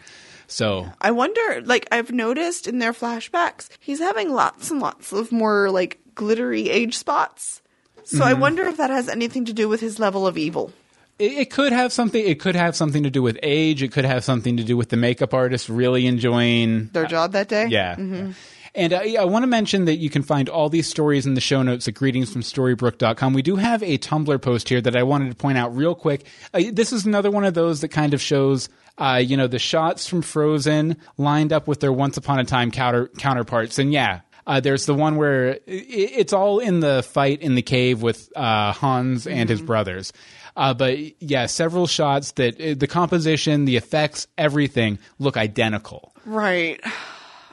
So 0.47 0.91
I 1.01 1.11
wonder. 1.11 1.61
Like 1.63 1.87
I've 1.91 2.11
noticed 2.11 2.67
in 2.67 2.79
their 2.79 2.93
flashbacks, 2.93 3.69
he's 3.79 3.99
having 3.99 4.31
lots 4.33 4.71
and 4.71 4.79
lots 4.79 5.11
of 5.11 5.31
more 5.31 5.69
like 5.71 5.99
glittery 6.13 6.69
age 6.69 6.95
spots. 6.97 7.61
So 8.03 8.23
I 8.23 8.33
wonder 8.33 8.63
if 8.63 8.77
that 8.77 8.91
has 8.91 9.09
anything 9.09 9.45
to 9.45 9.53
do 9.53 9.67
with 9.67 9.81
his 9.81 9.97
level 9.97 10.27
of 10.27 10.37
evil. 10.37 10.71
it, 11.17 11.49
could 11.49 11.71
have 11.71 11.91
something. 11.91 12.23
It 12.23 12.39
could 12.39 12.55
have 12.55 12.75
something 12.75 13.01
to 13.01 13.09
do 13.09 13.23
with 13.23 13.39
age. 13.41 13.81
It 13.81 13.91
could 13.91 14.05
have 14.05 14.23
something 14.23 14.57
to 14.57 14.63
do 14.63 14.77
with 14.77 14.89
the 14.89 14.97
makeup 14.97 15.33
artist 15.33 15.69
really 15.69 16.05
enjoying 16.05 16.89
Their 16.93 17.05
job 17.07 17.31
that 17.31 17.47
day. 17.47 17.65
Yeah. 17.67 17.95
And 18.75 18.91
uh, 18.93 19.01
yeah, 19.05 19.21
I 19.21 19.25
want 19.25 19.43
to 19.43 19.47
mention 19.47 19.85
that 19.85 19.95
you 19.95 20.09
can 20.09 20.21
find 20.21 20.49
all 20.49 20.67
these 20.69 20.87
stories 20.87 21.25
in 21.25 21.33
the 21.33 21.41
show 21.41 21.63
notes 21.63 21.87
at 21.87 21.93
greetingsfromstorybrook.com. 21.93 23.33
We 23.33 23.41
do 23.41 23.55
have 23.55 23.81
a 23.81 23.97
Tumblr 23.97 24.41
post 24.41 24.67
here 24.69 24.81
that 24.81 24.95
I 24.97 25.03
wanted 25.03 25.29
to 25.29 25.35
point 25.35 25.57
out 25.57 25.75
real 25.75 25.95
quick. 25.95 26.25
Uh, 26.53 26.63
this 26.71 26.91
is 26.91 27.05
another 27.05 27.31
one 27.31 27.45
of 27.45 27.53
those 27.53 27.81
that 27.81 27.87
kind 27.87 28.13
of 28.13 28.21
shows, 28.21 28.67
uh, 28.97 29.21
you 29.23 29.37
know, 29.37 29.47
the 29.47 29.59
shots 29.59 30.07
from 30.07 30.21
Frozen 30.21 30.97
lined 31.17 31.51
up 31.51 31.67
with 31.67 31.79
their 31.79 31.93
Once 31.93 32.17
Upon 32.17 32.39
a 32.39 32.45
Time 32.45 32.71
counter- 32.71 33.09
counterparts. 33.17 33.77
And 33.79 33.91
yeah, 33.91 34.21
uh, 34.47 34.59
there's 34.59 34.85
the 34.85 34.93
one 34.93 35.15
where 35.15 35.59
it's 35.67 36.33
all 36.33 36.59
in 36.59 36.79
the 36.79 37.03
fight 37.03 37.41
in 37.41 37.55
the 37.55 37.61
cave 37.61 38.01
with 38.01 38.31
uh, 38.35 38.71
Hans 38.73 39.27
and 39.27 39.49
his 39.49 39.61
brothers. 39.61 40.13
Uh, 40.55 40.73
but 40.73 40.97
yeah, 41.21 41.47
several 41.47 41.87
shots 41.87 42.31
that 42.33 42.59
uh, 42.61 42.75
the 42.77 42.87
composition, 42.87 43.65
the 43.65 43.75
effects, 43.75 44.27
everything 44.37 44.99
look 45.19 45.35
identical. 45.35 46.13
Right. 46.25 46.79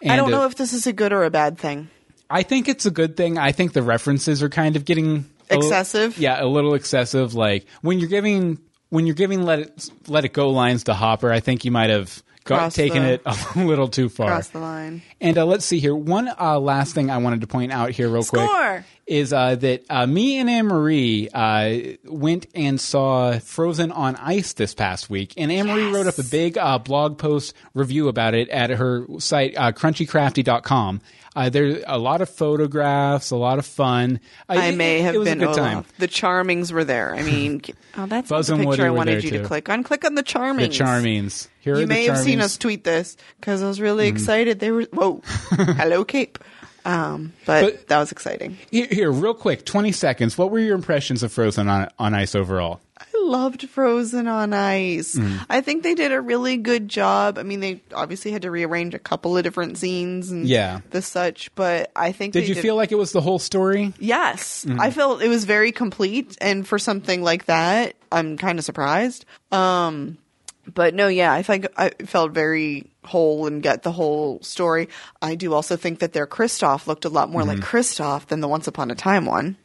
I 0.04 0.16
don't 0.16 0.30
know 0.32 0.46
if 0.46 0.56
this 0.56 0.72
is 0.72 0.86
a 0.88 0.92
good 0.92 1.12
or 1.12 1.22
a 1.22 1.30
bad 1.30 1.58
thing. 1.58 1.88
I 2.28 2.42
think 2.42 2.68
it's 2.68 2.86
a 2.86 2.90
good 2.90 3.16
thing. 3.16 3.38
I 3.38 3.52
think 3.52 3.72
the 3.72 3.82
references 3.82 4.42
are 4.42 4.48
kind 4.48 4.74
of 4.74 4.84
getting 4.84 5.26
Excessive? 5.50 6.18
yeah, 6.18 6.42
a 6.42 6.46
little 6.46 6.74
excessive. 6.74 7.34
Like 7.34 7.66
when 7.82 7.98
you're 7.98 8.08
giving 8.08 8.58
when 8.92 9.06
you're 9.06 9.14
giving 9.14 9.42
let 9.46 9.58
it 9.58 9.90
let 10.06 10.26
it 10.26 10.34
go 10.34 10.50
lines 10.50 10.84
to 10.84 10.92
Hopper, 10.92 11.32
I 11.32 11.40
think 11.40 11.64
you 11.64 11.70
might 11.70 11.88
have 11.88 12.22
got, 12.44 12.72
taken 12.72 13.02
the- 13.02 13.12
it 13.14 13.22
a 13.26 13.64
little 13.64 13.88
too 13.88 14.08
far. 14.08 14.28
Cross 14.28 14.48
the 14.48 14.58
line. 14.60 15.02
And 15.20 15.38
uh, 15.38 15.44
let's 15.46 15.64
see 15.64 15.78
here. 15.78 15.94
One 15.94 16.28
uh, 16.40 16.58
last 16.58 16.94
thing 16.94 17.10
I 17.10 17.18
wanted 17.18 17.40
to 17.42 17.46
point 17.46 17.72
out 17.72 17.90
here, 17.90 18.08
real 18.08 18.24
quick, 18.24 18.84
is 19.06 19.32
uh, 19.32 19.56
that 19.56 19.84
uh, 19.90 20.06
me 20.06 20.38
and 20.38 20.48
Anne 20.48 20.66
Marie 20.66 21.28
uh, 21.32 21.78
went 22.04 22.46
and 22.54 22.80
saw 22.80 23.38
Frozen 23.38 23.92
on 23.92 24.16
Ice 24.16 24.52
this 24.54 24.74
past 24.74 25.10
week, 25.10 25.34
and 25.36 25.50
Anne 25.52 25.66
Marie 25.66 25.90
wrote 25.92 26.06
up 26.06 26.18
a 26.18 26.24
big 26.24 26.56
uh, 26.58 26.78
blog 26.78 27.18
post 27.18 27.54
review 27.74 28.08
about 28.08 28.34
it 28.34 28.48
at 28.48 28.70
her 28.70 29.06
site 29.18 29.54
uh, 29.56 29.72
crunchycrafty.com. 29.72 31.00
Uh, 31.34 31.48
there's 31.48 31.82
a 31.86 31.96
lot 31.98 32.20
of 32.20 32.28
photographs, 32.28 33.30
a 33.30 33.36
lot 33.36 33.58
of 33.58 33.64
fun. 33.64 34.20
Uh, 34.48 34.54
I 34.54 34.70
may 34.72 35.00
it 35.00 35.04
have 35.04 35.14
was 35.16 35.28
been 35.28 35.38
a 35.42 35.46
good 35.46 35.58
Olaf. 35.58 35.72
time. 35.72 35.84
The 35.98 36.08
Charmings 36.08 36.72
were 36.72 36.84
there. 36.84 37.14
I 37.14 37.22
mean, 37.22 37.62
oh, 37.96 38.06
that's 38.06 38.28
Buzz 38.28 38.48
the 38.48 38.56
picture 38.58 38.84
I 38.84 38.90
wanted 38.90 39.24
you 39.24 39.30
too. 39.30 39.38
to 39.38 39.44
click 39.44 39.70
on. 39.70 39.82
Click 39.82 40.04
on 40.04 40.14
the 40.14 40.22
Charmings. 40.22 40.58
The 40.58 40.84
Charmings. 40.84 41.48
Here 41.62 41.78
You 41.78 41.86
may 41.86 42.04
have 42.06 42.18
seen 42.18 42.40
us 42.40 42.58
tweet 42.58 42.84
this 42.84 43.16
because 43.40 43.62
I 43.62 43.66
was 43.68 43.80
really 43.80 44.08
Mm-hmm. 44.08 44.16
excited. 44.16 44.58
They 44.60 44.70
were 44.70 44.82
whoa, 44.92 45.22
hello 45.50 46.04
Cape. 46.04 46.38
Um, 46.84 47.32
but, 47.46 47.62
But- 47.62 47.88
that 47.88 47.98
was 48.00 48.10
exciting. 48.12 48.58
Here, 48.70 48.88
here, 48.90 49.10
real 49.12 49.34
quick, 49.34 49.64
20 49.64 49.92
seconds. 49.92 50.36
What 50.36 50.50
were 50.50 50.58
your 50.58 50.74
impressions 50.74 51.22
of 51.22 51.32
Frozen 51.32 51.68
on, 51.68 51.88
on 51.98 52.12
Ice 52.14 52.34
overall? 52.34 52.80
I 52.98 53.04
loved 53.20 53.68
Frozen 53.68 54.26
on 54.26 54.52
Ice. 54.52 55.14
Mm-hmm. 55.14 55.44
I 55.48 55.60
think 55.60 55.84
they 55.84 55.94
did 55.94 56.10
a 56.10 56.20
really 56.20 56.56
good 56.56 56.88
job. 56.88 57.38
I 57.38 57.44
mean, 57.44 57.60
they 57.60 57.80
obviously 57.94 58.32
had 58.32 58.42
to 58.42 58.50
rearrange 58.50 58.94
a 58.94 58.98
couple 58.98 59.36
of 59.36 59.44
different 59.44 59.78
scenes 59.78 60.32
and 60.32 60.46
Yeah. 60.48 60.80
the 60.90 61.02
such, 61.02 61.54
but 61.54 61.92
I 61.94 62.10
think 62.10 62.32
Did 62.32 62.48
you 62.48 62.56
feel 62.56 62.74
like 62.74 62.90
it 62.90 62.98
was 62.98 63.12
the 63.12 63.20
whole 63.20 63.38
story? 63.38 63.92
Yes, 64.00 64.64
Mm-hmm. 64.64 64.80
I 64.80 64.90
felt 64.90 65.22
it 65.22 65.28
was 65.28 65.44
very 65.44 65.70
complete, 65.70 66.36
and 66.40 66.66
for 66.66 66.80
something 66.80 67.22
like 67.22 67.44
that, 67.46 67.94
I'm 68.10 68.36
kind 68.36 68.58
of 68.58 68.64
surprised. 68.64 69.24
Um, 69.52 70.18
but 70.66 70.94
no, 70.94 71.08
yeah, 71.08 71.32
I 71.32 71.42
think 71.42 71.66
I 71.76 71.90
felt 72.06 72.32
very 72.32 72.90
whole 73.04 73.46
and 73.46 73.62
get 73.62 73.82
the 73.82 73.92
whole 73.92 74.40
story. 74.42 74.88
I 75.20 75.34
do 75.34 75.52
also 75.54 75.76
think 75.76 75.98
that 76.00 76.12
their 76.12 76.26
Kristoff 76.26 76.86
looked 76.86 77.04
a 77.04 77.08
lot 77.08 77.30
more 77.30 77.42
like 77.44 77.58
Mm-hmm. 77.58 77.76
Kristoff 77.76 78.26
than 78.26 78.40
the 78.40 78.48
Once 78.48 78.66
Upon 78.68 78.90
a 78.90 78.94
Time 78.94 79.26
one. 79.26 79.56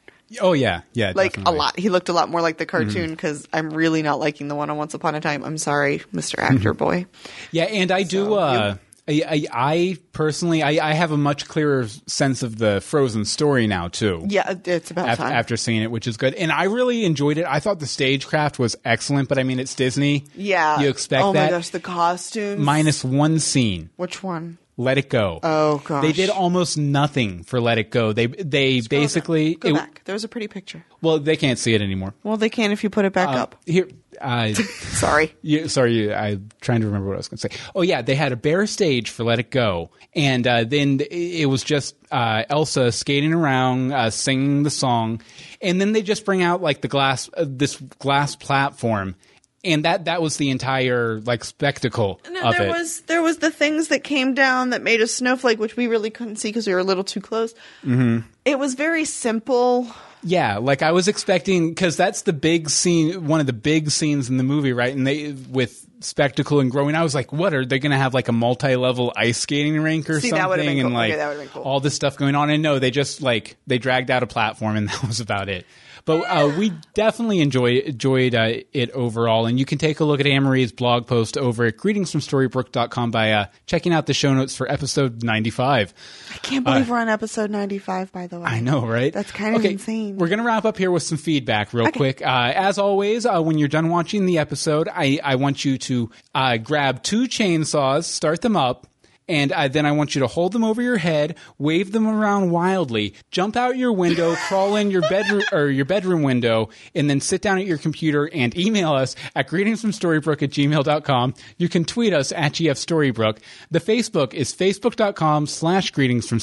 Oh, 0.42 0.54
yeah. 0.54 0.82
Yeah. 0.94 1.14
Like 1.16 1.34
definitely. 1.34 1.54
a 1.54 1.58
lot, 1.58 1.80
he 1.80 1.90
looked 1.90 2.10
a 2.10 2.14
lot 2.14 2.30
more 2.30 2.42
like 2.42 2.58
the 2.58 2.66
Mm-hmm. 2.66 2.86
cartoon 2.90 3.10
because 3.12 3.48
I'm 3.54 3.70
really 3.70 4.02
not 4.02 4.20
liking 4.20 4.48
the 4.48 4.56
one 4.56 4.70
on 4.70 4.78
Once 4.78 4.94
Upon 4.94 5.16
a 5.16 5.22
Time. 5.22 5.44
I'm 5.46 5.58
sorry, 5.58 6.00
Mr. 6.14 6.40
Actor 6.40 6.74
Mm-hmm. 6.74 6.78
Boy. 6.78 7.06
Yeah, 7.52 7.66
and 7.66 7.92
I 7.92 8.04
do. 8.04 8.26
So, 8.26 8.34
Uh, 8.34 8.76
I, 9.10 9.24
I, 9.28 9.46
I 9.54 9.98
personally, 10.12 10.62
I, 10.64 10.90
I 10.90 10.94
have 10.94 11.12
a 11.12 11.18
much 11.18 11.48
clearer 11.48 11.88
sense 12.08 12.44
of 12.44 12.58
the 12.58 12.82
Frozen 12.82 13.26
story 13.26 13.66
now 13.68 13.88
too. 13.88 14.26
Yeah, 14.28 14.54
it's 14.66 14.92
about 14.92 15.08
After, 15.10 15.24
time. 15.24 15.32
after 15.34 15.56
seeing 15.58 15.82
it, 15.82 15.90
which 15.92 16.08
is 16.08 16.18
good, 16.18 16.34
and 16.34 16.52
I 16.52 16.64
really 16.66 17.06
enjoyed 17.06 17.38
it. 17.38 17.46
I 17.46 17.60
thought 17.62 17.80
the 17.80 17.88
stagecraft 17.88 18.60
was 18.60 18.76
excellent, 18.84 19.30
but 19.30 19.38
I 19.38 19.44
mean, 19.44 19.60
it's 19.60 19.76
Disney. 19.76 20.26
yeah, 20.36 20.80
you 20.82 20.90
expect 20.90 21.24
Oh 21.24 21.32
that. 21.34 21.46
my 21.46 21.58
gosh, 21.58 21.70
the 21.70 21.80
costumes. 21.80 22.60
Minus 22.60 23.04
one 23.04 23.40
scene. 23.40 23.90
which 23.96 24.22
one? 24.24 24.58
Let 24.80 25.00
it 25.00 25.10
go. 25.10 25.40
Oh 25.42 25.80
gosh, 25.84 26.04
They 26.04 26.12
did 26.12 26.30
almost 26.30 26.78
nothing 26.78 27.44
for 27.44 27.60
Let 27.60 27.80
It 27.80 27.90
Go. 27.90 28.14
They 28.14 28.28
they 28.28 28.80
Scroll 28.82 29.00
down. 29.00 29.06
basically 29.06 29.56
go 29.56 29.70
it- 29.70 29.74
back. 29.74 30.02
There 30.06 30.14
was 30.14 30.24
a 30.24 30.28
pretty 30.28 30.48
picture. 30.48 30.86
well 31.02 31.18
they 31.20 31.36
can't 31.36 31.58
see 31.58 31.74
it 31.74 31.82
anymore. 31.82 32.14
Well, 32.24 32.38
they 32.38 32.50
can 32.50 32.72
if 32.72 32.84
you 32.84 32.90
put 32.92 33.04
it 33.06 33.12
back 33.14 33.30
Uh, 33.30 33.42
up. 33.44 33.56
here, 33.66 33.88
uh, 34.22 34.54
Sorry. 34.54 35.34
Yeah, 35.42 35.66
sorry, 35.68 36.14
I'm 36.14 36.50
trying 36.62 36.82
to 36.82 36.86
remember 36.88 37.08
what 37.08 37.16
I 37.16 37.18
was 37.18 37.28
going 37.28 37.38
to 37.40 37.50
say. 37.50 37.60
Oh 37.76 37.82
yeah, 37.82 38.02
they 38.04 38.14
had 38.16 38.32
a 38.32 38.36
bare 38.36 38.68
stage 38.68 39.10
for 39.10 39.24
"Let 39.24 39.40
It 39.40 39.50
Go," 39.50 39.90
and 40.16 40.46
uh, 40.46 40.64
then 40.64 41.00
it 41.10 41.48
was 41.50 41.64
just 41.64 41.96
uh, 42.12 42.44
Elsa 42.50 42.92
skating 42.92 43.34
around, 43.34 43.94
uh, 43.94 44.10
singing 44.12 44.62
the 44.64 44.70
song, 44.70 45.22
and 45.62 45.82
then 45.82 45.94
they 45.94 46.04
just 46.04 46.24
bring 46.24 46.44
out 46.44 46.62
like 46.62 46.82
the 46.82 46.88
glass, 46.88 47.30
uh, 47.36 47.46
this 47.48 47.78
glass 48.00 48.36
platform, 48.36 49.16
and 49.64 49.86
that 49.86 50.06
that 50.06 50.22
was 50.22 50.38
the 50.38 50.50
entire 50.50 51.20
like 51.22 51.44
spectacle 51.44 52.20
And 52.26 52.36
then 52.36 52.52
there 52.52 52.64
it. 52.68 52.70
was 52.70 53.02
there 53.02 53.22
was 53.22 53.38
the 53.40 53.52
things 53.52 53.88
that 53.90 54.04
came 54.04 54.34
down 54.34 54.70
that 54.70 54.82
made 54.84 55.02
a 55.02 55.08
snowflake, 55.08 55.60
which 55.60 55.76
we 55.76 55.88
really 55.88 56.10
couldn't 56.10 56.38
see 56.38 56.50
because 56.50 56.68
we 56.68 56.74
were 56.74 56.80
a 56.80 56.84
little 56.84 57.04
too 57.04 57.22
close. 57.22 57.54
Mm-hmm. 57.84 58.20
It 58.46 58.60
was 58.60 58.76
very 58.76 59.04
simple. 59.06 59.88
Yeah, 60.24 60.58
like 60.58 60.82
I 60.82 60.92
was 60.92 61.08
expecting 61.08 61.70
because 61.70 61.96
that's 61.96 62.24
the 62.24 62.34
big 62.34 62.70
scene, 62.70 63.28
one 63.28 63.40
of 63.40 63.46
the 63.46 63.54
big 63.54 63.92
scenes 63.92 64.30
in 64.30 64.38
the 64.38 64.44
movie, 64.44 64.74
right? 64.74 64.94
And 64.96 65.06
they 65.06 65.32
with 65.32 65.86
spectacle 66.00 66.60
and 66.60 66.70
growing, 66.72 66.96
I 66.96 67.04
was 67.04 67.14
like, 67.16 67.32
what 67.32 67.54
are 67.54 67.66
they 67.66 67.80
going 67.80 67.92
to 67.92 67.98
have 67.98 68.14
like 68.14 68.28
a 68.28 68.32
multi-level 68.32 69.14
ice 69.16 69.38
skating 69.38 69.80
rink 69.80 70.10
or 70.10 70.20
See, 70.20 70.30
something? 70.30 70.80
and 70.80 70.90
cool. 70.90 70.92
like 70.92 71.14
Okay, 71.14 71.48
cool. 71.54 71.62
all 71.64 71.80
this 71.80 71.94
stuff 71.96 72.18
going 72.18 72.36
on. 72.36 72.50
And 72.50 72.62
no, 72.64 72.80
they 72.80 72.92
just 72.92 73.22
like 73.22 73.58
they 73.68 73.78
dragged 73.78 74.10
out 74.12 74.24
a 74.24 74.28
platform 74.28 74.76
and 74.76 74.90
that 74.90 75.04
was 75.08 75.20
about 75.20 75.50
it. 75.50 75.66
But 76.08 76.22
uh, 76.22 76.54
we 76.58 76.72
definitely 76.94 77.42
enjoy, 77.42 77.80
enjoyed 77.80 78.34
uh, 78.34 78.62
it 78.72 78.92
overall. 78.92 79.46
And 79.46 79.60
you 79.60 79.66
can 79.66 79.78
take 79.78 80.00
a 80.00 80.06
look 80.06 80.22
at 80.22 80.26
Anne-Marie's 80.26 80.72
blog 80.72 81.06
post 81.06 81.38
over 81.38 81.66
at 81.66 81.76
greetingsfromstorybrook.com 81.76 83.12
by 83.12 83.34
uh, 83.34 83.46
checking 83.66 83.92
out 83.92 84.06
the 84.06 84.14
show 84.14 84.34
notes 84.34 84.56
for 84.56 84.72
episode 84.72 85.22
95. 85.22 85.94
I 86.34 86.38
can't 86.38 86.64
believe 86.64 86.90
we're 86.90 86.98
on 86.98 87.10
episode 87.10 87.52
ninety 87.52 87.78
five. 87.78 88.12
By 88.14 88.28
the 88.28 88.40
way, 88.40 88.46
I 88.46 88.62
know, 88.62 88.86
right? 88.88 89.12
That's 89.12 89.32
kind 89.34 89.56
of 89.56 89.62
Okay, 89.62 89.74
insane. 89.74 90.18
We're 90.18 90.30
going 90.30 90.40
to 90.40 90.46
wrap 90.46 90.64
up 90.64 90.78
here 90.78 90.92
with 90.92 91.04
some 91.04 91.18
feedback 91.18 91.74
real 91.74 91.92
quick. 91.92 92.22
Uh, 92.22 92.54
as 92.56 92.78
always, 92.78 93.26
uh, 93.26 93.42
when 93.42 93.58
you're 93.58 93.68
done 93.68 93.90
watching 93.90 94.26
the 94.26 94.38
episode, 94.38 94.88
I, 94.88 95.20
I 95.22 95.36
want 95.36 95.66
you 95.66 95.78
to 95.78 96.10
uh, 96.34 96.56
grab 96.58 97.04
two 97.04 97.24
chainsaws, 97.24 98.06
start 98.06 98.42
them 98.42 98.56
up, 98.56 98.88
and 99.28 99.52
uh, 99.52 99.68
then 99.68 99.86
I 99.86 99.92
want 99.92 100.16
you 100.16 100.22
to 100.22 100.28
hold 100.28 100.54
them 100.54 100.64
over 100.64 100.82
your 100.82 100.98
head, 100.98 101.38
wave 101.58 101.92
them 101.92 102.08
around 102.08 102.52
wildly, 102.52 103.14
jump 103.30 103.56
out 103.56 103.78
your 103.78 103.94
window, 103.94 104.36
crawl 104.48 104.76
in 104.76 104.92
your 104.92 105.02
bedroom 105.02 105.44
or 105.52 105.68
your 105.68 105.86
bedroom 105.86 106.24
window, 106.24 106.70
and 106.96 107.10
then 107.10 107.22
sit 107.22 107.42
down 107.42 107.60
at 107.60 107.66
your 107.66 107.78
computer 107.78 108.30
and 108.34 108.58
email 108.58 108.94
us 108.94 109.16
at 109.36 109.48
greetingsfromstorybrook 109.48 110.42
at 110.42 110.50
gmail.com. 110.50 111.34
You 111.58 111.70
can 111.70 111.86
tweet 111.86 112.14
us 112.14 112.32
at 112.32 112.54
gfstorybrook. 112.54 113.40
The 113.70 113.80
Facebook 113.80 114.34
is 114.34 114.54
facebook.com 114.54 115.48
slash 115.48 115.92
greetings 115.92 116.28
from 116.28 116.40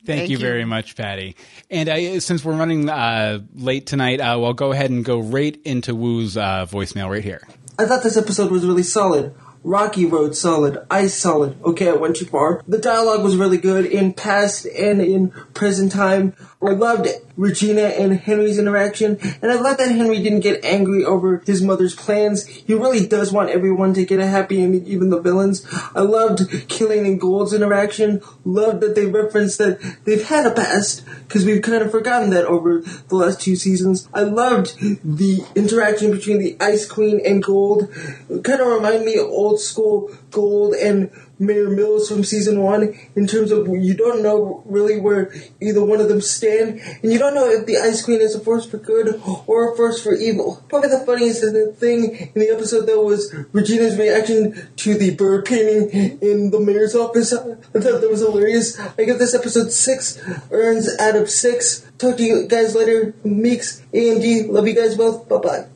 Thank, 0.06 0.20
Thank 0.20 0.32
you, 0.32 0.38
you. 0.38 0.46
very 0.46 0.66
much, 0.66 0.98
Patty. 0.98 1.38
And 1.70 1.88
uh, 1.88 2.20
since 2.20 2.44
we're 2.44 2.58
running 2.58 2.90
uh, 2.90 3.40
late 3.56 3.86
tonight, 3.86 4.20
uh, 4.20 4.38
we'll 4.38 4.54
go 4.54 4.74
ahead 4.74 4.92
and 4.92 5.06
go 5.06 5.20
right 5.20 5.58
into 5.64 5.96
Woo's 5.96 6.36
uh, 6.36 6.66
voicemail 6.70 7.10
right 7.10 7.24
here. 7.24 7.48
I 7.80 7.86
thought 7.86 8.04
this 8.04 8.18
episode 8.18 8.52
was 8.52 8.66
really 8.66 8.84
solid. 8.84 9.34
Rocky 9.64 10.06
Road 10.06 10.36
solid, 10.36 10.86
Ice 10.92 11.14
solid. 11.14 11.62
Okay, 11.64 11.90
I 11.90 11.94
went 11.94 12.18
too 12.18 12.26
far. 12.26 12.62
The 12.68 12.78
dialogue 12.78 13.24
was 13.24 13.38
really 13.38 13.58
good 13.58 13.86
in 13.86 14.14
past 14.14 14.66
and 14.66 15.02
in 15.02 15.32
present 15.54 15.92
time. 15.92 16.36
I 16.62 16.72
loved 16.72 17.08
Regina 17.36 17.82
and 17.82 18.14
Henry's 18.14 18.58
interaction, 18.58 19.18
and 19.42 19.52
I 19.52 19.56
love 19.56 19.78
that 19.78 19.92
Henry 19.92 20.22
didn't 20.22 20.42
get 20.42 20.64
angry 20.64 21.04
over 21.04 21.40
his 21.46 21.62
mother's 21.62 21.96
plans. 21.96 22.46
He 22.46 22.74
really 22.74 23.06
does 23.06 23.34
want 23.34 23.50
everyone 23.50 23.94
to 23.96 24.06
get 24.06 24.20
a 24.20 24.28
happy 24.28 24.62
ending, 24.62 24.86
even 24.86 25.10
the 25.10 25.20
villains. 25.20 25.66
I 25.94 26.02
loved 26.02 26.70
Killian 26.70 27.06
and 27.06 27.20
Gold's 27.20 27.54
interaction. 27.54 28.22
Loved 28.46 28.82
that 28.82 28.96
they 28.96 29.08
referenced 29.08 29.58
that 29.58 29.80
they've 30.06 30.24
had 30.24 30.46
a 30.46 30.52
past, 30.52 31.04
because 31.28 31.46
we've 31.46 31.62
kind 31.62 31.84
of 31.84 31.92
forgotten 31.92 32.30
that 32.30 32.46
over 32.46 32.80
the 32.82 33.16
last 33.16 33.42
two 33.42 33.56
seasons. 33.56 34.08
I 34.14 34.22
loved 34.22 34.78
the 35.04 35.46
interaction 35.56 36.12
between 36.12 36.40
the 36.40 36.56
Ice 36.62 36.86
Queen 36.86 37.20
and 37.26 37.44
Gold. 37.44 37.90
It 38.30 38.44
kind 38.44 38.62
of 38.62 38.68
remind 38.68 39.04
me 39.04 39.18
of 39.18 39.28
old 39.28 39.53
school 39.58 40.16
Gold 40.32 40.76
and 40.76 41.12
Mayor 41.40 41.70
Mills 41.70 42.10
from 42.10 42.24
season 42.24 42.62
one 42.62 42.98
in 43.16 43.28
terms 43.28 43.52
of 43.52 43.68
you 43.68 43.94
don't 43.94 44.22
know 44.22 44.64
really 44.66 45.00
where 45.00 45.34
either 45.62 45.84
one 45.84 46.00
of 46.00 46.10
them 46.10 46.22
stand, 46.22 46.80
and 47.02 47.12
you 47.12 47.20
don't 47.20 47.36
know 47.36 47.50
if 47.50 47.66
the 47.66 47.78
Ice 47.78 48.04
Queen 48.04 48.22
is 48.22 48.36
a 48.36 48.40
force 48.40 48.66
for 48.66 48.78
good 48.78 49.22
or 49.48 49.74
a 49.74 49.76
force 49.76 50.02
for 50.02 50.14
evil. 50.14 50.64
Probably 50.70 50.90
the 50.90 51.06
funniest 51.06 51.42
thing 51.80 52.32
in 52.34 52.42
the 52.42 52.50
episode 52.50 52.86
though 52.86 53.04
was 53.04 53.34
Regina's 53.52 53.98
reaction 53.98 54.70
to 54.78 54.98
the 54.98 55.16
bird 55.16 55.46
painting 55.46 56.20
in 56.22 56.52
the 56.52 56.60
mayor's 56.60 56.96
office. 56.96 57.34
I 57.34 57.38
thought 57.38 58.02
that 58.02 58.10
was 58.10 58.22
hilarious. 58.22 58.80
I 58.80 59.04
give 59.04 59.20
this 59.20 59.36
episode 59.36 59.72
six 59.72 60.22
urns 60.52 60.90
out 61.00 61.16
of 61.16 61.30
six. 61.30 61.86
Talk 61.98 62.18
to 62.18 62.24
you 62.24 62.48
guys 62.48 62.76
later. 62.76 63.14
Meeks, 63.24 63.82
AMG, 63.94 64.50
love 64.50 64.68
you 64.68 64.76
guys 64.76 64.96
both. 64.96 65.28
Bye 65.28 65.38
bye. 65.38 65.68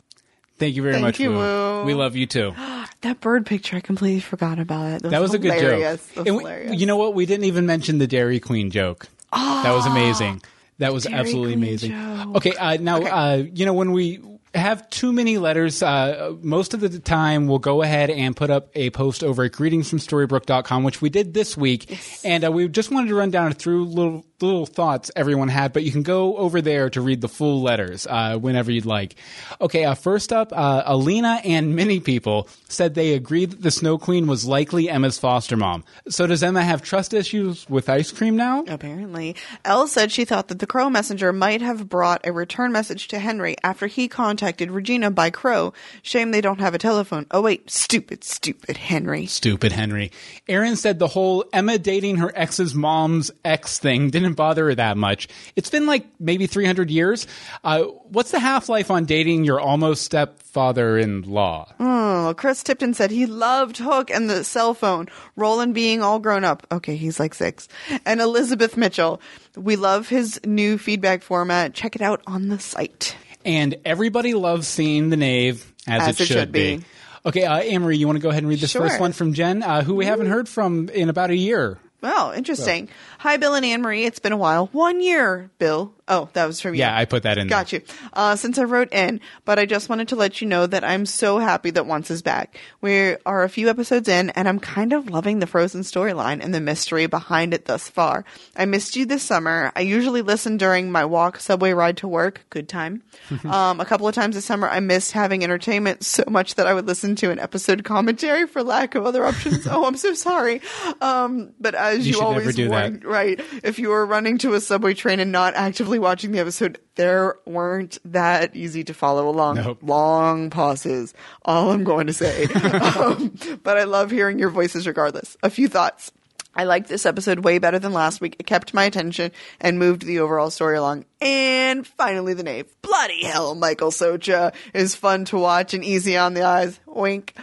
Thank 0.58 0.74
you 0.74 0.82
very 0.82 0.94
Thank 0.94 1.04
much, 1.04 1.20
you, 1.20 1.30
Woo. 1.30 1.38
Woo. 1.38 1.84
We 1.84 1.94
love 1.94 2.16
you 2.16 2.26
too. 2.26 2.54
That 3.02 3.20
bird 3.20 3.46
picture, 3.46 3.76
I 3.76 3.80
completely 3.80 4.20
forgot 4.20 4.58
about 4.58 4.90
it. 4.90 5.02
That 5.02 5.20
was 5.20 5.32
a 5.34 5.38
good 5.38 5.58
joke. 5.60 5.80
That 6.14 6.32
was 6.32 6.44
we- 6.44 6.76
you 6.76 6.86
know 6.86 6.96
what? 6.96 7.14
We 7.14 7.26
didn't 7.26 7.44
even 7.44 7.64
mention 7.64 7.98
the 7.98 8.06
Dairy 8.06 8.40
Queen 8.40 8.70
joke. 8.70 9.06
that 9.32 9.72
was 9.72 9.86
amazing. 9.86 10.42
That 10.78 10.92
was 10.92 11.06
absolutely 11.06 11.54
amazing. 11.54 11.90
joke. 11.92 12.36
Okay, 12.36 12.52
uh, 12.56 12.76
now 12.80 13.00
uh, 13.02 13.44
you 13.52 13.66
know 13.66 13.72
when 13.72 13.92
we 13.92 14.18
have 14.54 14.88
too 14.90 15.12
many 15.12 15.38
letters, 15.38 15.82
uh, 15.82 16.34
most 16.40 16.74
of 16.74 16.80
the 16.80 16.98
time 16.98 17.46
we'll 17.46 17.58
go 17.58 17.82
ahead 17.82 18.10
and 18.10 18.36
put 18.36 18.50
up 18.50 18.70
a 18.74 18.90
post 18.90 19.22
over 19.22 19.44
at 19.44 19.52
greetingsfromstorybrook.com, 19.52 20.84
which 20.84 21.02
we 21.02 21.10
did 21.10 21.34
this 21.34 21.56
week, 21.56 21.98
and 22.24 22.44
uh, 22.44 22.50
we 22.50 22.68
just 22.68 22.90
wanted 22.90 23.08
to 23.08 23.14
run 23.14 23.30
down 23.30 23.52
through 23.52 23.84
little 23.84 24.24
little 24.40 24.66
thoughts 24.66 25.10
everyone 25.16 25.48
had, 25.48 25.72
but 25.72 25.82
you 25.82 25.90
can 25.90 26.04
go 26.04 26.36
over 26.36 26.60
there 26.60 26.88
to 26.88 27.00
read 27.00 27.20
the 27.20 27.28
full 27.28 27.60
letters 27.60 28.06
uh, 28.06 28.38
whenever 28.38 28.70
you'd 28.70 28.86
like. 28.86 29.16
Okay, 29.60 29.84
uh, 29.84 29.96
first 29.96 30.32
up, 30.32 30.52
uh, 30.52 30.84
Alina 30.86 31.40
and 31.42 31.74
many 31.74 31.98
people 31.98 32.46
said 32.68 32.94
they 32.94 33.14
agreed 33.14 33.50
that 33.50 33.62
the 33.62 33.72
Snow 33.72 33.98
Queen 33.98 34.28
was 34.28 34.44
likely 34.44 34.88
Emma's 34.88 35.18
foster 35.18 35.56
mom. 35.56 35.82
So 36.08 36.28
does 36.28 36.44
Emma 36.44 36.62
have 36.62 36.82
trust 36.82 37.14
issues 37.14 37.68
with 37.68 37.88
ice 37.88 38.12
cream 38.12 38.36
now? 38.36 38.62
Apparently. 38.68 39.34
Elle 39.64 39.88
said 39.88 40.12
she 40.12 40.24
thought 40.24 40.46
that 40.48 40.60
the 40.60 40.68
Crow 40.68 40.88
messenger 40.88 41.32
might 41.32 41.60
have 41.60 41.88
brought 41.88 42.24
a 42.24 42.32
return 42.32 42.70
message 42.70 43.08
to 43.08 43.18
Henry 43.18 43.56
after 43.64 43.88
he 43.88 44.06
contacted 44.06 44.37
Regina 44.42 45.10
by 45.10 45.30
Crow. 45.30 45.72
Shame 46.02 46.30
they 46.30 46.40
don't 46.40 46.60
have 46.60 46.74
a 46.74 46.78
telephone. 46.78 47.26
Oh 47.30 47.42
wait, 47.42 47.70
stupid, 47.70 48.24
stupid 48.24 48.76
Henry. 48.76 49.26
Stupid 49.26 49.72
Henry. 49.72 50.10
Aaron 50.48 50.76
said 50.76 50.98
the 50.98 51.06
whole 51.08 51.44
Emma 51.52 51.78
dating 51.78 52.16
her 52.16 52.32
ex's 52.34 52.74
mom's 52.74 53.30
ex 53.44 53.78
thing 53.78 54.10
didn't 54.10 54.34
bother 54.34 54.66
her 54.66 54.74
that 54.74 54.96
much. 54.96 55.28
It's 55.56 55.70
been 55.70 55.86
like 55.86 56.06
maybe 56.18 56.46
300 56.46 56.90
years. 56.90 57.26
Uh, 57.64 57.84
what's 57.84 58.30
the 58.30 58.40
half 58.40 58.68
life 58.68 58.90
on 58.90 59.04
dating 59.04 59.44
your 59.44 59.60
almost 59.60 60.04
stepfather 60.04 60.98
in 60.98 61.22
law? 61.22 61.72
Oh, 61.80 62.34
Chris 62.36 62.62
Tipton 62.62 62.94
said 62.94 63.10
he 63.10 63.26
loved 63.26 63.78
Hook 63.78 64.10
and 64.10 64.28
the 64.28 64.44
cell 64.44 64.74
phone. 64.74 65.08
Roland 65.36 65.74
being 65.74 66.02
all 66.02 66.18
grown 66.18 66.44
up. 66.44 66.66
Okay, 66.72 66.96
he's 66.96 67.20
like 67.20 67.34
six. 67.34 67.68
And 68.04 68.20
Elizabeth 68.20 68.76
Mitchell. 68.76 69.20
We 69.56 69.76
love 69.76 70.08
his 70.08 70.40
new 70.44 70.78
feedback 70.78 71.22
format. 71.22 71.74
Check 71.74 71.96
it 71.96 72.02
out 72.02 72.22
on 72.26 72.48
the 72.48 72.58
site. 72.58 73.16
And 73.44 73.76
everybody 73.84 74.34
loves 74.34 74.66
seeing 74.68 75.10
the 75.10 75.16
knave 75.16 75.72
as, 75.86 76.02
As 76.02 76.08
it, 76.08 76.10
it 76.22 76.26
should, 76.26 76.36
should 76.38 76.52
be. 76.52 76.76
be. 76.78 76.84
Okay, 77.26 77.44
uh, 77.44 77.58
Amory, 77.60 77.96
you 77.96 78.06
want 78.06 78.16
to 78.16 78.22
go 78.22 78.28
ahead 78.30 78.42
and 78.42 78.48
read 78.48 78.60
this 78.60 78.70
Sure. 78.70 78.82
first 78.82 79.00
one 79.00 79.12
from 79.12 79.32
Jen, 79.34 79.62
uh, 79.62 79.82
who 79.82 79.94
we 79.94 80.06
haven't 80.06 80.26
heard 80.26 80.48
from 80.48 80.88
in 80.90 81.08
about 81.08 81.30
a 81.30 81.36
year. 81.36 81.78
Wow, 82.00 82.32
interesting. 82.34 82.88
Hi, 83.18 83.36
Bill 83.38 83.54
and 83.54 83.66
Anne 83.66 83.82
Marie. 83.82 84.04
It's 84.04 84.20
been 84.20 84.32
a 84.32 84.36
while. 84.36 84.68
One 84.72 85.00
year, 85.00 85.50
Bill. 85.58 85.92
Oh, 86.08 86.28
that 86.32 86.46
was 86.46 86.60
from 86.60 86.74
you. 86.74 86.80
Yeah, 86.80 86.96
I 86.96 87.04
put 87.04 87.22
that 87.24 87.38
in 87.38 87.46
there. 87.48 87.58
Got 87.58 87.72
you. 87.72 87.82
Uh, 88.12 88.34
since 88.36 88.58
I 88.58 88.64
wrote 88.64 88.92
in, 88.92 89.20
but 89.44 89.58
I 89.58 89.66
just 89.66 89.88
wanted 89.88 90.08
to 90.08 90.16
let 90.16 90.40
you 90.40 90.48
know 90.48 90.66
that 90.66 90.82
I'm 90.84 91.06
so 91.06 91.38
happy 91.38 91.70
that 91.70 91.86
Once 91.86 92.10
is 92.10 92.22
back. 92.22 92.58
We 92.80 93.16
are 93.26 93.44
a 93.44 93.48
few 93.48 93.68
episodes 93.68 94.08
in, 94.08 94.30
and 94.30 94.48
I'm 94.48 94.58
kind 94.58 94.92
of 94.92 95.10
loving 95.10 95.38
the 95.38 95.46
Frozen 95.46 95.82
storyline 95.82 96.42
and 96.42 96.54
the 96.54 96.60
mystery 96.60 97.06
behind 97.06 97.52
it 97.54 97.66
thus 97.66 97.88
far. 97.88 98.24
I 98.56 98.64
missed 98.64 98.96
you 98.96 99.06
this 99.06 99.22
summer. 99.22 99.72
I 99.76 99.80
usually 99.80 100.22
listen 100.22 100.56
during 100.56 100.90
my 100.90 101.04
walk, 101.04 101.40
subway 101.40 101.72
ride 101.72 101.98
to 101.98 102.08
work. 102.08 102.44
Good 102.50 102.68
time. 102.68 103.02
um, 103.44 103.80
a 103.80 103.84
couple 103.84 104.08
of 104.08 104.14
times 104.14 104.34
this 104.34 104.44
summer, 104.44 104.68
I 104.68 104.80
missed 104.80 105.12
having 105.12 105.44
entertainment 105.44 106.04
so 106.04 106.24
much 106.28 106.54
that 106.54 106.66
I 106.66 106.74
would 106.74 106.86
listen 106.86 107.16
to 107.16 107.30
an 107.30 107.38
episode 107.38 107.84
commentary 107.84 108.46
for 108.46 108.62
lack 108.62 108.94
of 108.94 109.04
other 109.04 109.24
options. 109.24 109.66
oh, 109.70 109.84
I'm 109.84 109.96
so 109.96 110.14
sorry. 110.14 110.62
Um, 111.00 111.52
but 111.60 111.74
as 111.74 112.06
You 112.06 112.14
you, 112.14 112.20
always 112.22 112.54
do 112.54 112.68
that. 112.68 113.04
right? 113.04 113.40
If 113.62 113.78
you 113.78 113.88
were 113.90 114.06
running 114.06 114.38
to 114.38 114.54
a 114.54 114.60
subway 114.60 114.94
train 114.94 115.20
and 115.20 115.32
not 115.32 115.54
actively 115.54 115.97
watching 115.98 116.32
the 116.32 116.38
episode, 116.38 116.80
there 116.94 117.36
weren't 117.46 117.98
that 118.04 118.54
easy 118.56 118.84
to 118.84 118.94
follow 118.94 119.28
along. 119.28 119.56
Nope. 119.56 119.78
Long 119.82 120.50
pauses. 120.50 121.14
All 121.44 121.70
I'm 121.70 121.84
going 121.84 122.06
to 122.06 122.12
say. 122.12 122.44
um, 122.98 123.36
but 123.62 123.76
I 123.76 123.84
love 123.84 124.10
hearing 124.10 124.38
your 124.38 124.50
voices 124.50 124.86
regardless. 124.86 125.36
A 125.42 125.50
few 125.50 125.68
thoughts. 125.68 126.12
I 126.58 126.64
liked 126.64 126.88
this 126.88 127.06
episode 127.06 127.44
way 127.44 127.58
better 127.58 127.78
than 127.78 127.92
last 127.92 128.20
week. 128.20 128.34
It 128.40 128.46
kept 128.46 128.74
my 128.74 128.82
attention 128.82 129.30
and 129.60 129.78
moved 129.78 130.02
the 130.02 130.18
overall 130.18 130.50
story 130.50 130.76
along. 130.76 131.04
And 131.20 131.86
finally, 131.86 132.34
the 132.34 132.42
knave. 132.42 132.66
Bloody 132.82 133.24
hell, 133.24 133.54
Michael 133.54 133.92
Socha 133.92 134.52
is 134.74 134.96
fun 134.96 135.24
to 135.26 135.38
watch 135.38 135.72
and 135.72 135.84
easy 135.84 136.16
on 136.16 136.34
the 136.34 136.42
eyes. 136.42 136.80
Wink. 136.84 137.36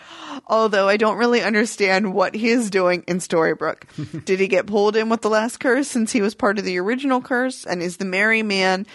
Although 0.47 0.89
I 0.89 0.97
don't 0.97 1.18
really 1.18 1.41
understand 1.41 2.13
what 2.13 2.36
he 2.36 2.49
is 2.49 2.70
doing 2.70 3.05
in 3.07 3.20
Storybrooke. 3.20 4.26
Did 4.26 4.41
he 4.41 4.49
get 4.49 4.68
pulled 4.68 4.97
in 4.97 5.07
with 5.07 5.22
the 5.22 5.30
last 5.30 5.61
curse 5.61 5.88
since 5.88 6.11
he 6.11 6.22
was 6.22 6.36
part 6.36 6.59
of 6.59 6.66
the 6.66 6.78
original 6.78 7.22
curse? 7.22 7.66
And 7.66 7.82
is 7.82 7.95
the 7.95 8.03
merry 8.03 8.43
man, 8.43 8.86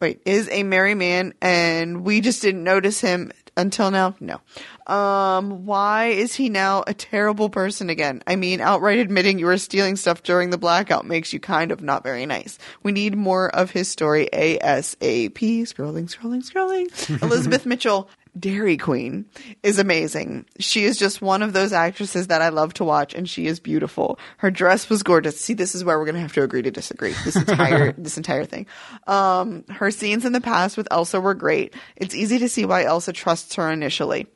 wait, 0.00 0.20
is 0.24 0.48
a 0.50 0.62
merry 0.62 0.94
man 0.94 1.34
and 1.42 2.04
we 2.04 2.20
just 2.20 2.42
didn't 2.42 2.62
notice 2.62 3.00
him 3.00 3.32
until 3.56 3.90
now? 3.90 4.14
No. 4.20 4.40
Um, 4.86 5.64
why 5.64 6.06
is 6.06 6.34
he 6.34 6.48
now 6.48 6.84
a 6.86 6.94
terrible 6.94 7.48
person 7.48 7.88
again? 7.88 8.22
I 8.26 8.36
mean, 8.36 8.60
outright 8.60 8.98
admitting 8.98 9.38
you 9.38 9.46
were 9.46 9.58
stealing 9.58 9.96
stuff 9.96 10.22
during 10.22 10.50
the 10.50 10.58
blackout 10.58 11.06
makes 11.06 11.32
you 11.32 11.40
kind 11.40 11.72
of 11.72 11.82
not 11.82 12.02
very 12.02 12.26
nice. 12.26 12.58
We 12.82 12.92
need 12.92 13.16
more 13.16 13.48
of 13.54 13.70
his 13.70 13.88
story 13.88 14.28
ASAP. 14.32 15.62
Scrolling, 15.62 16.14
scrolling, 16.14 16.48
scrolling. 16.48 17.22
Elizabeth 17.22 17.66
Mitchell. 17.66 18.08
Dairy 18.36 18.76
Queen 18.76 19.26
is 19.62 19.78
amazing. 19.78 20.44
She 20.58 20.84
is 20.84 20.98
just 20.98 21.22
one 21.22 21.40
of 21.40 21.52
those 21.52 21.72
actresses 21.72 22.26
that 22.26 22.42
I 22.42 22.48
love 22.48 22.74
to 22.74 22.84
watch 22.84 23.14
and 23.14 23.28
she 23.28 23.46
is 23.46 23.60
beautiful. 23.60 24.18
Her 24.38 24.50
dress 24.50 24.88
was 24.90 25.04
gorgeous. 25.04 25.40
See, 25.40 25.54
this 25.54 25.74
is 25.74 25.84
where 25.84 25.96
we're 25.98 26.04
going 26.04 26.16
to 26.16 26.20
have 26.20 26.32
to 26.32 26.42
agree 26.42 26.62
to 26.62 26.72
disagree. 26.72 27.14
This 27.24 27.36
entire, 27.36 27.92
this 27.98 28.16
entire 28.16 28.44
thing. 28.44 28.66
Um, 29.06 29.64
her 29.70 29.92
scenes 29.92 30.24
in 30.24 30.32
the 30.32 30.40
past 30.40 30.76
with 30.76 30.88
Elsa 30.90 31.20
were 31.20 31.34
great. 31.34 31.74
It's 31.94 32.14
easy 32.14 32.40
to 32.40 32.48
see 32.48 32.64
why 32.64 32.82
Elsa 32.82 33.12
trusts 33.12 33.54
her 33.54 33.70
initially. 33.70 34.26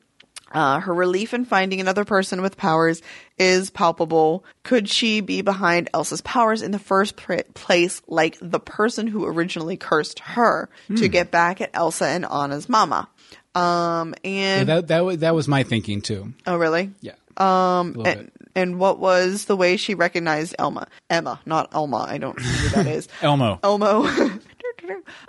Uh, 0.51 0.79
her 0.79 0.93
relief 0.93 1.33
in 1.33 1.45
finding 1.45 1.79
another 1.79 2.05
person 2.05 2.41
with 2.41 2.57
powers 2.57 3.01
is 3.37 3.69
palpable. 3.69 4.43
Could 4.63 4.89
she 4.89 5.21
be 5.21 5.41
behind 5.41 5.89
Elsa's 5.93 6.21
powers 6.21 6.61
in 6.61 6.71
the 6.71 6.79
first 6.79 7.15
pr- 7.15 7.41
place, 7.53 8.01
like 8.07 8.37
the 8.41 8.59
person 8.59 9.07
who 9.07 9.25
originally 9.25 9.77
cursed 9.77 10.19
her 10.19 10.69
to 10.87 11.05
Hmm. 11.05 11.11
get 11.11 11.31
back 11.31 11.61
at 11.61 11.69
Elsa 11.73 12.05
and 12.07 12.25
Anna's 12.25 12.67
mama? 12.67 13.07
Um, 13.55 14.15
Yeah, 14.23 14.59
and 14.59 14.69
that 14.69 14.87
that 14.87 15.19
that 15.21 15.35
was 15.35 15.47
my 15.47 15.63
thinking 15.63 16.01
too. 16.01 16.33
oh, 16.47 16.57
really? 16.57 16.91
Yeah. 17.01 17.13
Um, 17.37 18.01
and, 18.05 18.31
and 18.53 18.79
what 18.79 18.99
was 18.99 19.45
the 19.45 19.55
way 19.55 19.77
she 19.77 19.95
recognized 19.95 20.55
Elma? 20.59 20.87
Emma, 21.09 21.39
not 21.45 21.69
Elma. 21.73 22.05
I 22.09 22.17
don't 22.17 22.37
know 22.37 22.43
who 22.43 22.69
that 22.69 22.87
is. 22.95 23.07
Elmo. 23.21 23.59
Elmo. 23.63 24.03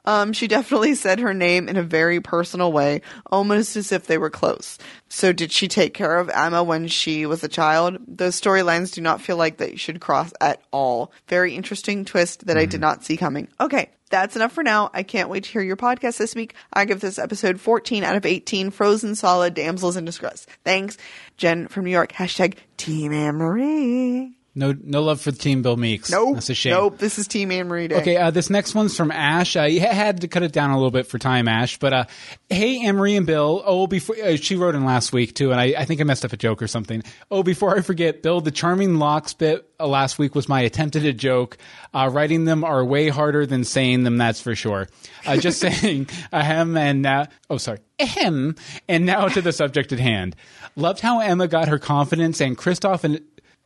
um, 0.05 0.33
she 0.33 0.49
definitely 0.49 0.95
said 0.95 1.21
her 1.21 1.35
name 1.35 1.69
in 1.69 1.77
a 1.77 1.83
very 1.83 2.21
personal 2.21 2.73
way, 2.73 3.03
almost 3.27 3.77
as 3.77 3.93
if 3.93 4.07
they 4.07 4.19
were 4.19 4.31
close. 4.31 4.79
So, 5.09 5.33
did 5.33 5.53
she 5.53 5.69
take 5.69 5.95
care 5.95 6.19
of 6.19 6.29
Emma 6.29 6.63
when 6.63 6.89
she 6.89 7.27
was 7.27 7.43
a 7.45 7.49
child? 7.49 7.99
Those 8.07 8.41
storylines 8.41 8.93
do 8.93 9.01
not 9.01 9.21
feel 9.21 9.37
like 9.37 9.57
they 9.57 9.77
should 9.77 10.01
cross 10.01 10.33
at 10.41 10.63
all. 10.71 11.13
Very 11.29 11.55
interesting 11.55 12.05
twist 12.05 12.47
that 12.47 12.57
I 12.57 12.67
did 12.67 12.81
not 12.81 13.05
see 13.05 13.17
coming. 13.17 13.49
Okay, 13.61 13.91
that's 14.11 14.37
enough 14.37 14.53
for 14.53 14.63
now. 14.63 14.91
I 14.93 15.03
can't 15.03 15.29
wait 15.29 15.45
to 15.45 15.51
hear 15.51 15.63
your 15.63 15.77
podcast 15.77 16.19
this 16.19 16.35
week. 16.35 16.55
I 16.73 16.85
give 16.85 17.01
this 17.01 17.19
episode 17.19 17.61
14 17.61 18.05
out 18.05 18.17
of 18.17 18.27
18 18.27 18.71
frozen 18.71 19.15
solid 19.15 19.55
damsels 19.55 19.97
in 19.97 20.05
distress. 20.05 20.47
Thanks, 20.65 20.99
Jen 21.37 21.69
from 21.69 21.85
New 21.85 21.91
York. 21.91 22.13
Hashtag 22.13 22.57
Team 22.77 23.13
Anne 23.13 23.37
Marie. 23.37 24.40
No 24.61 24.75
no 24.79 25.03
love 25.03 25.23
for 25.23 25.31
the 25.31 25.39
team 25.39 25.63
Bill 25.63 25.79
Meeks. 25.79 26.11
Nope. 26.11 26.35
That's 26.35 26.51
a 26.51 26.55
shame. 26.55 26.75
Nope. 26.75 26.99
This 26.99 27.19
is 27.19 27.27
Team 27.27 27.51
Anne 27.51 27.67
Marie 27.67 27.89
Day. 27.89 27.97
Okay, 27.97 28.17
uh, 28.19 28.31
this 28.31 28.51
next 28.51 28.75
one's 28.75 28.95
from 28.95 29.11
Ash. 29.11 29.57
Uh, 29.57 29.67
had 29.71 30.21
to 30.21 30.29
cut 30.29 30.43
it 30.43 30.53
down 30.53 30.69
a 30.69 30.77
little 30.77 30.91
bit 30.91 31.07
for 31.07 31.19
time, 31.19 31.49
Ash. 31.49 31.79
But 31.79 31.93
uh, 31.95 32.05
hey, 32.51 32.85
Emery 32.85 33.17
and 33.17 33.27
Bill. 33.27 33.63
Oh, 33.65 33.87
before 33.87 34.17
uh, 34.23 34.37
she 34.37 34.57
wrote 34.57 34.75
in 34.75 34.85
last 34.85 35.15
week 35.15 35.35
too, 35.35 35.51
and 35.51 35.59
I, 35.59 35.75
I 35.79 35.87
think 35.87 36.03
I 36.03 36.05
messed 36.05 36.27
up 36.27 36.35
a 36.35 36.37
joke 36.37 36.61
or 36.61 36.67
something. 36.67 37.03
Oh, 37.31 37.43
before 37.43 37.75
I 37.75 37.81
forget, 37.81 38.23
Bill, 38.23 38.43
the 38.43 38.51
charming 38.51 38.97
locks 38.97 39.33
bit 39.33 39.67
uh, 39.81 39.87
last 39.87 40.19
week 40.19 40.35
was 40.35 40.47
my 40.47 40.61
attempt 40.61 40.95
at 40.95 41.05
a 41.05 41.15
joke. 41.15 41.57
Uh, 41.95 42.11
writing 42.13 42.45
them 42.45 42.63
are 42.63 42.85
way 42.85 43.09
harder 43.09 43.47
than 43.47 43.65
saying 43.65 44.03
them. 44.03 44.19
That's 44.19 44.43
for 44.43 44.55
sure. 44.55 44.89
Uh, 45.25 45.39
just 45.39 45.59
saying 45.83 46.09
ahem 46.35 46.77
and 46.77 47.01
now. 47.01 47.29
Oh, 47.49 47.57
sorry. 47.57 47.79
Ahem. 47.99 48.57
And 48.89 49.07
now 49.07 49.29
to 49.29 49.41
the 49.41 49.53
subject 49.53 49.93
at 49.93 50.01
hand. 50.01 50.37
Loved 50.77 51.01
how 51.01 51.21
Emma 51.21 51.49
got 51.49 51.69
her 51.69 51.79
confidence 51.79 52.41
and 52.41 52.57
Kristoff 52.57 53.05
and 53.05 53.21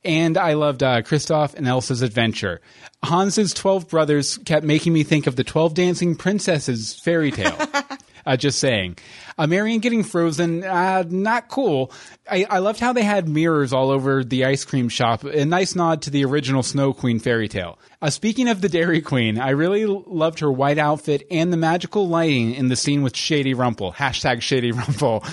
and 0.04 0.36
I 0.36 0.54
loved 0.54 0.82
uh, 0.82 1.02
Kristoff 1.02 1.54
and 1.54 1.66
Elsa's 1.66 2.02
adventure. 2.02 2.60
Hans's 3.02 3.52
12 3.54 3.88
brothers 3.88 4.38
kept 4.38 4.64
making 4.64 4.92
me 4.92 5.02
think 5.02 5.26
of 5.26 5.36
the 5.36 5.44
12 5.44 5.74
dancing 5.74 6.16
princesses 6.16 6.98
fairy 7.00 7.30
tale. 7.30 7.56
uh, 8.26 8.36
just 8.36 8.58
saying. 8.58 8.96
Uh, 9.36 9.46
Marian 9.46 9.80
getting 9.80 10.04
frozen, 10.04 10.62
uh, 10.62 11.04
not 11.08 11.48
cool. 11.48 11.92
I, 12.30 12.46
I 12.48 12.58
loved 12.58 12.80
how 12.80 12.92
they 12.92 13.02
had 13.02 13.28
mirrors 13.28 13.72
all 13.72 13.90
over 13.90 14.24
the 14.24 14.44
ice 14.44 14.64
cream 14.64 14.88
shop. 14.88 15.24
A 15.24 15.44
nice 15.44 15.74
nod 15.74 16.02
to 16.02 16.10
the 16.10 16.24
original 16.24 16.62
Snow 16.62 16.92
Queen 16.92 17.18
fairy 17.18 17.48
tale. 17.48 17.78
Uh, 18.00 18.10
speaking 18.10 18.48
of 18.48 18.60
the 18.60 18.68
Dairy 18.68 19.00
Queen, 19.00 19.38
I 19.38 19.50
really 19.50 19.86
loved 19.86 20.40
her 20.40 20.50
white 20.50 20.78
outfit 20.78 21.26
and 21.30 21.52
the 21.52 21.56
magical 21.56 22.08
lighting 22.08 22.54
in 22.54 22.68
the 22.68 22.76
scene 22.76 23.02
with 23.02 23.16
Shady 23.16 23.54
Rumple. 23.54 23.92
Hashtag 23.96 24.40
Shady 24.42 24.72
Rumple. 24.72 25.24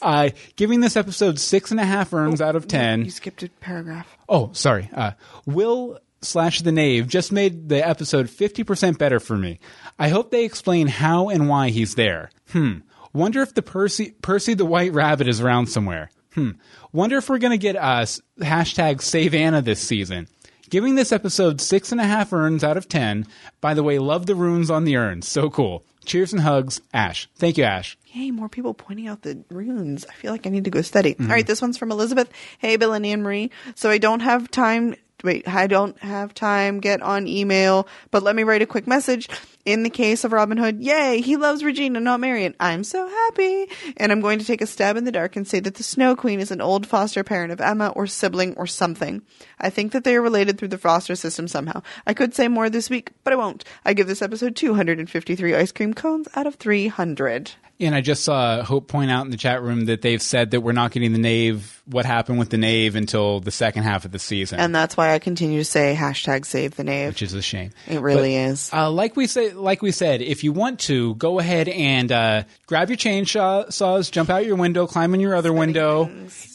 Uh, 0.00 0.30
giving 0.56 0.80
this 0.80 0.96
episode 0.96 1.38
six 1.38 1.70
and 1.70 1.80
a 1.80 1.84
half 1.84 2.12
urns 2.12 2.40
out 2.40 2.56
of 2.56 2.68
ten. 2.68 3.04
You 3.04 3.10
skipped 3.10 3.42
a 3.42 3.48
paragraph. 3.48 4.06
Oh, 4.28 4.50
sorry. 4.52 4.88
Uh, 4.94 5.12
Will 5.46 5.98
slash 6.22 6.60
the 6.62 6.72
knave 6.72 7.08
just 7.08 7.32
made 7.32 7.68
the 7.68 7.86
episode 7.86 8.26
50% 8.26 8.98
better 8.98 9.20
for 9.20 9.36
me. 9.36 9.58
I 9.98 10.08
hope 10.08 10.30
they 10.30 10.44
explain 10.44 10.86
how 10.86 11.28
and 11.28 11.48
why 11.48 11.70
he's 11.70 11.94
there. 11.94 12.30
Hmm. 12.52 12.78
Wonder 13.12 13.42
if 13.42 13.54
the 13.54 13.62
Percy, 13.62 14.12
Percy 14.22 14.54
the 14.54 14.64
White 14.64 14.92
Rabbit 14.92 15.26
is 15.28 15.40
around 15.40 15.66
somewhere. 15.68 16.10
Hmm. 16.34 16.50
Wonder 16.92 17.16
if 17.16 17.28
we're 17.28 17.38
going 17.38 17.50
to 17.52 17.58
get 17.58 17.76
us 17.76 18.20
hashtag 18.38 19.02
save 19.02 19.34
Anna 19.34 19.62
this 19.62 19.80
season. 19.80 20.28
Giving 20.68 20.94
this 20.94 21.10
episode 21.10 21.60
six 21.60 21.90
and 21.90 22.00
a 22.00 22.04
half 22.04 22.32
urns 22.32 22.62
out 22.62 22.76
of 22.76 22.88
10. 22.88 23.26
By 23.60 23.74
the 23.74 23.82
way, 23.82 23.98
love 23.98 24.26
the 24.26 24.36
runes 24.36 24.70
on 24.70 24.84
the 24.84 24.96
urns. 24.96 25.26
So 25.26 25.50
cool. 25.50 25.84
Cheers 26.04 26.32
and 26.32 26.42
hugs, 26.42 26.80
Ash. 26.94 27.28
Thank 27.34 27.58
you, 27.58 27.64
Ash. 27.64 27.98
Yay, 28.12 28.30
more 28.30 28.48
people 28.48 28.72
pointing 28.74 29.08
out 29.08 29.22
the 29.22 29.42
runes. 29.50 30.06
I 30.08 30.12
feel 30.14 30.30
like 30.30 30.46
I 30.46 30.50
need 30.50 30.64
to 30.64 30.70
go 30.70 30.80
study. 30.82 31.14
Mhm. 31.14 31.22
All 31.28 31.32
right, 31.34 31.46
this 31.46 31.60
one's 31.60 31.76
from 31.76 31.90
Elizabeth. 31.90 32.30
Hey, 32.58 32.76
Bill 32.76 32.92
and 32.92 33.04
Anne 33.04 33.22
Marie. 33.22 33.50
So 33.74 33.90
I 33.90 33.98
don't 33.98 34.20
have 34.20 34.48
time. 34.50 34.94
Wait, 35.22 35.46
I 35.46 35.66
don't 35.66 35.98
have 36.00 36.34
time. 36.34 36.80
Get 36.80 37.02
on 37.02 37.26
email, 37.26 37.86
but 38.10 38.22
let 38.22 38.34
me 38.36 38.42
write 38.42 38.62
a 38.62 38.66
quick 38.66 38.86
message. 38.86 39.28
In 39.66 39.82
the 39.82 39.90
case 39.90 40.24
of 40.24 40.32
Robin 40.32 40.56
Hood, 40.56 40.80
yay, 40.80 41.20
he 41.20 41.36
loves 41.36 41.62
Regina, 41.62 42.00
not 42.00 42.18
Marian. 42.20 42.54
I'm 42.58 42.82
so 42.82 43.06
happy. 43.06 43.66
And 43.98 44.10
I'm 44.10 44.22
going 44.22 44.38
to 44.38 44.44
take 44.44 44.62
a 44.62 44.66
stab 44.66 44.96
in 44.96 45.04
the 45.04 45.12
dark 45.12 45.36
and 45.36 45.46
say 45.46 45.60
that 45.60 45.74
the 45.74 45.82
Snow 45.82 46.16
Queen 46.16 46.40
is 46.40 46.50
an 46.50 46.62
old 46.62 46.86
foster 46.86 47.22
parent 47.22 47.52
of 47.52 47.60
Emma 47.60 47.88
or 47.88 48.06
sibling 48.06 48.54
or 48.56 48.66
something. 48.66 49.20
I 49.60 49.68
think 49.68 49.92
that 49.92 50.04
they 50.04 50.16
are 50.16 50.22
related 50.22 50.56
through 50.58 50.68
the 50.68 50.78
foster 50.78 51.14
system 51.14 51.46
somehow. 51.46 51.82
I 52.06 52.14
could 52.14 52.34
say 52.34 52.48
more 52.48 52.70
this 52.70 52.88
week, 52.88 53.10
but 53.22 53.34
I 53.34 53.36
won't. 53.36 53.64
I 53.84 53.92
give 53.92 54.06
this 54.06 54.22
episode 54.22 54.56
253 54.56 55.54
ice 55.54 55.72
cream 55.72 55.92
cones 55.92 56.26
out 56.34 56.46
of 56.46 56.54
300. 56.54 57.52
And 57.82 57.94
I 57.94 58.02
just 58.02 58.24
saw 58.24 58.62
Hope 58.62 58.88
point 58.88 59.10
out 59.10 59.24
in 59.24 59.30
the 59.30 59.38
chat 59.38 59.62
room 59.62 59.86
that 59.86 60.02
they've 60.02 60.20
said 60.20 60.50
that 60.50 60.60
we're 60.60 60.72
not 60.72 60.90
getting 60.90 61.12
the 61.14 61.18
Knave, 61.18 61.82
what 61.86 62.04
happened 62.04 62.38
with 62.38 62.50
the 62.50 62.58
Knave 62.58 62.94
until 62.94 63.40
the 63.40 63.50
second 63.50 63.84
half 63.84 64.04
of 64.04 64.12
the 64.12 64.18
season. 64.18 64.60
And 64.60 64.74
that's 64.74 64.98
why 64.98 65.14
I 65.14 65.18
continue 65.18 65.60
to 65.60 65.64
say 65.64 65.96
hashtag 65.98 66.44
save 66.44 66.76
the 66.76 66.84
knave. 66.84 67.08
which 67.08 67.22
is 67.22 67.32
a 67.32 67.40
shame. 67.40 67.70
It 67.88 68.00
really 68.02 68.34
But, 68.34 68.50
is. 68.50 68.70
Uh, 68.70 68.90
like 68.90 69.16
we 69.16 69.26
say, 69.26 69.49
like 69.54 69.82
we 69.82 69.92
said, 69.92 70.22
if 70.22 70.42
you 70.44 70.52
want 70.52 70.80
to, 70.80 71.14
go 71.16 71.38
ahead 71.38 71.68
and 71.68 72.10
uh, 72.10 72.44
grab 72.66 72.88
your 72.88 72.96
chainsaw, 72.96 73.70
saws, 73.72 74.10
jump 74.10 74.30
out 74.30 74.46
your 74.46 74.56
window, 74.56 74.86
climb 74.86 75.14
in 75.14 75.20
your 75.20 75.34
other 75.34 75.52
window, 75.52 76.10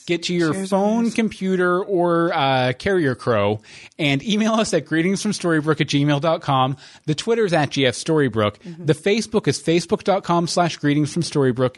get 0.06 0.24
to 0.24 0.34
your 0.34 0.54
phone, 0.54 1.12
computer, 1.12 1.84
or 1.84 2.34
uh, 2.34 2.72
carrier 2.74 3.16
crow, 3.16 3.62
and 3.98 4.22
email 4.24 4.54
us 4.54 4.74
at 4.74 4.86
greetingsfromstorybrook 4.86 5.82
at 5.82 5.88
gmail.com. 5.88 6.78
The 7.06 7.16
Twitter's 7.16 7.52
at 7.54 7.72
gfstorybrook. 7.72 8.60
Mm-hmm. 8.60 8.86
The 8.86 8.94
Facebook 8.94 9.48
is 9.48 9.60
facebook.com 9.62 10.48
slash 10.48 10.78
greetings 10.78 11.12
from 11.14 11.24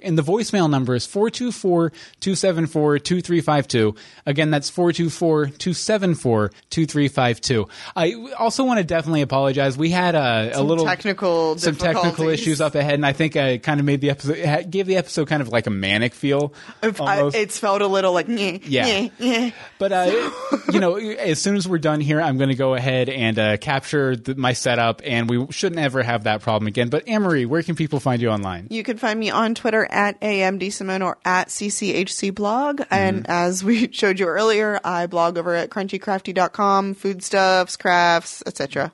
and 0.03 0.17
the 0.17 0.23
voicemail 0.23 0.69
number 0.69 0.95
is 0.95 1.07
424-274-2352. 1.07 3.97
Again, 4.25 4.51
that's 4.51 4.69
424-274-2352. 4.71 7.69
I 7.95 8.33
also 8.37 8.65
want 8.65 8.79
to 8.79 8.83
definitely 8.83 9.21
apologize. 9.21 9.77
We 9.77 9.89
had 9.89 10.15
a, 10.15 10.51
a 10.53 10.61
little 10.61 10.85
technical 11.07 11.57
some 11.57 11.75
technical 11.75 12.27
issues 12.29 12.61
up 12.61 12.75
ahead, 12.75 12.95
and 12.95 13.05
I 13.05 13.13
think 13.13 13.35
I 13.35 13.57
kind 13.57 13.79
of 13.79 13.85
made 13.85 14.01
the 14.01 14.09
episode 14.09 14.69
gave 14.69 14.85
the 14.87 14.97
episode 14.97 15.27
kind 15.27 15.41
of 15.41 15.49
like 15.49 15.67
a 15.67 15.69
manic 15.69 16.13
feel. 16.13 16.53
I, 16.83 17.29
it's 17.33 17.57
felt 17.57 17.81
a 17.81 17.87
little 17.87 18.13
like, 18.13 18.27
Yeah. 18.27 19.07
nyeh. 19.19 19.53
But 19.79 19.91
uh, 19.91 20.29
you 20.71 20.79
know, 20.79 20.95
as 20.97 21.41
soon 21.41 21.55
as 21.55 21.67
we're 21.67 21.77
done 21.77 22.01
here, 22.01 22.21
I'm 22.21 22.37
going 22.37 22.49
to 22.49 22.55
go 22.55 22.73
ahead 22.75 23.09
and 23.09 23.39
uh, 23.39 23.57
capture 23.57 24.15
the, 24.15 24.35
my 24.35 24.53
setup, 24.53 25.01
and 25.05 25.29
we 25.29 25.47
shouldn't 25.51 25.79
ever 25.79 26.03
have 26.03 26.23
that 26.25 26.41
problem 26.41 26.67
again. 26.67 26.89
But 26.89 27.07
Anne-Marie, 27.07 27.45
where 27.45 27.63
can 27.63 27.75
people 27.75 27.99
find 27.99 28.21
you 28.21 28.29
online? 28.29 28.67
You 28.69 28.83
can 28.83 28.97
find 28.97 29.19
me 29.19 29.29
on 29.29 29.55
Twitter 29.55 29.85
at 29.89 30.19
amdsimone 30.21 31.03
or 31.05 31.17
at 31.25 31.47
cchc 31.49 32.33
blog. 32.35 32.81
And 32.91 33.17
Mm-hmm. 33.23 33.31
as 33.31 33.63
we 33.63 33.91
showed 33.91 34.19
you 34.19 34.25
earlier, 34.27 34.79
I 34.83 35.07
blog 35.07 35.37
over 35.37 35.55
at 35.55 35.69
crunchycrafty.com, 35.69 36.93
foodstuffs, 36.95 37.77
crafts, 37.77 38.43
etc. 38.45 38.91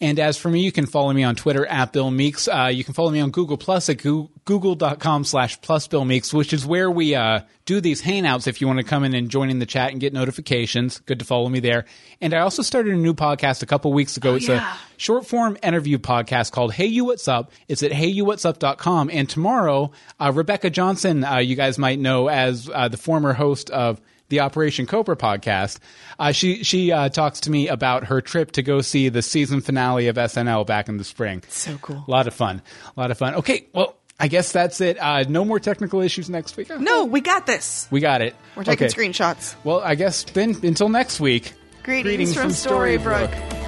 And 0.00 0.20
as 0.20 0.36
for 0.36 0.48
me, 0.48 0.60
you 0.60 0.70
can 0.70 0.86
follow 0.86 1.12
me 1.12 1.24
on 1.24 1.34
Twitter 1.34 1.66
at 1.66 1.92
Bill 1.92 2.10
Meeks. 2.10 2.46
Uh, 2.46 2.70
you 2.72 2.84
can 2.84 2.94
follow 2.94 3.10
me 3.10 3.18
on 3.18 3.32
Google 3.32 3.56
Plus 3.56 3.88
at 3.88 3.98
goo- 3.98 4.30
google.com 4.44 5.24
slash 5.24 5.60
plus 5.60 5.88
Bill 5.88 6.04
Meeks, 6.04 6.32
which 6.32 6.52
is 6.52 6.64
where 6.64 6.88
we 6.88 7.16
uh, 7.16 7.40
do 7.64 7.80
these 7.80 8.00
hangouts 8.00 8.46
if 8.46 8.60
you 8.60 8.68
want 8.68 8.78
to 8.78 8.84
come 8.84 9.02
in 9.02 9.12
and 9.14 9.28
join 9.28 9.50
in 9.50 9.58
the 9.58 9.66
chat 9.66 9.90
and 9.90 10.00
get 10.00 10.12
notifications. 10.12 11.00
Good 11.00 11.18
to 11.18 11.24
follow 11.24 11.48
me 11.48 11.58
there. 11.58 11.84
And 12.20 12.32
I 12.32 12.40
also 12.40 12.62
started 12.62 12.94
a 12.94 12.96
new 12.96 13.12
podcast 13.12 13.64
a 13.64 13.66
couple 13.66 13.92
weeks 13.92 14.16
ago. 14.16 14.36
it's 14.36 14.46
yeah. 14.46 14.72
a 14.72 14.76
short 14.98 15.26
form 15.26 15.58
interview 15.64 15.98
podcast 15.98 16.52
called 16.52 16.72
Hey 16.72 16.86
You 16.86 17.04
What's 17.04 17.26
Up. 17.26 17.50
It's 17.66 17.82
at 17.82 17.90
heyyouwhatsup.com. 17.90 19.10
And 19.12 19.28
tomorrow, 19.28 19.90
uh, 20.20 20.30
Rebecca 20.32 20.70
Johnson, 20.70 21.24
uh, 21.24 21.38
you 21.38 21.56
guys 21.56 21.76
might 21.76 21.98
know 21.98 22.28
as 22.28 22.70
uh, 22.72 22.86
the 22.86 22.96
former 22.96 23.32
host 23.32 23.68
of 23.70 24.00
the 24.28 24.40
Operation 24.40 24.86
Cobra 24.86 25.16
podcast. 25.16 25.78
Uh, 26.18 26.32
she 26.32 26.62
she 26.64 26.92
uh, 26.92 27.08
talks 27.08 27.40
to 27.40 27.50
me 27.50 27.68
about 27.68 28.04
her 28.04 28.20
trip 28.20 28.52
to 28.52 28.62
go 28.62 28.80
see 28.80 29.08
the 29.08 29.22
season 29.22 29.60
finale 29.60 30.08
of 30.08 30.16
SNL 30.16 30.66
back 30.66 30.88
in 30.88 30.96
the 30.96 31.04
spring. 31.04 31.42
So 31.48 31.78
cool. 31.78 32.04
A 32.06 32.10
lot 32.10 32.26
of 32.26 32.34
fun. 32.34 32.62
A 32.96 33.00
lot 33.00 33.10
of 33.10 33.18
fun. 33.18 33.34
Okay, 33.36 33.66
well, 33.72 33.96
I 34.20 34.28
guess 34.28 34.50
that's 34.52 34.80
it. 34.80 34.98
Uh, 34.98 35.22
no 35.28 35.44
more 35.44 35.60
technical 35.60 36.00
issues 36.00 36.28
next 36.28 36.56
week. 36.56 36.68
No, 36.70 37.04
we 37.04 37.20
got 37.20 37.46
this. 37.46 37.86
We 37.90 38.00
got 38.00 38.20
it. 38.20 38.34
We're 38.56 38.64
taking 38.64 38.86
Okay. 38.86 38.94
screenshots. 38.94 39.54
Well, 39.64 39.80
I 39.80 39.94
guess 39.94 40.24
then 40.24 40.56
until 40.62 40.88
next 40.88 41.20
week. 41.20 41.52
Greetings, 41.84 42.34
from, 42.34 42.50
Storybrooke. 42.50 43.67